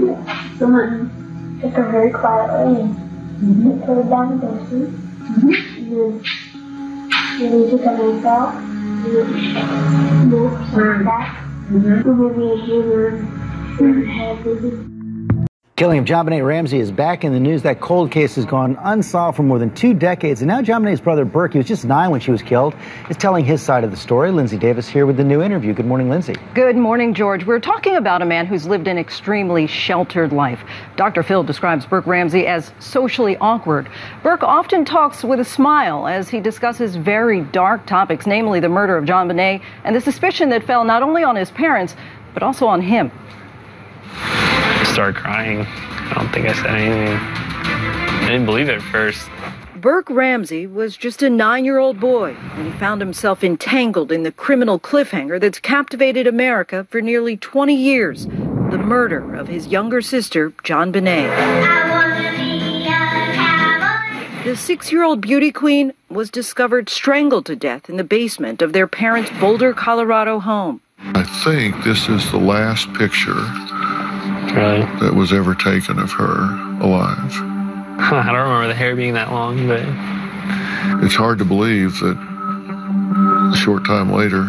someone 0.60 1.60
took 1.62 1.74
her 1.74 1.92
very 1.92 2.12
quietly 2.12 2.82
and 2.82 2.96
mm-hmm. 2.96 3.80
took 3.80 3.88
her 3.88 4.04
down 4.04 4.40
the 4.40 4.46
basement. 4.46 4.94
Mm-hmm. 5.24 6.44
And 7.34 7.54
then 7.54 7.70
took 7.70 7.82
a 7.82 7.92
knife 7.92 8.73
out. 9.04 9.12
And 9.12 10.32
moved 10.32 10.72
something 10.72 11.04
back. 11.04 11.46
And 13.80 14.93
Killing 15.76 15.98
of 15.98 16.06
JonBenét 16.06 16.46
Ramsey 16.46 16.80
is 16.80 16.92
back 16.92 17.24
in 17.24 17.34
the 17.34 17.40
news. 17.40 17.64
That 17.64 17.82
cold 17.82 18.12
case 18.12 18.36
has 18.36 18.46
gone 18.46 18.78
unsolved 18.84 19.38
for 19.38 19.42
more 19.42 19.58
than 19.58 19.74
two 19.74 19.96
decades. 19.96 20.44
And 20.44 20.48
now 20.48 20.62
JonBenét's 20.62 21.02
brother 21.02 21.26
Burke, 21.26 21.54
who 21.54 21.58
was 21.58 21.68
just 21.68 21.84
nine 21.84 22.12
when 22.12 22.22
she 22.22 22.30
was 22.30 22.44
killed, 22.44 22.76
is 23.10 23.18
telling 23.18 23.44
his 23.44 23.60
side 23.60 23.84
of 23.84 23.90
the 23.90 23.98
story. 23.98 24.30
Lindsay 24.30 24.60
Davis 24.60 24.88
here 24.88 25.08
with 25.08 25.18
the 25.18 25.24
new 25.24 25.42
interview. 25.42 25.74
Good 25.74 25.88
morning, 25.88 26.12
Lindsay. 26.12 26.36
Good 26.54 26.76
morning, 26.76 27.16
George. 27.16 27.48
We're 27.48 27.60
talking 27.60 27.96
about 27.96 28.22
a 28.22 28.26
man 28.26 28.46
who's 28.46 28.68
lived 28.68 28.88
an 28.88 29.00
extremely 29.00 29.66
sheltered 29.66 30.32
life. 30.32 30.64
Dr. 30.96 31.24
Phil 31.24 31.42
describes 31.42 31.88
Burke 31.88 32.06
Ramsey 32.06 32.46
as 32.46 32.72
socially 32.78 33.36
awkward. 33.38 33.90
Burke 34.22 34.44
often 34.44 34.86
talks 34.86 35.24
with 35.24 35.40
a 35.40 35.46
smile 35.46 36.08
as 36.08 36.30
he 36.30 36.40
discusses 36.40 36.98
very 36.98 37.42
dark 37.42 37.88
topics, 37.88 38.28
namely 38.28 38.60
the 38.60 38.70
murder 38.70 38.96
of 38.96 39.06
JonBenét 39.06 39.64
and 39.86 39.96
the 39.96 40.02
suspicion 40.02 40.50
that 40.50 40.66
fell 40.66 40.84
not 40.84 41.02
only 41.02 41.24
on 41.24 41.36
his 41.36 41.50
parents, 41.50 41.96
but 42.36 42.44
also 42.44 42.68
on 42.68 42.80
him. 42.80 43.12
I 44.94 44.96
started 44.96 45.16
crying. 45.16 45.62
I 45.62 46.14
don't 46.14 46.32
think 46.32 46.48
I 46.48 46.54
said 46.54 46.68
anything. 46.68 47.18
I 47.18 48.28
didn't 48.28 48.46
believe 48.46 48.70
it 48.70 48.76
at 48.76 48.82
first. 48.84 49.28
Burke 49.76 50.08
Ramsey 50.08 50.68
was 50.68 50.96
just 50.96 51.24
a 51.24 51.32
nine 51.32 51.66
year 51.66 51.80
old 51.80 52.00
boy 52.00 52.36
when 52.36 52.68
he 52.68 52.72
found 52.78 53.02
himself 53.02 53.44
entangled 53.44 54.12
in 54.12 54.22
the 54.22 54.32
criminal 54.32 54.80
cliffhanger 54.80 55.42
that's 55.42 55.58
captivated 55.58 56.28
America 56.28 56.86
for 56.92 57.02
nearly 57.02 57.36
20 57.36 57.74
years 57.74 58.28
the 58.28 58.78
murder 58.78 59.34
of 59.34 59.48
his 59.48 59.66
younger 59.66 60.00
sister, 60.00 60.52
JonBenét. 60.64 61.34
The 64.44 64.56
six 64.56 64.92
year 64.92 65.04
old 65.04 65.22
beauty 65.22 65.52
queen 65.52 65.94
was 66.12 66.30
discovered 66.30 66.88
strangled 66.88 67.48
to 67.48 67.56
death 67.56 67.90
in 67.90 67.98
the 67.98 68.04
basement 68.04 68.62
of 68.62 68.74
their 68.74 68.86
parents' 68.86 69.32
Boulder, 69.40 69.74
Colorado 69.74 70.38
home. 70.38 70.82
I 71.00 71.24
think 71.44 71.84
this 71.84 72.08
is 72.10 72.30
the 72.30 72.38
last 72.38 72.94
picture 72.94 73.42
that 74.56 75.14
was 75.16 75.34
ever 75.34 75.56
taken 75.56 76.00
of 76.00 76.12
her 76.12 76.44
alive. 76.82 77.18
I 78.00 78.24
don't 78.26 78.36
remember 78.36 78.68
the 78.68 78.74
hair 78.76 78.96
being 78.96 79.14
that 79.14 79.32
long, 79.32 79.68
but 79.68 79.82
It's 81.06 81.16
hard 81.16 81.40
to 81.40 81.46
believe 81.46 82.00
that 82.00 82.18
a 83.54 83.56
short 83.58 83.86
time 83.86 84.12
later 84.12 84.44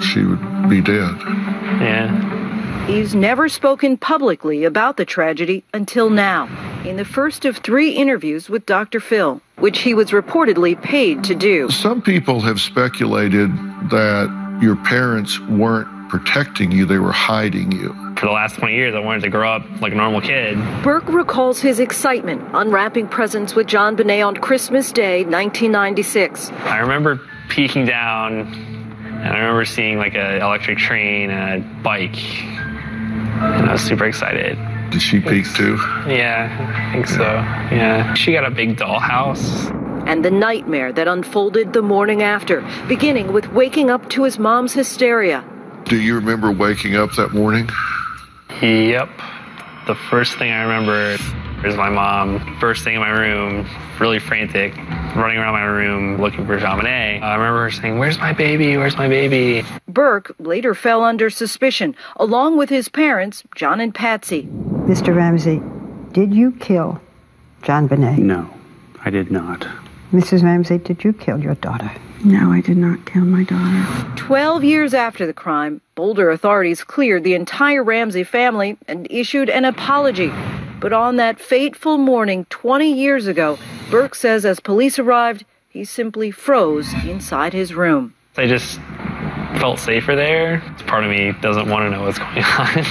she 0.00 0.22
would 0.22 0.68
be 0.68 0.80
dead. 0.80 1.14
yeah. 1.80 2.86
He's 2.86 3.14
never 3.16 3.48
spoken 3.48 3.96
publicly 3.96 4.62
about 4.62 4.96
the 4.96 5.04
tragedy 5.04 5.64
until 5.74 6.08
now, 6.08 6.48
in 6.84 6.96
the 6.96 7.04
first 7.04 7.44
of 7.44 7.56
three 7.56 7.90
interviews 7.90 8.48
with 8.48 8.64
Dr. 8.64 9.00
Phil, 9.00 9.40
which 9.56 9.80
he 9.80 9.92
was 9.92 10.10
reportedly 10.12 10.80
paid 10.80 11.24
to 11.24 11.34
do. 11.34 11.68
Some 11.70 12.00
people 12.00 12.40
have 12.42 12.60
speculated 12.60 13.50
that 13.90 14.58
your 14.62 14.76
parents 14.76 15.40
weren't 15.40 15.88
protecting 16.08 16.72
you, 16.72 16.86
they 16.86 16.98
were 16.98 17.12
hiding 17.12 17.72
you. 17.72 17.92
For 18.16 18.26
the 18.26 18.32
last 18.32 18.56
20 18.56 18.74
years, 18.74 18.94
I 18.94 19.00
wanted 19.00 19.22
to 19.22 19.30
grow 19.30 19.50
up 19.50 19.62
like 19.80 19.92
a 19.92 19.96
normal 19.96 20.20
kid. 20.20 20.58
Burke 20.82 21.08
recalls 21.08 21.60
his 21.60 21.80
excitement 21.80 22.42
unwrapping 22.54 23.08
presents 23.08 23.54
with 23.54 23.66
JonBenét 23.66 24.26
on 24.26 24.36
Christmas 24.36 24.92
Day, 24.92 25.24
1996. 25.24 26.50
I 26.50 26.78
remember 26.78 27.20
peeking 27.48 27.84
down, 27.84 28.40
and 28.40 29.28
I 29.28 29.38
remember 29.38 29.64
seeing 29.64 29.98
like 29.98 30.14
an 30.14 30.40
electric 30.40 30.78
train 30.78 31.30
and 31.30 31.62
a 31.62 31.82
bike, 31.82 32.16
and 32.16 33.68
I 33.68 33.72
was 33.72 33.82
super 33.82 34.06
excited. 34.06 34.58
Did 34.90 35.02
she 35.02 35.20
peek 35.20 35.52
too? 35.54 35.76
Yeah, 36.08 36.86
I 36.88 36.92
think 36.92 37.06
so. 37.08 37.22
Yeah. 37.22 38.14
She 38.14 38.32
got 38.32 38.46
a 38.46 38.50
big 38.50 38.76
dollhouse. 38.76 39.72
And 40.06 40.24
the 40.24 40.30
nightmare 40.30 40.92
that 40.92 41.08
unfolded 41.08 41.72
the 41.72 41.82
morning 41.82 42.22
after, 42.22 42.64
beginning 42.86 43.32
with 43.32 43.52
waking 43.52 43.90
up 43.90 44.08
to 44.10 44.22
his 44.22 44.38
mom's 44.38 44.72
hysteria. 44.72 45.44
Do 45.88 46.00
you 46.00 46.16
remember 46.16 46.50
waking 46.50 46.96
up 46.96 47.12
that 47.12 47.32
morning? 47.32 47.70
Yep. 48.60 49.08
The 49.86 49.94
first 49.94 50.36
thing 50.36 50.50
I 50.50 50.62
remember 50.62 51.16
is 51.64 51.76
my 51.76 51.88
mom 51.88 52.58
first 52.58 52.82
thing 52.82 52.94
in 52.94 53.00
my 53.00 53.10
room, 53.10 53.68
really 54.00 54.18
frantic, 54.18 54.76
running 55.14 55.38
around 55.38 55.52
my 55.52 55.62
room 55.62 56.20
looking 56.20 56.44
for 56.44 56.58
JonBenét. 56.58 57.22
I 57.22 57.34
remember 57.36 57.62
her 57.62 57.70
saying, 57.70 58.00
Where's 58.00 58.18
my 58.18 58.32
baby? 58.32 58.76
Where's 58.76 58.96
my 58.96 59.06
baby? 59.06 59.64
Burke 59.86 60.34
later 60.40 60.74
fell 60.74 61.04
under 61.04 61.30
suspicion, 61.30 61.94
along 62.16 62.56
with 62.56 62.68
his 62.68 62.88
parents, 62.88 63.44
John 63.54 63.78
and 63.78 63.94
Patsy. 63.94 64.42
Mr. 64.42 65.14
Ramsey, 65.14 65.62
did 66.12 66.34
you 66.34 66.50
kill 66.50 67.00
JonBenét? 67.62 68.18
No, 68.18 68.50
I 69.04 69.10
did 69.10 69.30
not. 69.30 69.64
Mrs. 70.12 70.42
Ramsey, 70.42 70.78
did 70.78 71.04
you 71.04 71.12
kill 71.12 71.38
your 71.38 71.54
daughter? 71.54 71.92
No, 72.26 72.50
I 72.50 72.60
did 72.60 72.76
not 72.76 73.06
kill 73.06 73.24
my 73.24 73.44
daughter. 73.44 74.16
Twelve 74.16 74.64
years 74.64 74.94
after 74.94 75.28
the 75.28 75.32
crime, 75.32 75.80
Boulder 75.94 76.28
authorities 76.30 76.82
cleared 76.82 77.22
the 77.22 77.34
entire 77.34 77.84
Ramsey 77.84 78.24
family 78.24 78.76
and 78.88 79.06
issued 79.08 79.48
an 79.48 79.64
apology. 79.64 80.32
But 80.80 80.92
on 80.92 81.14
that 81.16 81.38
fateful 81.38 81.98
morning 81.98 82.44
20 82.50 82.92
years 82.92 83.28
ago, 83.28 83.60
Burke 83.92 84.16
says 84.16 84.44
as 84.44 84.58
police 84.58 84.98
arrived, 84.98 85.44
he 85.70 85.84
simply 85.84 86.32
froze 86.32 86.92
inside 87.04 87.52
his 87.52 87.74
room. 87.74 88.12
I 88.36 88.48
just 88.48 88.80
felt 89.60 89.78
safer 89.78 90.16
there. 90.16 90.58
Part 90.88 91.04
of 91.04 91.10
me 91.10 91.30
doesn't 91.40 91.70
want 91.70 91.84
to 91.84 91.90
know 91.90 92.02
what's 92.02 92.18
going 92.26 92.42
on. 92.42 92.84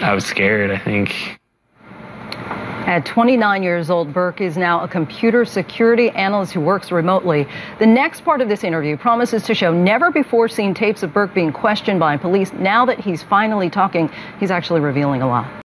I 0.00 0.12
was 0.14 0.24
scared, 0.24 0.70
I 0.70 0.78
think. 0.78 1.39
At 2.86 3.04
29 3.04 3.62
years 3.62 3.90
old, 3.90 4.12
Burke 4.12 4.40
is 4.40 4.56
now 4.56 4.82
a 4.82 4.88
computer 4.88 5.44
security 5.44 6.10
analyst 6.10 6.52
who 6.52 6.60
works 6.60 6.90
remotely. 6.90 7.46
The 7.78 7.86
next 7.86 8.24
part 8.24 8.40
of 8.40 8.48
this 8.48 8.64
interview 8.64 8.96
promises 8.96 9.42
to 9.44 9.54
show 9.54 9.72
never 9.72 10.10
before 10.10 10.48
seen 10.48 10.72
tapes 10.72 11.02
of 11.02 11.12
Burke 11.12 11.34
being 11.34 11.52
questioned 11.52 12.00
by 12.00 12.16
police. 12.16 12.52
Now 12.54 12.86
that 12.86 12.98
he's 12.98 13.22
finally 13.22 13.68
talking, 13.68 14.10
he's 14.40 14.50
actually 14.50 14.80
revealing 14.80 15.20
a 15.20 15.28
lot. 15.28 15.62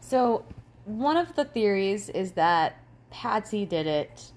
So, 0.00 0.44
one 0.84 1.16
of 1.16 1.34
the 1.36 1.44
theories 1.44 2.08
is 2.10 2.32
that 2.32 2.76
Patsy 3.10 3.64
did 3.64 3.86
it, 3.86 4.32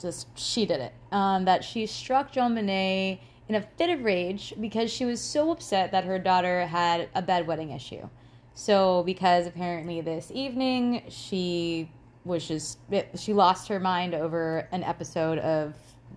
just 0.00 0.28
she 0.38 0.66
did 0.66 0.80
it. 0.80 0.92
Um, 1.12 1.46
that 1.46 1.64
she 1.64 1.86
struck 1.86 2.32
JonBenét 2.32 3.20
in 3.48 3.54
a 3.54 3.62
fit 3.76 3.90
of 3.90 4.04
rage 4.04 4.54
because 4.60 4.92
she 4.92 5.04
was 5.04 5.20
so 5.20 5.50
upset 5.50 5.92
that 5.92 6.04
her 6.04 6.18
daughter 6.18 6.66
had 6.66 7.08
a 7.14 7.22
bedwetting 7.22 7.74
issue. 7.74 8.08
So, 8.54 9.02
because 9.04 9.46
apparently 9.46 10.00
this 10.00 10.30
evening 10.32 11.02
she 11.08 11.90
was 12.24 12.46
just, 12.46 12.78
she 13.16 13.32
lost 13.32 13.68
her 13.68 13.80
mind 13.80 14.14
over 14.14 14.68
an 14.70 14.84
episode 14.84 15.38
of 15.38 15.74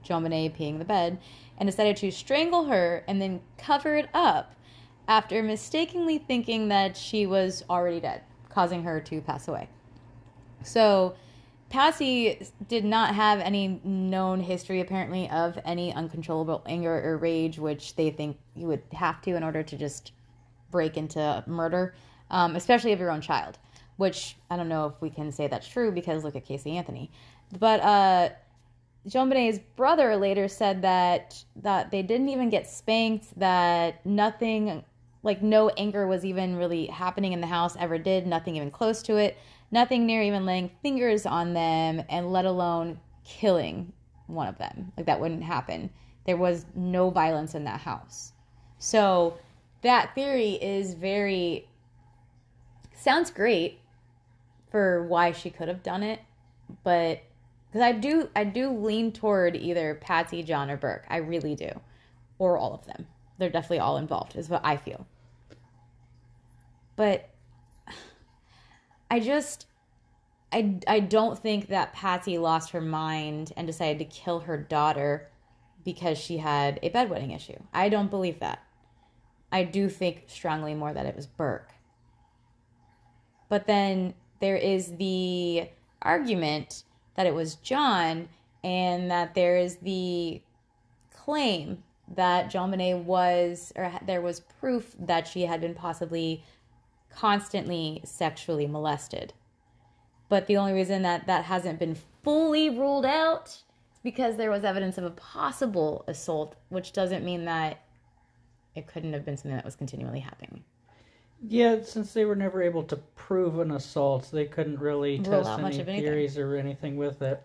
Bonet 0.07 0.55
peeing 0.55 0.77
the 0.77 0.85
bed 0.85 1.19
and 1.57 1.67
decided 1.67 1.97
to 1.97 2.11
strangle 2.11 2.65
her 2.65 3.03
and 3.07 3.21
then 3.21 3.41
cover 3.57 3.95
it 3.95 4.07
up 4.13 4.53
after 5.07 5.41
mistakenly 5.41 6.19
thinking 6.19 6.67
that 6.67 6.95
she 6.95 7.25
was 7.25 7.63
already 7.69 7.99
dead, 7.99 8.21
causing 8.49 8.83
her 8.83 9.01
to 9.01 9.19
pass 9.21 9.47
away. 9.47 9.67
So, 10.63 11.15
Patsy 11.69 12.39
did 12.69 12.85
not 12.85 13.13
have 13.15 13.41
any 13.41 13.81
known 13.83 14.39
history, 14.39 14.79
apparently, 14.79 15.29
of 15.29 15.59
any 15.65 15.93
uncontrollable 15.93 16.63
anger 16.65 17.01
or 17.03 17.17
rage, 17.17 17.59
which 17.59 17.95
they 17.95 18.09
think 18.09 18.37
you 18.55 18.67
would 18.67 18.83
have 18.93 19.21
to 19.23 19.35
in 19.35 19.43
order 19.43 19.63
to 19.63 19.77
just 19.77 20.13
break 20.71 20.95
into 20.95 21.43
murder, 21.45 21.93
um, 22.31 22.55
especially 22.55 22.93
of 22.93 22.99
your 22.99 23.11
own 23.11 23.21
child. 23.21 23.57
Which 23.97 24.35
I 24.51 24.57
don't 24.57 24.69
know 24.69 24.85
if 24.85 25.01
we 25.01 25.09
can 25.09 25.31
say 25.31 25.47
that's 25.47 25.67
true 25.67 25.91
because 25.91 26.23
look 26.23 26.35
at 26.35 26.45
Casey 26.45 26.77
Anthony. 26.77 27.09
But 27.59 27.79
uh, 27.79 28.29
JonBenét's 29.07 29.59
brother 29.75 30.15
later 30.17 30.47
said 30.47 30.81
that 30.81 31.43
that 31.55 31.91
they 31.91 32.03
didn't 32.03 32.29
even 32.29 32.49
get 32.49 32.67
spanked, 32.67 33.39
that 33.39 34.05
nothing 34.05 34.83
like 35.23 35.41
no 35.41 35.69
anger 35.69 36.07
was 36.07 36.23
even 36.25 36.57
really 36.57 36.85
happening 36.87 37.33
in 37.33 37.41
the 37.41 37.47
house 37.47 37.75
ever 37.79 37.97
did, 37.97 38.27
nothing 38.27 38.55
even 38.55 38.69
close 38.69 39.01
to 39.03 39.17
it, 39.17 39.37
nothing 39.71 40.05
near 40.05 40.21
even 40.21 40.45
laying 40.45 40.69
fingers 40.81 41.25
on 41.25 41.53
them 41.53 42.03
and 42.09 42.31
let 42.31 42.45
alone 42.45 42.99
killing 43.25 43.91
one 44.27 44.47
of 44.47 44.57
them. 44.57 44.91
Like 44.95 45.05
that 45.05 45.19
wouldn't 45.19 45.43
happen. 45.43 45.89
There 46.25 46.37
was 46.37 46.65
no 46.75 47.09
violence 47.09 47.55
in 47.55 47.63
that 47.63 47.79
house. 47.79 48.33
So 48.77 49.37
that 49.81 50.13
theory 50.15 50.53
is 50.53 50.93
very 50.93 51.67
sounds 52.97 53.31
great 53.31 53.79
for 54.71 55.03
why 55.03 55.31
she 55.31 55.49
could 55.49 55.67
have 55.67 55.83
done 55.83 56.03
it, 56.03 56.19
but 56.83 57.21
because 57.67 57.81
I 57.81 57.91
do 57.91 58.29
I 58.35 58.43
do 58.43 58.69
lean 58.69 59.11
toward 59.11 59.55
either 59.55 59.95
Patsy, 59.95 60.43
John, 60.43 60.69
or 60.69 60.77
Burke. 60.77 61.05
I 61.09 61.17
really 61.17 61.55
do, 61.55 61.69
or 62.39 62.57
all 62.57 62.73
of 62.73 62.85
them. 62.85 63.07
They're 63.37 63.49
definitely 63.49 63.79
all 63.79 63.97
involved, 63.97 64.35
is 64.35 64.49
what 64.49 64.61
I 64.63 64.77
feel. 64.77 65.05
But 66.95 67.29
I 69.11 69.19
just 69.19 69.67
I 70.51 70.79
I 70.87 70.99
don't 70.99 71.37
think 71.37 71.67
that 71.67 71.93
Patsy 71.93 72.37
lost 72.37 72.71
her 72.71 72.81
mind 72.81 73.53
and 73.55 73.67
decided 73.67 73.99
to 73.99 74.05
kill 74.05 74.41
her 74.41 74.57
daughter 74.57 75.29
because 75.83 76.17
she 76.17 76.37
had 76.37 76.79
a 76.83 76.89
bedwetting 76.89 77.33
issue. 77.35 77.57
I 77.73 77.89
don't 77.89 78.09
believe 78.09 78.39
that. 78.39 78.63
I 79.51 79.63
do 79.63 79.87
think 79.87 80.25
strongly 80.27 80.73
more 80.73 80.93
that 80.93 81.05
it 81.05 81.15
was 81.15 81.25
Burke. 81.25 81.73
But 83.49 83.67
then 83.67 84.13
there 84.39 84.55
is 84.57 84.95
the 84.97 85.69
argument 86.01 86.83
that 87.15 87.27
it 87.27 87.33
was 87.33 87.55
John 87.55 88.29
and 88.63 89.09
that 89.09 89.33
there 89.33 89.57
is 89.57 89.77
the 89.77 90.41
claim 91.15 91.83
that 92.15 92.51
JonBenét 92.51 93.03
was 93.03 93.73
or 93.75 93.91
there 94.05 94.21
was 94.21 94.39
proof 94.39 94.95
that 94.99 95.27
she 95.27 95.43
had 95.43 95.61
been 95.61 95.73
possibly 95.73 96.43
constantly 97.09 98.01
sexually 98.05 98.67
molested. 98.67 99.33
But 100.29 100.47
the 100.47 100.57
only 100.57 100.73
reason 100.73 101.01
that 101.03 101.27
that 101.27 101.45
hasn't 101.45 101.79
been 101.79 101.95
fully 102.23 102.69
ruled 102.69 103.05
out 103.05 103.47
is 103.47 103.99
because 104.03 104.35
there 104.35 104.51
was 104.51 104.63
evidence 104.63 104.97
of 104.97 105.05
a 105.05 105.11
possible 105.11 106.03
assault, 106.07 106.55
which 106.69 106.93
doesn't 106.93 107.23
mean 107.23 107.45
that 107.45 107.81
it 108.75 108.87
couldn't 108.87 109.13
have 109.13 109.25
been 109.25 109.37
something 109.37 109.55
that 109.55 109.65
was 109.65 109.75
continually 109.75 110.19
happening. 110.19 110.63
Yeah, 111.41 111.83
since 111.83 112.13
they 112.13 112.25
were 112.25 112.35
never 112.35 112.61
able 112.63 112.83
to 112.83 112.95
prove 113.15 113.59
an 113.59 113.71
assault, 113.71 114.29
they 114.31 114.45
couldn't 114.45 114.79
really 114.79 115.17
Rule 115.17 115.23
test 115.25 115.49
out 115.49 115.61
much 115.61 115.73
any 115.73 115.81
of 115.81 115.89
anything. 115.89 116.05
theories 116.05 116.37
or 116.37 116.55
anything 116.55 116.97
with 116.97 117.21
it. 117.21 117.41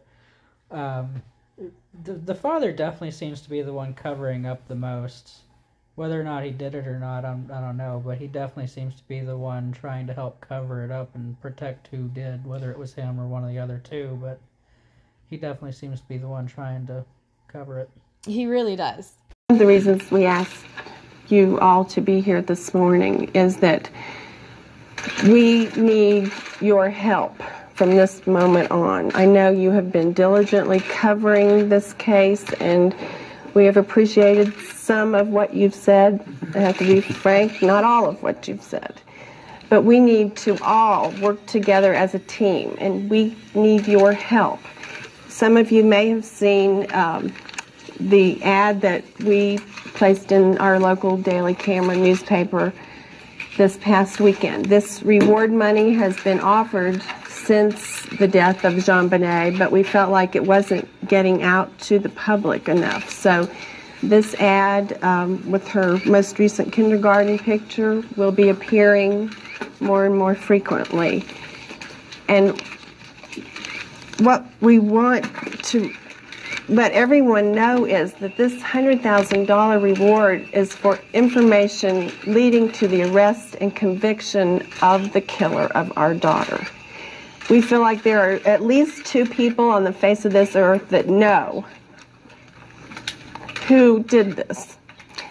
Um, 0.70 1.22
the, 2.04 2.14
the 2.14 2.34
father 2.34 2.72
definitely 2.72 3.10
seems 3.10 3.42
to 3.42 3.50
be 3.50 3.60
the 3.62 3.72
one 3.72 3.92
covering 3.92 4.46
up 4.46 4.66
the 4.66 4.74
most. 4.74 5.40
Whether 5.94 6.18
or 6.18 6.24
not 6.24 6.42
he 6.42 6.50
did 6.50 6.74
it 6.74 6.86
or 6.86 6.98
not, 6.98 7.26
I'm, 7.26 7.50
I 7.52 7.60
don't 7.60 7.76
know, 7.76 8.02
but 8.02 8.16
he 8.16 8.26
definitely 8.26 8.68
seems 8.68 8.94
to 8.94 9.02
be 9.08 9.20
the 9.20 9.36
one 9.36 9.72
trying 9.72 10.06
to 10.06 10.14
help 10.14 10.40
cover 10.40 10.84
it 10.84 10.90
up 10.90 11.14
and 11.14 11.38
protect 11.42 11.88
who 11.88 12.08
did, 12.08 12.46
whether 12.46 12.70
it 12.70 12.78
was 12.78 12.94
him 12.94 13.20
or 13.20 13.26
one 13.26 13.44
of 13.44 13.50
the 13.50 13.58
other 13.58 13.78
two, 13.84 14.18
but 14.22 14.40
he 15.28 15.36
definitely 15.36 15.72
seems 15.72 16.00
to 16.00 16.08
be 16.08 16.16
the 16.16 16.28
one 16.28 16.46
trying 16.46 16.86
to 16.86 17.04
cover 17.46 17.78
it. 17.78 17.90
He 18.26 18.46
really 18.46 18.74
does. 18.74 19.12
One 19.48 19.56
of 19.56 19.58
the 19.58 19.66
reasons 19.66 20.10
we 20.10 20.24
asked 20.24 20.64
you 21.32 21.58
all 21.60 21.84
to 21.86 22.00
be 22.00 22.20
here 22.20 22.42
this 22.42 22.74
morning 22.74 23.30
is 23.34 23.56
that 23.56 23.88
we 25.24 25.66
need 25.70 26.30
your 26.60 26.88
help 26.90 27.34
from 27.74 27.96
this 27.96 28.26
moment 28.26 28.70
on. 28.70 29.10
I 29.16 29.24
know 29.24 29.50
you 29.50 29.70
have 29.70 29.90
been 29.90 30.12
diligently 30.12 30.80
covering 30.80 31.68
this 31.68 31.94
case 31.94 32.52
and 32.60 32.94
we 33.54 33.64
have 33.64 33.76
appreciated 33.76 34.54
some 34.70 35.14
of 35.14 35.28
what 35.28 35.54
you've 35.54 35.74
said. 35.74 36.24
I 36.54 36.60
have 36.60 36.78
to 36.78 36.84
be 36.84 37.00
frank, 37.00 37.62
not 37.62 37.82
all 37.82 38.06
of 38.08 38.22
what 38.22 38.46
you've 38.46 38.62
said. 38.62 39.00
But 39.68 39.82
we 39.82 40.00
need 40.00 40.36
to 40.36 40.62
all 40.62 41.10
work 41.22 41.44
together 41.46 41.94
as 41.94 42.14
a 42.14 42.18
team 42.20 42.76
and 42.78 43.08
we 43.08 43.36
need 43.54 43.88
your 43.88 44.12
help. 44.12 44.60
Some 45.28 45.56
of 45.56 45.72
you 45.72 45.82
may 45.82 46.10
have 46.10 46.26
seen 46.26 46.86
um, 46.92 47.32
the 48.08 48.42
ad 48.42 48.80
that 48.80 49.04
we 49.20 49.58
placed 49.94 50.32
in 50.32 50.58
our 50.58 50.78
local 50.78 51.16
Daily 51.16 51.54
Camera 51.54 51.96
newspaper 51.96 52.72
this 53.56 53.76
past 53.78 54.20
weekend. 54.20 54.66
This 54.66 55.02
reward 55.02 55.52
money 55.52 55.92
has 55.94 56.18
been 56.22 56.40
offered 56.40 57.02
since 57.28 58.02
the 58.18 58.28
death 58.28 58.64
of 58.64 58.74
JonBenét, 58.74 59.58
but 59.58 59.70
we 59.70 59.82
felt 59.82 60.10
like 60.10 60.34
it 60.34 60.44
wasn't 60.44 60.88
getting 61.08 61.42
out 61.42 61.76
to 61.80 61.98
the 61.98 62.08
public 62.08 62.68
enough. 62.68 63.10
So 63.10 63.50
this 64.02 64.34
ad 64.34 65.02
um, 65.02 65.50
with 65.50 65.66
her 65.68 65.98
most 66.06 66.38
recent 66.38 66.72
kindergarten 66.72 67.38
picture 67.38 68.02
will 68.16 68.32
be 68.32 68.48
appearing 68.48 69.32
more 69.80 70.06
and 70.06 70.16
more 70.16 70.34
frequently. 70.34 71.24
And 72.28 72.60
what 74.20 74.44
we 74.60 74.78
want 74.78 75.24
to 75.64 75.92
let 76.72 76.92
everyone 76.92 77.52
know 77.52 77.84
is 77.84 78.14
that 78.14 78.38
this 78.38 78.54
$100,000 78.54 79.82
reward 79.82 80.48
is 80.54 80.72
for 80.72 80.98
information 81.12 82.10
leading 82.26 82.72
to 82.72 82.88
the 82.88 83.02
arrest 83.02 83.56
and 83.60 83.76
conviction 83.76 84.66
of 84.80 85.12
the 85.12 85.20
killer 85.20 85.66
of 85.74 85.92
our 85.98 86.14
daughter. 86.14 86.66
We 87.50 87.60
feel 87.60 87.80
like 87.80 88.02
there 88.02 88.20
are 88.20 88.40
at 88.46 88.62
least 88.62 89.04
two 89.04 89.26
people 89.26 89.68
on 89.68 89.84
the 89.84 89.92
face 89.92 90.24
of 90.24 90.32
this 90.32 90.56
earth 90.56 90.88
that 90.88 91.10
know 91.10 91.66
who 93.66 94.02
did 94.04 94.32
this, 94.32 94.78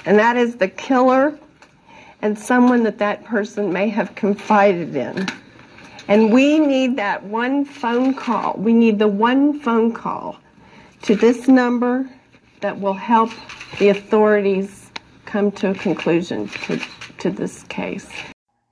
and 0.05 0.19
that 0.19 0.37
is 0.37 0.57
the 0.57 0.67
killer 0.67 1.39
and 2.21 2.37
someone 2.37 2.83
that 2.83 2.99
that 2.99 3.25
person 3.25 3.73
may 3.73 3.89
have 3.89 4.13
confided 4.13 4.95
in. 4.95 5.27
And 6.07 6.31
we 6.31 6.59
need 6.59 6.97
that 6.97 7.23
one 7.23 7.65
phone 7.65 8.13
call. 8.13 8.53
We 8.59 8.73
need 8.73 8.99
the 8.99 9.07
one 9.07 9.59
phone 9.59 9.91
call 9.91 10.37
to 11.03 11.15
this 11.15 11.47
number 11.47 12.09
that 12.61 12.79
will 12.79 12.93
help 12.93 13.31
the 13.79 13.89
authorities 13.89 14.91
come 15.25 15.51
to 15.51 15.71
a 15.71 15.73
conclusion 15.73 16.47
to, 16.47 16.79
to 17.17 17.31
this 17.31 17.63
case. 17.63 18.09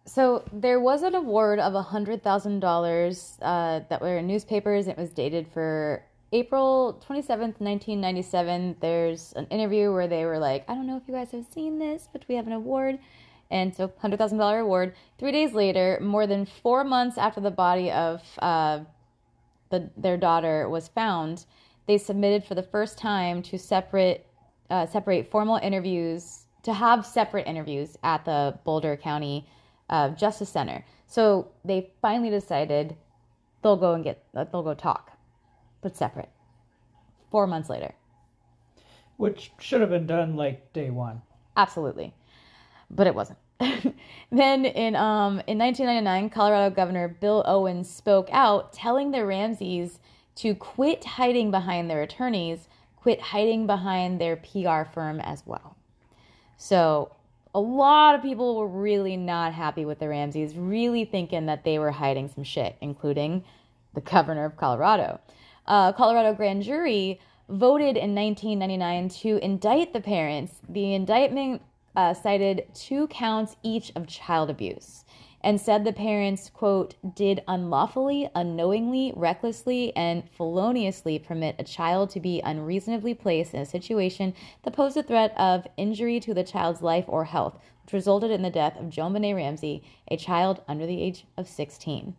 So 0.06 0.44
there 0.52 0.80
was 0.80 1.04
an 1.04 1.16
award 1.16 1.60
of 1.60 1.74
$100,000 1.74 3.38
uh, 3.42 3.80
that 3.90 4.02
were 4.02 4.18
in 4.18 4.28
newspapers. 4.28 4.88
It 4.88 4.98
was 4.98 5.12
dated 5.12 5.48
for 5.54 6.04
April 6.32 7.02
27th, 7.08 7.60
1997. 7.60 8.76
There's 8.80 9.34
an 9.34 9.48
interview 9.48 9.92
where 9.94 10.08
they 10.08 10.26
were 10.26 10.40
like, 10.40 10.66
I 10.68 10.76
don't 10.76 10.88
know 10.88 10.98
if 10.98 11.04
you 11.08 11.14
guys 11.14 11.32
have 11.32 11.46
seen 11.54 11.80
this, 11.80 12.10
but 12.12 12.26
we 12.28 12.36
have 12.36 12.48
an 12.48 12.54
award. 12.54 13.00
And 13.52 13.76
so, 13.76 13.88
$100,000 13.88 14.62
award. 14.62 14.94
Three 15.18 15.32
days 15.32 15.54
later, 15.54 16.00
more 16.02 16.28
than 16.28 16.46
four 16.46 16.84
months 16.84 17.18
after 17.18 17.42
the 17.42 17.50
body 17.50 17.90
of 17.90 18.22
uh, 18.40 18.82
the, 19.70 19.90
their 19.98 20.18
daughter 20.18 20.70
was 20.70 20.88
found, 20.88 21.46
they 21.90 21.98
submitted 21.98 22.44
for 22.46 22.54
the 22.54 22.62
first 22.62 23.00
time 23.00 23.42
to 23.42 23.58
separate 23.58 24.24
uh, 24.70 24.86
separate 24.86 25.32
formal 25.32 25.56
interviews 25.58 26.46
to 26.62 26.72
have 26.72 27.04
separate 27.04 27.48
interviews 27.48 27.98
at 28.04 28.24
the 28.26 28.60
Boulder 28.64 28.96
County 28.96 29.50
uh, 29.90 30.10
Justice 30.10 30.50
Center. 30.50 30.86
So 31.08 31.48
they 31.66 31.90
finally 32.00 32.30
decided 32.30 32.96
they'll 33.64 33.76
go 33.76 33.96
and 33.96 34.04
get 34.04 34.24
uh, 34.36 34.44
they'll 34.44 34.62
go 34.62 34.76
talk, 34.76 35.18
but 35.82 35.98
separate. 35.98 36.30
Four 37.32 37.48
months 37.48 37.70
later, 37.72 37.96
Which 39.18 39.52
should 39.60 39.82
have 39.82 39.90
been 39.90 40.06
done 40.06 40.36
like 40.36 40.72
day 40.74 40.92
one. 40.92 41.24
absolutely, 41.58 42.14
but 42.92 43.08
it 43.08 43.16
wasn't. 43.16 43.40
then 44.32 44.64
in 44.66 44.96
um 44.96 45.42
in 45.48 45.58
1999, 45.58 46.30
Colorado 46.30 46.70
Governor 46.76 47.08
Bill 47.08 47.44
Owens 47.48 47.90
spoke 47.90 48.30
out, 48.32 48.74
telling 48.74 49.10
the 49.10 49.26
Ramseys 49.26 50.00
to 50.40 50.56
quit 50.56 51.04
hiding 51.04 51.52
behind 51.52 51.90
their 51.90 52.02
attorneys, 52.02 52.70
quit 52.96 53.20
hiding 53.20 53.68
behind 53.68 54.20
their 54.20 54.38
PR 54.38 54.84
firm 54.84 55.20
as 55.20 55.44
well. 55.46 55.76
So 56.58 57.12
a 57.54 57.60
lot 57.60 58.16
of 58.16 58.22
people 58.22 58.56
were 58.58 58.68
really 58.68 59.18
not 59.18 59.54
happy 59.54 59.84
with 59.84 60.00
the 60.00 60.08
Ramseys, 60.08 60.56
really 60.56 61.04
thinking 61.04 61.46
that 61.48 61.66
they 61.66 61.78
were 61.78 61.92
hiding 61.92 62.30
some 62.30 62.44
shit, 62.44 62.78
including 62.80 63.44
the 63.94 64.02
governor 64.02 64.46
of 64.46 64.56
Colorado. 64.56 65.20
Uh, 65.68 65.92
Colorado 65.92 66.34
grand 66.34 66.64
jury 66.64 67.20
voted 67.50 67.98
in 67.98 68.16
1999 68.16 69.10
to 69.10 69.44
indict 69.44 69.92
the 69.92 70.00
parents. 70.00 70.54
The 70.70 70.94
indictment 70.94 71.62
uh, 71.96 72.14
cited 72.14 72.68
two 72.74 73.08
counts 73.08 73.58
each 73.62 73.92
of 73.96 74.08
child 74.08 74.50
abuse 74.50 75.04
and 75.42 75.60
said 75.60 75.84
the 75.84 75.94
parents, 75.94 76.50
quote, 76.50 76.96
did 77.16 77.44
unlawfully, 77.48 78.30
unknowingly, 78.36 79.14
recklessly, 79.16 79.96
and 79.96 80.30
feloniously 80.32 81.18
permit 81.18 81.56
a 81.58 81.64
child 81.64 82.10
to 82.10 82.20
be 82.20 82.42
unreasonably 82.42 83.14
placed 83.14 83.54
in 83.54 83.62
a 83.62 83.66
situation 83.66 84.34
that 84.64 84.74
posed 84.74 84.98
a 84.98 85.04
threat 85.04 85.34
of 85.38 85.66
injury 85.78 86.20
to 86.20 86.34
the 86.34 86.44
child's 86.44 86.82
life 86.82 87.06
or 87.08 87.26
health, 87.26 87.58
which 87.84 87.94
resulted 87.94 88.32
in 88.32 88.42
the 88.42 88.50
death 88.50 88.78
of 88.78 88.88
JonBenét 88.88 89.36
Ramsey, 89.36 89.84
a 90.12 90.18
child 90.18 90.62
under 90.68 90.86
the 90.86 91.02
age 91.02 91.26
of 91.38 91.48
16. 91.48 92.16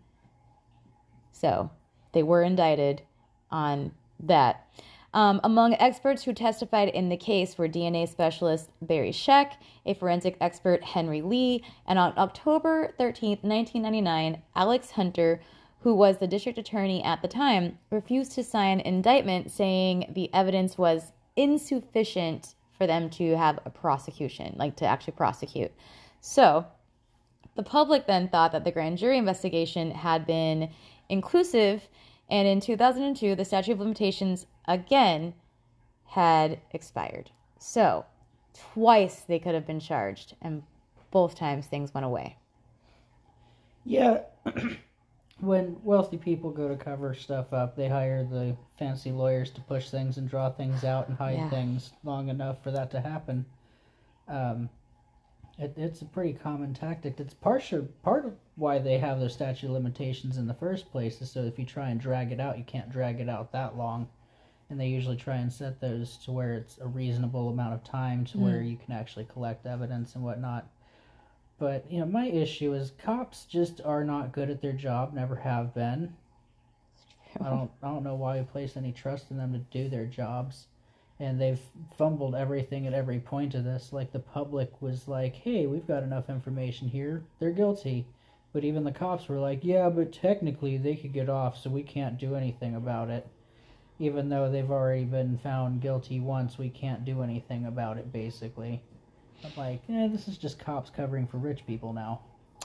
So 1.33 1.71
they 2.13 2.23
were 2.23 2.43
indicted 2.43 3.03
on 3.51 3.93
that. 4.19 4.67
Um, 5.13 5.41
among 5.43 5.75
experts 5.75 6.23
who 6.23 6.33
testified 6.33 6.89
in 6.89 7.09
the 7.09 7.17
case 7.17 7.59
were 7.59 7.69
DNA 7.69 8.09
specialist 8.09 8.71
Barry 8.81 9.11
Scheck, 9.11 9.55
a 9.85 9.95
forensic 9.95 10.37
expert 10.41 10.85
Henry 10.85 11.21
Lee, 11.21 11.65
and 11.87 11.99
on 11.99 12.13
October 12.17 12.95
13, 12.97 13.39
1999, 13.43 14.41
Alex 14.55 14.93
Hunter, 14.93 15.41
who 15.81 15.95
was 15.95 16.19
the 16.19 16.29
district 16.29 16.59
attorney 16.59 17.03
at 17.03 17.23
the 17.23 17.29
time, 17.29 17.79
refused 17.91 18.33
to 18.33 18.45
sign 18.45 18.79
an 18.81 18.87
indictment 18.87 19.51
saying 19.51 20.13
the 20.15 20.33
evidence 20.33 20.79
was 20.79 21.13
insufficient 21.35 22.55
for 22.79 22.87
them 22.87 23.11
to 23.11 23.37
have 23.37 23.59
a 23.65 23.71
prosecution, 23.71 24.55
like 24.59 24.77
to 24.77 24.87
actually 24.87 25.15
prosecute. 25.15 25.73
So, 26.21 26.67
the 27.57 27.63
public 27.65 28.07
then 28.07 28.29
thought 28.29 28.53
that 28.53 28.65
the 28.65 28.71
grand 28.71 28.99
jury 28.99 29.19
investigation 29.19 29.91
had 29.91 30.25
been 30.25 30.71
inclusive, 31.09 31.89
and 32.31 32.47
in 32.49 32.61
2002, 32.61 33.35
the 33.35 33.45
statute 33.45 33.73
of 33.73 33.81
limitations 33.81 34.47
again 34.67 35.35
had 36.07 36.61
expired. 36.73 37.31
So, 37.59 38.07
twice 38.73 39.21
they 39.21 39.39
could 39.39 39.55
have 39.55 39.67
been 39.67 39.81
charged, 39.81 40.35
and 40.41 40.63
both 41.11 41.35
times 41.35 41.67
things 41.67 41.93
went 41.93 42.07
away. 42.07 42.37
Yeah. 43.85 44.23
when 45.41 45.77
wealthy 45.83 46.19
people 46.19 46.51
go 46.51 46.69
to 46.69 46.77
cover 46.77 47.15
stuff 47.15 47.53
up, 47.53 47.77
they 47.77 47.89
hire 47.89 48.25
the 48.25 48.57
fancy 48.79 49.11
lawyers 49.11 49.51
to 49.53 49.61
push 49.63 49.91
things 49.91 50.19
and 50.19 50.29
draw 50.29 50.51
things 50.51 50.85
out 50.85 51.09
and 51.09 51.17
hide 51.17 51.39
Yeah. 51.39 51.51
things 51.51 51.93
long 52.05 52.29
enough 52.29 52.63
for 52.63 52.71
that 52.71 52.91
to 52.93 53.01
happen. 53.01 53.47
Um, 54.29 54.69
it, 55.61 55.75
it's 55.77 56.03
a 56.03 56.07
pretty 56.07 56.33
common 56.33 56.75
tactic. 56.75 57.21
It's 57.21 57.35
partial, 57.35 57.87
part 58.03 58.25
of 58.25 58.35
why 58.57 58.79
they 58.79 58.99
have 58.99 59.21
their 59.21 59.29
statute 59.29 59.67
of 59.67 59.73
limitations 59.73 60.37
in 60.39 60.47
the 60.47 60.55
first 60.55 60.91
place 60.91 61.21
is 61.21 61.31
so 61.31 61.43
if 61.43 61.59
you 61.59 61.65
try 61.67 61.91
and 61.91 62.01
drag 62.01 62.33
it 62.33 62.41
out, 62.41 62.59
you 62.59 62.65
can't 62.65 62.91
drag 62.91 63.21
it 63.21 63.29
out 63.29 63.53
that 63.53 63.77
long. 63.77 64.09
And 64.71 64.81
they 64.81 64.87
usually 64.89 65.17
try 65.17 65.37
and 65.37 65.53
set 65.53 65.81
those 65.81 66.17
to 66.19 66.33
where 66.33 66.55
it's 66.55 66.79
a 66.79 66.87
reasonable 66.87 67.49
amount 67.49 67.75
of 67.75 67.85
time 67.85 68.25
to 68.27 68.39
where 68.39 68.61
Mm. 68.61 68.71
you 68.71 68.77
can 68.77 68.93
actually 68.95 69.25
collect 69.27 69.67
evidence 69.67 70.15
and 70.15 70.25
whatnot. 70.25 70.69
But 71.59 71.91
you 71.91 72.01
know, 72.01 72.07
my 72.07 72.27
issue 72.27 72.73
is 72.73 72.93
cops 72.93 73.45
just 73.45 73.81
are 73.85 74.05
not 74.05 74.33
good 74.33 74.49
at 74.49 74.63
their 74.63 74.73
job. 74.73 75.13
Never 75.13 75.37
have 75.37 75.75
been. 75.75 76.15
I 77.41 77.51
don't. 77.51 77.71
I 77.83 77.89
don't 77.89 78.03
know 78.03 78.15
why 78.15 78.39
we 78.39 78.45
place 78.45 78.77
any 78.77 78.93
trust 78.93 79.31
in 79.31 79.37
them 79.37 79.53
to 79.53 79.59
do 79.59 79.89
their 79.89 80.07
jobs, 80.07 80.67
and 81.21 81.39
they've 81.39 81.61
fumbled 81.97 82.35
everything 82.35 82.87
at 82.87 82.95
every 82.95 83.21
point 83.21 83.55
of 83.55 83.63
this. 83.63 83.93
Like 83.93 84.11
the 84.11 84.19
public 84.19 84.81
was 84.81 85.07
like, 85.07 85.37
"Hey, 85.37 85.67
we've 85.67 85.87
got 85.87 86.03
enough 86.03 86.31
information 86.31 86.89
here. 86.89 87.23
They're 87.39 87.53
guilty," 87.53 88.07
but 88.53 88.65
even 88.65 88.85
the 88.85 88.91
cops 88.91 89.29
were 89.29 89.39
like, 89.39 89.63
"Yeah, 89.63 89.91
but 89.91 90.13
technically 90.13 90.79
they 90.79 90.97
could 90.97 91.13
get 91.13 91.29
off, 91.29 91.59
so 91.59 91.71
we 91.71 91.83
can't 91.83 92.19
do 92.19 92.35
anything 92.35 92.75
about 92.75 93.11
it." 93.11 93.29
Even 93.99 94.31
though 94.31 94.51
they've 94.51 94.71
already 94.71 95.05
been 95.05 95.37
found 95.39 95.83
guilty 95.83 96.21
once, 96.21 96.57
we 96.57 96.71
can't 96.71 97.05
do 97.05 97.23
anything 97.23 97.67
about 97.67 97.99
it. 97.99 98.11
Basically, 98.13 98.83
I'm 99.45 99.53
like, 99.57 99.83
eh, 99.91 100.09
this 100.09 100.27
is 100.27 100.39
just 100.39 100.59
cops 100.59 100.89
covering 100.89 101.27
for 101.27 101.37
rich 101.37 101.67
people 101.67 101.93
now. 101.93 102.21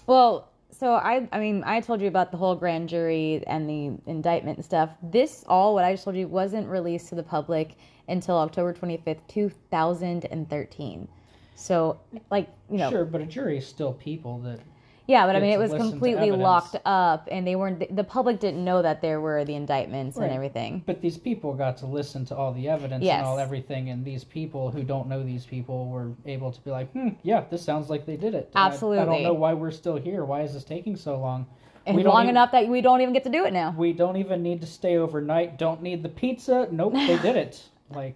Well, 0.08 0.48
so 0.72 0.94
I 0.94 1.28
I 1.34 1.40
mean, 1.40 1.62
I 1.66 1.82
told 1.82 2.00
you 2.00 2.08
about 2.08 2.32
the 2.32 2.38
whole 2.38 2.56
grand 2.56 2.88
jury 2.88 3.44
and 3.48 3.70
the 3.70 3.98
indictment 4.10 4.58
and 4.60 4.66
stuff. 4.66 4.92
This 5.04 5.44
all 5.50 5.74
what 5.74 5.84
I 5.84 5.92
just 5.92 6.06
told 6.06 6.16
you 6.16 6.30
wasn't 6.30 6.70
released 6.70 7.10
to 7.10 7.16
the 7.16 7.24
public 7.24 7.76
until 8.08 8.38
October 8.38 8.74
25th, 8.74 9.20
2013. 9.28 11.08
So, 11.56 12.00
like, 12.30 12.50
you 12.70 12.78
know, 12.78 12.90
Sure, 12.90 13.06
but 13.06 13.22
a 13.22 13.26
jury 13.26 13.58
is 13.58 13.66
still 13.66 13.94
people 13.94 14.40
that. 14.40 14.60
yeah, 15.08 15.26
but 15.26 15.38
I 15.38 15.40
mean, 15.40 15.52
it 15.52 15.60
was 15.60 15.72
completely 15.74 16.32
locked 16.32 16.76
up 16.84 17.30
and 17.32 17.48
they 17.48 17.56
weren't 17.56 17.96
the 17.96 18.04
public 18.04 18.40
didn't 18.42 18.64
know 18.66 18.82
that 18.82 19.02
there 19.02 19.22
were 19.22 19.46
the 19.46 19.56
indictments 19.56 20.18
Right. 20.18 20.26
and 20.26 20.34
everything. 20.34 20.84
But 20.86 21.00
these 21.02 21.18
people 21.18 21.54
got 21.54 21.78
to 21.78 21.86
listen 21.86 22.26
to 22.26 22.36
all 22.36 22.52
the 22.52 22.68
evidence 22.68 23.06
Yes. 23.06 23.20
and 23.20 23.26
all 23.26 23.40
everything, 23.40 23.90
and 23.90 24.04
these 24.04 24.26
people 24.26 24.70
who 24.70 24.84
don't 24.84 25.08
know 25.08 25.24
these 25.24 25.46
people 25.46 25.88
were 25.88 26.12
able 26.26 26.52
to 26.52 26.60
be 26.62 26.72
like, 26.72 26.92
hmm, 26.92 27.10
yeah, 27.24 27.46
this 27.50 27.62
sounds 27.64 27.90
like 27.90 28.06
they 28.06 28.18
did 28.18 28.36
it. 28.36 28.52
And 28.54 28.74
I- 28.74 28.76
I, 28.76 29.06
don't 29.06 29.24
know 29.24 29.34
why 29.34 29.54
we're 29.54 29.72
still 29.72 29.96
here. 29.96 30.26
Why 30.26 30.42
is 30.42 30.54
this 30.54 30.66
taking 30.66 30.98
so 30.98 31.18
long? 31.18 31.46
And 31.86 31.96
We 31.96 32.04
long 32.04 32.24
even- 32.24 32.32
enough 32.32 32.52
that 32.52 32.68
we 32.68 32.82
don't 32.82 33.00
even 33.02 33.14
get 33.14 33.24
to 33.26 33.30
do 33.30 33.46
it 33.46 33.54
now. 33.54 33.74
We 33.78 33.94
don't 33.94 34.18
even 34.18 34.42
need 34.44 34.60
to 34.62 34.68
stay 34.68 34.98
overnight. 34.98 35.58
Don't 35.58 35.82
need 35.84 36.02
the 36.04 36.10
pizza. 36.10 36.68
Nope, 36.72 36.94
they 36.94 37.18
did 37.20 37.38
it. 37.38 37.64
Like, 37.90 38.16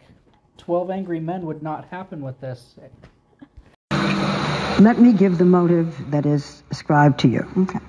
12 0.58 0.90
Angry 0.90 1.20
Men 1.20 1.46
would 1.46 1.62
not 1.62 1.86
happen 1.86 2.22
with 2.22 2.40
this. 2.42 2.76
Let 3.92 5.00
me 5.00 5.14
give 5.14 5.38
the 5.38 5.46
motive 5.46 6.12
that 6.12 6.26
is 6.26 6.64
ascribed 6.72 7.20
to 7.22 7.28
you. 7.28 7.48
Okay. 7.58 7.80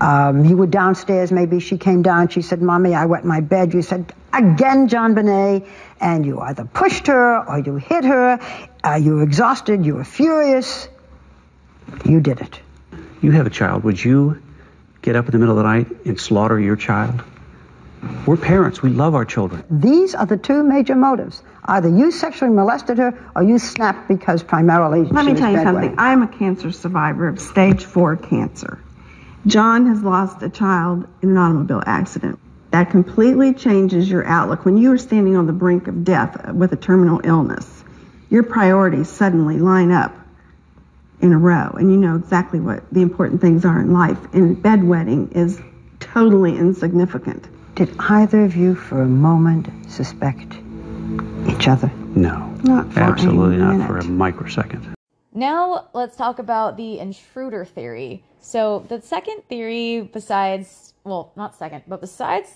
Um, 0.00 0.44
you 0.44 0.56
were 0.56 0.66
downstairs, 0.66 1.32
maybe 1.32 1.60
she 1.60 1.78
came 1.78 2.02
down, 2.02 2.28
she 2.28 2.42
said, 2.42 2.60
Mommy, 2.60 2.94
I 2.94 3.06
wet 3.06 3.24
my 3.24 3.40
bed. 3.40 3.72
You 3.72 3.80
said, 3.80 4.12
Again, 4.32 4.88
JonBenét. 4.88 5.68
And 5.98 6.26
you 6.26 6.40
either 6.40 6.66
pushed 6.66 7.06
her 7.06 7.48
or 7.48 7.58
you 7.58 7.76
hit 7.76 8.04
her. 8.04 8.38
Uh, 8.84 8.96
you 8.96 9.16
were 9.16 9.22
exhausted, 9.22 9.86
you 9.86 9.94
were 9.94 10.04
furious. 10.04 10.88
You 12.04 12.20
did 12.20 12.40
it. 12.40 12.60
You 13.22 13.30
have 13.30 13.46
a 13.46 13.50
child. 13.50 13.84
Would 13.84 14.02
you 14.02 14.42
get 15.00 15.16
up 15.16 15.26
in 15.26 15.32
the 15.32 15.38
middle 15.38 15.56
of 15.56 15.64
the 15.64 15.68
night 15.68 15.86
and 16.04 16.20
slaughter 16.20 16.60
your 16.60 16.76
child? 16.76 17.22
We're 18.26 18.36
parents. 18.36 18.82
We 18.82 18.90
love 18.90 19.14
our 19.14 19.24
children. 19.24 19.64
These 19.70 20.14
are 20.14 20.26
the 20.26 20.36
two 20.36 20.62
major 20.62 20.94
motives. 20.94 21.42
Either 21.64 21.88
you 21.88 22.10
sexually 22.10 22.52
molested 22.52 22.98
her 22.98 23.30
or 23.34 23.42
you 23.42 23.58
snapped 23.58 24.08
because 24.08 24.42
primarily 24.42 25.04
Let 25.04 25.22
she 25.22 25.26
me 25.26 25.32
was 25.32 25.40
tell 25.40 25.50
you 25.50 25.58
bedwetting. 25.58 25.64
something. 25.64 25.94
I'm 25.98 26.22
a 26.22 26.28
cancer 26.28 26.72
survivor 26.72 27.28
of 27.28 27.40
stage 27.40 27.84
four 27.84 28.16
cancer. 28.16 28.78
John 29.46 29.86
has 29.86 30.02
lost 30.02 30.42
a 30.42 30.48
child 30.48 31.06
in 31.22 31.30
an 31.30 31.36
automobile 31.36 31.82
accident. 31.86 32.38
That 32.72 32.90
completely 32.90 33.54
changes 33.54 34.10
your 34.10 34.26
outlook. 34.26 34.64
When 34.64 34.76
you 34.76 34.92
are 34.92 34.98
standing 34.98 35.36
on 35.36 35.46
the 35.46 35.52
brink 35.52 35.86
of 35.88 36.04
death 36.04 36.52
with 36.52 36.72
a 36.72 36.76
terminal 36.76 37.20
illness, 37.24 37.84
your 38.28 38.42
priorities 38.42 39.08
suddenly 39.08 39.58
line 39.58 39.92
up 39.92 40.14
in 41.20 41.32
a 41.32 41.38
row, 41.38 41.70
and 41.78 41.90
you 41.90 41.96
know 41.96 42.16
exactly 42.16 42.60
what 42.60 42.82
the 42.92 43.00
important 43.02 43.40
things 43.40 43.64
are 43.64 43.80
in 43.80 43.92
life. 43.92 44.18
And 44.34 44.56
bedwetting 44.56 45.34
is 45.34 45.60
totally 46.00 46.56
insignificant. 46.58 47.48
Did 47.76 47.94
either 47.98 48.42
of 48.42 48.56
you 48.56 48.74
for 48.74 49.02
a 49.02 49.06
moment 49.06 49.68
suspect 49.92 50.54
each 51.46 51.68
other? 51.68 51.92
No. 52.14 52.46
Not 52.64 52.90
for 52.90 53.00
Absolutely 53.00 53.56
a 53.56 53.58
not 53.58 53.86
for 53.86 53.98
a 53.98 54.04
microsecond. 54.04 54.94
Now 55.34 55.88
let's 55.92 56.16
talk 56.16 56.38
about 56.38 56.78
the 56.78 56.98
intruder 56.98 57.66
theory. 57.66 58.24
So 58.40 58.86
the 58.88 59.02
second 59.02 59.42
theory, 59.50 60.00
besides 60.10 60.94
well, 61.04 61.32
not 61.36 61.54
second, 61.54 61.82
but 61.86 62.00
besides 62.00 62.48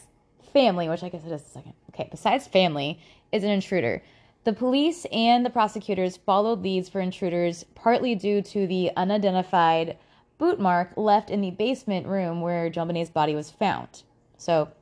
family, 0.54 0.88
which 0.88 1.02
I 1.02 1.10
guess 1.10 1.22
it 1.26 1.32
is 1.32 1.42
the 1.42 1.50
second. 1.50 1.74
Okay, 1.90 2.08
besides 2.10 2.46
family, 2.46 2.98
is 3.30 3.44
an 3.44 3.50
intruder. 3.50 4.02
The 4.44 4.54
police 4.54 5.04
and 5.12 5.44
the 5.44 5.50
prosecutors 5.50 6.16
followed 6.16 6.62
leads 6.62 6.88
for 6.88 6.98
intruders 6.98 7.66
partly 7.74 8.14
due 8.14 8.40
to 8.40 8.66
the 8.66 8.90
unidentified 8.96 9.98
boot 10.38 10.58
mark 10.58 10.92
left 10.96 11.28
in 11.28 11.42
the 11.42 11.50
basement 11.50 12.06
room 12.06 12.40
where 12.40 12.70
JonBenét's 12.70 13.10
body 13.10 13.34
was 13.34 13.50
found. 13.50 14.02
So 14.38 14.60
you 14.60 14.64
got- 14.64 14.76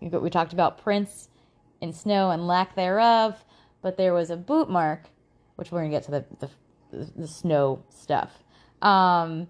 we 0.00 0.30
talked 0.30 0.52
about 0.52 0.78
prints 0.78 1.28
in 1.80 1.92
snow 1.92 2.30
and 2.30 2.46
lack 2.46 2.74
thereof, 2.74 3.44
but 3.82 3.96
there 3.96 4.14
was 4.14 4.30
a 4.30 4.36
boot 4.36 4.68
mark, 4.68 5.08
which 5.56 5.70
we're 5.70 5.80
gonna 5.80 5.90
get 5.90 6.04
to 6.04 6.10
the 6.10 6.24
the, 6.40 6.50
the 7.16 7.28
snow 7.28 7.84
stuff. 7.90 8.42
Um, 8.82 9.48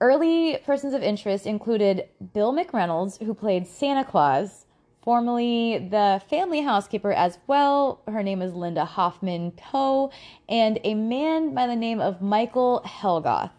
early 0.00 0.58
persons 0.64 0.94
of 0.94 1.02
interest 1.02 1.46
included 1.46 2.08
Bill 2.32 2.52
McReynolds, 2.52 3.22
who 3.24 3.34
played 3.34 3.66
Santa 3.66 4.04
Claus, 4.04 4.66
formerly 5.02 5.88
the 5.90 6.22
family 6.28 6.60
housekeeper 6.60 7.12
as 7.12 7.38
well. 7.46 8.02
Her 8.06 8.22
name 8.22 8.42
is 8.42 8.54
Linda 8.54 8.84
Hoffman 8.84 9.52
Poe, 9.52 10.10
and 10.48 10.78
a 10.84 10.94
man 10.94 11.54
by 11.54 11.66
the 11.66 11.76
name 11.76 12.00
of 12.00 12.22
Michael 12.22 12.82
Helgoth, 12.84 13.50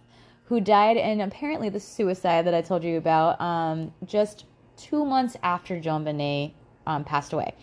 who 0.46 0.62
died 0.62 0.98
in 0.98 1.22
apparently 1.22 1.70
the 1.70 1.80
suicide 1.80 2.46
that 2.46 2.54
I 2.54 2.62
told 2.62 2.84
you 2.84 2.98
about 2.98 3.40
um, 3.42 3.94
just 4.06 4.46
two 4.80 5.06
months 5.06 5.36
after 5.44 5.80
JonBenét 5.80 6.54
um, 6.88 7.04
passed 7.04 7.34
away. 7.34 7.54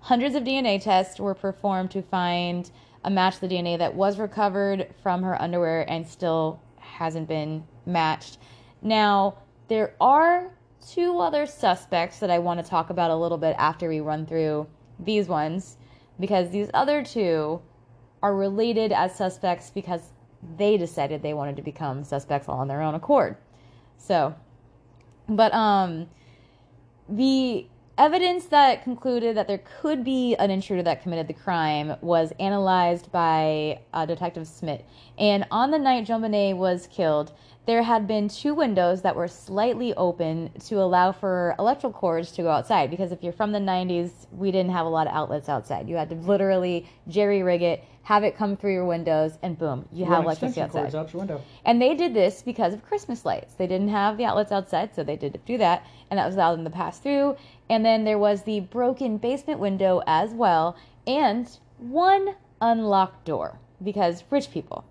Hundreds 0.00 0.34
of 0.34 0.44
DNA 0.44 0.80
tests 0.80 1.20
were 1.20 1.34
performed 1.34 1.90
to 1.90 2.02
find 2.02 2.70
a 3.04 3.10
match 3.10 3.36
to 3.36 3.40
the 3.42 3.48
DNA 3.48 3.78
that 3.78 3.94
was 3.94 4.18
recovered 4.18 4.94
from 5.02 5.22
her 5.22 5.40
underwear 5.40 5.84
and 5.90 6.06
still 6.06 6.60
hasn't 6.78 7.28
been 7.28 7.64
matched. 7.86 8.38
Now, 8.82 9.38
there 9.68 9.94
are 10.00 10.52
two 10.86 11.18
other 11.18 11.46
suspects 11.46 12.18
that 12.20 12.30
I 12.30 12.38
want 12.38 12.62
to 12.62 12.68
talk 12.68 12.90
about 12.90 13.10
a 13.10 13.16
little 13.16 13.38
bit 13.38 13.54
after 13.58 13.88
we 13.88 14.00
run 14.00 14.26
through 14.26 14.66
these 14.98 15.28
ones 15.28 15.76
because 16.18 16.50
these 16.50 16.70
other 16.72 17.02
two 17.02 17.60
are 18.22 18.34
related 18.34 18.92
as 18.92 19.14
suspects 19.14 19.70
because 19.70 20.12
they 20.56 20.76
decided 20.76 21.22
they 21.22 21.34
wanted 21.34 21.56
to 21.56 21.62
become 21.62 22.04
suspects 22.04 22.48
all 22.48 22.58
on 22.58 22.68
their 22.68 22.82
own 22.82 22.94
accord. 22.94 23.36
So, 23.96 24.34
but 25.28 25.52
um 25.52 26.08
the 27.10 27.66
evidence 27.98 28.46
that 28.46 28.82
concluded 28.82 29.36
that 29.36 29.46
there 29.46 29.60
could 29.80 30.02
be 30.02 30.34
an 30.36 30.50
intruder 30.50 30.82
that 30.82 31.02
committed 31.02 31.28
the 31.28 31.34
crime 31.34 31.96
was 32.00 32.32
analyzed 32.40 33.12
by 33.12 33.78
uh, 33.92 34.06
Detective 34.06 34.46
Smith. 34.46 34.82
And 35.18 35.44
on 35.50 35.70
the 35.70 35.78
night 35.78 36.06
JonBenét 36.06 36.56
was 36.56 36.86
killed, 36.86 37.32
there 37.70 37.84
had 37.84 38.08
been 38.08 38.26
two 38.26 38.52
windows 38.52 39.02
that 39.02 39.14
were 39.14 39.28
slightly 39.28 39.94
open 39.94 40.50
to 40.58 40.82
allow 40.82 41.12
for 41.12 41.54
electrical 41.56 41.92
cords 41.92 42.32
to 42.32 42.42
go 42.42 42.50
outside. 42.50 42.90
Because 42.90 43.12
if 43.12 43.22
you're 43.22 43.32
from 43.32 43.52
the 43.52 43.60
90s, 43.60 44.26
we 44.32 44.50
didn't 44.50 44.72
have 44.72 44.86
a 44.86 44.88
lot 44.88 45.06
of 45.06 45.12
outlets 45.12 45.48
outside. 45.48 45.88
You 45.88 45.94
had 45.94 46.08
to 46.08 46.16
literally 46.16 46.90
jerry 47.06 47.44
rig 47.44 47.62
it, 47.62 47.84
have 48.02 48.24
it 48.24 48.36
come 48.36 48.56
through 48.56 48.72
your 48.72 48.86
windows, 48.86 49.38
and 49.44 49.56
boom, 49.56 49.86
you 49.92 50.04
have 50.04 50.24
electricity 50.24 50.62
outside. 50.62 50.92
out 50.96 51.12
your 51.12 51.20
window. 51.20 51.40
And 51.64 51.80
they 51.80 51.94
did 51.94 52.12
this 52.12 52.42
because 52.42 52.74
of 52.74 52.84
Christmas 52.84 53.24
lights. 53.24 53.54
They 53.54 53.68
didn't 53.68 53.90
have 53.90 54.16
the 54.16 54.24
outlets 54.24 54.50
outside, 54.50 54.92
so 54.92 55.04
they 55.04 55.14
did 55.14 55.40
do 55.46 55.56
that, 55.58 55.86
and 56.10 56.18
that 56.18 56.26
was 56.26 56.34
allowed 56.34 56.56
them 56.56 56.64
to 56.64 56.70
pass 56.70 56.98
through. 56.98 57.36
And 57.68 57.86
then 57.86 58.02
there 58.02 58.18
was 58.18 58.42
the 58.42 58.58
broken 58.58 59.16
basement 59.16 59.60
window 59.60 60.02
as 60.08 60.32
well, 60.32 60.76
and 61.06 61.48
one 61.78 62.34
unlocked 62.60 63.26
door 63.26 63.60
because 63.80 64.24
rich 64.28 64.50
people. 64.50 64.84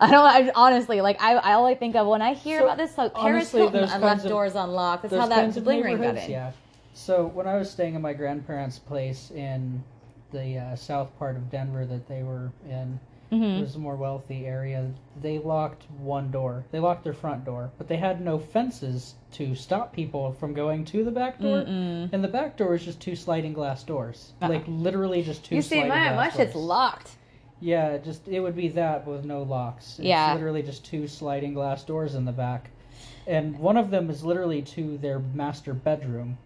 I 0.00 0.10
don't. 0.10 0.24
I, 0.24 0.52
honestly, 0.54 1.00
like 1.00 1.20
I, 1.22 1.34
I 1.34 1.52
all 1.54 1.66
I 1.66 1.74
think 1.74 1.96
of 1.96 2.06
when 2.06 2.22
I 2.22 2.34
hear 2.34 2.58
So, 2.60 2.64
about 2.64 2.76
this, 2.78 2.96
like 2.98 3.14
Paris 3.14 3.52
honestly, 3.54 3.60
Hilton 3.60 3.84
and 3.84 4.02
left 4.02 4.24
of- 4.24 4.30
doors 4.30 4.54
unlocked. 4.54 5.02
That's 5.02 5.14
how 5.14 5.26
that 5.26 5.64
bling 5.64 5.82
ring 5.82 5.98
got 5.98 6.16
in. 6.16 6.30
Yeah. 6.30 6.52
So 6.94 7.26
when 7.26 7.46
I 7.46 7.56
was 7.56 7.70
staying 7.70 7.94
in 7.94 8.02
my 8.02 8.12
grandparents' 8.12 8.78
place 8.78 9.30
in 9.32 9.82
the 10.32 10.58
uh, 10.58 10.76
south 10.76 11.16
part 11.18 11.36
of 11.36 11.50
Denver 11.50 11.84
that 11.86 12.08
they 12.08 12.22
were 12.22 12.50
in, 12.68 13.00
Mhm. 13.32 13.58
it 13.58 13.60
was 13.62 13.74
a 13.74 13.78
more 13.80 13.96
wealthy 13.96 14.46
area. 14.46 14.90
They 15.20 15.38
locked 15.38 15.84
one 15.98 16.30
door. 16.30 16.64
They 16.70 16.78
locked 16.78 17.02
their 17.02 17.12
front 17.14 17.44
door, 17.44 17.70
but 17.78 17.88
they 17.88 17.96
had 17.96 18.20
no 18.20 18.38
fences 18.38 19.14
to 19.32 19.54
stop 19.56 19.92
people 19.92 20.32
from 20.38 20.54
going 20.54 20.84
to 20.86 21.04
the 21.04 21.10
back 21.10 21.40
door. 21.40 21.62
Mm-mm. 21.62 22.12
And 22.12 22.22
the 22.22 22.28
back 22.28 22.56
door 22.56 22.74
is 22.74 22.84
just 22.84 23.00
two 23.00 23.16
sliding 23.16 23.52
glass 23.54 23.82
doors, 23.82 24.32
like 24.40 24.62
literally 24.68 25.22
just 25.22 25.44
two. 25.44 25.56
You 25.56 25.62
see, 25.62 25.80
sliding 25.84 26.14
my 26.16 26.30
shit's 26.30 26.54
locked. 26.54 27.10
Yeah, 27.64 27.96
just 27.96 28.28
it 28.28 28.40
would 28.40 28.54
be 28.54 28.68
that 28.68 29.06
with 29.06 29.24
no 29.24 29.42
locks. 29.42 29.98
It's 29.98 30.00
Yeah. 30.06 30.34
literally 30.34 30.62
just 30.62 30.84
two 30.84 31.08
sliding 31.08 31.54
glass 31.54 31.82
doors 31.82 32.14
in 32.14 32.26
the 32.26 32.32
back, 32.32 32.68
and 33.26 33.58
one 33.58 33.78
of 33.78 33.88
them 33.90 34.10
is 34.10 34.22
literally 34.22 34.60
to 34.76 34.98
their 34.98 35.18
master 35.18 35.72
bedroom. 35.72 36.36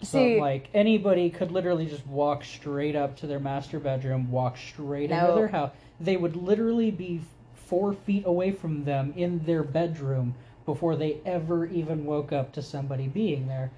So 0.00 0.16
See- 0.18 0.40
like 0.40 0.70
anybody 0.72 1.28
could 1.28 1.52
literally 1.52 1.84
just 1.84 2.06
walk 2.06 2.42
straight 2.42 2.96
up 2.96 3.16
to 3.16 3.26
their 3.26 3.38
master 3.38 3.78
bedroom, 3.78 4.30
walk 4.30 4.56
straight 4.56 5.10
into 5.10 5.22
No. 5.22 5.34
their 5.36 5.48
house. 5.48 5.72
They 6.00 6.16
would 6.16 6.36
literally 6.36 6.90
be 6.90 7.20
four 7.52 7.92
feet 7.92 8.24
away 8.24 8.50
from 8.50 8.84
them 8.84 9.12
in 9.14 9.40
their 9.44 9.62
bedroom 9.62 10.34
before 10.64 10.96
they 10.96 11.18
ever 11.26 11.66
even 11.66 12.06
woke 12.06 12.32
up 12.32 12.50
to 12.52 12.62
somebody 12.62 13.08
being 13.08 13.46
there. 13.46 13.70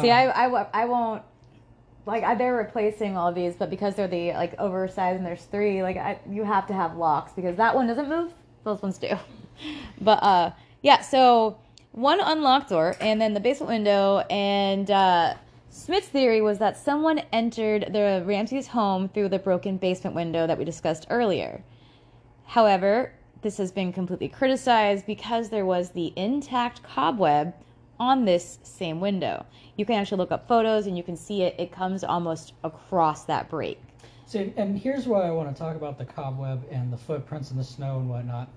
See, 0.00 0.10
Um, 0.10 0.16
I, 0.16 0.44
I, 0.44 0.46
wo- 0.46 0.66
I 0.72 0.84
won't. 0.84 1.22
Like 2.10 2.38
they're 2.38 2.56
replacing 2.56 3.16
all 3.16 3.32
these, 3.32 3.54
but 3.54 3.70
because 3.70 3.94
they're 3.94 4.08
the 4.08 4.32
like 4.32 4.58
oversized 4.58 5.18
and 5.18 5.24
there's 5.24 5.44
three, 5.44 5.82
like 5.82 5.96
I, 5.96 6.18
you 6.28 6.42
have 6.42 6.66
to 6.66 6.72
have 6.72 6.96
locks 6.96 7.32
because 7.32 7.56
that 7.56 7.74
one 7.74 7.86
doesn't 7.86 8.08
move. 8.08 8.32
Those 8.64 8.82
ones 8.82 8.98
do. 8.98 9.10
But 10.00 10.22
uh, 10.22 10.52
yeah. 10.80 11.02
So 11.02 11.58
one 11.92 12.18
unlocked 12.18 12.70
door, 12.70 12.96
and 12.98 13.20
then 13.20 13.34
the 13.34 13.40
basement 13.40 13.68
window, 13.68 14.20
and 14.30 14.90
uh, 14.90 15.34
Smith's 15.68 16.08
theory 16.08 16.40
was 16.40 16.58
that 16.58 16.78
someone 16.78 17.20
entered 17.30 17.90
the 17.92 18.24
Ramsey's 18.24 18.68
home 18.68 19.08
through 19.08 19.28
the 19.28 19.38
broken 19.38 19.76
basement 19.76 20.16
window 20.16 20.46
that 20.46 20.56
we 20.56 20.64
discussed 20.64 21.06
earlier. 21.10 21.62
However, 22.46 23.12
this 23.42 23.58
has 23.58 23.70
been 23.70 23.92
completely 23.92 24.28
criticized 24.28 25.04
because 25.06 25.50
there 25.50 25.66
was 25.66 25.90
the 25.90 26.12
intact 26.16 26.82
cobweb 26.82 27.54
on 28.00 28.24
this 28.24 28.58
same 28.64 28.98
window. 28.98 29.46
You 29.76 29.84
can 29.84 29.94
actually 29.96 30.18
look 30.18 30.32
up 30.32 30.48
photos 30.48 30.86
and 30.86 30.96
you 30.96 31.04
can 31.04 31.16
see 31.16 31.42
it. 31.42 31.54
It 31.58 31.70
comes 31.70 32.02
almost 32.02 32.54
across 32.64 33.24
that 33.26 33.48
break. 33.48 33.78
So, 34.26 34.50
and 34.56 34.78
here's 34.78 35.06
why 35.06 35.26
I 35.26 35.30
want 35.30 35.54
to 35.54 35.58
talk 35.60 35.76
about 35.76 35.98
the 35.98 36.04
cobweb 36.06 36.64
and 36.70 36.92
the 36.92 36.96
footprints 36.96 37.50
in 37.50 37.56
the 37.56 37.64
snow 37.64 37.98
and 37.98 38.08
whatnot. 38.08 38.48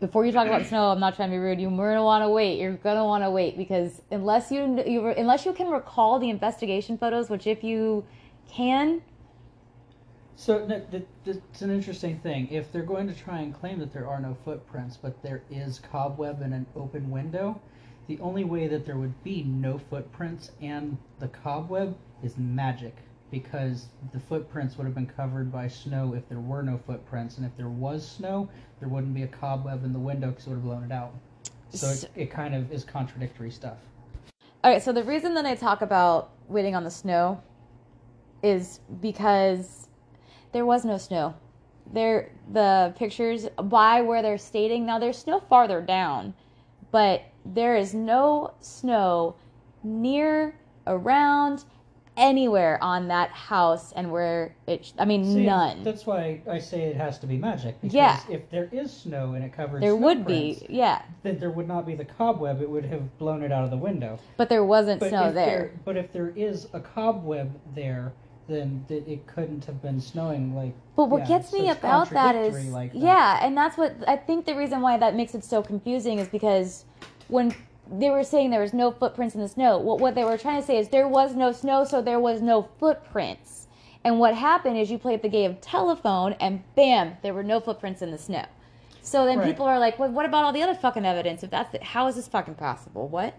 Before 0.00 0.26
you 0.26 0.32
talk 0.32 0.46
about 0.46 0.66
snow, 0.66 0.90
I'm 0.90 1.00
not 1.00 1.16
trying 1.16 1.30
to 1.30 1.34
be 1.34 1.38
rude. 1.38 1.60
You're 1.60 1.70
gonna 1.70 2.04
want 2.04 2.22
to 2.22 2.28
wait. 2.28 2.58
You're 2.60 2.74
gonna 2.74 3.04
want 3.04 3.24
to 3.24 3.30
wait 3.30 3.56
because 3.56 4.02
unless 4.10 4.50
you, 4.50 4.82
you 4.86 5.06
unless 5.08 5.46
you 5.46 5.52
can 5.52 5.68
recall 5.70 6.18
the 6.18 6.30
investigation 6.30 6.98
photos, 6.98 7.30
which 7.30 7.46
if 7.46 7.64
you 7.64 8.04
can, 8.48 9.02
So 10.36 10.66
it's 11.24 11.62
an 11.62 11.70
interesting 11.70 12.18
thing. 12.18 12.48
If 12.50 12.72
they're 12.72 12.82
going 12.82 13.06
to 13.08 13.14
try 13.14 13.40
and 13.40 13.54
claim 13.54 13.78
that 13.78 13.92
there 13.92 14.08
are 14.08 14.20
no 14.20 14.36
footprints, 14.44 14.96
but 14.96 15.22
there 15.22 15.42
is 15.50 15.78
cobweb 15.78 16.42
in 16.42 16.52
an 16.52 16.66
open 16.76 17.08
window, 17.10 17.60
the 18.06 18.18
only 18.20 18.44
way 18.44 18.66
that 18.68 18.84
there 18.84 18.96
would 18.96 19.22
be 19.24 19.42
no 19.44 19.78
footprints 19.78 20.50
and 20.60 20.96
the 21.20 21.28
cobweb 21.28 21.96
is 22.22 22.36
magic, 22.36 22.96
because 23.30 23.86
the 24.12 24.20
footprints 24.20 24.76
would 24.76 24.84
have 24.84 24.94
been 24.94 25.06
covered 25.06 25.50
by 25.50 25.66
snow 25.66 26.14
if 26.14 26.28
there 26.28 26.38
were 26.38 26.62
no 26.62 26.78
footprints, 26.86 27.36
and 27.36 27.46
if 27.46 27.56
there 27.56 27.68
was 27.68 28.06
snow, 28.06 28.48
there 28.78 28.88
wouldn't 28.88 29.14
be 29.14 29.22
a 29.22 29.26
cobweb 29.26 29.84
in 29.84 29.92
the 29.92 29.98
window 29.98 30.28
because 30.28 30.46
it 30.46 30.50
would 30.50 30.56
have 30.56 30.64
blown 30.64 30.84
it 30.84 30.92
out. 30.92 31.12
So 31.70 31.88
it, 31.88 32.10
it 32.14 32.30
kind 32.30 32.54
of 32.54 32.70
is 32.70 32.84
contradictory 32.84 33.50
stuff. 33.50 33.78
All 34.62 34.70
right, 34.70 34.82
so 34.82 34.92
the 34.92 35.02
reason 35.02 35.34
that 35.34 35.44
I 35.44 35.54
talk 35.54 35.82
about 35.82 36.30
waiting 36.48 36.74
on 36.74 36.84
the 36.84 36.90
snow 36.90 37.42
is 38.42 38.80
because 39.00 39.88
there 40.52 40.64
was 40.64 40.84
no 40.84 40.96
snow. 40.96 41.34
There, 41.92 42.30
the 42.52 42.94
pictures 42.96 43.48
by 43.56 44.00
where 44.02 44.22
they're 44.22 44.38
stating 44.38 44.86
now 44.86 44.98
there's 44.98 45.18
snow 45.18 45.40
farther 45.40 45.82
down, 45.82 46.34
but 46.92 47.24
there 47.44 47.76
is 47.76 47.94
no 47.94 48.54
snow 48.60 49.36
near, 49.82 50.56
around, 50.86 51.64
anywhere 52.16 52.78
on 52.80 53.08
that 53.08 53.30
house 53.30 53.92
and 53.92 54.10
where 54.12 54.54
it. 54.66 54.92
I 54.98 55.04
mean, 55.04 55.24
See, 55.24 55.44
none. 55.44 55.82
That's 55.82 56.06
why 56.06 56.40
I 56.48 56.58
say 56.58 56.82
it 56.82 56.96
has 56.96 57.18
to 57.18 57.26
be 57.26 57.36
magic. 57.36 57.80
Because 57.80 57.94
Yeah. 57.94 58.20
if 58.30 58.48
there 58.50 58.68
is 58.72 58.92
snow 58.92 59.34
and 59.34 59.44
it 59.44 59.52
covers 59.52 59.80
There 59.80 59.96
would 59.96 60.18
snow 60.18 60.26
be, 60.26 60.66
yeah. 60.68 61.02
Then 61.22 61.38
there 61.38 61.50
would 61.50 61.66
not 61.66 61.86
be 61.86 61.94
the 61.96 62.04
cobweb. 62.04 62.62
It 62.62 62.70
would 62.70 62.84
have 62.86 63.18
blown 63.18 63.42
it 63.42 63.50
out 63.50 63.64
of 63.64 63.70
the 63.70 63.76
window. 63.76 64.18
But 64.36 64.48
there 64.48 64.64
wasn't 64.64 65.00
But 65.00 65.08
snow 65.08 65.28
if 65.28 65.34
there. 65.34 65.72
But 65.84 65.96
if 65.96 66.12
there 66.12 66.32
is 66.36 66.68
a 66.72 66.80
cobweb 66.80 67.58
there, 67.74 68.12
then 68.46 68.84
th- 68.88 69.04
it 69.08 69.26
couldn't 69.26 69.64
have 69.64 69.82
been 69.82 70.00
snowing 70.00 70.54
like. 70.54 70.74
But 70.96 71.06
what 71.06 71.22
yeah, 71.22 71.38
gets 71.38 71.52
me 71.52 71.70
about 71.70 72.10
that 72.10 72.36
is, 72.36 72.68
like 72.72 72.92
that. 72.92 72.98
yeah, 72.98 73.44
and 73.44 73.56
that's 73.56 73.76
what 73.76 73.96
I 74.06 74.16
think 74.16 74.44
the 74.46 74.54
reason 74.54 74.82
why 74.82 74.98
that 74.98 75.16
makes 75.16 75.34
it 75.34 75.42
so 75.42 75.62
confusing 75.62 76.18
is 76.18 76.28
because 76.28 76.84
when 77.28 77.54
they 77.90 78.10
were 78.10 78.24
saying 78.24 78.50
there 78.50 78.60
was 78.60 78.72
no 78.72 78.90
footprints 78.90 79.34
in 79.34 79.40
the 79.40 79.48
snow, 79.48 79.78
what 79.78 80.00
what 80.00 80.14
they 80.14 80.24
were 80.24 80.38
trying 80.38 80.60
to 80.60 80.66
say 80.66 80.78
is 80.78 80.88
there 80.88 81.08
was 81.08 81.34
no 81.34 81.52
snow, 81.52 81.84
so 81.84 82.00
there 82.00 82.20
was 82.20 82.40
no 82.40 82.68
footprints. 82.78 83.66
And 84.02 84.18
what 84.18 84.34
happened 84.34 84.76
is 84.76 84.90
you 84.90 84.98
played 84.98 85.22
the 85.22 85.28
game 85.28 85.52
of 85.52 85.60
telephone, 85.60 86.34
and 86.34 86.62
bam, 86.74 87.16
there 87.22 87.32
were 87.32 87.42
no 87.42 87.58
footprints 87.60 88.02
in 88.02 88.10
the 88.10 88.18
snow. 88.18 88.44
So 89.00 89.24
then 89.26 89.38
Right. 89.38 89.46
people 89.48 89.66
are 89.66 89.78
like, 89.78 89.98
well, 89.98 90.10
what 90.10 90.26
about 90.26 90.44
all 90.44 90.52
the 90.52 90.62
other 90.62 90.74
fucking 90.74 91.04
evidence? 91.04 91.42
If 91.42 91.50
that's 91.50 91.72
the, 91.72 91.82
how 91.82 92.06
is 92.06 92.16
this 92.16 92.28
fucking 92.28 92.54
possible? 92.54 93.08
What? 93.08 93.34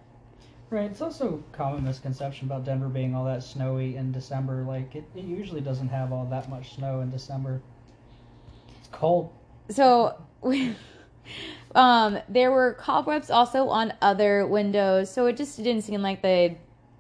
Right. 0.72 0.90
It's 0.90 1.02
also 1.02 1.44
a 1.54 1.56
common 1.56 1.84
misconception 1.84 2.48
about 2.48 2.66
Denver 2.66 2.88
being 2.90 3.16
all 3.16 3.26
that 3.26 3.44
snowy 3.44 3.96
in 3.96 4.12
December. 4.12 4.64
Like 4.64 4.96
it, 4.96 5.04
it 5.16 5.24
usually 5.26 5.62
doesn't 5.62 5.90
have 5.90 6.12
all 6.12 6.26
that 6.26 6.50
much 6.50 6.76
snow 6.76 7.02
in 7.02 7.12
December. 7.12 7.62
It's 8.80 8.90
cold. 8.92 9.32
So 9.70 10.16
um, 11.76 12.20
there 12.30 12.52
were 12.52 12.74
cobwebs 12.74 13.30
also 13.30 13.68
on 13.68 13.94
other 14.02 14.48
windows, 14.48 15.14
so 15.14 15.26
it 15.28 15.38
just 15.38 15.58
didn't 15.58 15.84
seem 15.84 16.02
like 16.02 16.22
they 16.22 16.58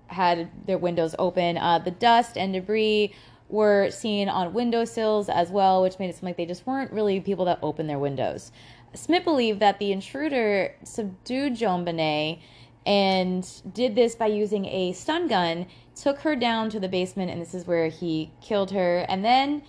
had 0.07 0.49
their 0.68 0.77
windows 0.77 1.15
open. 1.18 1.57
Uh, 1.57 1.80
the 1.80 1.91
dust 1.91 2.38
and 2.38 2.53
debris 2.53 3.14
were 3.49 3.89
seen 3.89 4.27
on 4.27 4.53
windowsills 4.53 5.30
as 5.30 5.49
well, 5.49 5.81
which 5.81 5.97
made 5.97 6.10
it 6.10 6.15
seem 6.15 6.27
like 6.27 6.38
they 6.38 6.45
just 6.45 6.68
weren't 6.68 6.91
really 6.91 7.19
people 7.19 7.45
that 7.45 7.60
opened 7.61 7.89
their 7.89 7.99
windows. 7.99 8.52
Smith 8.93 9.23
believed 9.23 9.60
that 9.60 9.80
the 9.80 9.91
intruder 9.91 10.76
subdued 10.84 11.53
JonBenét 11.53 12.39
and 12.85 13.61
did 13.73 13.95
this 13.95 14.15
by 14.15 14.27
using 14.27 14.65
a 14.65 14.93
stun 14.93 15.27
gun, 15.27 15.65
took 15.95 16.19
her 16.19 16.35
down 16.35 16.69
to 16.69 16.80
the 16.80 16.88
basement, 16.88 17.31
and 17.31 17.41
this 17.41 17.53
is 17.53 17.65
where 17.65 17.88
he 17.88 18.31
killed 18.41 18.72
her, 18.72 19.06
and 19.10 19.23
then 19.23 19.64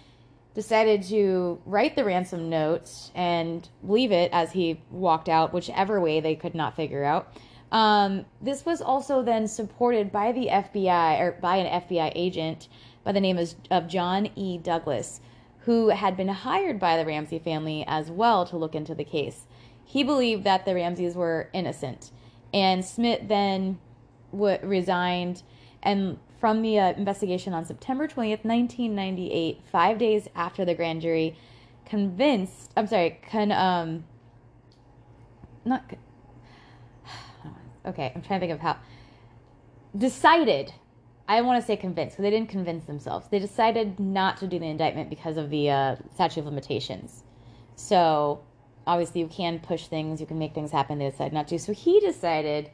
decided 0.56 1.02
to 1.02 1.60
write 1.66 1.94
the 1.96 2.04
ransom 2.04 2.48
note 2.48 2.90
and 3.14 3.68
leave 3.84 4.10
it 4.10 4.30
as 4.32 4.50
he 4.52 4.80
walked 4.90 5.28
out, 5.28 5.52
whichever 5.52 6.00
way 6.00 6.18
they 6.18 6.34
could 6.34 6.54
not 6.54 6.74
figure 6.74 7.04
out. 7.04 7.30
Um, 7.70 8.24
this 8.40 8.64
was 8.64 8.80
also 8.80 9.22
then 9.22 9.48
supported 9.48 10.10
by 10.10 10.32
the 10.32 10.46
FBI 10.46 11.20
or 11.20 11.32
by 11.32 11.56
an 11.56 11.82
FBI 11.82 12.10
agent 12.14 12.68
by 13.04 13.12
the 13.12 13.20
name 13.20 13.38
of, 13.70 13.86
John 13.86 14.30
E. 14.34 14.56
Douglas, 14.56 15.20
who 15.60 15.90
had 15.90 16.16
been 16.16 16.28
hired 16.28 16.80
by 16.80 16.96
the 16.96 17.04
Ramsey 17.04 17.38
family 17.38 17.84
as 17.86 18.10
well 18.10 18.46
to 18.46 18.56
look 18.56 18.74
into 18.74 18.94
the 18.94 19.04
case. 19.04 19.46
He 19.84 20.02
believed 20.02 20.44
that 20.44 20.64
the 20.64 20.74
Ramseys 20.74 21.14
were 21.14 21.50
innocent, 21.52 22.10
and 22.54 22.82
Smith 22.82 23.28
then 23.28 23.78
w- 24.32 24.58
resigned 24.62 25.42
and 25.82 26.18
from 26.38 26.62
the 26.62 26.78
uh, 26.78 26.92
investigation 26.92 27.52
on 27.52 27.64
September 27.64 28.06
20th, 28.06 28.44
1998, 28.44 29.62
five 29.70 29.98
days 29.98 30.28
after 30.34 30.64
the 30.64 30.74
grand 30.74 31.00
jury 31.00 31.36
convinced, 31.84 32.72
I'm 32.76 32.86
sorry, 32.86 33.20
con, 33.30 33.52
um, 33.52 34.04
not, 35.64 35.84
okay, 37.86 38.12
I'm 38.14 38.22
trying 38.22 38.40
to 38.40 38.46
think 38.46 38.52
of 38.52 38.60
how, 38.60 38.76
decided, 39.96 40.72
I 41.28 41.40
want 41.40 41.60
to 41.60 41.66
say 41.66 41.76
convinced, 41.76 42.16
because 42.16 42.22
they 42.24 42.30
didn't 42.30 42.50
convince 42.50 42.84
themselves. 42.84 43.28
They 43.28 43.38
decided 43.38 43.98
not 43.98 44.36
to 44.38 44.46
do 44.46 44.58
the 44.58 44.66
indictment 44.66 45.10
because 45.10 45.36
of 45.36 45.50
the 45.50 45.70
uh, 45.70 45.96
statute 46.14 46.40
of 46.40 46.46
limitations. 46.46 47.22
So, 47.76 48.42
obviously 48.86 49.20
you 49.20 49.28
can 49.28 49.58
push 49.58 49.86
things, 49.86 50.20
you 50.20 50.26
can 50.26 50.38
make 50.38 50.54
things 50.54 50.70
happen. 50.70 50.98
They 50.98 51.10
decide 51.10 51.32
not 51.32 51.48
to. 51.48 51.58
So 51.58 51.72
he 51.72 52.00
decided, 52.00 52.70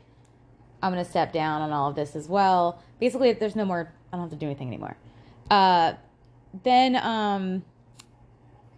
I'm 0.82 0.92
going 0.92 1.04
to 1.04 1.08
step 1.08 1.32
down 1.32 1.62
on 1.62 1.72
all 1.72 1.88
of 1.88 1.94
this 1.94 2.16
as 2.16 2.28
well. 2.28 2.82
Basically, 2.98 3.32
there's 3.32 3.56
no 3.56 3.64
more. 3.64 3.92
I 4.12 4.16
don't 4.16 4.28
have 4.28 4.30
to 4.30 4.36
do 4.36 4.46
anything 4.46 4.68
anymore. 4.68 4.96
Uh, 5.50 5.94
then 6.64 6.96
um, 6.96 7.64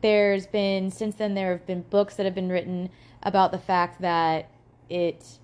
there's 0.02 0.46
been 0.46 0.90
since 0.90 1.16
then 1.16 1.34
there 1.34 1.52
have 1.52 1.66
been 1.66 1.82
books 1.82 2.16
that 2.16 2.26
have 2.26 2.34
been 2.34 2.50
written 2.50 2.90
about 3.22 3.52
the 3.52 3.58
fact 3.58 4.02
that 4.02 4.50
it 4.90 5.38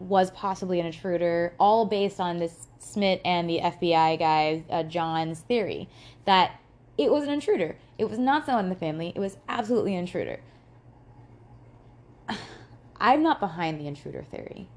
was 0.00 0.30
possibly 0.32 0.80
an 0.80 0.86
intruder, 0.86 1.54
all 1.60 1.86
based 1.86 2.18
on 2.18 2.38
this 2.38 2.66
Smith 2.80 3.20
and 3.24 3.48
the 3.48 3.60
FBI 3.60 4.18
guy 4.18 4.64
uh, 4.70 4.82
John's 4.82 5.40
theory 5.40 5.88
that 6.24 6.58
it 6.98 7.10
was 7.10 7.24
an 7.24 7.30
intruder. 7.30 7.76
It 7.98 8.08
was 8.08 8.18
not 8.18 8.46
someone 8.46 8.64
in 8.64 8.70
the 8.70 8.76
family. 8.76 9.12
It 9.14 9.20
was 9.20 9.36
absolutely 9.48 9.94
an 9.94 10.00
intruder. 10.00 10.40
I'm 13.00 13.22
not 13.22 13.40
behind 13.40 13.80
the 13.80 13.86
intruder 13.86 14.22
theory. 14.22 14.68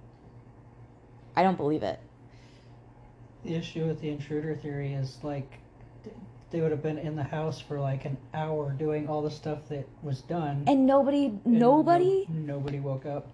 I 1.35 1.43
don't 1.43 1.57
believe 1.57 1.83
it. 1.83 1.99
The 3.43 3.55
issue 3.55 3.85
with 3.85 3.99
the 3.99 4.09
intruder 4.09 4.55
theory 4.55 4.93
is 4.93 5.17
like 5.23 5.59
they 6.51 6.61
would 6.61 6.71
have 6.71 6.83
been 6.83 6.99
in 6.99 7.15
the 7.15 7.23
house 7.23 7.59
for 7.59 7.79
like 7.79 8.05
an 8.05 8.15
hour 8.33 8.71
doing 8.71 9.07
all 9.09 9.21
the 9.21 9.31
stuff 9.31 9.67
that 9.69 9.87
was 10.03 10.21
done. 10.21 10.63
And 10.67 10.85
nobody, 10.85 11.25
and 11.25 11.41
nobody. 11.45 12.25
no- 12.29 12.55
nobody 12.55 12.79
woke 12.79 13.05
up. 13.05 13.27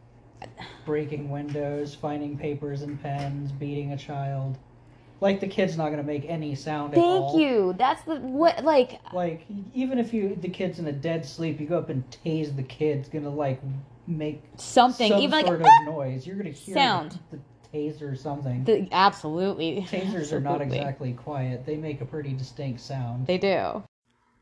Breaking 0.85 1.29
windows, 1.29 1.93
finding 1.93 2.37
papers 2.37 2.81
and 2.81 3.01
pens, 3.01 3.51
beating 3.51 3.91
a 3.91 3.97
child. 3.97 4.57
Like 5.19 5.41
the 5.41 5.47
kid's 5.49 5.75
not 5.75 5.89
gonna 5.89 6.01
make 6.01 6.23
any 6.29 6.55
sound 6.55 6.93
at 6.93 6.99
all. 6.99 7.31
Thank 7.33 7.41
you. 7.41 7.75
That's 7.77 8.01
the 8.03 8.15
what 8.21 8.63
like 8.63 9.01
Like 9.11 9.41
even 9.73 9.99
if 9.99 10.13
you 10.13 10.37
the 10.39 10.47
kid's 10.47 10.79
in 10.79 10.87
a 10.87 10.93
dead 10.93 11.25
sleep, 11.25 11.59
you 11.59 11.67
go 11.67 11.77
up 11.77 11.89
and 11.89 12.05
tase 12.25 12.55
the 12.55 12.63
kid's 12.63 13.09
gonna 13.09 13.29
like 13.29 13.59
make 14.07 14.41
Something, 14.55 15.11
some 15.11 15.19
even 15.21 15.39
like, 15.39 15.45
sort 15.47 15.61
"Ah!" 15.65 15.79
of 15.81 15.93
noise. 15.93 16.25
You're 16.25 16.37
gonna 16.37 16.51
hear 16.51 16.73
Sound. 16.73 17.19
the, 17.31 17.35
the 17.35 17.43
taser 17.73 18.11
or 18.11 18.15
something. 18.15 18.63
the, 18.63 18.87
absolutely. 18.91 19.85
Tasers 19.89 20.31
are 20.31 20.39
not 20.39 20.61
exactly 20.61 21.13
quiet. 21.13 21.65
They 21.65 21.77
make 21.77 22.01
a 22.01 22.05
pretty 22.05 22.33
distinct 22.33 22.81
sound. 22.81 23.27
They 23.27 23.37
do. 23.37 23.83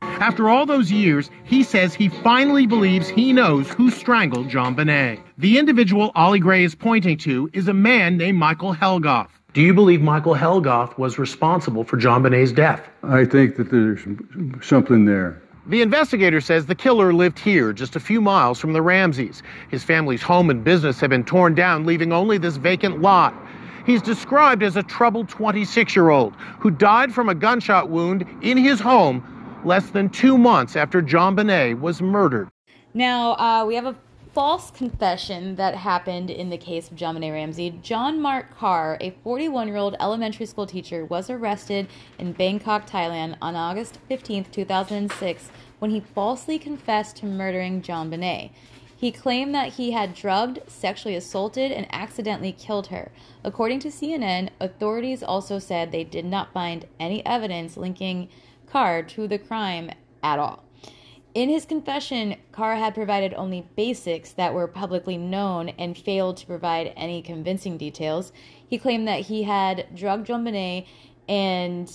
After 0.01 0.49
all 0.49 0.65
those 0.65 0.91
years, 0.91 1.29
he 1.43 1.63
says 1.63 1.93
he 1.93 2.09
finally 2.09 2.67
believes 2.67 3.09
he 3.09 3.33
knows 3.33 3.69
who 3.69 3.89
strangled 3.89 4.47
JonBenét. 4.47 5.19
The 5.37 5.57
individual 5.57 6.11
Ollie 6.15 6.39
Gray 6.39 6.63
is 6.63 6.75
pointing 6.75 7.17
to 7.19 7.49
is 7.53 7.67
a 7.67 7.73
man 7.73 8.17
named 8.17 8.37
Michael 8.37 8.73
Helgoth. 8.73 9.29
Do 9.53 9.61
you 9.61 9.73
believe 9.73 10.01
Michael 10.01 10.35
Helgoth 10.35 10.97
was 10.99 11.17
responsible 11.17 11.83
for 11.83 11.97
JonBenét's 11.97 12.51
death? 12.51 12.87
I 13.01 13.25
think 13.25 13.55
that 13.55 13.71
there's 13.71 14.01
something 14.61 15.05
there. 15.05 15.41
The 15.69 15.81
investigator 15.81 16.39
says 16.39 16.65
the 16.65 16.75
killer 16.75 17.13
lived 17.13 17.37
here, 17.37 17.73
just 17.73 17.97
a 17.97 17.99
few 17.99 18.21
miles 18.21 18.57
from 18.57 18.71
the 18.71 18.81
Ramseys. 18.81 19.43
His 19.69 19.83
family's 19.83 20.21
home 20.21 20.49
and 20.49 20.63
business 20.63 21.01
have 21.01 21.09
been 21.09 21.25
torn 21.25 21.55
down, 21.55 21.85
leaving 21.85 22.13
only 22.13 22.37
this 22.37 22.55
vacant 22.55 23.01
lot. 23.01 23.35
He's 23.85 24.01
described 24.01 24.63
as 24.63 24.77
a 24.77 24.83
troubled 24.83 25.27
26 25.27 25.93
year 25.93 26.09
old 26.09 26.35
who 26.59 26.71
died 26.71 27.13
from 27.13 27.27
a 27.27 27.35
gunshot 27.35 27.89
wound 27.89 28.25
in 28.41 28.57
his 28.57 28.79
home 28.79 29.21
less 29.65 29.89
than 29.89 30.09
two 30.09 30.37
months 30.37 30.77
after 30.77 31.01
JonBenét 31.01 31.81
was 31.81 32.01
murdered. 32.01 32.47
Now, 32.93 33.33
uh, 33.33 33.65
we 33.65 33.75
have 33.75 33.87
a 33.87 33.95
false 34.37 34.69
confession 34.69 35.55
that 35.55 35.73
happened 35.73 36.29
in 36.29 36.51
the 36.51 36.57
case 36.59 36.91
of 36.91 36.95
Benet 36.95 37.31
Ramsey. 37.31 37.71
John 37.81 38.21
Mark 38.21 38.55
Carr, 38.55 38.95
a 39.01 39.09
41 39.23 39.67
year 39.67 39.77
old 39.77 39.95
elementary 39.99 40.45
school 40.45 40.67
teacher, 40.67 41.03
was 41.03 41.31
arrested 41.31 41.87
in 42.19 42.33
Bangkok, 42.33 42.87
Thailand 42.87 43.35
on 43.41 43.55
August 43.55 43.97
15, 44.07 44.45
2006, 44.51 45.49
when 45.79 45.89
he 45.89 46.01
falsely 46.01 46.59
confessed 46.59 47.15
to 47.15 47.25
murdering 47.25 47.81
JonBenét. 47.81 48.51
He 48.95 49.11
claimed 49.11 49.55
that 49.55 49.73
he 49.73 49.89
had 49.89 50.13
drugged, 50.13 50.59
sexually 50.67 51.15
assaulted, 51.15 51.71
and 51.71 51.87
accidentally 51.91 52.51
killed 52.51 52.87
her. 52.87 53.11
According 53.43 53.79
to 53.79 53.87
CNN, 53.87 54.49
authorities 54.59 55.23
also 55.23 55.57
said 55.57 55.91
they 55.91 56.03
did 56.03 56.25
not 56.25 56.53
find 56.53 56.85
any 56.99 57.25
evidence 57.25 57.75
linking 57.75 58.29
Carr 58.67 59.01
to 59.01 59.27
the 59.27 59.39
crime 59.39 59.89
at 60.21 60.37
all. 60.37 60.66
In 61.37 61.49
his 61.49 61.67
confession, 61.67 62.35
Carr 62.51 62.77
had 62.77 62.95
provided 62.95 63.35
only 63.35 63.69
basics 63.75 64.31
that 64.31 64.55
were 64.55 64.67
publicly 64.67 65.17
known 65.17 65.69
and 65.69 65.95
failed 65.95 66.37
to 66.37 66.47
provide 66.47 66.93
any 66.97 67.21
convincing 67.21 67.77
details. 67.77 68.31
He 68.67 68.79
claimed 68.79 69.07
that 69.07 69.19
he 69.19 69.43
had 69.43 69.85
drugged 69.93 70.27
JonBenét, 70.27 70.87
and 71.29 71.87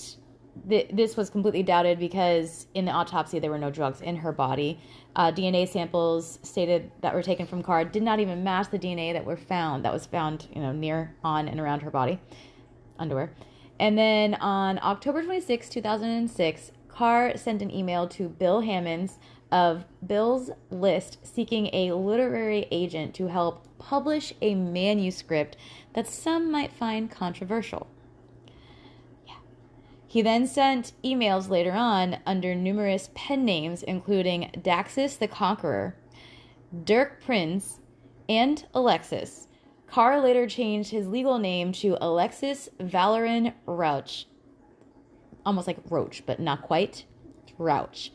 th- 0.69 0.87
this 0.93 1.17
was 1.17 1.29
completely 1.29 1.61
doubted 1.61 1.99
because 1.99 2.67
in 2.73 2.85
the 2.85 2.93
autopsy 2.93 3.37
there 3.37 3.51
were 3.51 3.57
no 3.57 3.69
drugs 3.69 3.99
in 3.99 4.15
her 4.15 4.31
body. 4.31 4.79
Uh, 5.17 5.29
DNA 5.29 5.67
samples 5.67 6.39
stated 6.41 6.89
that 7.01 7.13
were 7.13 7.21
taken 7.21 7.45
from 7.45 7.61
Carr 7.61 7.83
did 7.83 8.01
not 8.01 8.21
even 8.21 8.45
match 8.45 8.69
the 8.71 8.79
DNA 8.79 9.11
that 9.11 9.25
were 9.25 9.35
found 9.35 9.83
that 9.83 9.91
was 9.91 10.05
found, 10.05 10.47
you 10.55 10.61
know, 10.61 10.71
near, 10.71 11.17
on, 11.21 11.49
and 11.49 11.59
around 11.59 11.81
her 11.81 11.91
body, 11.91 12.17
underwear. 12.97 13.33
And 13.77 13.97
then 13.97 14.35
on 14.35 14.79
October 14.81 15.21
26, 15.21 15.67
2006, 15.67 16.71
Carr 16.93 17.35
sent 17.37 17.61
an 17.63 17.71
email 17.71 18.07
to 18.07 18.29
Bill 18.29 18.61
Hammonds 18.61 19.17
of 19.53 19.85
Bill's 20.05 20.49
List 20.71 21.19
seeking 21.21 21.69
a 21.73 21.91
literary 21.91 22.65
agent 22.71 23.13
to 23.13 23.27
help 23.27 23.67
publish 23.77 24.33
a 24.41 24.55
manuscript 24.55 25.55
that 25.93 26.07
some 26.07 26.51
might 26.51 26.73
find 26.73 27.11
controversial. 27.11 27.85
Yeah. 29.27 29.35
He 30.07 30.23
then 30.23 30.47
sent 30.47 30.93
emails 31.03 31.49
later 31.49 31.73
on 31.73 32.17
under 32.25 32.55
numerous 32.55 33.11
pen 33.13 33.45
names, 33.45 33.83
including 33.83 34.49
Daxus 34.57 35.19
the 35.19 35.27
Conqueror, 35.27 35.95
Dirk 36.83 37.23
Prince, 37.23 37.79
and 38.27 38.65
Alexis. 38.73 39.47
Carr 39.85 40.19
later 40.19 40.47
changed 40.47 40.89
his 40.89 41.07
legal 41.07 41.37
name 41.37 41.71
to 41.73 41.95
Alexis 42.01 42.69
Valorin 42.79 43.53
Rauch. 43.67 44.25
Almost 45.45 45.67
like 45.67 45.77
Roach, 45.91 46.25
but 46.25 46.39
not 46.39 46.63
quite. 46.63 47.05
Rauch. 47.59 48.09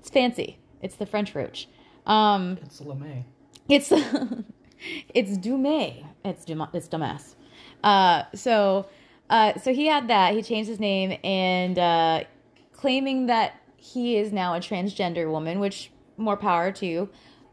It's 0.00 0.10
fancy. 0.10 0.58
It's 0.84 0.96
the 0.96 1.06
French 1.06 1.34
Roach. 1.34 1.68
Um, 2.06 2.58
It's 2.62 2.80
LeMay. 2.80 3.24
it's 3.68 3.90
it's 5.14 5.38
Dumais. 5.38 6.04
It's 6.24 6.44
Dum- 6.44 6.68
it's 6.74 6.88
Dumas. 6.88 7.36
Uh, 7.82 8.24
so 8.34 8.86
uh, 9.30 9.58
so 9.58 9.72
he 9.72 9.86
had 9.86 10.08
that. 10.08 10.34
He 10.34 10.42
changed 10.42 10.68
his 10.68 10.78
name 10.78 11.18
and 11.24 11.78
uh, 11.78 12.24
claiming 12.72 13.26
that 13.26 13.54
he 13.76 14.16
is 14.16 14.32
now 14.32 14.54
a 14.54 14.60
transgender 14.60 15.30
woman, 15.30 15.58
which 15.58 15.90
more 16.18 16.36
power 16.36 16.70
to 16.72 16.86
you. 16.86 17.08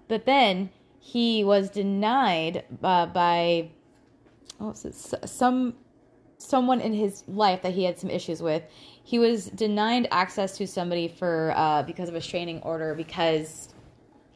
But 0.09 0.25
then 0.25 0.69
he 0.99 1.43
was 1.43 1.69
denied 1.69 2.65
uh, 2.83 3.05
by 3.05 3.69
was 4.59 5.15
some 5.25 5.75
someone 6.41 6.81
in 6.81 6.93
his 6.93 7.23
life 7.27 7.61
that 7.61 7.73
he 7.73 7.83
had 7.83 7.99
some 7.99 8.09
issues 8.09 8.41
with. 8.41 8.63
He 9.03 9.19
was 9.19 9.45
denied 9.45 10.07
access 10.11 10.57
to 10.57 10.67
somebody 10.67 11.07
for 11.07 11.53
uh, 11.55 11.83
because 11.83 12.09
of 12.09 12.15
a 12.15 12.17
restraining 12.17 12.61
order 12.61 12.95
because 12.95 13.69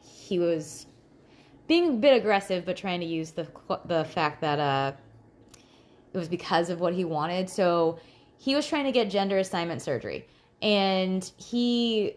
he 0.02 0.38
was 0.38 0.86
being 1.66 1.88
a 1.88 1.92
bit 1.92 2.16
aggressive, 2.16 2.64
but 2.64 2.76
trying 2.76 3.00
to 3.00 3.06
use 3.06 3.32
the 3.32 3.46
the 3.86 4.04
fact 4.04 4.40
that 4.40 4.58
uh, 4.58 4.92
it 6.12 6.18
was 6.18 6.28
because 6.28 6.70
of 6.70 6.80
what 6.80 6.94
he 6.94 7.04
wanted. 7.04 7.50
So 7.50 7.98
he 8.38 8.54
was 8.54 8.66
trying 8.66 8.84
to 8.84 8.92
get 8.92 9.10
gender 9.10 9.38
assignment 9.38 9.82
surgery, 9.82 10.26
and 10.62 11.30
he 11.36 12.16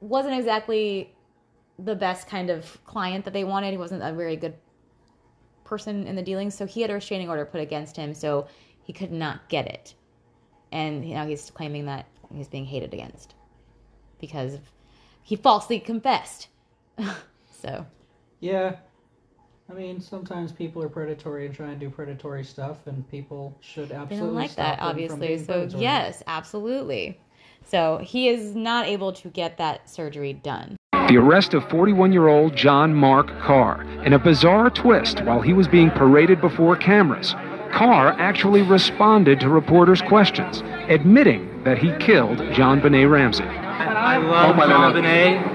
wasn't 0.00 0.38
exactly 0.38 1.12
the 1.78 1.96
best 1.96 2.28
kind 2.28 2.50
of 2.50 2.78
client 2.84 3.24
that 3.24 3.32
they 3.32 3.42
wanted. 3.42 3.72
He 3.72 3.78
wasn't 3.78 4.02
a 4.02 4.12
very 4.12 4.36
good 4.36 4.54
person 5.64 6.06
in 6.06 6.14
the 6.14 6.22
dealings, 6.22 6.54
so 6.54 6.66
he 6.66 6.82
had 6.82 6.90
a 6.90 6.94
restraining 6.94 7.28
order 7.28 7.44
put 7.44 7.60
against 7.60 7.96
him, 7.96 8.14
so 8.14 8.46
he 8.84 8.92
could 8.92 9.10
not 9.12 9.48
get 9.48 9.66
it. 9.66 9.94
And 10.70 11.04
now 11.08 11.26
he's 11.26 11.50
claiming 11.50 11.86
that 11.86 12.06
he's 12.32 12.48
being 12.48 12.64
hated 12.66 12.92
against 12.94 13.34
because 14.20 14.58
he 15.22 15.36
falsely 15.36 15.80
confessed. 15.80 16.48
so 17.50 17.86
Yeah. 18.40 18.76
I 19.70 19.72
mean, 19.72 19.98
sometimes 20.00 20.52
people 20.52 20.82
are 20.82 20.90
predatory 20.90 21.46
and 21.46 21.54
try 21.54 21.70
and 21.70 21.80
do 21.80 21.88
predatory 21.88 22.44
stuff, 22.44 22.86
and 22.86 23.08
people 23.10 23.56
should 23.60 23.92
absolutely 23.92 23.96
they 23.96 23.96
absolutely 23.96 24.26
don't 24.28 24.34
like 24.34 24.50
stop 24.50 24.64
that, 24.64 24.76
them 24.76 24.78
from 24.78 24.88
obviously. 24.90 25.26
being 25.28 25.38
So 25.38 25.44
predatory. 25.54 25.82
yes, 25.82 26.22
absolutely. 26.26 27.20
So 27.64 27.98
he 28.02 28.28
is 28.28 28.54
not 28.54 28.86
able 28.86 29.12
to 29.14 29.28
get 29.28 29.56
that 29.56 29.88
surgery 29.88 30.34
done. 30.34 30.76
The 31.08 31.16
arrest 31.16 31.54
of 31.54 31.66
41 31.70 32.12
year 32.12 32.28
old 32.28 32.54
John 32.54 32.94
Mark 32.94 33.28
Carr. 33.40 33.82
In 34.04 34.12
a 34.12 34.18
bizarre 34.18 34.68
twist, 34.68 35.22
while 35.24 35.40
he 35.40 35.54
was 35.54 35.66
being 35.66 35.90
paraded 35.90 36.42
before 36.42 36.76
cameras, 36.76 37.34
Carr 37.74 38.12
actually 38.20 38.62
responded 38.62 39.40
to 39.40 39.48
reporters' 39.48 40.00
questions, 40.00 40.62
admitting 40.88 41.64
that 41.64 41.76
he 41.76 41.90
killed 41.98 42.38
JonBenét 42.38 43.10
Ramsey. 43.10 43.42
I 43.42 44.18
love 44.18 44.54
JonBenét. 44.54 45.52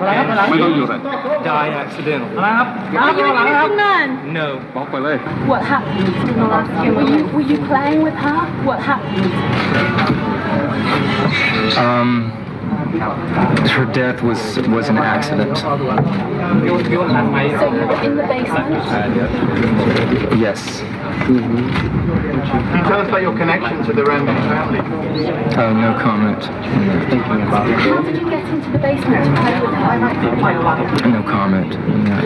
Die 1.43 1.69
accidentally. 1.69 2.37
Are 2.37 3.17
you 3.17 3.23
a 3.23 3.33
yes 3.45 3.69
or 3.69 3.75
none? 3.75 4.33
No. 4.33 4.59
What 5.47 5.63
happened? 5.63 6.07
in 6.29 6.35
the 6.35 6.45
Were 6.95 7.09
you, 7.09 7.25
were 7.27 7.41
you 7.41 7.57
playing 7.67 8.01
with 8.01 8.15
her? 8.15 8.65
What 8.65 8.79
happened? 8.81 9.33
Um, 11.77 12.33
Her 12.89 13.85
death 13.93 14.23
was 14.23 14.57
was 14.67 14.89
an 14.89 14.97
accident. 14.97 15.57
So 15.57 15.75
you 15.75 16.73
were 16.73 16.79
in 18.03 18.15
the 18.17 18.23
basement? 18.23 18.75
Yes. 20.39 20.81
Can 21.29 21.35
you 21.35 22.83
tell 22.85 23.01
us 23.01 23.07
about 23.07 23.21
your 23.21 23.37
connection 23.37 23.85
to 23.85 23.93
the 23.93 24.03
Ramsey 24.03 24.33
family? 24.49 24.79
Uh, 24.79 25.73
no 25.73 25.93
comment. 26.01 26.41
Thinking 27.09 27.41
about 27.47 27.69
it. 27.69 27.77
How 27.77 28.01
did 28.01 28.17
you 28.19 28.29
get 28.29 28.45
into 28.49 28.71
the 28.71 28.79
basement 28.79 29.25
to 29.25 29.41
play 29.41 29.59
with 29.61 29.73
her? 29.75 31.09
No 31.09 31.21
comment. 31.23 31.75
on 31.75 32.05
that. 32.05 32.23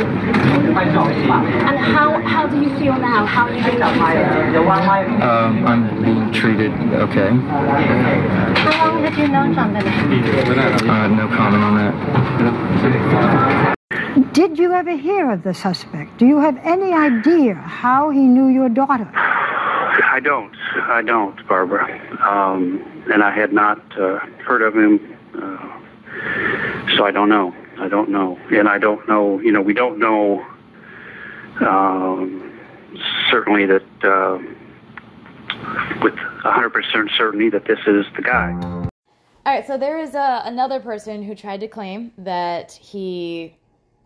And 1.68 1.78
how 1.78 2.22
how 2.22 2.48
do 2.48 2.62
you 2.62 2.70
feel 2.78 2.98
now? 2.98 3.26
How 3.26 3.48
are 3.48 3.54
you 3.54 3.64
being 3.64 3.82
treated? 3.82 5.22
Um, 5.22 5.66
I'm 5.68 6.04
being 6.04 6.32
treated 6.32 6.72
okay. 6.94 7.30
How 7.30 8.88
long 8.88 9.04
have 9.04 9.18
you 9.18 9.28
known 9.28 9.54
John 9.54 9.74
Bennett? 9.74 10.53
Uh, 10.58 11.08
no 11.08 11.28
comment 11.28 11.64
on 11.64 11.76
that. 11.78 11.94
Did 14.34 14.60
you 14.60 14.72
ever 14.74 14.96
hear 14.96 15.32
of 15.32 15.44
the 15.44 15.54
suspect? 15.54 16.18
Do 16.18 16.26
you 16.28 16.40
have 16.40 16.58
any 16.64 16.94
idea 16.94 17.56
how 17.56 18.10
he 18.12 18.20
knew 18.20 18.48
your 18.48 18.70
daughter? 18.70 19.10
I 19.16 20.20
don't. 20.24 20.56
I 20.76 21.02
don't, 21.02 21.48
Barbara. 21.48 21.86
Um, 22.22 23.06
and 23.12 23.24
I 23.24 23.32
had 23.34 23.52
not 23.52 23.80
uh, 24.00 24.20
heard 24.46 24.62
of 24.62 24.76
him, 24.76 25.18
uh, 25.36 26.96
so 26.96 27.06
I 27.06 27.12
don't 27.12 27.30
know. 27.30 27.54
I 27.80 27.88
don't 27.88 28.10
know, 28.10 28.38
and 28.52 28.70
I 28.70 28.78
don't 28.78 29.08
know. 29.08 29.40
You 29.40 29.52
know, 29.52 29.62
we 29.62 29.74
don't 29.74 29.98
know 29.98 30.46
um, 31.62 32.60
certainly 33.32 33.66
that 33.66 33.84
uh, 34.04 34.38
with 36.04 36.14
100% 36.14 37.18
certainty 37.18 37.50
that 37.50 37.66
this 37.66 37.80
is 37.88 38.06
the 38.16 38.22
guy. 38.22 38.90
All 39.46 39.52
right, 39.54 39.68
so 39.68 39.78
there 39.78 40.00
is 40.00 40.16
uh, 40.16 40.42
another 40.46 40.80
person 40.80 41.22
who 41.22 41.36
tried 41.36 41.60
to 41.60 41.68
claim 41.68 42.14
that 42.18 42.72
he 42.72 43.58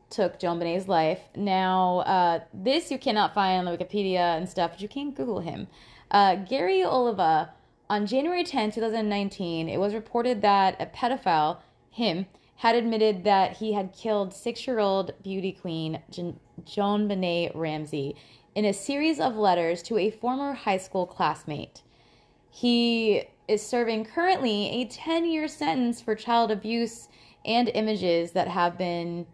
took 0.10 0.40
JonBenét's 0.40 0.88
life. 0.88 1.20
Now, 1.36 2.00
uh, 2.00 2.40
this 2.56 2.90
you 2.90 2.98
cannot 2.98 3.36
find 3.36 3.68
on 3.68 3.72
the 3.72 3.78
Wikipedia 3.78 4.36
and 4.36 4.50
stuff, 4.50 4.72
but 4.72 4.82
you 4.82 4.88
can 4.88 5.12
Google 5.12 5.40
him. 5.40 5.68
Uh, 6.10 6.38
Gary 6.38 6.84
Oliva, 6.84 7.54
on 7.88 8.08
January 8.08 8.44
10, 8.44 8.72
2019, 8.72 9.70
it 9.70 9.78
was 9.78 9.94
reported 9.94 10.42
that 10.42 10.76
a 10.82 10.88
pedophile, 10.88 11.60
him, 11.92 12.26
had 12.56 12.76
admitted 12.76 13.24
that 13.24 13.58
he 13.58 13.74
had 13.74 13.94
killed 13.94 14.34
six 14.34 14.66
year 14.66 14.80
old 14.80 15.14
beauty 15.22 15.52
queen 15.52 16.02
Jan- 16.10 16.40
Joan 16.66 17.08
Ramsey 17.54 18.16
in 18.56 18.66
a 18.66 18.74
series 18.74 19.20
of 19.20 19.36
letters 19.36 19.84
to 19.84 20.00
a 20.00 20.10
former 20.10 20.54
high 20.54 20.78
school 20.78 21.06
classmate. 21.06 21.84
He 22.50 23.28
is 23.48 23.66
serving 23.66 24.06
currently 24.06 24.70
a 24.82 24.86
10 24.86 25.26
year 25.26 25.48
sentence 25.48 26.02
for 26.02 26.16
child 26.16 26.52
abuse 26.52 27.08
and 27.46 27.70
images 27.70 28.32
that 28.32 28.48
have 28.48 28.78
been 28.78 29.26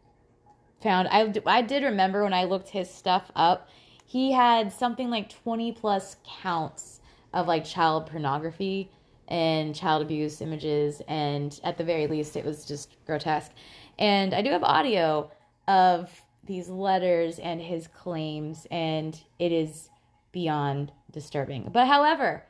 found. 0.81 1.07
I, 1.09 1.33
I 1.45 1.61
did 1.61 1.83
remember 1.83 2.23
when 2.23 2.33
I 2.33 2.43
looked 2.43 2.69
his 2.69 2.89
stuff 2.89 3.31
up, 3.35 3.69
he 4.05 4.31
had 4.31 4.71
something 4.71 5.09
like 5.09 5.29
20 5.29 5.71
plus 5.71 6.17
counts 6.41 7.01
of 7.33 7.47
like 7.47 7.65
child 7.65 8.07
pornography 8.07 8.91
and 9.27 9.73
child 9.73 10.03
abuse 10.03 10.41
images. 10.41 11.01
And 11.07 11.59
at 11.63 11.77
the 11.77 11.83
very 11.83 12.05
least, 12.07 12.35
it 12.35 12.45
was 12.45 12.65
just 12.65 12.95
grotesque. 13.05 13.51
And 13.97 14.33
I 14.33 14.41
do 14.41 14.51
have 14.51 14.63
audio 14.63 15.31
of 15.67 16.11
these 16.45 16.69
letters 16.69 17.39
and 17.39 17.61
his 17.61 17.87
claims, 17.87 18.67
and 18.69 19.19
it 19.39 19.51
is 19.51 19.89
beyond 20.31 20.91
disturbing. 21.11 21.69
But 21.71 21.87
however, 21.87 22.43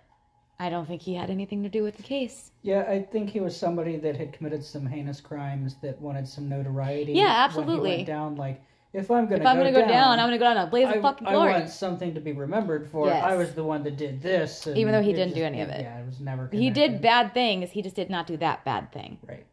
I 0.59 0.69
don't 0.69 0.85
think 0.88 1.01
he 1.01 1.13
had 1.15 1.30
anything 1.30 1.63
to 1.63 1.69
do 1.69 1.84
with 1.84 1.97
the 1.97 2.03
case. 2.03 2.51
Yeah, 2.61 2.85
I 2.88 3.01
think 3.01 3.30
he 3.30 3.39
was 3.39 3.55
somebody 3.57 3.97
that 3.97 4.15
had 4.15 4.34
committed 4.34 4.63
some 4.63 4.85
heinous 4.85 5.19
crimes 5.19 5.75
that 5.81 5.99
wanted 5.99 6.27
some 6.27 6.47
notoriety. 6.47 7.13
Yeah, 7.13 7.27
absolutely. 7.27 7.95
went 7.95 8.07
down, 8.07 8.35
like, 8.35 8.61
if 8.93 9.09
I'm 9.09 9.25
gonna 9.25 9.41
If 9.41 9.45
I'm 9.47 9.57
go 9.57 9.63
gonna 9.63 9.71
go 9.71 9.80
down, 9.80 9.89
down, 9.89 10.19
I'm 10.19 10.27
gonna 10.27 10.38
go 10.38 10.45
down 10.45 10.57
a 10.57 10.67
blaze 10.67 10.88
of 10.88 10.97
I, 10.97 11.01
fucking 11.01 11.27
I 11.27 11.35
want 11.35 11.69
something 11.69 12.13
to 12.13 12.21
be 12.21 12.31
remembered 12.31 12.88
for. 12.88 13.07
Yes. 13.07 13.23
I 13.23 13.35
was 13.35 13.53
the 13.53 13.63
one 13.63 13.84
that 13.84 13.97
did 13.97 14.21
this, 14.21 14.67
Even 14.67 14.91
though 14.93 15.01
he 15.01 15.13
didn't 15.13 15.30
just- 15.30 15.35
do 15.35 15.43
any 15.43 15.61
of 15.61 15.69
it. 15.69 15.81
Yeah, 15.81 15.99
it 15.99 16.05
was 16.05 16.19
never. 16.19 16.47
He 16.51 16.69
did 16.69 17.01
bad 17.01 17.34
things, 17.34 17.71
he 17.71 17.81
just 17.81 17.95
did 17.95 18.11
not 18.11 18.27
do 18.27 18.38
that 18.38 18.63
bad 18.63 18.91
thing. 18.91 19.17
Right. 19.27 19.45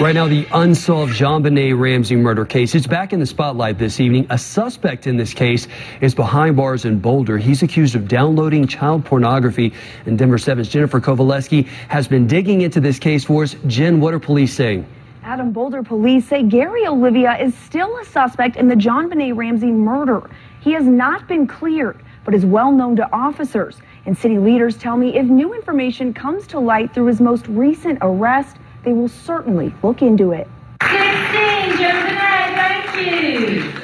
Right 0.00 0.14
now, 0.14 0.28
the 0.28 0.46
unsolved 0.54 1.12
JonBenét 1.12 1.78
Ramsey 1.78 2.16
murder 2.16 2.46
case 2.46 2.74
is 2.74 2.86
back 2.86 3.12
in 3.12 3.20
the 3.20 3.26
spotlight 3.26 3.76
this 3.76 4.00
evening. 4.00 4.26
A 4.30 4.38
suspect 4.38 5.06
in 5.06 5.18
this 5.18 5.34
case 5.34 5.68
is 6.00 6.14
behind 6.14 6.56
bars 6.56 6.86
in 6.86 7.00
Boulder. 7.00 7.36
He's 7.36 7.62
accused 7.62 7.94
of 7.94 8.08
downloading 8.08 8.66
child 8.66 9.04
pornography. 9.04 9.74
And 10.06 10.18
Denver 10.18 10.38
7's 10.38 10.70
Jennifer 10.70 11.02
Kovaleski 11.02 11.66
has 11.88 12.08
been 12.08 12.26
digging 12.26 12.62
into 12.62 12.80
this 12.80 12.98
case 12.98 13.24
for 13.24 13.42
us. 13.42 13.56
Jen, 13.66 14.00
what 14.00 14.14
are 14.14 14.18
police 14.18 14.54
saying? 14.54 14.86
Adam 15.22 15.52
Boulder 15.52 15.82
police 15.82 16.26
say 16.26 16.44
Gary 16.44 16.86
Oliva 16.86 17.38
is 17.38 17.54
still 17.54 17.94
a 17.98 18.04
suspect 18.06 18.56
in 18.56 18.68
the 18.68 18.76
JonBenét 18.76 19.36
Ramsey 19.36 19.70
murder. 19.70 20.30
He 20.62 20.72
has 20.72 20.86
not 20.86 21.28
been 21.28 21.46
cleared, 21.46 22.02
but 22.24 22.34
is 22.34 22.46
well 22.46 22.72
known 22.72 22.96
to 22.96 23.12
officers. 23.12 23.76
And 24.06 24.16
city 24.16 24.38
leaders 24.38 24.78
tell 24.78 24.96
me 24.96 25.18
if 25.18 25.26
new 25.26 25.52
information 25.52 26.14
comes 26.14 26.46
to 26.46 26.58
light 26.58 26.94
through 26.94 27.06
his 27.06 27.20
most 27.20 27.46
recent 27.48 27.98
arrest, 28.00 28.56
they 28.84 28.92
will 28.92 29.08
certainly 29.08 29.74
look 29.82 30.02
into 30.02 30.32
it. 30.32 30.48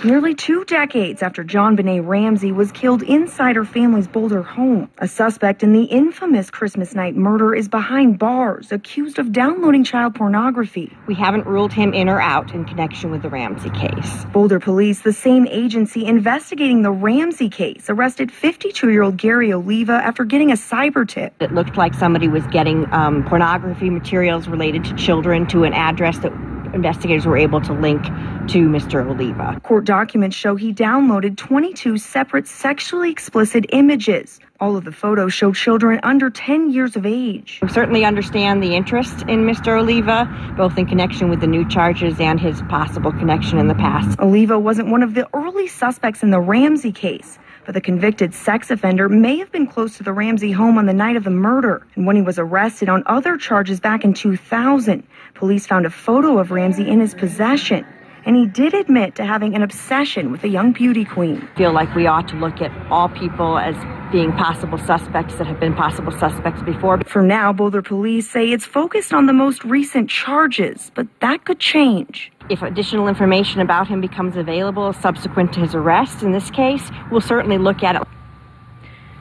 Nearly 0.05 0.35
two 0.35 0.65
decades 0.67 1.23
after 1.23 1.43
JonBenét 1.43 2.07
Ramsey 2.07 2.53
was 2.53 2.71
killed 2.71 3.03
inside 3.03 3.57
her 3.57 3.65
family's 3.65 4.07
Boulder 4.07 4.43
home, 4.43 4.91
a 4.99 5.09
suspect 5.09 5.63
in 5.63 5.73
the 5.73 5.85
infamous 5.85 6.51
Christmas 6.51 6.95
night 6.95 7.17
murder 7.17 7.55
is 7.55 7.67
behind 7.67 8.19
bars, 8.19 8.71
accused 8.73 9.19
of 9.19 9.33
downloading 9.33 9.85
child 9.85 10.15
pornography. 10.15 10.97
We 11.07 11.15
haven't 11.15 11.47
ruled 11.47 11.73
him 11.73 11.95
in 11.95 12.09
or 12.09 12.21
out 12.21 12.53
in 12.53 12.65
connection 12.67 13.11
with 13.11 13.23
the 13.23 13.29
Ramsey 13.31 13.71
case. 13.71 14.25
Boulder 14.27 14.61
police, 14.61 15.01
the 15.01 15.13
same 15.13 15.47
agency 15.47 16.05
investigating 16.05 16.83
the 16.83 16.93
Ramsey 16.93 17.49
case, 17.49 17.87
arrested 17.89 18.31
52 18.31 18.91
year 18.91 19.03
old 19.03 19.17
Gary 19.17 19.53
Oliva 19.53 19.95
after 19.95 20.25
getting 20.25 20.53
a 20.53 20.57
cyber 20.57 21.09
tip. 21.09 21.33
It 21.41 21.53
looked 21.53 21.77
like 21.77 21.95
somebody 21.95 22.29
was 22.29 22.47
getting 22.49 22.93
um, 22.93 23.25
pornography 23.25 23.91
materials 23.91 24.47
related 24.47 24.85
to 24.85 24.95
children 24.95 25.47
to 25.49 25.65
an 25.65 25.73
address 25.73 26.19
that 26.19 26.33
investigators 26.75 27.27
were 27.27 27.37
able 27.37 27.61
to 27.61 27.73
link 27.73 28.03
to 28.49 28.69
Mr. 28.69 29.05
Oliva. 29.05 29.61
Court 29.63 29.85
documents 29.85 30.37
show 30.37 30.57
he 30.57 30.73
downloaded 30.73 31.37
22 31.37 31.99
separate 31.99 32.47
sexually 32.47 33.11
explicit 33.11 33.67
images. 33.71 34.41
All 34.59 34.77
of 34.77 34.85
the 34.85 34.93
photos 34.93 35.35
show 35.35 35.53
children 35.53 36.01
under 36.03 36.31
10 36.31 36.71
years 36.71 36.97
of 36.97 37.05
age. 37.05 37.59
We 37.61 37.69
certainly 37.69 38.05
understand 38.05 38.63
the 38.63 38.75
interest 38.75 39.21
in 39.23 39.45
Mr. 39.45 39.79
Oliva, 39.79 40.55
both 40.57 40.79
in 40.79 40.87
connection 40.87 41.29
with 41.29 41.41
the 41.41 41.47
new 41.47 41.69
charges 41.69 42.19
and 42.21 42.41
his 42.41 42.63
possible 42.63 43.13
connection 43.13 43.59
in 43.59 43.69
the 43.69 43.75
past. 43.75 44.19
Oliva 44.19 44.59
wasn't 44.59 44.89
one 44.89 45.03
of 45.03 45.15
the 45.15 45.29
early 45.35 45.67
suspects 45.67 46.23
in 46.23 46.31
the 46.31 46.41
Ramsey 46.41 46.93
case, 46.93 47.39
but 47.67 47.75
the 47.75 47.81
convicted 47.81 48.33
sex 48.33 48.71
offender 48.71 49.09
may 49.09 49.37
have 49.37 49.51
been 49.51 49.67
close 49.67 49.97
to 49.97 50.05
the 50.05 50.13
Ramsey 50.13 50.53
home 50.53 50.79
on 50.79 50.87
the 50.87 50.95
night 50.95 51.17
of 51.17 51.25
the 51.25 51.31
murder. 51.31 51.85
And 51.97 52.07
when 52.07 52.15
he 52.15 52.23
was 52.23 52.39
arrested 52.39 52.89
on 52.89 53.03
other 53.07 53.37
charges 53.37 53.81
back 53.81 54.05
in 54.05 54.15
2000, 54.15 55.03
police 55.35 55.67
found 55.67 55.85
a 55.85 55.91
photo 55.91 56.39
of 56.39 56.53
Ramsey 56.53 56.89
in 56.89 57.01
his 57.01 57.13
possession. 57.13 57.85
And 58.27 58.35
he 58.35 58.45
did 58.45 58.75
admit 58.75 59.15
to 59.15 59.25
having 59.25 59.55
an 59.55 59.63
obsession 59.63 60.33
with 60.33 60.43
a 60.43 60.49
young 60.49 60.73
beauty 60.73 61.05
queen. 61.05 61.49
feel 61.57 61.73
like 61.73 61.95
we 61.95 62.09
ought 62.09 62.27
to 62.29 62.37
look 62.37 62.61
at 62.61 62.73
all 62.91 63.09
people 63.09 63.57
as 63.57 63.77
being 64.11 64.33
possible 64.33 64.79
suspects 64.79 65.37
that 65.37 65.47
have 65.47 65.61
been 65.61 65.75
possible 65.75 66.11
suspects 66.11 66.61
before. 66.63 67.01
For 67.07 67.23
now, 67.23 67.53
Boulder 67.53 67.83
police 67.83 68.29
say 68.29 68.51
it's 68.51 68.65
focused 68.65 69.13
on 69.13 69.27
the 69.27 69.33
most 69.33 69.65
recent 69.65 70.11
charges, 70.11 70.91
but 70.97 71.07
that 71.21 71.45
could 71.45 71.61
change. 71.61 72.33
If 72.51 72.63
additional 72.63 73.07
information 73.07 73.61
about 73.61 73.87
him 73.87 74.01
becomes 74.01 74.37
available 74.37 74.93
subsequent 74.93 75.53
to 75.53 75.61
his 75.61 75.77
arrest 75.77 76.25
in 76.25 76.33
this 76.33 76.51
case, 76.51 76.91
we'll 77.13 77.21
certainly 77.21 77.59
look 77.59 77.85
at 77.85 77.95
it. 77.95 78.03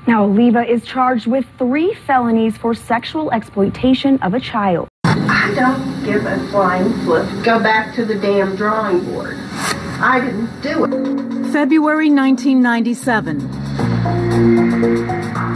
Now, 0.07 0.23
Oliva 0.25 0.63
is 0.67 0.83
charged 0.83 1.27
with 1.27 1.45
three 1.59 1.93
felonies 1.93 2.57
for 2.57 2.73
sexual 2.73 3.31
exploitation 3.31 4.17
of 4.23 4.33
a 4.33 4.39
child. 4.39 4.87
I 5.37 5.53
don't 5.53 6.05
give 6.05 6.25
a 6.25 6.39
flying 6.47 6.93
flip. 7.03 7.27
Go 7.43 7.59
back 7.59 7.93
to 7.95 8.05
the 8.05 8.15
damn 8.15 8.55
drawing 8.55 9.03
board. 9.03 9.37
I 9.99 10.21
didn't 10.21 10.61
do 10.61 10.85
it. 10.85 11.51
February 11.51 12.09
1997. 12.09 13.41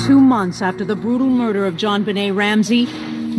Two 0.05 0.19
months 0.19 0.61
after 0.61 0.83
the 0.83 0.97
brutal 0.97 1.29
murder 1.29 1.65
of 1.65 1.75
JonBenét 1.75 2.35
Ramsey, 2.35 2.87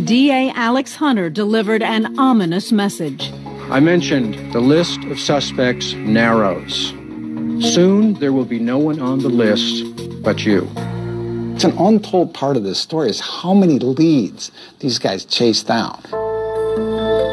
DA 0.03 0.49
Alex 0.55 0.95
Hunter 0.95 1.29
delivered 1.29 1.83
an 1.83 2.17
ominous 2.19 2.71
message. 2.71 3.31
I 3.69 3.79
mentioned 3.79 4.51
the 4.51 4.61
list 4.61 5.03
of 5.05 5.19
suspects 5.19 5.93
narrows. 5.93 6.87
Soon 7.73 8.15
there 8.15 8.33
will 8.33 8.45
be 8.45 8.59
no 8.59 8.79
one 8.79 8.99
on 8.99 9.19
the 9.19 9.29
list 9.29 9.83
but 10.23 10.43
you. 10.43 10.67
It's 11.53 11.63
an 11.63 11.77
untold 11.77 12.33
part 12.33 12.57
of 12.57 12.63
this 12.63 12.79
story 12.79 13.11
is 13.11 13.19
how 13.19 13.53
many 13.53 13.77
leads 13.77 14.51
these 14.79 14.97
guys 14.97 15.23
chase 15.23 15.61
down. 15.61 16.01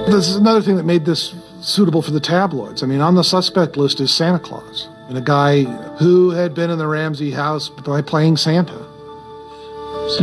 This 0.08 0.30
is 0.30 0.36
another 0.36 0.62
thing 0.62 0.76
that 0.76 0.84
made 0.84 1.04
this 1.04 1.34
suitable 1.60 2.00
for 2.00 2.12
the 2.12 2.20
tabloids. 2.20 2.82
I 2.82 2.86
mean, 2.86 3.02
on 3.02 3.14
the 3.14 3.22
suspect 3.22 3.76
list 3.76 4.00
is 4.00 4.10
Santa 4.10 4.38
Claus, 4.38 4.88
and 5.08 5.18
a 5.18 5.20
guy 5.20 5.64
who 5.98 6.30
had 6.30 6.54
been 6.54 6.70
in 6.70 6.78
the 6.78 6.88
Ramsey 6.88 7.30
house 7.30 7.68
by 7.68 8.00
playing 8.00 8.38
Santa. 8.38 8.86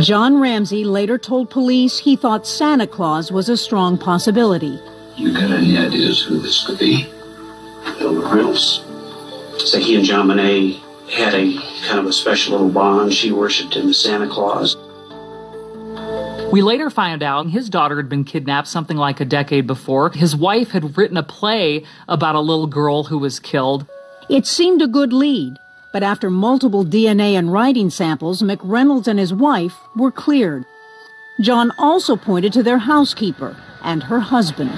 John 0.00 0.40
Ramsey 0.40 0.84
later 0.84 1.18
told 1.18 1.50
police 1.50 2.00
he 2.00 2.16
thought 2.16 2.48
Santa 2.48 2.88
Claus 2.88 3.30
was 3.30 3.48
a 3.48 3.56
strong 3.56 3.96
possibility. 3.96 4.80
You 5.14 5.32
got 5.32 5.52
any 5.52 5.78
ideas 5.78 6.20
who 6.20 6.40
this 6.40 6.66
could 6.66 6.80
be? 6.80 7.08
Elmer 8.00 8.34
Reynolds. 8.34 8.84
So 9.64 9.78
he 9.78 9.94
and 9.94 10.04
JonBenét 10.04 10.80
had 11.10 11.32
a 11.34 11.56
kind 11.86 12.00
of 12.00 12.06
a 12.06 12.12
special 12.12 12.52
little 12.52 12.70
bond. 12.70 13.14
She 13.14 13.30
worshipped 13.30 13.74
him 13.74 13.88
as 13.88 13.98
Santa 13.98 14.28
Claus. 14.28 14.76
We 16.56 16.62
later 16.62 16.88
found 16.88 17.22
out 17.22 17.50
his 17.50 17.68
daughter 17.68 17.96
had 17.98 18.08
been 18.08 18.24
kidnapped 18.24 18.66
something 18.66 18.96
like 18.96 19.20
a 19.20 19.26
decade 19.26 19.66
before. 19.66 20.08
His 20.08 20.34
wife 20.34 20.70
had 20.70 20.96
written 20.96 21.18
a 21.18 21.22
play 21.22 21.84
about 22.08 22.34
a 22.34 22.40
little 22.40 22.66
girl 22.66 23.04
who 23.04 23.18
was 23.18 23.38
killed. 23.38 23.86
It 24.30 24.46
seemed 24.46 24.80
a 24.80 24.86
good 24.86 25.12
lead, 25.12 25.58
but 25.92 26.02
after 26.02 26.30
multiple 26.30 26.82
DNA 26.82 27.34
and 27.34 27.52
writing 27.52 27.90
samples, 27.90 28.40
McReynolds 28.40 29.06
and 29.06 29.18
his 29.18 29.34
wife 29.34 29.76
were 29.94 30.10
cleared. 30.10 30.64
John 31.42 31.72
also 31.76 32.16
pointed 32.16 32.54
to 32.54 32.62
their 32.62 32.78
housekeeper 32.78 33.54
and 33.82 34.04
her 34.04 34.20
husband. 34.20 34.70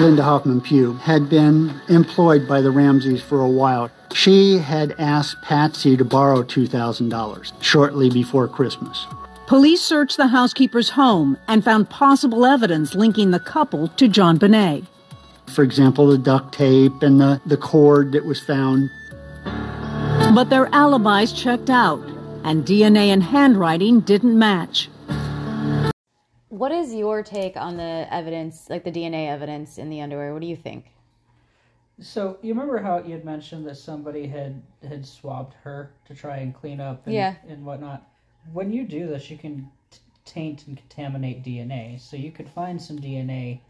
Linda 0.00 0.22
Hoffman 0.22 0.60
Pugh 0.60 0.92
had 0.92 1.28
been 1.28 1.80
employed 1.88 2.46
by 2.46 2.60
the 2.60 2.70
Ramseys 2.70 3.20
for 3.20 3.40
a 3.40 3.50
while. 3.50 3.90
She 4.14 4.58
had 4.58 4.94
asked 4.96 5.42
Patsy 5.42 5.96
to 5.96 6.04
borrow 6.04 6.44
$2,000 6.44 7.60
shortly 7.60 8.10
before 8.10 8.46
Christmas. 8.46 9.08
Police 9.52 9.82
searched 9.82 10.16
the 10.16 10.28
housekeeper's 10.28 10.88
home 10.88 11.36
and 11.46 11.62
found 11.62 11.90
possible 11.90 12.46
evidence 12.46 12.94
linking 12.94 13.32
the 13.32 13.38
couple 13.38 13.88
to 13.88 14.08
JonBenét. 14.08 14.86
For 15.48 15.62
example, 15.62 16.06
the 16.06 16.16
duct 16.16 16.54
tape 16.54 17.02
and 17.02 17.20
the, 17.20 17.38
the 17.44 17.58
cord 17.58 18.12
that 18.12 18.24
was 18.24 18.40
found. 18.40 18.88
But 19.44 20.44
their 20.44 20.74
alibis 20.74 21.34
checked 21.34 21.68
out, 21.68 22.00
and 22.44 22.64
DNA 22.64 23.08
and 23.08 23.22
handwriting 23.22 24.00
didn't 24.00 24.38
match. 24.38 24.88
What 26.48 26.72
is 26.72 26.94
your 26.94 27.22
take 27.22 27.54
on 27.58 27.76
the 27.76 28.06
evidence, 28.10 28.70
like 28.70 28.84
the 28.84 28.90
DNA 28.90 29.28
evidence 29.28 29.76
in 29.76 29.90
the 29.90 30.00
underwear? 30.00 30.32
What 30.32 30.40
do 30.40 30.48
you 30.48 30.56
think? 30.56 30.86
So 32.00 32.38
you 32.40 32.54
remember 32.54 32.78
how 32.78 33.02
you 33.02 33.12
had 33.12 33.26
mentioned 33.26 33.66
that 33.66 33.76
somebody 33.76 34.26
had 34.26 34.62
had 34.88 35.04
swabbed 35.04 35.52
her 35.62 35.92
to 36.06 36.14
try 36.14 36.38
and 36.38 36.54
clean 36.54 36.80
up 36.80 37.04
and, 37.04 37.14
Yeah. 37.14 37.34
and 37.46 37.66
whatnot. 37.66 38.08
When 38.52 38.72
you 38.72 38.84
do 38.84 39.06
this, 39.06 39.30
you 39.30 39.36
can 39.38 39.70
t- 39.90 39.98
taint 40.24 40.66
and 40.66 40.76
contaminate 40.76 41.42
DNA. 41.44 42.00
So 42.00 42.16
you 42.16 42.32
could 42.32 42.48
find 42.48 42.80
some 42.80 42.98
DNA 42.98 43.60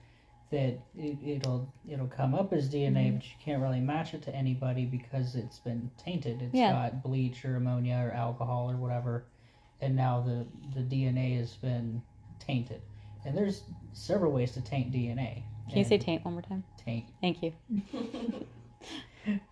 that 0.51 0.79
it, 0.97 1.17
it'll 1.25 1.73
it'll 1.89 2.07
come 2.09 2.35
up 2.35 2.53
as 2.53 2.69
DNA, 2.69 3.09
Mhm. 3.11 3.15
but 3.17 3.25
you 3.25 3.35
can't 3.43 3.63
really 3.63 3.81
match 3.81 4.13
it 4.15 4.23
to 4.23 4.35
anybody 4.35 4.85
because 4.85 5.35
it's 5.35 5.59
been 5.59 5.91
tainted. 5.97 6.43
It's 6.43 6.55
Yeah. 6.55 6.73
got 6.73 7.03
bleach 7.03 7.45
or 7.45 7.57
ammonia 7.57 7.97
or 8.07 8.13
alcohol 8.13 8.71
or 8.71 8.77
whatever, 8.77 9.25
and 9.81 9.97
now 9.97 10.21
the 10.21 10.47
the 10.75 10.83
DNA 10.83 11.37
has 11.37 11.55
been 11.57 12.03
tainted. 12.39 12.83
And 13.25 13.37
there's 13.37 13.63
several 13.93 14.33
ways 14.33 14.53
to 14.53 14.61
taint 14.61 14.93
DNA. 14.93 15.43
Can 15.69 15.79
you 15.79 15.85
say 15.85 15.97
taint 15.97 16.25
one 16.25 16.35
more 16.35 16.43
time? 16.43 16.65
Taint. 16.77 17.07
Thank 17.21 17.43
you. 17.43 17.53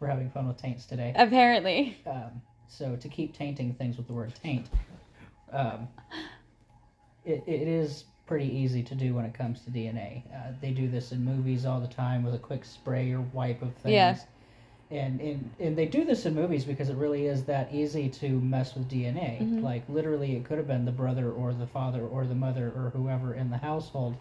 We're 0.01 0.09
having 0.09 0.29
fun 0.31 0.49
with 0.49 0.57
taints 0.57 0.85
today. 0.87 1.13
Apparently. 1.17 1.97
Um, 2.05 2.43
so 2.67 2.97
to 2.97 3.09
keep 3.09 3.33
tainting 3.37 3.73
things 3.75 3.97
with 3.97 4.07
the 4.09 4.13
word 4.13 4.35
taint, 4.35 4.69
um, 5.53 5.89
it, 7.25 7.43
it 7.47 7.69
is 7.69 8.05
pretty 8.27 8.47
easy 8.47 8.83
to 8.85 8.95
do 8.95 9.15
when 9.15 9.25
it 9.25 9.35
comes 9.35 9.61
to 9.63 9.71
DNA. 9.71 10.23
Uh, 10.35 10.53
they 10.61 10.71
do 10.71 10.89
this 10.89 11.13
in 11.13 11.25
movies 11.25 11.67
all 11.67 11.81
the 11.81 11.89
time 11.89 12.23
with 12.23 12.35
a 12.35 12.39
quick 12.39 12.65
spray 12.65 13.13
or 13.13 13.21
wipe 13.33 13.61
of 13.63 13.75
things. 13.77 13.93
Yeah. 13.93 14.17
And, 14.93 15.21
and 15.21 15.51
and 15.61 15.79
they 15.79 15.87
do 15.87 16.05
this 16.05 16.27
in 16.27 16.35
movies 16.35 16.65
because 16.65 16.89
it 16.89 16.97
really 16.97 17.27
is 17.27 17.45
that 17.45 17.73
easy 17.73 18.09
to 18.09 18.29
mess 18.41 18.75
with 18.75 18.89
DNA. 18.89 19.41
Mhm. 19.41 19.63
Like 19.63 19.85
literally, 19.89 20.35
it 20.35 20.45
could 20.45 20.59
have 20.59 20.67
been 20.67 20.85
the 20.85 20.91
brother 20.91 21.31
or 21.31 21.53
the 21.53 21.67
father 21.69 22.03
or 22.03 22.25
the 22.27 22.35
mother 22.35 22.73
or 22.75 22.91
whoever 22.91 23.35
in 23.35 23.51
the 23.51 23.57
household, 23.57 24.17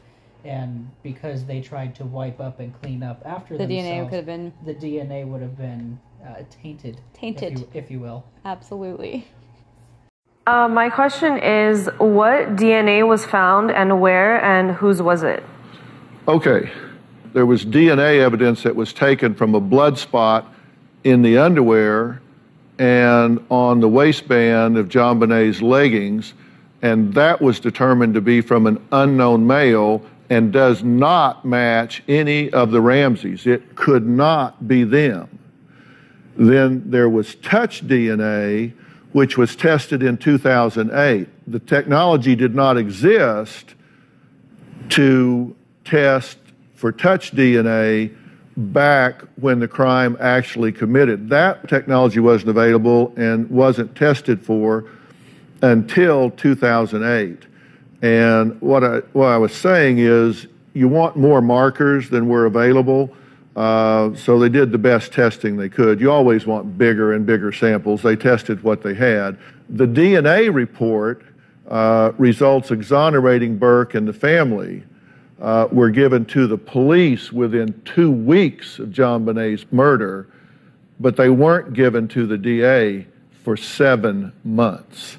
and 0.45 0.87
because 1.01 1.45
they 1.45 1.59
tried 1.59 1.95
to 1.95 2.05
wipe 2.05 2.39
up 2.39 2.59
and 2.59 2.79
clean 2.83 3.01
up 3.01 3.23
after 3.25 3.57
The 3.57 3.65
DNA 3.65 4.07
could 4.09 4.17
have 4.17 4.25
been- 4.27 4.53
the 4.63 4.75
DNA 4.75 5.25
would 5.27 5.41
have 5.41 5.57
been 5.57 5.99
uh, 6.23 6.43
tainted, 6.51 7.01
Tainted. 7.13 7.53
if 7.53 7.59
you, 7.59 7.67
if 7.73 7.91
you 7.91 7.99
will. 7.99 8.23
Absolutely. 8.45 9.25
Uh, 10.49 10.67
my 10.67 10.89
question 10.89 11.37
is 11.37 11.87
what 11.99 12.55
DNA 12.55 13.07
was 13.07 13.23
found 13.23 13.69
and 13.69 14.01
where 14.01 14.43
and 14.43 14.71
whose 14.71 14.99
was 14.99 15.21
it? 15.21 15.43
Okay. 16.27 16.71
There 17.33 17.45
was 17.45 17.63
DNA 17.63 18.19
evidence 18.19 18.63
that 18.63 18.75
was 18.75 18.91
taken 18.91 19.35
from 19.35 19.53
a 19.53 19.59
blood 19.59 19.99
spot 19.99 20.51
in 21.03 21.21
the 21.21 21.37
underwear 21.37 22.19
and 22.79 23.45
on 23.51 23.79
the 23.79 23.87
waistband 23.87 24.75
of 24.75 24.87
JonBenét's 24.87 25.61
leggings, 25.61 26.33
and 26.81 27.13
that 27.13 27.39
was 27.39 27.59
determined 27.59 28.15
to 28.15 28.21
be 28.21 28.41
from 28.41 28.65
an 28.65 28.83
unknown 28.91 29.45
male 29.45 30.03
and 30.31 30.51
does 30.51 30.83
not 30.83 31.45
match 31.45 32.01
any 32.07 32.49
of 32.49 32.71
the 32.71 32.81
Ramseys. 32.81 33.45
It 33.45 33.75
could 33.75 34.07
not 34.07 34.67
be 34.67 34.83
them. 34.83 35.29
Then 36.35 36.89
there 36.89 37.07
was 37.07 37.35
touch 37.35 37.87
DNA, 37.87 38.73
which 39.11 39.37
was 39.37 39.55
tested 39.55 40.03
in 40.03 40.17
2008. 40.17 41.27
The 41.47 41.59
technology 41.59 42.35
did 42.35 42.53
not 42.53 42.77
exist 42.77 43.75
to 44.89 45.55
test 45.85 46.37
for 46.75 46.91
touch 46.91 47.31
DNA 47.31 48.15
back 48.55 49.21
when 49.37 49.59
the 49.59 49.67
crime 49.67 50.17
actually 50.19 50.71
committed. 50.71 51.29
That 51.29 51.67
technology 51.67 52.19
wasn't 52.19 52.49
available 52.49 53.13
and 53.15 53.49
wasn't 53.49 53.95
tested 53.95 54.41
for 54.41 54.85
until 55.61 56.31
2008. 56.31 57.45
And 58.01 58.59
what 58.61 58.83
I, 58.83 58.97
what 59.13 59.27
I 59.27 59.37
was 59.37 59.53
saying 59.53 59.99
is 59.99 60.47
you 60.73 60.87
want 60.87 61.15
more 61.15 61.41
markers 61.41 62.09
than 62.09 62.27
were 62.27 62.45
available. 62.45 63.13
Uh, 63.59 64.15
so 64.15 64.39
they 64.39 64.47
did 64.47 64.71
the 64.71 64.77
best 64.77 65.11
testing 65.11 65.57
they 65.57 65.67
could. 65.67 65.99
You 65.99 66.09
always 66.09 66.47
want 66.47 66.77
bigger 66.77 67.11
and 67.11 67.25
bigger 67.25 67.51
samples. 67.51 68.01
They 68.01 68.15
tested 68.15 68.63
what 68.63 68.83
they 68.83 68.93
had. 68.93 69.37
The 69.67 69.85
DNA 69.85 70.53
report 70.53 71.23
uh, 71.67 72.13
results 72.17 72.71
exonerating 72.71 73.57
Burke 73.57 73.95
and 73.95 74.07
the 74.07 74.13
family 74.13 74.85
uh, 75.41 75.67
were 75.73 75.89
given 75.89 76.23
to 76.27 76.47
the 76.47 76.57
police 76.57 77.33
within 77.33 77.81
two 77.83 78.09
weeks 78.09 78.79
of 78.79 78.91
JonBenét's 78.91 79.69
murder, 79.73 80.29
but 80.97 81.17
they 81.17 81.29
weren't 81.29 81.73
given 81.73 82.07
to 82.07 82.25
the 82.25 82.37
DA 82.37 83.07
for 83.43 83.57
seven 83.57 84.31
months. 84.45 85.17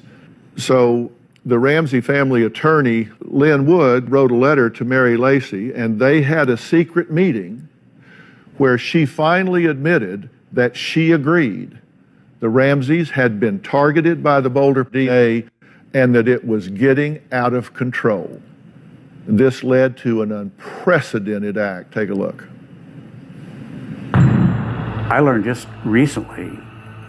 So 0.57 1.11
the 1.45 1.59
Ramsey 1.59 2.01
family 2.01 2.41
attorney, 2.41 3.07
Lin 3.19 3.67
Wood, 3.67 4.09
wrote 4.09 4.31
a 4.31 4.35
letter 4.35 4.71
to 4.71 4.83
Mary 4.83 5.15
Lacy, 5.15 5.71
and 5.71 5.99
they 5.99 6.23
had 6.23 6.49
a 6.49 6.57
secret 6.57 7.11
meeting 7.11 7.67
where 8.61 8.77
she 8.77 9.07
finally 9.07 9.65
admitted 9.65 10.29
that 10.51 10.77
she 10.77 11.11
agreed 11.11 11.79
the 12.41 12.47
Ramseys 12.47 13.09
had 13.09 13.39
been 13.39 13.59
targeted 13.59 14.21
by 14.21 14.39
the 14.39 14.51
Boulder 14.51 14.83
DA 14.83 15.47
and 15.95 16.13
that 16.13 16.27
it 16.27 16.45
was 16.45 16.67
getting 16.67 17.23
out 17.31 17.55
of 17.55 17.73
control. 17.73 18.39
This 19.25 19.63
led 19.63 19.97
to 19.97 20.21
an 20.21 20.31
unprecedented 20.31 21.57
act. 21.57 21.91
Take 21.91 22.11
a 22.11 22.13
look. 22.13 22.47
I 24.13 25.19
learned 25.21 25.45
just 25.45 25.67
recently 25.83 26.59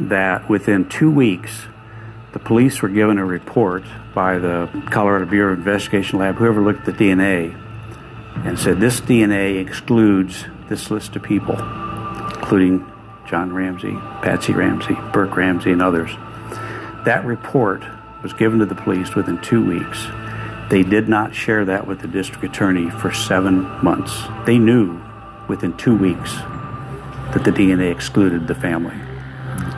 that 0.00 0.48
within 0.48 0.88
two 0.88 1.10
weeks, 1.10 1.64
the 2.32 2.38
police 2.38 2.80
were 2.80 2.88
given 2.88 3.18
a 3.18 3.26
report 3.26 3.84
by 4.14 4.38
the 4.38 4.70
Colorado 4.90 5.26
Bureau 5.26 5.52
of 5.52 5.58
Investigation 5.58 6.18
Lab, 6.18 6.36
whoever 6.36 6.62
looked 6.62 6.88
at 6.88 6.96
the 6.96 7.04
DNA, 7.04 7.54
and 8.46 8.58
said 8.58 8.80
this 8.80 9.02
DNA 9.02 9.60
excludes 9.60 10.46
this 10.72 10.90
list 10.90 11.14
of 11.16 11.22
people, 11.22 11.58
including 12.34 12.90
John 13.26 13.52
Ramsey, 13.52 13.92
Patsy 14.22 14.54
Ramsey, 14.54 14.96
Burke 15.12 15.36
Ramsey, 15.36 15.70
and 15.70 15.82
others. 15.82 16.10
That 17.04 17.26
report 17.26 17.84
was 18.22 18.32
given 18.32 18.58
to 18.60 18.64
the 18.64 18.74
police 18.74 19.14
within 19.14 19.38
two 19.42 19.62
weeks. 19.62 20.06
They 20.70 20.82
did 20.82 21.10
not 21.10 21.34
share 21.34 21.66
that 21.66 21.86
with 21.86 22.00
the 22.00 22.08
district 22.08 22.42
attorney 22.42 22.88
for 22.88 23.12
seven 23.12 23.64
months. 23.84 24.18
They 24.46 24.56
knew 24.56 24.98
within 25.46 25.76
two 25.76 25.94
weeks 25.94 26.32
that 27.34 27.42
the 27.44 27.50
DNA 27.50 27.92
excluded 27.92 28.46
the 28.46 28.54
family, 28.54 28.96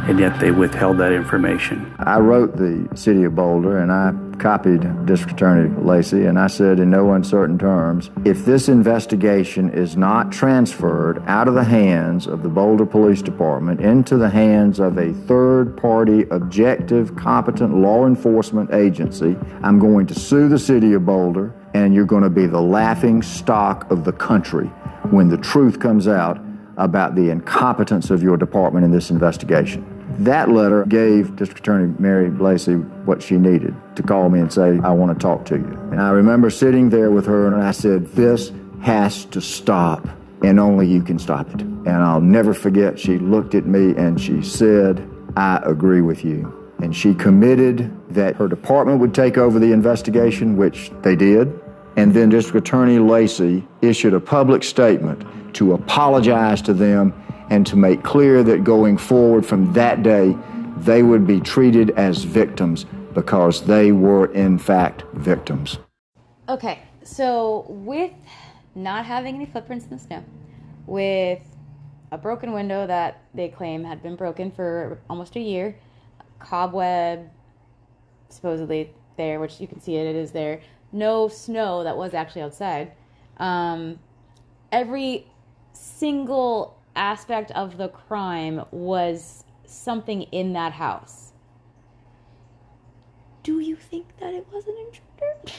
and 0.08 0.20
yet 0.20 0.38
they 0.38 0.52
withheld 0.52 0.98
that 0.98 1.10
information. 1.10 1.92
I 1.98 2.20
wrote 2.20 2.56
the 2.56 2.88
city 2.94 3.24
of 3.24 3.34
Boulder 3.34 3.78
and 3.78 3.90
I 3.90 4.12
copied 4.44 5.06
District 5.06 5.32
Attorney 5.32 5.74
Lacy 5.82 6.26
and 6.26 6.38
I 6.38 6.48
said 6.48 6.78
in 6.78 6.90
no 6.90 7.14
uncertain 7.14 7.58
terms 7.58 8.10
if 8.26 8.44
this 8.44 8.68
investigation 8.68 9.70
is 9.70 9.96
not 9.96 10.30
transferred 10.30 11.22
out 11.26 11.48
of 11.48 11.54
the 11.54 11.64
hands 11.64 12.26
of 12.26 12.42
the 12.42 12.50
Boulder 12.50 12.84
Police 12.84 13.22
Department 13.22 13.80
into 13.80 14.18
the 14.18 14.28
hands 14.28 14.80
of 14.80 14.98
a 14.98 15.14
third 15.14 15.78
party, 15.78 16.26
objective, 16.30 17.16
competent 17.16 17.74
law 17.74 18.06
enforcement 18.06 18.70
agency, 18.74 19.34
I'm 19.62 19.78
going 19.78 20.06
to 20.08 20.14
sue 20.14 20.50
the 20.50 20.58
city 20.58 20.92
of 20.92 21.06
Boulder 21.06 21.54
and 21.72 21.94
you're 21.94 22.04
going 22.04 22.22
to 22.22 22.28
be 22.28 22.44
the 22.44 22.60
laughing 22.60 23.22
stock 23.22 23.90
of 23.90 24.04
the 24.04 24.12
country 24.12 24.66
when 25.08 25.30
the 25.30 25.38
truth 25.38 25.80
comes 25.80 26.06
out 26.06 26.38
about 26.76 27.14
the 27.14 27.30
incompetence 27.30 28.10
of 28.10 28.22
your 28.22 28.36
department 28.36 28.84
in 28.84 28.90
this 28.90 29.08
investigation. 29.08 29.93
That 30.18 30.50
letter 30.50 30.84
gave 30.84 31.34
District 31.36 31.60
Attorney 31.60 31.94
Mary 31.98 32.30
Lacy 32.30 32.74
what 32.74 33.22
she 33.22 33.36
needed 33.36 33.74
to 33.96 34.02
call 34.02 34.28
me 34.28 34.40
and 34.40 34.52
say, 34.52 34.78
I 34.82 34.90
want 34.90 35.18
to 35.18 35.20
talk 35.20 35.44
to 35.46 35.56
you. 35.56 35.78
And 35.90 36.00
I 36.00 36.10
remember 36.10 36.50
sitting 36.50 36.88
there 36.88 37.10
with 37.10 37.26
her 37.26 37.46
and 37.46 37.62
I 37.62 37.72
said, 37.72 38.06
This 38.08 38.52
has 38.82 39.24
to 39.26 39.40
stop, 39.40 40.06
and 40.42 40.60
only 40.60 40.86
you 40.86 41.02
can 41.02 41.18
stop 41.18 41.52
it. 41.52 41.62
And 41.62 41.90
I'll 41.90 42.20
never 42.20 42.54
forget, 42.54 42.98
she 42.98 43.18
looked 43.18 43.54
at 43.54 43.66
me 43.66 43.94
and 43.96 44.20
she 44.20 44.40
said, 44.42 45.08
I 45.36 45.60
agree 45.64 46.00
with 46.00 46.24
you. 46.24 46.72
And 46.80 46.94
she 46.94 47.14
committed 47.14 47.90
that 48.14 48.36
her 48.36 48.46
department 48.46 49.00
would 49.00 49.14
take 49.14 49.36
over 49.36 49.58
the 49.58 49.72
investigation, 49.72 50.56
which 50.56 50.92
they 51.02 51.16
did. 51.16 51.60
And 51.96 52.14
then 52.14 52.28
District 52.28 52.66
Attorney 52.66 52.98
Lacy 52.98 53.66
issued 53.82 54.14
a 54.14 54.20
public 54.20 54.62
statement 54.62 55.54
to 55.54 55.72
apologize 55.72 56.60
to 56.62 56.74
them 56.74 57.12
and 57.50 57.66
to 57.66 57.76
make 57.76 58.02
clear 58.02 58.42
that 58.42 58.64
going 58.64 58.96
forward 58.96 59.44
from 59.44 59.72
that 59.74 60.02
day, 60.02 60.36
they 60.78 61.02
would 61.02 61.26
be 61.26 61.40
treated 61.40 61.90
as 61.90 62.24
victims 62.24 62.84
because 63.14 63.62
they 63.62 63.92
were, 63.92 64.26
in 64.32 64.58
fact, 64.58 65.04
victims. 65.14 65.78
Okay, 66.48 66.82
so 67.04 67.64
with 67.68 68.12
not 68.74 69.04
having 69.06 69.36
any 69.36 69.46
footprints 69.46 69.84
in 69.84 69.90
the 69.90 69.98
snow, 69.98 70.24
with 70.86 71.40
a 72.12 72.18
broken 72.18 72.52
window 72.52 72.86
that 72.86 73.22
they 73.34 73.48
claim 73.48 73.84
had 73.84 74.02
been 74.02 74.16
broken 74.16 74.50
for 74.50 75.00
almost 75.08 75.36
a 75.36 75.40
year, 75.40 75.76
cobweb 76.38 77.30
supposedly 78.28 78.92
there, 79.16 79.40
which 79.40 79.60
you 79.60 79.66
can 79.66 79.80
see 79.80 79.96
it, 79.96 80.06
it 80.06 80.16
is 80.16 80.32
there. 80.32 80.60
No 80.92 81.28
snow 81.28 81.84
that 81.84 81.96
was 81.96 82.14
actually 82.14 82.42
outside. 82.42 82.92
Um, 83.38 83.98
every 84.70 85.26
single 85.72 86.73
aspect 86.96 87.50
of 87.52 87.76
the 87.76 87.88
crime 87.88 88.64
was 88.70 89.44
something 89.66 90.22
in 90.22 90.52
that 90.54 90.72
house. 90.72 91.32
Do 93.42 93.60
you 93.60 93.76
think 93.76 94.16
that 94.20 94.32
it 94.32 94.46
was 94.52 94.66
an 94.66 94.74
intruder? 94.78 95.58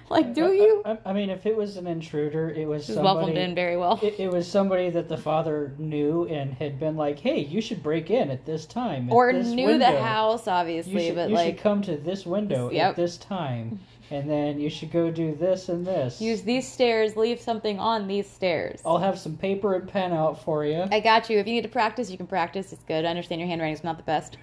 like, 0.10 0.34
do 0.34 0.52
you? 0.52 0.82
I, 0.84 0.98
I, 1.06 1.12
mean, 1.12 1.30
if 1.30 1.46
it 1.46 1.56
was 1.56 1.76
an 1.76 1.86
intruder, 1.86 2.50
it 2.50 2.66
was 2.66 2.86
somebody, 2.86 3.04
welcomed 3.04 3.38
in 3.38 3.54
very 3.54 3.76
well. 3.76 3.98
It, 4.02 4.18
it 4.18 4.30
was 4.30 4.46
somebody 4.46 4.90
that 4.90 5.08
the 5.08 5.16
father 5.16 5.74
knew 5.78 6.26
and 6.26 6.54
had 6.54 6.78
been 6.78 6.96
like, 6.96 7.18
"Hey, 7.18 7.40
you 7.40 7.60
should 7.60 7.82
break 7.82 8.10
in 8.10 8.30
at 8.30 8.46
this 8.46 8.66
time." 8.66 9.08
at 9.08 9.12
Or 9.12 9.32
this 9.32 9.48
knew 9.48 9.66
window. 9.66 9.90
the 9.90 10.00
house, 10.00 10.46
obviously, 10.48 10.92
You 10.92 11.00
should, 11.00 11.14
but 11.16 11.28
you 11.30 11.34
like 11.34 11.46
should 11.54 11.62
come 11.62 11.82
to 11.82 11.96
this 11.96 12.26
window 12.26 12.70
Yep. 12.70 12.90
at 12.90 12.96
this 12.96 13.16
time, 13.16 13.80
and 14.10 14.28
then 14.28 14.58
you 14.58 14.68
should 14.68 14.90
go 14.90 15.10
do 15.10 15.34
this 15.34 15.68
and 15.68 15.86
this. 15.86 16.20
use 16.20 16.42
these 16.42 16.70
stairs, 16.70 17.16
leave 17.16 17.40
something 17.40 17.78
on 17.78 18.08
these 18.08 18.28
stairs. 18.28 18.80
I'll 18.84 18.98
have 18.98 19.18
some 19.18 19.36
paper 19.36 19.74
and 19.74 19.88
pen 19.88 20.12
out 20.12 20.42
for 20.42 20.64
you. 20.64 20.86
I 20.90 21.00
got 21.00 21.30
you. 21.30 21.38
If 21.38 21.46
you 21.46 21.54
need 21.54 21.62
to 21.62 21.68
practice, 21.68 22.10
you 22.10 22.16
can 22.16 22.26
practice. 22.26 22.72
It's 22.72 22.82
good. 22.84 23.04
I 23.04 23.08
understand 23.08 23.40
your 23.40 23.48
handwriting's 23.48 23.84
not 23.84 23.96
the 23.96 24.02
best. 24.02 24.36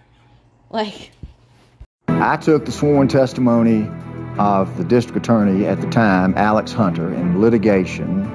Like, 0.69 1.11
I 2.07 2.37
took 2.37 2.65
the 2.65 2.71
sworn 2.71 3.07
testimony 3.07 3.89
of 4.39 4.77
the 4.77 4.83
district 4.83 5.17
attorney 5.17 5.65
at 5.65 5.81
the 5.81 5.89
time, 5.89 6.33
Alex 6.37 6.71
Hunter, 6.71 7.13
in 7.13 7.41
litigation. 7.41 8.25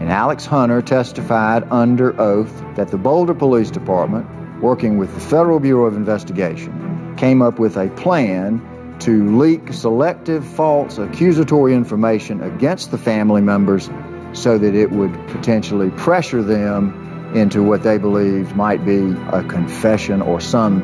And 0.00 0.10
Alex 0.10 0.44
Hunter 0.46 0.82
testified 0.82 1.64
under 1.70 2.20
oath 2.20 2.52
that 2.74 2.88
the 2.88 2.98
Boulder 2.98 3.34
Police 3.34 3.70
Department, 3.70 4.26
working 4.60 4.98
with 4.98 5.14
the 5.14 5.20
Federal 5.20 5.60
Bureau 5.60 5.86
of 5.86 5.96
Investigation, 5.96 7.16
came 7.16 7.40
up 7.40 7.58
with 7.58 7.76
a 7.76 7.88
plan 7.90 8.60
to 9.02 9.36
leak 9.36 9.72
selective 9.72 10.46
false 10.46 10.98
accusatory 10.98 11.74
information 11.74 12.40
against 12.42 12.90
the 12.90 12.98
family 12.98 13.42
members 13.42 13.90
so 14.32 14.58
that 14.58 14.74
it 14.74 14.90
would 14.90 15.12
potentially 15.28 15.90
pressure 15.90 16.42
them 16.42 17.32
into 17.34 17.62
what 17.62 17.82
they 17.82 17.98
believed 17.98 18.54
might 18.54 18.84
be 18.84 19.12
a 19.32 19.42
confession 19.44 20.22
or 20.22 20.40
some 20.40 20.82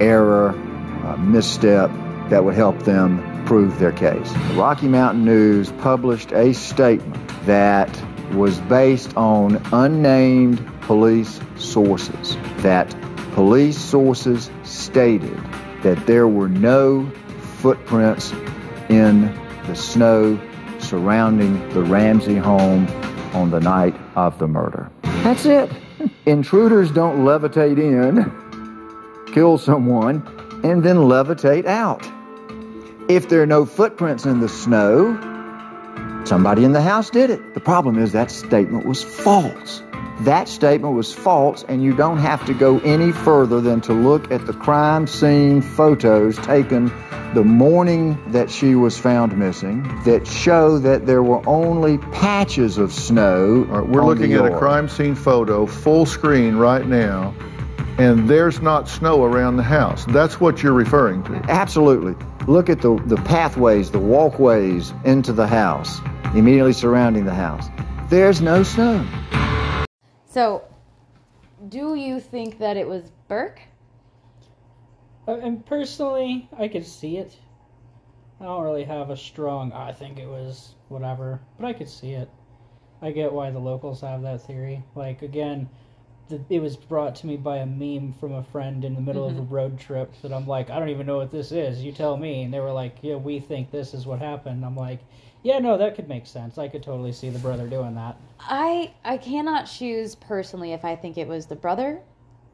error, 0.00 0.52
misstep 1.18 1.90
that 2.28 2.44
would 2.44 2.54
help 2.54 2.82
them 2.82 3.44
prove 3.46 3.78
their 3.78 3.92
case. 3.92 4.32
The 4.32 4.54
Rocky 4.54 4.88
Mountain 4.88 5.24
News 5.24 5.70
published 5.78 6.32
a 6.32 6.52
statement 6.52 7.28
that 7.46 8.02
was 8.32 8.58
based 8.62 9.16
on 9.16 9.62
unnamed 9.72 10.66
police 10.82 11.40
sources, 11.56 12.36
that 12.58 12.94
police 13.32 13.78
sources 13.78 14.50
stated 14.64 15.38
that 15.82 16.06
there 16.06 16.26
were 16.26 16.48
no 16.48 17.10
footprints 17.56 18.32
in 18.88 19.22
the 19.66 19.74
snow 19.74 20.38
surrounding 20.78 21.68
the 21.70 21.82
Ramsey 21.82 22.36
home 22.36 22.86
on 23.34 23.50
the 23.50 23.60
night 23.60 23.96
of 24.14 24.38
the 24.38 24.46
murder. 24.46 24.90
That's 25.02 25.44
it. 25.44 25.70
Intruders 26.26 26.90
don't 26.90 27.24
levitate 27.24 27.78
in, 27.78 29.32
kill 29.32 29.58
someone, 29.58 30.22
and 30.62 30.82
then 30.82 30.96
levitate 30.96 31.66
out. 31.66 32.06
If 33.08 33.28
there 33.28 33.42
are 33.42 33.46
no 33.46 33.64
footprints 33.64 34.24
in 34.26 34.40
the 34.40 34.48
snow, 34.48 35.14
somebody 36.24 36.64
in 36.64 36.72
the 36.72 36.82
house 36.82 37.10
did 37.10 37.30
it. 37.30 37.54
The 37.54 37.60
problem 37.60 37.98
is 37.98 38.12
that 38.12 38.30
statement 38.30 38.86
was 38.86 39.02
false. 39.02 39.82
That 40.20 40.48
statement 40.48 40.94
was 40.94 41.12
false, 41.12 41.62
and 41.62 41.82
you 41.82 41.94
don't 41.94 42.18
have 42.18 42.44
to 42.46 42.54
go 42.54 42.78
any 42.80 43.12
further 43.12 43.60
than 43.60 43.82
to 43.82 43.92
look 43.92 44.30
at 44.30 44.46
the 44.46 44.54
crime 44.54 45.06
scene 45.06 45.60
photos 45.60 46.38
taken 46.38 46.90
the 47.34 47.44
morning 47.44 48.18
that 48.32 48.50
she 48.50 48.74
was 48.74 48.96
found 48.96 49.36
missing 49.36 49.82
that 50.04 50.26
show 50.26 50.78
that 50.78 51.04
there 51.04 51.22
were 51.22 51.46
only 51.46 51.98
patches 51.98 52.78
of 52.78 52.92
snow. 52.92 53.66
Right, 53.68 53.86
we're 53.86 54.06
looking 54.06 54.32
at 54.32 54.46
a 54.46 54.56
crime 54.56 54.88
scene 54.88 55.14
photo, 55.14 55.66
full 55.66 56.06
screen 56.06 56.56
right 56.56 56.86
now, 56.86 57.34
and 57.98 58.26
there's 58.28 58.62
not 58.62 58.88
snow 58.88 59.24
around 59.24 59.58
the 59.58 59.62
house. 59.62 60.06
That's 60.06 60.40
what 60.40 60.62
you're 60.62 60.72
referring 60.72 61.24
to. 61.24 61.34
Absolutely. 61.50 62.14
Look 62.46 62.70
at 62.70 62.80
the, 62.80 62.96
the 63.04 63.16
pathways, 63.16 63.90
the 63.90 63.98
walkways 63.98 64.94
into 65.04 65.34
the 65.34 65.46
house, 65.46 66.00
immediately 66.34 66.72
surrounding 66.72 67.26
the 67.26 67.34
house. 67.34 67.66
There's 68.08 68.40
no 68.40 68.62
snow. 68.62 69.04
So 70.28 70.62
do 71.68 71.94
you 71.94 72.20
think 72.20 72.58
that 72.58 72.76
it 72.76 72.86
was 72.86 73.10
Burke? 73.28 73.60
Uh, 75.26 75.34
And 75.36 75.64
personally, 75.64 76.48
I 76.56 76.68
could 76.68 76.86
see 76.86 77.16
it. 77.16 77.36
I 78.40 78.44
don't 78.44 78.62
really 78.62 78.84
have 78.84 79.10
a 79.10 79.16
strong, 79.16 79.72
I 79.72 79.92
think 79.92 80.18
it 80.18 80.28
was 80.28 80.74
whatever, 80.88 81.40
but 81.58 81.66
I 81.66 81.72
could 81.72 81.88
see 81.88 82.12
it. 82.12 82.28
I 83.00 83.10
get 83.10 83.32
why 83.32 83.50
the 83.50 83.58
locals 83.58 84.02
have 84.02 84.22
that 84.22 84.42
theory. 84.42 84.82
Like, 84.94 85.22
again, 85.22 85.68
the, 86.28 86.40
it 86.50 86.60
was 86.60 86.76
brought 86.76 87.14
to 87.16 87.26
me 87.26 87.36
by 87.36 87.58
a 87.58 87.66
meme 87.66 88.12
from 88.12 88.32
a 88.32 88.42
friend 88.42 88.84
in 88.84 88.94
the 88.94 89.00
middle 89.00 89.26
of 89.26 89.38
a 89.38 89.42
road 89.42 89.78
trip 89.78 90.12
that 90.22 90.32
I'm 90.32 90.46
like, 90.46 90.70
I 90.70 90.78
don't 90.78 90.88
even 90.88 91.06
know 91.06 91.16
what 91.16 91.30
this 91.30 91.52
is. 91.52 91.82
You 91.82 91.92
tell 91.92 92.16
me. 92.16 92.42
And 92.42 92.52
they 92.52 92.60
were 92.60 92.72
like, 92.72 92.96
Yeah, 93.02 93.16
we 93.16 93.40
think 93.40 93.70
this 93.70 93.94
is 93.94 94.06
what 94.06 94.18
happened. 94.18 94.64
I'm 94.64 94.76
like, 94.76 95.00
Yeah, 95.46 95.60
no, 95.60 95.78
that 95.78 95.94
could 95.94 96.08
make 96.08 96.26
sense. 96.26 96.58
I 96.58 96.66
could 96.66 96.82
totally 96.82 97.12
see 97.12 97.30
the 97.30 97.38
brother 97.38 97.68
doing 97.68 97.94
that. 97.94 98.16
I 98.40 98.92
I 99.04 99.16
cannot 99.16 99.66
choose 99.66 100.16
personally 100.16 100.72
if 100.72 100.84
I 100.84 100.96
think 100.96 101.16
it 101.16 101.28
was 101.28 101.46
the 101.46 101.54
brother 101.54 102.00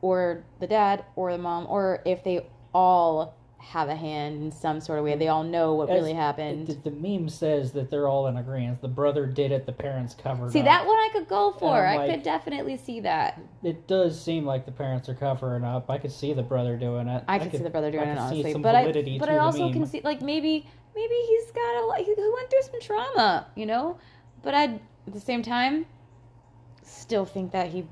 or 0.03 0.45
the 0.61 0.67
dad 0.67 1.03
or 1.17 1.33
the 1.33 1.39
mom 1.39 1.67
or 1.71 2.03
if 2.05 2.23
they 2.23 2.47
all 2.75 3.35
have 3.61 3.89
a 3.89 3.95
hand 3.95 4.43
in 4.43 4.53
some 4.53 4.79
sort 4.79 4.99
of 4.99 5.07
way. 5.07 5.17
They 5.17 5.29
all 5.29 5.43
know 5.43 5.73
what 5.75 5.89
As- 5.89 5.95
really 5.95 6.13
happened. 6.13 6.67
The, 6.67 6.91
the 6.91 6.91
meme 6.91 7.31
says 7.31 7.73
that 7.73 7.91
they're 7.91 8.09
all 8.09 8.27
in 8.27 8.37
agreement. 8.37 8.83
The 8.83 8.89
brother 8.89 9.25
did 9.25 9.53
it, 9.53 9.65
the 9.65 9.73
parents 9.73 10.15
covered 10.15 10.53
See 10.53 10.59
up. 10.59 10.65
that 10.67 10.87
one 10.87 10.97
I 10.97 11.09
could 11.13 11.29
go 11.29 11.53
for. 11.53 11.87
I 11.87 11.97
like- 11.97 12.11
could 12.11 12.23
definitely 12.23 12.77
see 12.77 13.01
that. 13.01 13.41
It 13.63 13.87
does 13.87 14.21
seem 14.21 14.45
like 14.45 14.67
the 14.67 14.73
parents 14.73 15.09
are 15.09 15.15
covering 15.15 15.65
up. 15.65 15.89
I 15.89 15.97
could 15.97 16.13
see 16.13 16.35
the 16.35 16.43
brother 16.43 16.77
doing 16.77 17.09
it. 17.09 17.25
I 17.27 17.39
could 17.39 17.53
see 17.53 17.59
the 17.59 17.71
brother 17.71 17.91
doing 17.91 18.09
I 18.09 18.13
it 18.13 18.17
see 18.17 18.43
honestly, 18.43 18.55
but 18.61 18.75
I 18.75 19.19
but 19.19 19.29
I 19.31 19.39
also 19.39 19.67
meme. 19.67 19.73
can 19.73 19.87
see 19.87 20.03
like 20.05 20.21
maybe 20.21 20.67
maybe 20.95 21.15
he's 21.15 21.51
got 21.53 21.83
a 21.83 21.87
lot. 21.87 21.99
He 21.99 22.15
went 22.17 22.51
through 22.51 22.63
some 22.63 22.81
trauma, 22.81 23.47
you 23.55 23.67
know. 23.67 23.99
But 24.43 24.55
I 24.55 24.65
at 24.65 25.13
the 25.13 25.21
same 25.21 25.43
time 25.43 25.87
still 26.85 27.25
think 27.25 27.53
that 27.53 27.69
he 27.69 27.87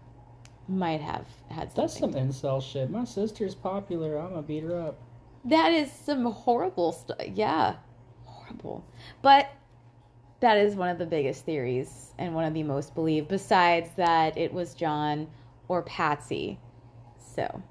might 0.68 1.00
have 1.00 1.26
had 1.50 1.72
some 1.72 1.82
That's 1.82 1.98
some 1.98 2.14
incel 2.14 2.62
shit. 2.62 2.90
My 2.90 3.04
sister's 3.04 3.54
popular. 3.54 4.18
I'm 4.18 4.30
gonna 4.30 4.42
beat 4.42 4.64
her 4.64 4.80
up. 4.80 4.98
That 5.44 5.72
is 5.72 5.90
some 5.90 6.24
horrible 6.24 6.92
stuff. 6.92 7.18
Yeah, 7.34 7.76
horrible. 8.24 8.84
But 9.22 9.50
that 10.40 10.58
is 10.58 10.74
one 10.74 10.88
of 10.88 10.98
the 10.98 11.06
biggest 11.06 11.44
theories 11.44 12.14
and 12.18 12.34
one 12.34 12.44
of 12.44 12.54
the 12.54 12.62
most 12.62 12.94
believed. 12.94 13.28
Besides 13.28 13.90
that, 13.96 14.36
it 14.36 14.52
was 14.52 14.74
John 14.74 15.28
or 15.68 15.82
Patsy. 15.82 16.58
So, 17.34 17.62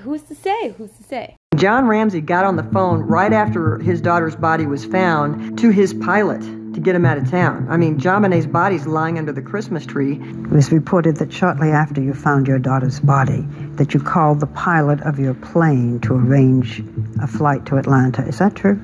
who's 0.00 0.22
to 0.22 0.34
say? 0.34 0.70
Who's 0.70 0.92
to 0.92 1.02
say? 1.02 1.37
John 1.58 1.88
Ramsey 1.88 2.20
got 2.20 2.44
on 2.44 2.54
the 2.54 2.62
phone 2.62 3.00
right 3.00 3.32
after 3.32 3.78
his 3.78 4.00
daughter's 4.00 4.36
body 4.36 4.64
was 4.64 4.84
found 4.84 5.58
to 5.58 5.70
his 5.70 5.92
pilot 5.92 6.40
to 6.40 6.80
get 6.80 6.94
him 6.94 7.04
out 7.04 7.18
of 7.18 7.28
town. 7.28 7.66
I 7.68 7.76
mean, 7.76 7.98
JonBenét's 7.98 8.46
body's 8.46 8.86
lying 8.86 9.18
under 9.18 9.32
the 9.32 9.42
Christmas 9.42 9.84
tree. 9.84 10.20
It 10.22 10.50
was 10.50 10.70
reported 10.70 11.16
that 11.16 11.32
shortly 11.32 11.70
after 11.70 12.00
you 12.00 12.14
found 12.14 12.46
your 12.46 12.60
daughter's 12.60 13.00
body, 13.00 13.44
that 13.72 13.92
you 13.92 13.98
called 13.98 14.38
the 14.38 14.46
pilot 14.46 15.00
of 15.02 15.18
your 15.18 15.34
plane 15.34 15.98
to 16.02 16.14
arrange 16.14 16.80
a 17.20 17.26
flight 17.26 17.66
to 17.66 17.76
Atlanta. 17.76 18.24
Is 18.24 18.38
that 18.38 18.54
true? 18.54 18.80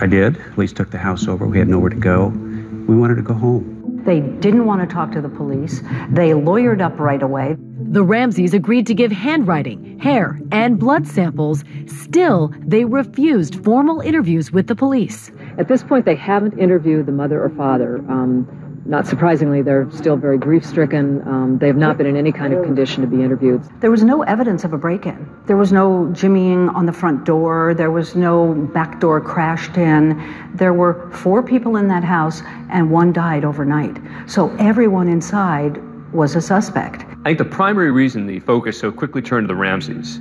I 0.00 0.06
did. 0.06 0.40
Police 0.54 0.72
took 0.72 0.90
the 0.90 0.96
house 0.96 1.28
over. 1.28 1.46
We 1.46 1.58
had 1.58 1.68
nowhere 1.68 1.90
to 1.90 1.96
go. 1.96 2.28
We 2.28 2.96
wanted 2.96 3.16
to 3.16 3.22
go 3.22 3.34
home. 3.34 4.02
They 4.06 4.20
didn't 4.20 4.64
want 4.64 4.80
to 4.80 4.86
talk 4.94 5.12
to 5.12 5.20
the 5.20 5.28
police. 5.28 5.80
They 6.08 6.30
lawyered 6.30 6.80
up 6.80 6.98
right 6.98 7.22
away. 7.22 7.58
The 7.90 8.02
Ramseys 8.02 8.52
agreed 8.52 8.86
to 8.88 8.94
give 8.94 9.10
handwriting, 9.10 9.98
hair, 9.98 10.38
and 10.52 10.78
blood 10.78 11.06
samples. 11.06 11.64
Still, 11.86 12.52
they 12.58 12.84
refused 12.84 13.64
formal 13.64 14.02
interviews 14.02 14.52
with 14.52 14.66
the 14.66 14.74
police. 14.74 15.32
At 15.56 15.68
this 15.68 15.82
point, 15.82 16.04
they 16.04 16.14
haven't 16.14 16.58
interviewed 16.58 17.06
the 17.06 17.12
mother 17.12 17.42
or 17.42 17.48
father. 17.48 17.96
Um, 18.10 18.82
not 18.84 19.06
surprisingly, 19.06 19.62
they're 19.62 19.90
still 19.90 20.18
very 20.18 20.36
grief 20.36 20.66
stricken. 20.66 21.26
Um, 21.26 21.56
they 21.56 21.66
have 21.66 21.78
not 21.78 21.96
been 21.96 22.06
in 22.06 22.14
any 22.14 22.30
kind 22.30 22.52
of 22.52 22.62
condition 22.62 23.00
to 23.00 23.06
be 23.08 23.22
interviewed. 23.22 23.62
There 23.80 23.90
was 23.90 24.04
no 24.04 24.22
evidence 24.22 24.64
of 24.64 24.74
a 24.74 24.78
break 24.78 25.06
in. 25.06 25.26
There 25.46 25.56
was 25.56 25.72
no 25.72 26.10
jimmying 26.12 26.74
on 26.74 26.84
the 26.84 26.92
front 26.92 27.24
door. 27.24 27.72
There 27.72 27.90
was 27.90 28.14
no 28.14 28.52
back 28.74 29.00
door 29.00 29.18
crashed 29.18 29.78
in. 29.78 30.22
There 30.54 30.74
were 30.74 31.10
four 31.10 31.42
people 31.42 31.76
in 31.76 31.88
that 31.88 32.04
house, 32.04 32.42
and 32.68 32.90
one 32.90 33.14
died 33.14 33.46
overnight. 33.46 33.96
So 34.26 34.54
everyone 34.58 35.08
inside 35.08 35.80
was 36.12 36.34
a 36.34 36.40
suspect. 36.40 37.04
I 37.24 37.30
think 37.30 37.38
the 37.38 37.44
primary 37.44 37.90
reason 37.90 38.26
the 38.26 38.40
focus 38.40 38.78
so 38.78 38.90
quickly 38.90 39.22
turned 39.22 39.48
to 39.48 39.54
the 39.54 39.58
Ramseys 39.58 40.20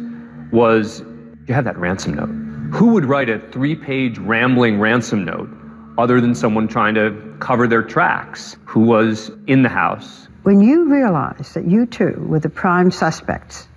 was 0.51 1.01
you 1.47 1.53
had 1.53 1.65
that 1.65 1.77
ransom 1.77 2.15
note. 2.15 2.29
Who 2.75 2.93
would 2.93 3.05
write 3.05 3.29
a 3.29 3.39
three 3.51 3.75
page 3.75 4.17
rambling 4.17 4.79
ransom 4.79 5.23
note 5.23 5.49
other 5.97 6.19
than 6.19 6.35
someone 6.35 6.67
trying 6.67 6.95
to 6.95 7.35
cover 7.39 7.67
their 7.67 7.83
tracks 7.83 8.57
who 8.65 8.81
was 8.81 9.31
in 9.47 9.63
the 9.63 9.69
house? 9.69 10.27
When 10.43 10.61
you 10.61 10.89
realized 10.89 11.53
that 11.55 11.65
you 11.65 11.85
two 11.85 12.15
were 12.27 12.39
the 12.39 12.49
prime 12.49 12.91
suspects, 12.91 13.67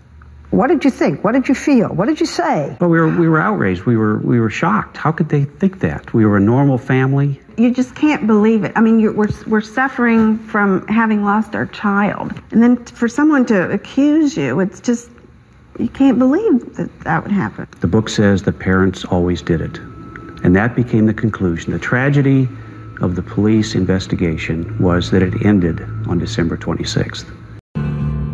what 0.51 0.67
did 0.67 0.85
you 0.85 0.91
think? 0.91 1.23
What 1.23 1.33
did 1.33 1.49
you 1.49 1.55
feel? 1.55 1.89
What 1.89 2.07
did 2.07 2.19
you 2.19 2.27
say? 2.27 2.77
Well, 2.81 2.91
we 2.91 3.01
were 3.01 3.09
we 3.09 3.29
were 3.29 3.41
outraged. 3.41 3.85
We 3.85 3.97
were 3.97 4.19
we 4.19 4.41
were 4.41 4.51
shocked. 4.51 4.97
How 4.97 5.13
could 5.13 5.29
they 5.29 5.45
think 5.45 5.81
that? 5.81 6.13
We 6.13 6.27
were 6.27 6.37
a 6.37 6.41
normal 6.41 6.77
family. 6.77 7.41
You 7.61 7.71
just 7.71 7.95
can't 7.95 8.27
believe 8.27 8.65
it. 8.65 8.73
I 8.75 8.81
mean, 8.81 8.99
you're, 8.99 9.13
we're 9.13 9.29
we're 9.47 9.61
suffering 9.61 10.39
from 10.39 10.87
having 10.87 11.25
lost 11.25 11.55
our 11.55 11.67
child, 11.67 12.33
and 12.53 12.63
then 12.63 12.83
for 12.87 13.07
someone 13.07 13.45
to 13.47 13.71
accuse 13.71 14.35
you, 14.35 14.61
it's 14.61 14.81
just 14.81 15.11
you 15.79 15.89
can't 15.89 16.19
believe 16.19 16.75
that 16.77 16.89
that 17.01 17.23
would 17.23 17.33
happen. 17.33 17.69
The 17.81 17.87
book 17.87 18.09
says 18.09 18.45
the 18.45 18.53
parents 18.53 19.05
always 19.05 19.43
did 19.43 19.61
it, 19.61 19.77
and 20.43 20.57
that 20.57 20.75
became 20.75 21.05
the 21.05 21.13
conclusion. 21.13 21.73
The 21.73 21.79
tragedy 21.79 22.49
of 23.03 23.15
the 23.15 23.23
police 23.23 23.75
investigation 23.75 24.79
was 24.79 25.11
that 25.11 25.23
it 25.23 25.45
ended 25.45 25.83
on 26.09 26.19
December 26.19 26.57
26th. 26.57 27.27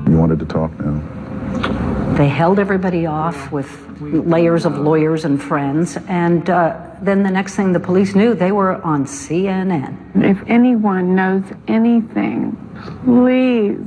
You 0.08 0.16
wanted 0.16 0.38
to 0.38 0.46
talk 0.46 0.70
now. 0.78 1.85
They 2.16 2.28
held 2.28 2.58
everybody 2.58 3.04
off 3.04 3.52
with 3.52 3.68
layers 4.00 4.64
of 4.64 4.78
lawyers 4.78 5.26
and 5.26 5.42
friends, 5.42 5.98
and 6.08 6.48
uh, 6.48 6.74
then 7.02 7.22
the 7.22 7.30
next 7.30 7.56
thing 7.56 7.74
the 7.74 7.80
police 7.80 8.14
knew, 8.14 8.34
they 8.34 8.52
were 8.52 8.80
on 8.82 9.04
CNN. 9.04 10.24
If 10.24 10.42
anyone 10.48 11.14
knows 11.14 11.44
anything, 11.68 12.56
please, 13.04 13.86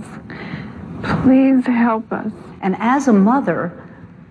please 1.23 1.65
help 1.65 2.11
us. 2.11 2.31
And 2.61 2.75
as 2.77 3.07
a 3.07 3.13
mother, 3.13 3.73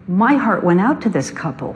my 0.07 0.35
heart 0.35 0.63
went 0.63 0.81
out 0.81 1.03
to 1.03 1.09
this 1.09 1.33
couple. 1.33 1.75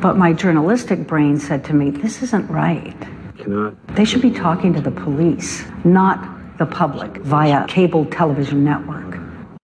But 0.00 0.16
my 0.16 0.32
journalistic 0.32 1.06
brain 1.06 1.38
said 1.38 1.62
to 1.66 1.74
me, 1.74 1.90
this 1.90 2.22
isn't 2.22 2.48
right. 2.48 2.96
Cannot. 3.36 3.74
They 3.94 4.06
should 4.06 4.22
be 4.22 4.30
talking 4.30 4.72
to 4.72 4.80
the 4.80 4.90
police, 4.90 5.64
not 5.84 6.56
the 6.56 6.66
public 6.66 7.18
via 7.18 7.66
cable 7.66 8.06
television 8.06 8.64
network. 8.64 9.11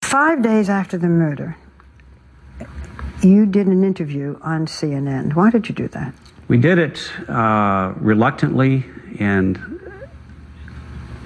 Five 0.07 0.41
days 0.41 0.69
after 0.69 0.97
the 0.97 1.09
murder, 1.09 1.57
you 3.21 3.45
did 3.45 3.67
an 3.67 3.83
interview 3.83 4.39
on 4.41 4.65
CNN. 4.65 5.35
Why 5.35 5.49
did 5.49 5.67
you 5.67 5.75
do 5.75 5.89
that? 5.89 6.13
We 6.47 6.55
did 6.55 6.77
it 6.77 7.11
uh, 7.29 7.93
reluctantly 7.97 8.85
and 9.19 9.59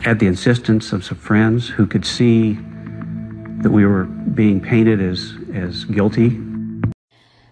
at 0.03 0.17
the 0.17 0.25
insistence 0.25 0.93
of 0.93 1.05
some 1.05 1.19
friends 1.19 1.69
who 1.69 1.85
could 1.85 2.03
see 2.03 2.53
that 3.61 3.69
we 3.69 3.85
were 3.85 4.05
being 4.05 4.59
painted 4.59 4.99
as, 4.99 5.35
as 5.53 5.85
guilty. 5.85 6.41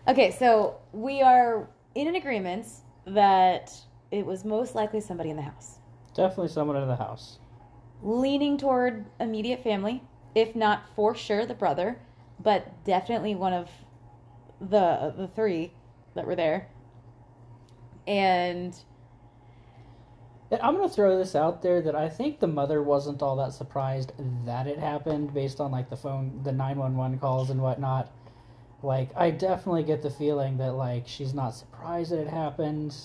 Okay, 0.07 0.31
so 0.31 0.77
we 0.93 1.22
are 1.22 1.69
in 1.93 2.07
an 2.07 2.15
agreement 2.15 2.65
that 3.06 3.72
it 4.10 4.26
was 4.26 4.43
most 4.45 4.73
likely 4.73 4.99
somebody 4.99 5.30
in 5.30 5.35
the 5.35 5.43
house. 5.43 5.77
Definitely 6.15 6.47
someone 6.47 6.76
in 6.77 6.88
the 6.88 6.95
house. 6.95 7.38
Leaning 8.01 8.57
toward 8.57 9.06
immediate 9.19 9.64
family, 9.64 10.01
if 10.35 10.56
not 10.56 10.84
for 10.95 11.15
sure 11.15 11.45
the 11.45 11.53
brother, 11.53 11.97
but 12.39 12.84
definitely 12.85 13.35
one 13.35 13.53
of 13.53 13.69
the 14.60 15.14
the 15.18 15.27
three 15.35 15.73
that 16.15 16.26
were 16.26 16.35
there. 16.35 16.68
And 18.07 18.76
I'm 20.51 20.76
gonna 20.76 20.89
throw 20.89 21.18
this 21.18 21.35
out 21.35 21.61
there 21.61 21.81
that 21.81 21.95
I 21.95 22.10
think 22.10 22.39
the 22.39 22.47
mother 22.47 22.81
wasn't 22.81 23.22
all 23.22 23.35
that 23.38 23.53
surprised 23.53 24.14
that 24.45 24.68
it 24.68 24.80
happened 24.80 25.34
based 25.34 25.60
on 25.60 25.72
like 25.72 25.89
the 25.89 25.97
phone, 25.97 26.41
the 26.43 26.51
nine 26.51 26.77
one 26.77 26.97
one 26.97 27.19
calls 27.19 27.49
and 27.49 27.61
whatnot. 27.61 28.11
Like 28.81 29.11
I 29.15 29.30
definitely 29.30 29.84
get 29.84 30.01
the 30.01 30.10
feeling 30.10 30.57
that 30.57 30.73
like 30.73 31.07
she's 31.07 31.34
not 31.34 31.51
surprised 31.51 32.11
that 32.11 32.19
it 32.19 32.27
happened. 32.30 32.95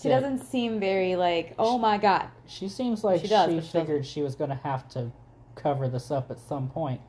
she 0.00 0.08
that 0.08 0.20
doesn't 0.20 0.46
seem 0.46 0.78
very 0.78 1.16
like, 1.16 1.54
oh 1.58 1.78
my 1.78 1.98
god. 1.98 2.28
She 2.46 2.68
seems 2.68 3.02
like 3.02 3.22
She 3.22 3.28
does, 3.28 3.50
she 3.50 3.60
figured 3.60 4.06
she 4.06 4.22
was 4.22 4.36
gonna 4.36 4.60
have 4.62 4.88
to 4.90 5.10
cover 5.54 5.88
this 5.88 6.10
up 6.10 6.30
at 6.30 6.38
some 6.38 6.68
point. 6.68 7.00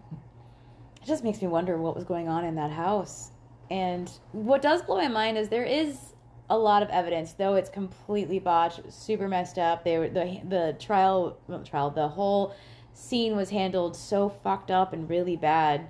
It 1.01 1.05
just 1.05 1.23
makes 1.23 1.41
me 1.41 1.47
wonder 1.47 1.77
what 1.77 1.95
was 1.95 2.03
going 2.03 2.27
on 2.27 2.45
in 2.45 2.55
that 2.55 2.71
house. 2.71 3.31
And 3.69 4.09
what 4.31 4.61
does 4.61 4.81
blow 4.81 4.97
my 4.97 5.07
mind 5.07 5.37
is 5.37 5.49
there 5.49 5.63
is 5.63 6.13
a 6.49 6.57
lot 6.57 6.83
of 6.83 6.89
evidence, 6.89 7.33
though 7.33 7.55
it's 7.55 7.69
completely 7.69 8.39
botched, 8.39 8.91
super 8.91 9.27
messed 9.27 9.57
up. 9.57 9.83
They 9.83 9.97
were 9.97 10.09
the 10.09 10.41
the 10.47 10.75
trial 10.79 11.37
trial 11.65 11.89
the 11.89 12.07
whole 12.07 12.55
scene 12.93 13.35
was 13.35 13.49
handled 13.49 13.95
so 13.95 14.29
fucked 14.29 14.69
up 14.69 14.93
and 14.93 15.09
really 15.09 15.35
bad 15.35 15.87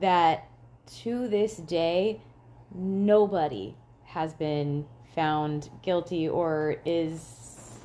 that 0.00 0.48
to 1.02 1.28
this 1.28 1.56
day 1.56 2.20
nobody 2.74 3.74
has 4.04 4.34
been 4.34 4.86
found 5.14 5.68
guilty 5.82 6.28
or 6.28 6.76
is 6.84 7.80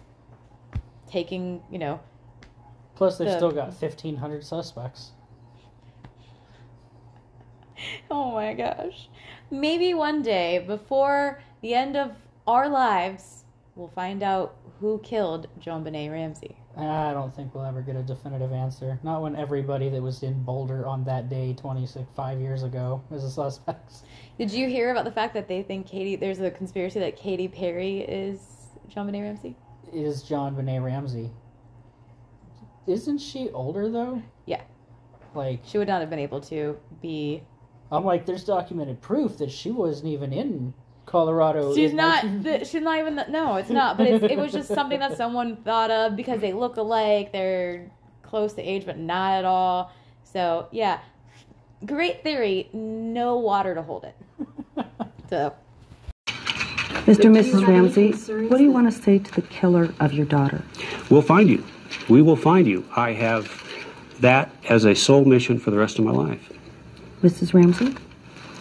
taking 1.07 1.61
you 1.71 1.79
know 1.79 1.99
Plus, 3.03 3.17
they've 3.17 3.27
the- 3.27 3.37
still 3.37 3.51
got 3.51 3.73
fifteen 3.73 4.15
hundred 4.17 4.43
suspects. 4.43 5.11
Oh 8.09 8.31
my 8.31 8.53
gosh. 8.53 9.09
Maybe 9.51 9.93
one 9.93 10.21
day, 10.21 10.63
before 10.65 11.41
the 11.61 11.73
end 11.73 11.97
of 11.97 12.11
our 12.47 12.69
lives, 12.69 13.43
we'll 13.75 13.89
find 13.89 14.23
out 14.23 14.55
who 14.79 14.99
killed 14.99 15.47
JonBenét 15.59 16.09
Ramsey. 16.09 16.55
I 16.77 17.11
don't 17.11 17.35
think 17.35 17.53
we'll 17.53 17.65
ever 17.65 17.81
get 17.81 17.97
a 17.97 18.03
definitive 18.03 18.53
answer. 18.53 18.99
Not 19.03 19.21
when 19.21 19.35
everybody 19.35 19.89
that 19.89 20.01
was 20.01 20.23
in 20.23 20.43
Boulder 20.43 20.85
on 20.87 21.03
that 21.05 21.29
day, 21.29 21.53
26, 21.53 22.07
five 22.15 22.39
years 22.39 22.63
ago, 22.63 23.03
is 23.11 23.25
a 23.25 23.29
suspect. 23.29 23.91
Did 24.37 24.51
you 24.51 24.69
hear 24.69 24.91
about 24.91 25.03
the 25.03 25.11
fact 25.11 25.33
that 25.33 25.49
they 25.49 25.61
think 25.61 25.85
Katie, 25.85 26.15
there's 26.15 26.39
a 26.39 26.51
conspiracy 26.51 26.99
that 26.99 27.17
Katy 27.17 27.49
Perry 27.49 27.99
is 27.99 28.39
JonBenét 28.89 29.23
Ramsey? 29.23 29.57
Is 29.91 30.23
JonBenét 30.23 30.81
Ramsey. 30.83 31.31
Isn't 32.87 33.19
she 33.19 33.49
older, 33.51 33.89
though? 33.89 34.21
Yeah. 34.45 34.61
Like, 35.33 35.61
She 35.65 35.77
would 35.77 35.87
not 35.87 36.01
have 36.01 36.09
been 36.09 36.19
able 36.19 36.41
to 36.41 36.77
be. 37.01 37.43
I'm 37.91 38.05
like, 38.05 38.25
there's 38.25 38.43
documented 38.43 39.01
proof 39.01 39.37
that 39.37 39.51
she 39.51 39.71
wasn't 39.71 40.09
even 40.09 40.33
in 40.33 40.73
Colorado. 41.05 41.75
She's 41.75 41.91
in 41.91 41.97
not. 41.97 42.25
19 42.25 42.43
The, 42.43 42.65
she's 42.65 42.81
not 42.81 42.99
even. 42.99 43.15
The, 43.15 43.27
no, 43.27 43.55
it's 43.55 43.69
not. 43.69 43.97
But 43.97 44.07
it's, 44.07 44.23
it 44.23 44.37
was 44.37 44.51
just 44.51 44.69
something 44.73 44.99
that 44.99 45.17
someone 45.17 45.57
thought 45.57 45.91
of 45.91 46.15
because 46.15 46.41
they 46.41 46.53
look 46.53 46.77
alike. 46.77 47.31
They're 47.31 47.91
close 48.21 48.53
to 48.53 48.61
age, 48.61 48.85
but 48.85 48.97
not 48.97 49.33
at 49.33 49.45
all. 49.45 49.91
So 50.23 50.67
yeah, 50.71 50.99
great 51.85 52.23
theory. 52.23 52.69
No 52.73 53.37
water 53.37 53.75
to 53.75 53.81
hold 53.81 54.05
it. 54.05 54.15
So 55.29 55.55
Mr. 56.27 57.25
and 57.25 57.35
Mrs. 57.35 57.67
Ramsey, 57.67 58.11
what 58.47 58.57
do 58.57 58.63
you 58.63 58.71
want 58.71 58.93
to 58.93 59.01
say 59.01 59.17
to 59.17 59.31
the 59.31 59.41
killer 59.41 59.91
of 59.99 60.13
your 60.13 60.27
daughter? 60.27 60.61
We'll 61.09 61.23
find 61.23 61.49
you. 61.49 61.63
We 62.09 62.21
will 62.21 62.35
find 62.35 62.67
you. 62.67 62.85
I 62.95 63.11
have 63.13 63.63
that 64.19 64.51
as 64.69 64.85
a 64.85 64.95
sole 64.95 65.25
mission 65.25 65.59
for 65.59 65.71
the 65.71 65.77
rest 65.77 65.99
of 65.99 66.05
my 66.05 66.11
life. 66.11 66.51
Mrs. 67.21 67.53
Ramsey? 67.53 67.95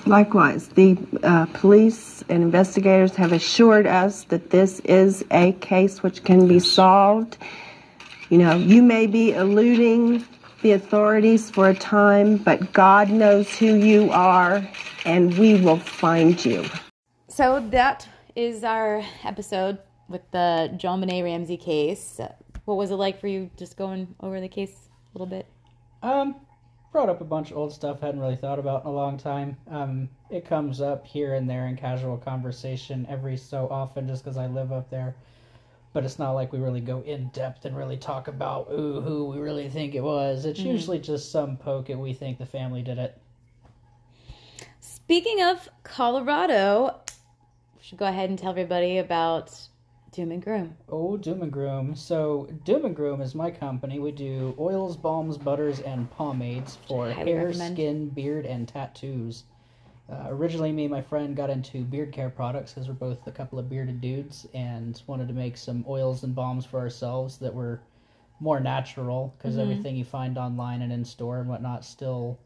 Likewise, 0.07 0.69
the 0.69 0.99
uh, 1.23 1.47
police 1.47 2.25
and 2.29 2.43
investigators 2.43 3.15
have 3.15 3.33
assured 3.33 3.87
us 3.87 4.25
that 4.25 4.51
this 4.51 4.81
is 4.81 5.25
a 5.31 5.53
case 5.55 6.03
which 6.03 6.25
can 6.25 6.49
be 6.49 6.59
solved. 6.59 7.39
You 8.29 8.39
know, 8.39 8.57
you 8.57 8.83
may 8.83 9.07
be 9.07 9.33
eluding 9.33 10.25
the 10.63 10.73
authorities 10.73 11.51
for 11.51 11.69
a 11.69 11.75
time, 11.75 12.37
but 12.37 12.73
God 12.73 13.11
knows 13.11 13.57
who 13.57 13.75
you 13.75 14.11
are, 14.11 14.67
and 15.05 15.37
we 15.39 15.61
will 15.61 15.79
find 15.79 16.45
you. 16.45 16.65
So 17.29 17.65
that 17.71 18.09
is 18.35 18.65
our 18.65 19.05
episode 19.25 19.79
with 20.09 20.23
the 20.33 20.71
JonBenét 20.77 21.23
Ramsey 21.23 21.57
case. 21.57 22.21
What 22.65 22.77
was 22.77 22.91
it 22.91 22.97
like 22.97 23.21
for 23.21 23.27
you 23.27 23.51
just 23.57 23.77
going 23.77 24.15
over 24.21 24.41
the 24.41 24.49
case 24.49 24.89
a 25.15 25.19
little 25.19 25.27
bit? 25.27 25.47
Um, 26.03 26.37
brought 26.93 27.09
up 27.09 27.21
a 27.21 27.25
bunch 27.25 27.51
of 27.51 27.57
old 27.57 27.73
stuff 27.73 27.99
I 28.03 28.07
hadn't 28.07 28.21
really 28.21 28.37
thought 28.37 28.59
about 28.59 28.83
in 28.85 28.89
a 28.89 28.93
long 28.93 29.17
time. 29.19 29.57
Um, 29.71 30.09
it 30.31 30.45
comes 30.47 30.81
up 30.81 31.07
here 31.07 31.35
and 31.35 31.49
there 31.49 31.67
in 31.67 31.77
casual 31.77 32.19
conversation 32.19 33.07
every 33.09 33.37
so 33.37 33.69
often 33.71 34.07
just 34.07 34.23
because 34.23 34.37
I 34.37 34.47
live 34.47 34.73
up 34.73 34.91
there. 34.91 35.15
But 35.93 36.05
it's 36.05 36.19
not 36.19 36.33
like 36.33 36.53
we 36.53 36.59
really 36.59 36.81
go 36.81 37.03
in 37.03 37.29
depth 37.29 37.65
and 37.65 37.77
really 37.77 37.97
talk 37.99 38.29
about 38.29 38.69
ooh 38.73 39.01
who 39.01 39.27
we 39.27 39.39
really 39.39 39.69
think 39.69 39.95
it 39.95 40.03
was. 40.03 40.45
It's 40.45 40.61
Mhm. 40.61 40.67
usually 40.67 40.99
just 40.99 41.31
some 41.31 41.57
poke 41.57 41.91
at 41.91 41.99
we 41.99 42.15
think 42.15 42.39
the 42.39 42.47
family 42.47 42.83
did 42.83 42.99
it. 42.99 43.19
Speaking 44.81 45.43
of 45.43 45.69
Colorado, 45.83 47.01
we 47.77 47.83
should 47.83 47.99
go 47.99 48.07
ahead 48.07 48.31
and 48.31 48.39
tell 48.39 48.51
everybody 48.51 48.99
about 48.99 49.69
Doom 50.13 50.31
and 50.33 50.43
Groom. 50.43 50.77
Oh, 50.91 51.17
Doom 51.17 51.43
and 51.43 51.51
Groom. 51.53 51.95
So, 51.97 52.47
Doom 52.65 52.85
and 52.85 52.95
Groom 52.95 53.23
is 53.23 53.35
my 53.35 53.51
company. 53.51 53.99
We 53.99 54.13
do 54.13 54.55
oils, 54.59 54.97
balms, 54.97 55.39
butters, 55.39 55.81
and 55.81 56.11
pomades 56.11 56.77
for 56.87 57.11
hair, 57.11 57.47
recommend. 57.47 57.75
skin, 57.77 58.09
beard, 58.11 58.45
and 58.45 58.69
tattoos. 58.69 59.45
Uh, 60.11 60.27
originally, 60.29 60.71
me 60.71 60.85
and 60.85 60.91
my 60.91 61.01
friend 61.01 61.35
got 61.35 61.49
into 61.49 61.85
beard 61.85 62.13
care 62.13 62.29
products 62.29 62.75
because 62.75 62.89
we're 62.89 62.95
both 62.95 63.27
a 63.27 63.31
couple 63.33 63.59
of 63.59 63.71
bearded 63.71 64.03
dudes 64.03 64.47
and 64.53 65.01
wanted 65.07 65.29
to 65.29 65.35
make 65.35 65.57
some 65.57 65.83
oils 65.89 66.25
and 66.25 66.35
balms 66.35 66.67
for 66.67 66.79
ourselves 66.79 67.39
that 67.39 67.55
were 67.55 67.81
more 68.41 68.61
natural 68.61 69.33
because 69.39 69.57
Mhm. 69.57 69.61
everything 69.61 69.97
you 69.97 70.05
find 70.05 70.37
online 70.37 70.83
and 70.83 70.93
in 70.93 71.05
store 71.05 71.41
and 71.41 71.49
whatnot 71.49 71.85
still 71.85 72.39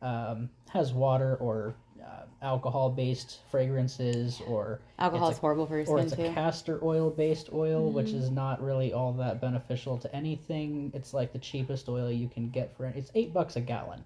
um, 0.00 0.50
has 0.70 0.92
water 0.92 1.36
or 1.36 1.74
uh, 2.04 2.24
alcohol 2.42 2.90
based 2.90 3.40
fragrances 3.50 4.40
or 4.48 4.80
Alcohol 4.98 5.30
is 5.30 5.38
horrible 5.38 5.66
for 5.66 5.78
your 5.78 5.88
or 5.88 5.98
skin, 5.98 6.06
it's 6.06 6.16
too. 6.16 6.22
a 6.24 6.34
castor 6.34 6.80
oil 6.82 7.10
based 7.10 7.50
oil 7.52 7.90
which 7.92 8.08
Mhm. 8.08 8.14
is 8.14 8.30
not 8.30 8.60
really 8.62 8.92
all 8.92 9.12
that 9.14 9.40
beneficial 9.40 9.96
to 9.98 10.14
anything 10.14 10.90
it's 10.94 11.14
like 11.14 11.32
the 11.32 11.38
cheapest 11.38 11.88
oil 11.88 12.10
you 12.10 12.28
can 12.28 12.50
get 12.50 12.76
for 12.76 12.86
it 12.86 12.96
it's 12.96 13.10
eight 13.14 13.32
bucks 13.32 13.56
a 13.56 13.60
gallon 13.60 14.04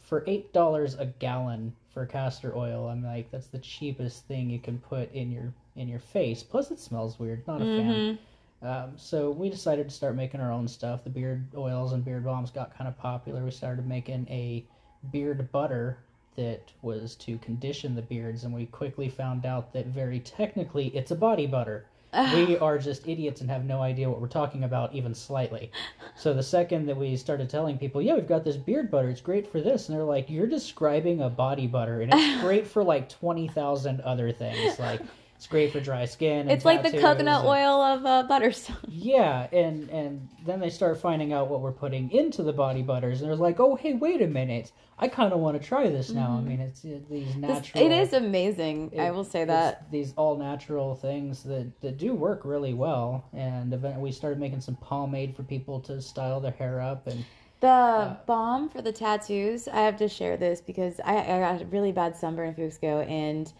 for 0.00 0.22
eight 0.26 0.52
dollars 0.52 0.94
a 0.98 1.06
gallon 1.06 1.72
for 1.92 2.06
castor 2.06 2.56
oil 2.56 2.88
i'm 2.88 3.02
like 3.02 3.30
that's 3.30 3.48
the 3.48 3.58
cheapest 3.58 4.26
thing 4.26 4.48
you 4.48 4.58
can 4.58 4.78
put 4.78 5.12
in 5.12 5.30
your 5.32 5.52
in 5.76 5.88
your 5.88 5.98
face 5.98 6.42
plus 6.42 6.70
it 6.70 6.78
smells 6.78 7.18
weird 7.18 7.44
not 7.46 7.60
a 7.62 7.66
fan 7.66 8.18
um, 8.62 8.92
so 8.96 9.32
we 9.32 9.50
decided 9.50 9.88
to 9.88 9.94
start 9.94 10.14
making 10.14 10.40
our 10.40 10.52
own 10.52 10.68
stuff. 10.68 11.02
The 11.02 11.10
beard 11.10 11.48
oils 11.56 11.94
and 11.94 12.04
beard 12.04 12.24
balms 12.24 12.52
got 12.52 12.72
kind 12.78 12.86
of 12.86 12.96
popular. 12.96 13.42
We 13.42 13.50
started 13.50 13.88
making 13.88 14.28
a 14.30 14.64
beard 15.10 15.50
butter 15.50 15.98
that 16.36 16.70
was 16.82 17.14
to 17.16 17.38
condition 17.38 17.94
the 17.94 18.02
beards, 18.02 18.44
and 18.44 18.54
we 18.54 18.66
quickly 18.66 19.08
found 19.08 19.44
out 19.44 19.72
that 19.72 19.86
very 19.86 20.20
technically 20.20 20.88
it's 20.88 21.10
a 21.10 21.16
body 21.16 21.46
butter. 21.46 21.86
we 22.34 22.58
are 22.58 22.76
just 22.78 23.08
idiots 23.08 23.40
and 23.40 23.50
have 23.50 23.64
no 23.64 23.80
idea 23.80 24.08
what 24.08 24.20
we're 24.20 24.28
talking 24.28 24.64
about, 24.64 24.94
even 24.94 25.14
slightly. 25.14 25.70
So 26.14 26.34
the 26.34 26.42
second 26.42 26.84
that 26.86 26.96
we 26.96 27.16
started 27.16 27.48
telling 27.48 27.78
people, 27.78 28.02
yeah, 28.02 28.14
we've 28.14 28.28
got 28.28 28.44
this 28.44 28.56
beard 28.56 28.90
butter, 28.90 29.08
it's 29.08 29.22
great 29.22 29.50
for 29.50 29.62
this, 29.62 29.88
and 29.88 29.96
they're 29.96 30.04
like, 30.04 30.28
you're 30.28 30.46
describing 30.46 31.22
a 31.22 31.30
body 31.30 31.66
butter, 31.66 32.02
and 32.02 32.12
it's 32.12 32.42
great 32.42 32.66
for 32.66 32.84
like 32.84 33.08
20,000 33.08 34.02
other 34.02 34.30
things. 34.30 34.78
Like, 34.78 35.00
it's 35.42 35.48
great 35.48 35.72
for 35.72 35.80
dry 35.80 36.04
skin. 36.04 36.42
And 36.42 36.52
It's 36.52 36.64
like 36.64 36.84
the 36.84 36.92
coconut 36.92 37.40
and- 37.40 37.48
oil 37.48 37.82
of 37.82 38.06
uh, 38.06 38.28
Butterstone. 38.28 38.76
yeah, 38.88 39.48
and 39.52 39.90
and 39.90 40.28
then 40.46 40.60
they 40.60 40.70
start 40.70 41.00
finding 41.00 41.32
out 41.32 41.48
what 41.48 41.60
we're 41.60 41.72
putting 41.72 42.12
into 42.12 42.44
the 42.44 42.52
body 42.52 42.80
butters, 42.82 43.20
and 43.22 43.28
they're 43.28 43.36
like, 43.36 43.58
"Oh, 43.58 43.74
hey, 43.74 43.94
wait 43.94 44.22
a 44.22 44.28
minute! 44.28 44.70
I 45.00 45.08
kind 45.08 45.32
of 45.32 45.40
want 45.40 45.60
to 45.60 45.68
try 45.68 45.88
this 45.88 46.10
now." 46.12 46.36
I 46.38 46.40
Mhm. 46.40 46.46
mean, 46.46 46.60
it's 46.60 46.84
uh, 46.84 47.00
these 47.10 47.26
This- 47.26 47.36
natural. 47.36 47.84
it 47.84 47.90
is 47.90 48.12
amazing. 48.12 48.92
I 48.96 49.10
will 49.10 49.24
say 49.24 49.44
that. 49.44 49.90
these 49.90 50.14
all 50.16 50.36
natural 50.36 50.94
things 50.94 51.42
that 51.42 51.80
that 51.80 51.98
do 51.98 52.14
work 52.14 52.42
really 52.44 52.74
well, 52.74 53.24
and 53.32 53.72
we 54.00 54.12
started 54.12 54.38
making 54.38 54.60
some 54.60 54.76
pomade 54.76 55.34
for 55.34 55.42
people 55.42 55.80
to 55.80 56.00
style 56.00 56.38
their 56.40 56.52
hair 56.52 56.80
up, 56.80 57.08
and 57.08 57.24
The 57.58 58.16
balm 58.26 58.68
for 58.68 58.80
the 58.80 58.92
tattoos, 58.92 59.66
I 59.66 59.80
have 59.80 59.96
to 59.96 60.08
share 60.08 60.36
this 60.36 60.60
because 60.60 61.00
I, 61.04 61.16
I 61.18 61.38
got 61.40 61.62
a 61.62 61.66
really 61.66 61.90
bad 61.90 62.14
sunburn 62.16 62.50
a 62.50 62.54
few 62.54 62.64
weeks 62.64 62.78
ago, 62.78 63.00
and 63.00 63.52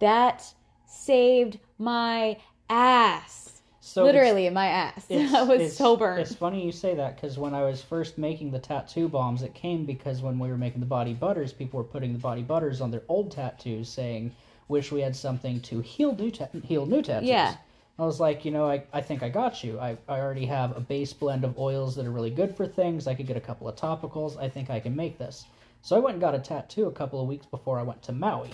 that 0.00 0.52
saved 0.88 1.58
my 1.78 2.36
ass. 2.68 3.60
So 3.80 4.04
Literally, 4.04 4.50
my 4.50 4.66
ass. 4.66 5.06
I 5.10 5.42
was 5.42 5.76
so 5.76 5.96
burned. 5.96 6.20
It's 6.20 6.34
funny 6.34 6.64
you 6.64 6.72
say 6.72 6.94
that 6.94 7.16
because 7.16 7.38
when 7.38 7.54
I 7.54 7.62
was 7.62 7.80
first 7.82 8.18
making 8.18 8.50
the 8.50 8.58
tattoo 8.58 9.08
balms, 9.08 9.42
it 9.42 9.54
came 9.54 9.84
because 9.84 10.20
when 10.22 10.38
we 10.38 10.48
were 10.48 10.58
making 10.58 10.80
the 10.80 10.86
body 10.86 11.14
butters, 11.14 11.52
people 11.52 11.78
were 11.78 11.84
putting 11.84 12.12
the 12.12 12.18
body 12.18 12.42
butters 12.42 12.80
on 12.80 12.90
their 12.90 13.02
old 13.08 13.30
tattoos, 13.30 13.88
saying, 13.88 14.34
"Wish 14.68 14.92
we 14.92 15.00
had 15.00 15.16
something 15.16 15.60
to 15.62 15.80
heal 15.80 16.14
new 16.14 16.30
ta- 16.30 16.48
heal 16.64 16.86
new 16.86 17.02
tattoos." 17.02 17.28
Yeah. 17.28 17.56
I 17.98 18.04
was 18.04 18.20
like, 18.20 18.44
you 18.44 18.52
know, 18.52 18.68
I, 18.68 18.82
I 18.92 19.00
think 19.00 19.22
I 19.24 19.28
got 19.28 19.64
you. 19.64 19.80
I, 19.80 19.96
I 20.08 20.20
already 20.20 20.46
have 20.46 20.76
a 20.76 20.80
base 20.80 21.12
blend 21.12 21.44
of 21.44 21.58
oils 21.58 21.96
that 21.96 22.06
are 22.06 22.12
really 22.12 22.30
good 22.30 22.54
for 22.56 22.66
things. 22.66 23.08
I 23.08 23.14
could 23.14 23.26
get 23.26 23.36
a 23.36 23.40
couple 23.40 23.68
of 23.68 23.74
topicals. 23.74 24.40
I 24.40 24.48
think 24.48 24.70
I 24.70 24.78
can 24.78 24.94
make 24.94 25.18
this. 25.18 25.46
So 25.82 25.96
I 25.96 25.98
went 25.98 26.14
and 26.14 26.20
got 26.20 26.34
a 26.34 26.38
tattoo 26.38 26.86
a 26.86 26.92
couple 26.92 27.20
of 27.20 27.26
weeks 27.26 27.46
before 27.46 27.78
I 27.78 27.82
went 27.82 28.02
to 28.02 28.12
Maui 28.12 28.50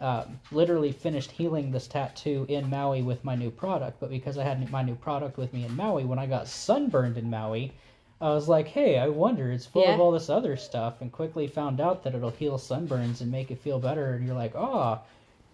um, 0.00 0.40
literally 0.50 0.92
finished 0.92 1.30
healing 1.30 1.70
this 1.70 1.86
tattoo 1.86 2.46
in 2.48 2.70
Maui 2.70 3.02
with 3.02 3.22
my 3.24 3.34
new 3.34 3.50
product. 3.50 4.00
But 4.00 4.10
because 4.10 4.38
I 4.38 4.44
had 4.44 4.70
my 4.70 4.82
new 4.82 4.94
product 4.94 5.36
with 5.36 5.52
me 5.52 5.64
in 5.64 5.76
Maui, 5.76 6.04
when 6.04 6.18
I 6.18 6.26
got 6.26 6.48
sunburned 6.48 7.18
in 7.18 7.28
Maui, 7.28 7.72
I 8.20 8.30
was 8.30 8.48
like, 8.48 8.68
hey, 8.68 8.98
I 8.98 9.08
wonder, 9.08 9.50
it's 9.50 9.64
full 9.64 9.86
of 9.86 9.98
all 9.98 10.10
this 10.10 10.28
other 10.28 10.56
stuff, 10.56 11.00
and 11.00 11.10
quickly 11.10 11.46
found 11.46 11.80
out 11.80 12.02
that 12.04 12.14
it'll 12.14 12.30
heal 12.30 12.58
sunburns 12.58 13.22
and 13.22 13.30
make 13.30 13.50
it 13.50 13.58
feel 13.60 13.78
better. 13.78 14.12
And 14.12 14.26
you're 14.26 14.36
like, 14.36 14.54
oh, 14.54 15.00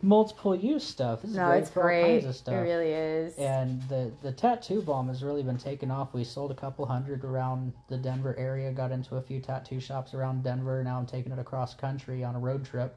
multiple 0.03 0.55
use 0.55 0.85
stuff. 0.85 1.23
This 1.23 1.31
is 1.31 1.37
no, 1.37 1.47
great 1.47 1.59
it's 1.59 1.71
for 1.71 1.83
all 1.83 1.89
great. 1.89 2.03
kinds 2.03 2.25
of 2.27 2.37
stuff. 2.37 2.55
It 2.55 2.59
really 2.59 2.93
is. 2.93 3.37
And 3.39 3.83
the 3.89 4.13
the 4.23 4.33
tattoo 4.33 4.83
balm 4.83 5.09
has 5.09 5.23
really 5.23 5.43
been 5.43 5.59
taken 5.59 5.91
off. 5.91 6.13
We 6.13 6.25
sold 6.25 6.51
a 6.51 6.55
couple 6.55 6.87
hundred 6.87 7.25
around 7.25 7.73
the 7.89 7.97
Denver 7.97 8.35
area. 8.37 8.73
Got 8.73 8.93
into 8.93 9.17
a 9.17 9.23
few 9.23 9.41
tattoo 9.41 9.81
shops 9.81 10.15
around 10.15 10.43
Denver. 10.43 10.83
Now 10.83 10.99
I'm 10.99 11.07
taking 11.07 11.33
it 11.33 11.39
across 11.39 11.75
country 11.75 12.25
on 12.25 12.35
a 12.35 12.39
road 12.39 12.65
trip. 12.65 12.97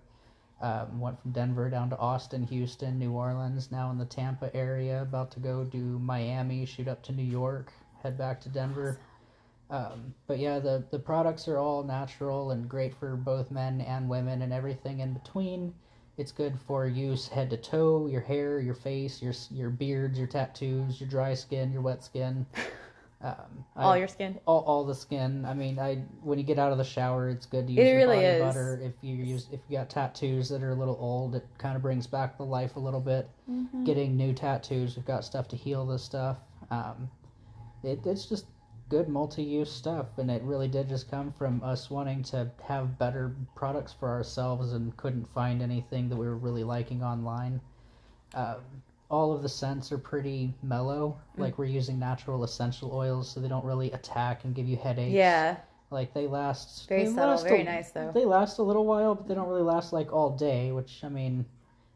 Um, 0.61 0.99
went 0.99 1.21
from 1.21 1.31
Denver 1.31 1.69
down 1.69 1.89
to 1.91 1.97
Austin, 1.97 2.43
Houston, 2.43 2.99
New 2.99 3.13
Orleans. 3.13 3.71
Now 3.71 3.91
in 3.91 3.97
the 3.97 4.05
Tampa 4.05 4.53
area. 4.55 5.01
About 5.01 5.31
to 5.31 5.39
go 5.39 5.63
do 5.63 5.99
Miami. 5.99 6.65
Shoot 6.65 6.87
up 6.87 7.01
to 7.03 7.13
New 7.13 7.23
York. 7.23 7.71
Head 8.03 8.17
back 8.17 8.41
to 8.41 8.49
Denver. 8.49 8.99
Um, 9.69 10.13
but 10.27 10.39
yeah, 10.39 10.59
the 10.59 10.83
the 10.91 10.99
products 10.99 11.47
are 11.47 11.57
all 11.57 11.83
natural 11.83 12.51
and 12.51 12.67
great 12.67 12.95
for 12.95 13.15
both 13.15 13.51
men 13.51 13.81
and 13.81 14.09
women 14.09 14.41
and 14.41 14.51
everything 14.51 14.99
in 14.99 15.13
between. 15.13 15.73
It's 16.17 16.31
good 16.31 16.59
for 16.59 16.87
use 16.87 17.27
head 17.29 17.49
to 17.51 17.57
toe, 17.57 18.07
your 18.07 18.21
hair, 18.21 18.59
your 18.59 18.73
face, 18.73 19.21
your 19.21 19.33
your 19.51 19.69
beards, 19.69 20.17
your 20.17 20.27
tattoos, 20.27 20.99
your 20.99 21.09
dry 21.09 21.33
skin, 21.35 21.71
your 21.71 21.81
wet 21.81 22.03
skin. 22.03 22.45
Um, 23.21 23.65
All 23.75 23.91
I- 23.91 23.97
your 23.97 24.07
skin? 24.07 24.39
all, 24.45 24.61
all 24.61 24.85
the 24.85 24.95
skin. 24.95 25.43
I 25.45 25.53
mean, 25.53 25.77
I 25.77 25.95
when 26.23 26.37
you 26.39 26.45
get 26.45 26.57
out 26.57 26.71
of 26.71 26.77
the 26.77 26.85
shower, 26.85 27.29
it's 27.29 27.45
good 27.45 27.67
to 27.67 27.73
use 27.73 27.79
It 27.81 27.87
your 27.89 27.97
really 27.97 28.15
body 28.17 28.25
is. 28.27 28.41
butter. 28.41 28.79
If 28.81 28.93
you 29.01 29.15
use 29.15 29.47
if 29.51 29.59
you 29.67 29.77
got 29.77 29.89
tattoos 29.89 30.47
that 30.49 30.63
are 30.63 30.71
a 30.71 30.75
little 30.75 30.97
old, 31.01 31.35
it 31.35 31.45
kind 31.57 31.75
of 31.75 31.81
brings 31.81 32.07
back 32.07 32.37
the 32.37 32.45
life 32.45 32.77
a 32.77 32.79
little 32.79 33.01
bit. 33.01 33.29
Mhm. 33.49 33.85
Getting 33.85 34.15
new 34.15 34.33
tattoos, 34.33 34.95
we've 34.95 35.05
got 35.05 35.25
stuff 35.25 35.49
to 35.49 35.57
heal 35.57 35.85
this 35.85 36.01
stuff. 36.03 36.37
Um, 36.71 37.09
it, 37.83 38.05
it's 38.05 38.25
just 38.25 38.45
good 38.89 39.07
multi-use 39.09 39.71
stuff 39.71 40.17
and 40.17 40.31
it 40.31 40.41
really 40.41 40.67
did 40.67 40.89
just 40.89 41.11
come 41.11 41.31
from 41.33 41.61
us 41.63 41.91
wanting 41.91 42.23
to 42.23 42.49
have 42.63 42.97
better 42.97 43.35
products 43.53 43.93
for 43.93 44.09
ourselves 44.09 44.73
and 44.73 44.97
couldn't 44.97 45.31
find 45.31 45.61
anything 45.61 46.09
that 46.09 46.15
we 46.17 46.25
were 46.25 46.35
really 46.37 46.63
liking 46.63 47.03
online 47.03 47.61
um, 48.33 48.55
all 49.09 49.31
of 49.33 49.41
the 49.41 49.49
scents 49.49 49.91
are 49.91 49.97
pretty 49.97 50.53
mellow 50.61 51.17
Mm. 51.35 51.41
like 51.41 51.57
we're 51.57 51.65
using 51.65 51.97
natural 51.99 52.43
essential 52.43 52.91
oils 52.93 53.29
so 53.29 53.39
they 53.39 53.47
don't 53.47 53.65
really 53.65 53.91
attack 53.91 54.43
and 54.45 54.53
give 54.55 54.67
you 54.67 54.77
headaches 54.77 55.13
Yeah. 55.13 55.57
like 55.89 56.13
they 56.13 56.27
last 56.27 56.87
Very 56.87 57.05
they 57.05 57.09
subtle, 57.11 57.29
last 57.31 57.43
very 57.43 57.61
a- 57.61 57.65
nice, 57.65 57.91
though. 57.91 58.11
they 58.13 58.25
last 58.25 58.59
a 58.59 58.63
little 58.63 58.85
while 58.85 59.15
but 59.15 59.27
they 59.27 59.33
don't 59.33 59.47
really 59.47 59.63
last 59.63 59.91
like 59.93 60.13
all 60.13 60.29
day 60.31 60.71
which 60.71 61.03
i 61.03 61.09
mean 61.09 61.45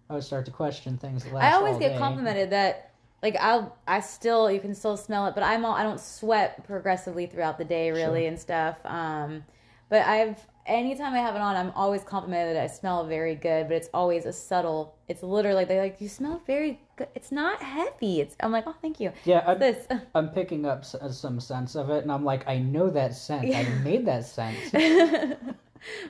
i 0.09 0.13
would 0.15 0.23
start 0.23 0.45
to 0.45 0.51
question 0.51 0.97
things 0.97 1.23
that 1.23 1.33
last 1.33 1.43
I 1.53 1.55
always 1.57 1.77
get 1.77 1.89
day. 1.93 1.97
complimented 1.99 2.49
that 2.49 2.89
like 3.21 3.37
I'll 3.39 3.77
I 3.87 4.01
still 4.01 4.51
you 4.51 4.59
can 4.59 4.75
still 4.75 4.97
smell 4.97 5.27
it, 5.27 5.33
but 5.33 5.43
I'm 5.43 5.63
all, 5.63 5.73
I 5.73 5.83
don't 5.83 5.97
sweat 5.99 6.65
progressively 6.65 7.25
throughout 7.25 7.57
the 7.57 7.63
day 7.63 7.89
really 7.91 8.23
Sure. 8.23 8.27
and 8.27 8.37
stuff. 8.37 8.75
Um, 8.83 9.45
but 9.87 10.05
I've 10.05 10.45
anytime 10.65 11.13
I 11.13 11.19
have 11.19 11.33
it 11.33 11.39
on, 11.41 11.55
I'm 11.55 11.71
always 11.73 12.03
complimented 12.03 12.57
that 12.57 12.63
I 12.63 12.67
smell 12.67 13.05
very 13.05 13.35
good, 13.35 13.69
but 13.69 13.75
it's 13.77 13.87
always 13.93 14.25
a 14.25 14.33
subtle. 14.33 14.95
It's 15.07 15.23
literally 15.23 15.63
they 15.63 15.79
like 15.79 16.01
you 16.01 16.09
smell 16.09 16.41
very 16.45 16.81
good. 16.95 17.07
It's 17.15 17.31
not 17.31 17.61
heavy. 17.61 18.21
It's 18.21 18.35
I'm 18.39 18.51
like 18.51 18.65
oh 18.67 18.75
thank 18.81 18.99
you. 18.99 19.11
Yeah, 19.25 19.43
I'm, 19.47 19.59
this. 19.59 19.87
I'm 20.15 20.29
picking 20.29 20.65
up 20.65 20.79
s- 20.79 20.95
uh, 20.95 21.11
some 21.11 21.39
sense 21.39 21.75
of 21.75 21.89
it, 21.89 22.03
and 22.03 22.11
I'm 22.11 22.23
like, 22.25 22.47
I 22.47 22.57
know 22.57 22.89
that 22.89 23.15
scent. 23.15 23.53
I 23.55 23.63
made 23.83 24.05
that 24.05 24.25
scent. 24.25 24.57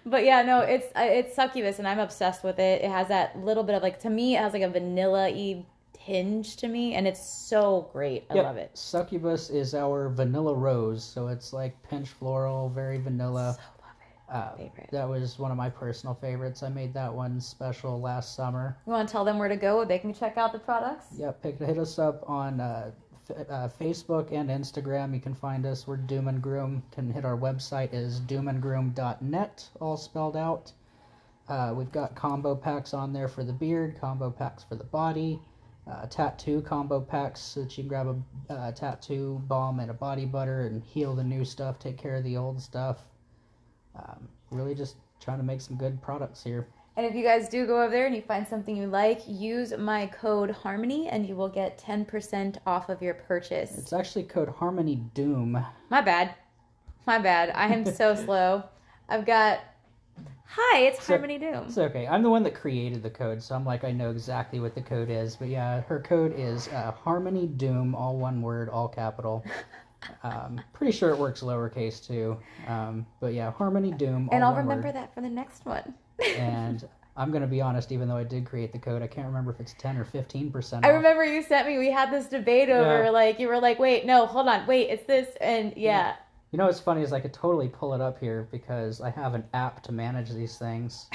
But 0.05 0.23
yeah, 0.23 0.43
no, 0.43 0.59
it's 0.59 0.85
it's 0.95 1.35
succubus, 1.35 1.79
and 1.79 1.87
I'm 1.87 1.97
obsessed 1.99 2.43
with 2.43 2.59
it. 2.59 2.83
It 2.83 2.91
has 2.91 3.07
that 3.07 3.37
little 3.39 3.63
bit 3.63 3.73
of 3.75 3.81
like 3.81 3.99
to 4.01 4.09
me, 4.09 4.35
it 4.35 4.39
has 4.39 4.53
like 4.53 4.61
a 4.61 4.69
vanilla 4.69 5.31
y 5.31 5.65
tinge 5.93 6.55
to 6.57 6.67
me, 6.67 6.93
and 6.93 7.07
it's 7.07 7.23
so 7.27 7.89
great. 7.91 8.25
I 8.29 8.35
Yep, 8.35 8.43
love 8.45 8.57
it. 8.57 8.71
Succubus 8.75 9.49
is 9.49 9.73
our 9.73 10.09
vanilla 10.09 10.53
rose, 10.53 11.03
so 11.03 11.27
it's 11.27 11.53
like 11.53 11.81
pinch 11.89 12.09
floral, 12.09 12.69
very 12.69 12.99
vanilla. 12.99 13.57
Uh, 14.33 14.49
that 14.91 15.07
was 15.07 15.37
one 15.37 15.51
of 15.51 15.57
my 15.57 15.69
personal 15.69 16.15
favorites. 16.15 16.63
I 16.63 16.69
made 16.69 16.91
that 16.95 17.13
one 17.13 17.39
special 17.39 18.01
last 18.01 18.35
summer. 18.35 18.75
You 18.87 18.91
want 18.91 19.07
to 19.07 19.11
tell 19.11 19.23
them 19.23 19.37
where 19.37 19.47
to 19.47 19.55
go? 19.55 19.85
They 19.85 19.99
can 19.99 20.11
check 20.11 20.37
out 20.37 20.51
the 20.51 20.57
products. 20.57 21.05
Yep, 21.15 21.43
pick, 21.43 21.59
hit 21.59 21.77
us 21.77 21.99
up 21.99 22.27
on 22.27 22.59
uh, 22.59 22.89
f- 23.29 23.45
uh, 23.47 23.69
Facebook 23.79 24.31
and 24.31 24.49
Instagram. 24.49 25.13
You 25.13 25.19
can 25.19 25.35
find 25.35 25.67
us. 25.67 25.85
We're 25.85 25.97
Doom 25.97 26.27
and 26.29 26.41
Groom. 26.41 26.81
Can 26.91 27.11
hit 27.11 27.25
our 27.25 27.37
website 27.37 27.93
is 27.93 28.21
doomandgroom.net, 28.21 29.69
all 29.79 29.97
spelled 29.97 30.35
out. 30.35 30.71
Uh, 31.47 31.75
we've 31.77 31.91
got 31.91 32.15
combo 32.15 32.55
packs 32.55 32.95
on 32.95 33.13
there 33.13 33.27
for 33.27 33.43
the 33.43 33.53
beard, 33.53 33.99
combo 34.01 34.31
packs 34.31 34.63
for 34.63 34.75
the 34.75 34.83
body, 34.83 35.39
uh, 35.87 36.07
tattoo 36.07 36.61
combo 36.61 36.99
packs 36.99 37.39
so 37.39 37.61
that 37.61 37.77
you 37.77 37.83
can 37.83 37.87
grab 37.89 38.23
a 38.49 38.53
uh, 38.53 38.71
tattoo 38.71 39.39
balm 39.47 39.79
and 39.79 39.91
a 39.91 39.93
body 39.93 40.25
butter 40.25 40.65
and 40.65 40.83
heal 40.83 41.13
the 41.13 41.23
new 41.23 41.45
stuff, 41.45 41.77
take 41.77 41.99
care 41.99 42.15
of 42.15 42.23
the 42.23 42.35
old 42.35 42.59
stuff. 42.59 42.97
Um, 43.95 44.27
really 44.51 44.75
just 44.75 44.95
trying 45.19 45.37
to 45.37 45.43
make 45.43 45.61
some 45.61 45.77
good 45.77 46.01
products 46.01 46.43
here. 46.43 46.67
And 46.95 47.05
if 47.07 47.15
you 47.15 47.23
guys 47.23 47.49
do 47.49 47.65
go 47.65 47.81
over 47.81 47.91
there 47.91 48.05
and 48.05 48.15
you 48.15 48.21
find 48.21 48.47
something 48.47 48.77
you 48.77 48.85
like, 48.85 49.21
use 49.27 49.73
my 49.77 50.05
code 50.07 50.51
Harmony 50.51 51.07
and 51.09 51.27
you 51.27 51.35
will 51.35 51.49
get 51.49 51.79
10% 51.79 52.57
off 52.67 52.89
of 52.89 53.01
your 53.01 53.15
purchase. 53.15 53.75
It's 53.77 53.93
actually 53.93 54.23
code 54.25 54.49
Harmony 54.49 54.97
Doom. 55.15 55.65
My 55.89 56.01
bad. 56.01 56.35
My 57.07 57.17
bad. 57.17 57.51
I 57.55 57.67
am 57.73 57.85
so 57.85 58.13
slow. 58.25 58.63
I've 59.09 59.25
got. 59.25 59.61
Hi, 60.45 60.81
it's 60.81 61.03
So- 61.03 61.13
Harmony 61.13 61.39
Doom. 61.39 61.63
It's 61.65 61.79
okay. 61.79 62.05
I'm 62.05 62.21
the 62.21 62.29
one 62.29 62.43
that 62.43 62.53
created 62.53 63.01
the 63.01 63.09
code, 63.09 63.41
so 63.41 63.55
I'm 63.55 63.65
like 63.65 63.83
I 63.83 63.91
know 63.91 64.11
exactly 64.11 64.59
what 64.59 64.75
the 64.75 64.81
code 64.81 65.09
is. 65.09 65.35
But 65.35 65.47
yeah, 65.47 65.81
her 65.81 65.99
code 65.99 66.35
is 66.37 66.67
uh, 66.67 66.91
Harmony 66.91 67.47
Doom, 67.47 67.95
all 67.95 68.17
one 68.17 68.41
word, 68.43 68.69
all 68.69 68.87
capital. 68.87 69.43
Um, 70.23 70.61
pretty 70.73 70.91
sure 70.91 71.09
it 71.09 71.17
works 71.17 71.41
lowercase 71.41 72.05
too. 72.05 72.37
Um, 72.67 73.05
but 73.19 73.33
yeah, 73.33 73.51
Harmony 73.51 73.91
Doom. 73.91 74.29
And 74.31 74.43
I'll 74.43 74.55
remember 74.55 74.87
word. 74.87 74.95
that 74.95 75.13
for 75.13 75.21
the 75.21 75.29
next 75.29 75.65
one. 75.65 75.93
and 76.37 76.87
I'm 77.17 77.31
gonna 77.31 77.47
be 77.47 77.61
honest, 77.61 77.91
even 77.91 78.07
though 78.07 78.17
I 78.17 78.23
did 78.23 78.45
create 78.45 78.71
the 78.71 78.79
code, 78.79 79.01
I 79.03 79.07
can't 79.07 79.27
remember 79.27 79.51
if 79.51 79.59
it's 79.59 79.75
ten 79.77 79.97
or 79.97 80.05
fifteen 80.05 80.51
percent. 80.51 80.85
I 80.85 80.89
remember 80.89 81.23
you 81.23 81.43
sent 81.43 81.67
me, 81.67 81.77
we 81.77 81.91
had 81.91 82.11
this 82.11 82.25
debate 82.25 82.69
over, 82.69 83.03
Yeah. 83.03 83.09
like, 83.11 83.39
you 83.39 83.47
were 83.47 83.59
like, 83.59 83.77
wait, 83.77 84.05
no, 84.05 84.25
hold 84.25 84.47
on, 84.47 84.65
wait, 84.65 84.89
it's 84.89 85.05
this, 85.05 85.27
and 85.39 85.73
yeah. 85.77 86.15
You 86.51 86.57
know 86.57 86.65
what's 86.65 86.79
funny 86.79 87.01
is 87.01 87.13
I 87.13 87.19
could 87.19 87.33
totally 87.33 87.67
pull 87.67 87.93
it 87.93 88.01
up 88.01 88.19
here 88.19 88.47
because 88.51 89.01
I 89.01 89.09
have 89.11 89.33
an 89.33 89.43
app 89.53 89.81
to 89.83 89.91
manage 89.91 90.31
these 90.31 90.57
things. 90.57 91.07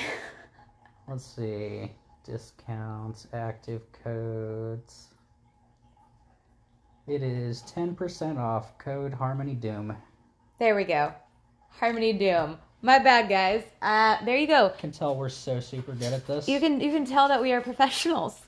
Let's 1.08 1.24
see. 1.24 1.92
Discounts, 2.24 3.26
active 3.32 3.82
codes. 4.04 5.07
It 7.08 7.22
is 7.22 7.62
10% 7.62 8.38
off 8.38 8.76
code 8.76 9.14
Harmony 9.14 9.54
Doom. 9.54 9.96
There 10.58 10.76
we 10.76 10.84
go. 10.84 11.14
Harmony 11.70 12.12
Doom. 12.12 12.58
My 12.82 12.98
bad, 12.98 13.30
guys. 13.30 13.64
Uh, 13.80 14.22
there 14.26 14.36
you 14.36 14.46
go. 14.46 14.68
can 14.78 14.92
tell 14.92 15.16
we're 15.16 15.30
so 15.30 15.58
super 15.58 15.92
good 15.92 16.12
at 16.12 16.26
this. 16.26 16.46
You 16.46 16.60
can 16.60 16.80
you 16.80 16.92
can 16.92 17.06
tell 17.06 17.28
that 17.28 17.40
we 17.40 17.52
are 17.52 17.62
professionals. 17.62 18.38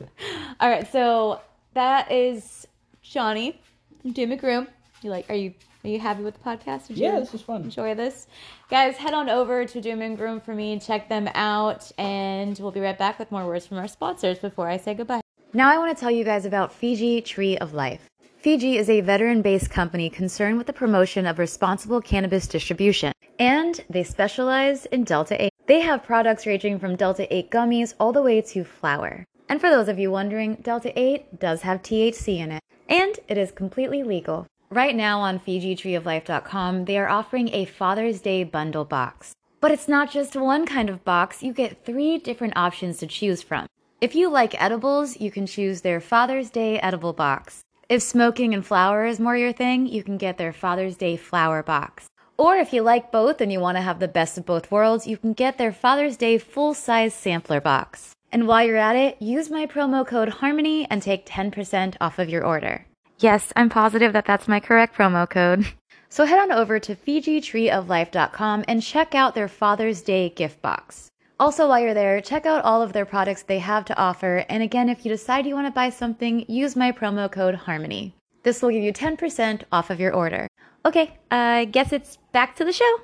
All 0.60 0.68
right, 0.68 0.90
so 0.90 1.40
that 1.74 2.10
is 2.10 2.66
Johnny 3.02 3.60
from 4.02 4.12
Doom 4.12 4.32
and 4.32 4.40
Groom. 4.40 4.66
You 5.02 5.10
like? 5.10 5.30
Are 5.30 5.36
you 5.36 5.54
are 5.84 5.88
you 5.88 6.00
happy 6.00 6.24
with 6.24 6.34
the 6.34 6.40
podcast? 6.40 6.88
Did 6.88 6.98
you 6.98 7.04
Yeah, 7.06 7.20
this 7.20 7.32
was 7.32 7.42
fun. 7.42 7.62
Enjoy 7.62 7.94
this, 7.94 8.26
guys. 8.68 8.96
Head 8.96 9.14
on 9.14 9.28
over 9.28 9.64
to 9.64 9.80
Doom 9.80 10.02
and 10.02 10.18
Groom 10.18 10.40
for 10.40 10.54
me. 10.54 10.78
Check 10.80 11.08
them 11.08 11.28
out, 11.34 11.90
and 11.96 12.58
we'll 12.58 12.72
be 12.72 12.80
right 12.80 12.98
back 12.98 13.18
with 13.18 13.30
more 13.30 13.46
words 13.46 13.66
from 13.66 13.78
our 13.78 13.88
sponsors 13.88 14.40
before 14.40 14.68
I 14.68 14.76
say 14.76 14.94
goodbye. 14.94 15.20
Now 15.54 15.72
I 15.72 15.78
want 15.78 15.96
to 15.96 15.98
tell 15.98 16.10
you 16.10 16.24
guys 16.24 16.44
about 16.44 16.74
Fiji 16.74 17.22
Tree 17.22 17.56
of 17.56 17.72
Life. 17.72 18.10
Fiji 18.36 18.76
is 18.76 18.90
a 18.90 19.00
veteran 19.00 19.40
based 19.40 19.70
company 19.70 20.10
concerned 20.10 20.58
with 20.58 20.66
the 20.66 20.74
promotion 20.74 21.24
of 21.24 21.38
responsible 21.38 22.02
cannabis 22.02 22.46
distribution, 22.46 23.14
and 23.38 23.82
they 23.88 24.04
specialize 24.04 24.84
in 24.86 25.04
Delta 25.04 25.42
8. 25.42 25.50
They 25.66 25.80
have 25.80 26.04
products 26.04 26.44
ranging 26.44 26.78
from 26.78 26.96
Delta 26.96 27.34
8 27.34 27.50
gummies 27.50 27.94
all 27.98 28.12
the 28.12 28.20
way 28.20 28.42
to 28.42 28.62
flower. 28.62 29.24
And 29.48 29.58
for 29.58 29.70
those 29.70 29.88
of 29.88 29.98
you 29.98 30.10
wondering, 30.10 30.56
Delta 30.56 30.92
8 30.94 31.40
does 31.40 31.62
have 31.62 31.80
THC 31.80 32.40
in 32.40 32.52
it, 32.52 32.62
and 32.86 33.18
it 33.26 33.38
is 33.38 33.50
completely 33.50 34.02
legal. 34.02 34.46
Right 34.68 34.94
now 34.94 35.20
on 35.20 35.40
FijiTreeOfLife.com, 35.40 36.84
they 36.84 36.98
are 36.98 37.08
offering 37.08 37.48
a 37.54 37.64
Father's 37.64 38.20
Day 38.20 38.44
bundle 38.44 38.84
box. 38.84 39.32
But 39.62 39.70
it's 39.70 39.88
not 39.88 40.10
just 40.10 40.36
one 40.36 40.66
kind 40.66 40.90
of 40.90 41.04
box, 41.06 41.42
you 41.42 41.54
get 41.54 41.86
three 41.86 42.18
different 42.18 42.54
options 42.54 42.98
to 42.98 43.06
choose 43.06 43.42
from. 43.42 43.66
If 44.00 44.14
you 44.14 44.30
like 44.30 44.62
edibles, 44.62 45.20
you 45.20 45.32
can 45.32 45.44
choose 45.44 45.80
their 45.80 46.00
Father's 46.00 46.50
Day 46.50 46.78
edible 46.78 47.12
box. 47.12 47.62
If 47.88 48.00
smoking 48.00 48.54
and 48.54 48.64
flower 48.64 49.04
is 49.04 49.18
more 49.18 49.36
your 49.36 49.52
thing, 49.52 49.86
you 49.88 50.04
can 50.04 50.18
get 50.18 50.38
their 50.38 50.52
Father's 50.52 50.96
Day 50.96 51.16
flower 51.16 51.64
box. 51.64 52.06
Or 52.36 52.54
if 52.58 52.72
you 52.72 52.82
like 52.82 53.10
both 53.10 53.40
and 53.40 53.50
you 53.50 53.58
want 53.58 53.76
to 53.76 53.82
have 53.82 53.98
the 53.98 54.06
best 54.06 54.38
of 54.38 54.46
both 54.46 54.70
worlds, 54.70 55.08
you 55.08 55.16
can 55.16 55.32
get 55.32 55.58
their 55.58 55.72
Father's 55.72 56.16
Day 56.16 56.38
full 56.38 56.74
size 56.74 57.12
sampler 57.12 57.60
box. 57.60 58.12
And 58.30 58.46
while 58.46 58.64
you're 58.64 58.76
at 58.76 58.94
it, 58.94 59.20
use 59.20 59.50
my 59.50 59.66
promo 59.66 60.06
code 60.06 60.28
HARMONY 60.28 60.86
and 60.88 61.02
take 61.02 61.26
10% 61.26 61.96
off 62.00 62.20
of 62.20 62.28
your 62.28 62.44
order. 62.44 62.86
Yes, 63.18 63.52
I'm 63.56 63.68
positive 63.68 64.12
that 64.12 64.26
that's 64.26 64.46
my 64.46 64.60
correct 64.60 64.96
promo 64.96 65.28
code. 65.28 65.66
So 66.10 66.24
head 66.24 66.38
on 66.38 66.50
over 66.50 66.80
to 66.80 66.96
FijiTreeOfLife.com 66.96 68.64
and 68.66 68.82
check 68.82 69.14
out 69.14 69.34
their 69.34 69.46
Father's 69.46 70.00
Day 70.00 70.30
gift 70.30 70.62
box. 70.62 71.10
Also, 71.40 71.68
while 71.68 71.78
you're 71.78 71.94
there, 71.94 72.20
check 72.20 72.46
out 72.46 72.64
all 72.64 72.82
of 72.82 72.92
their 72.92 73.04
products 73.04 73.42
they 73.42 73.60
have 73.60 73.84
to 73.84 73.96
offer. 73.96 74.44
And 74.48 74.60
again, 74.60 74.88
if 74.88 75.04
you 75.04 75.10
decide 75.10 75.46
you 75.46 75.54
want 75.54 75.68
to 75.68 75.72
buy 75.72 75.90
something, 75.90 76.44
use 76.48 76.74
my 76.74 76.90
promo 76.90 77.30
code 77.30 77.54
HARMONY. 77.54 78.12
This 78.42 78.60
will 78.60 78.70
give 78.70 78.82
you 78.82 78.92
10% 78.92 79.62
off 79.70 79.90
of 79.90 80.00
your 80.00 80.12
order. 80.12 80.48
Okay, 80.84 81.16
I 81.30 81.66
guess 81.66 81.92
it's 81.92 82.18
back 82.32 82.56
to 82.56 82.64
the 82.64 82.72
show. 82.72 83.00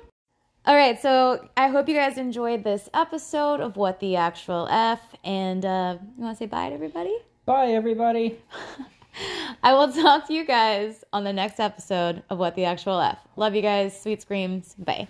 All 0.65 0.75
right, 0.75 0.99
so 1.01 1.47
I 1.55 1.67
hope 1.67 1.87
you 1.87 1.95
guys 1.95 2.17
enjoyed 2.17 2.63
this 2.63 2.89
episode 2.93 3.61
of 3.61 3.77
What 3.77 3.99
the 3.99 4.17
Actual 4.17 4.67
F. 4.69 4.99
And 5.23 5.63
uh, 5.63 5.97
you 6.17 6.23
want 6.23 6.37
to 6.37 6.43
say 6.43 6.47
bye 6.47 6.69
to 6.69 6.75
everybody? 6.75 7.15
Bye, 7.45 7.67
everybody. 7.67 8.39
I 9.63 9.73
will 9.73 9.93
talk 9.93 10.27
to 10.27 10.33
you 10.33 10.43
guys 10.43 11.05
on 11.13 11.23
the 11.23 11.31
next 11.31 11.59
episode 11.61 12.23
of 12.29 12.37
What 12.37 12.55
the 12.55 12.65
Actual 12.65 12.99
F. 12.99 13.19
Love 13.37 13.55
you 13.55 13.61
guys. 13.61 13.99
Sweet 14.01 14.21
screams. 14.21 14.73
Bye. 14.77 15.07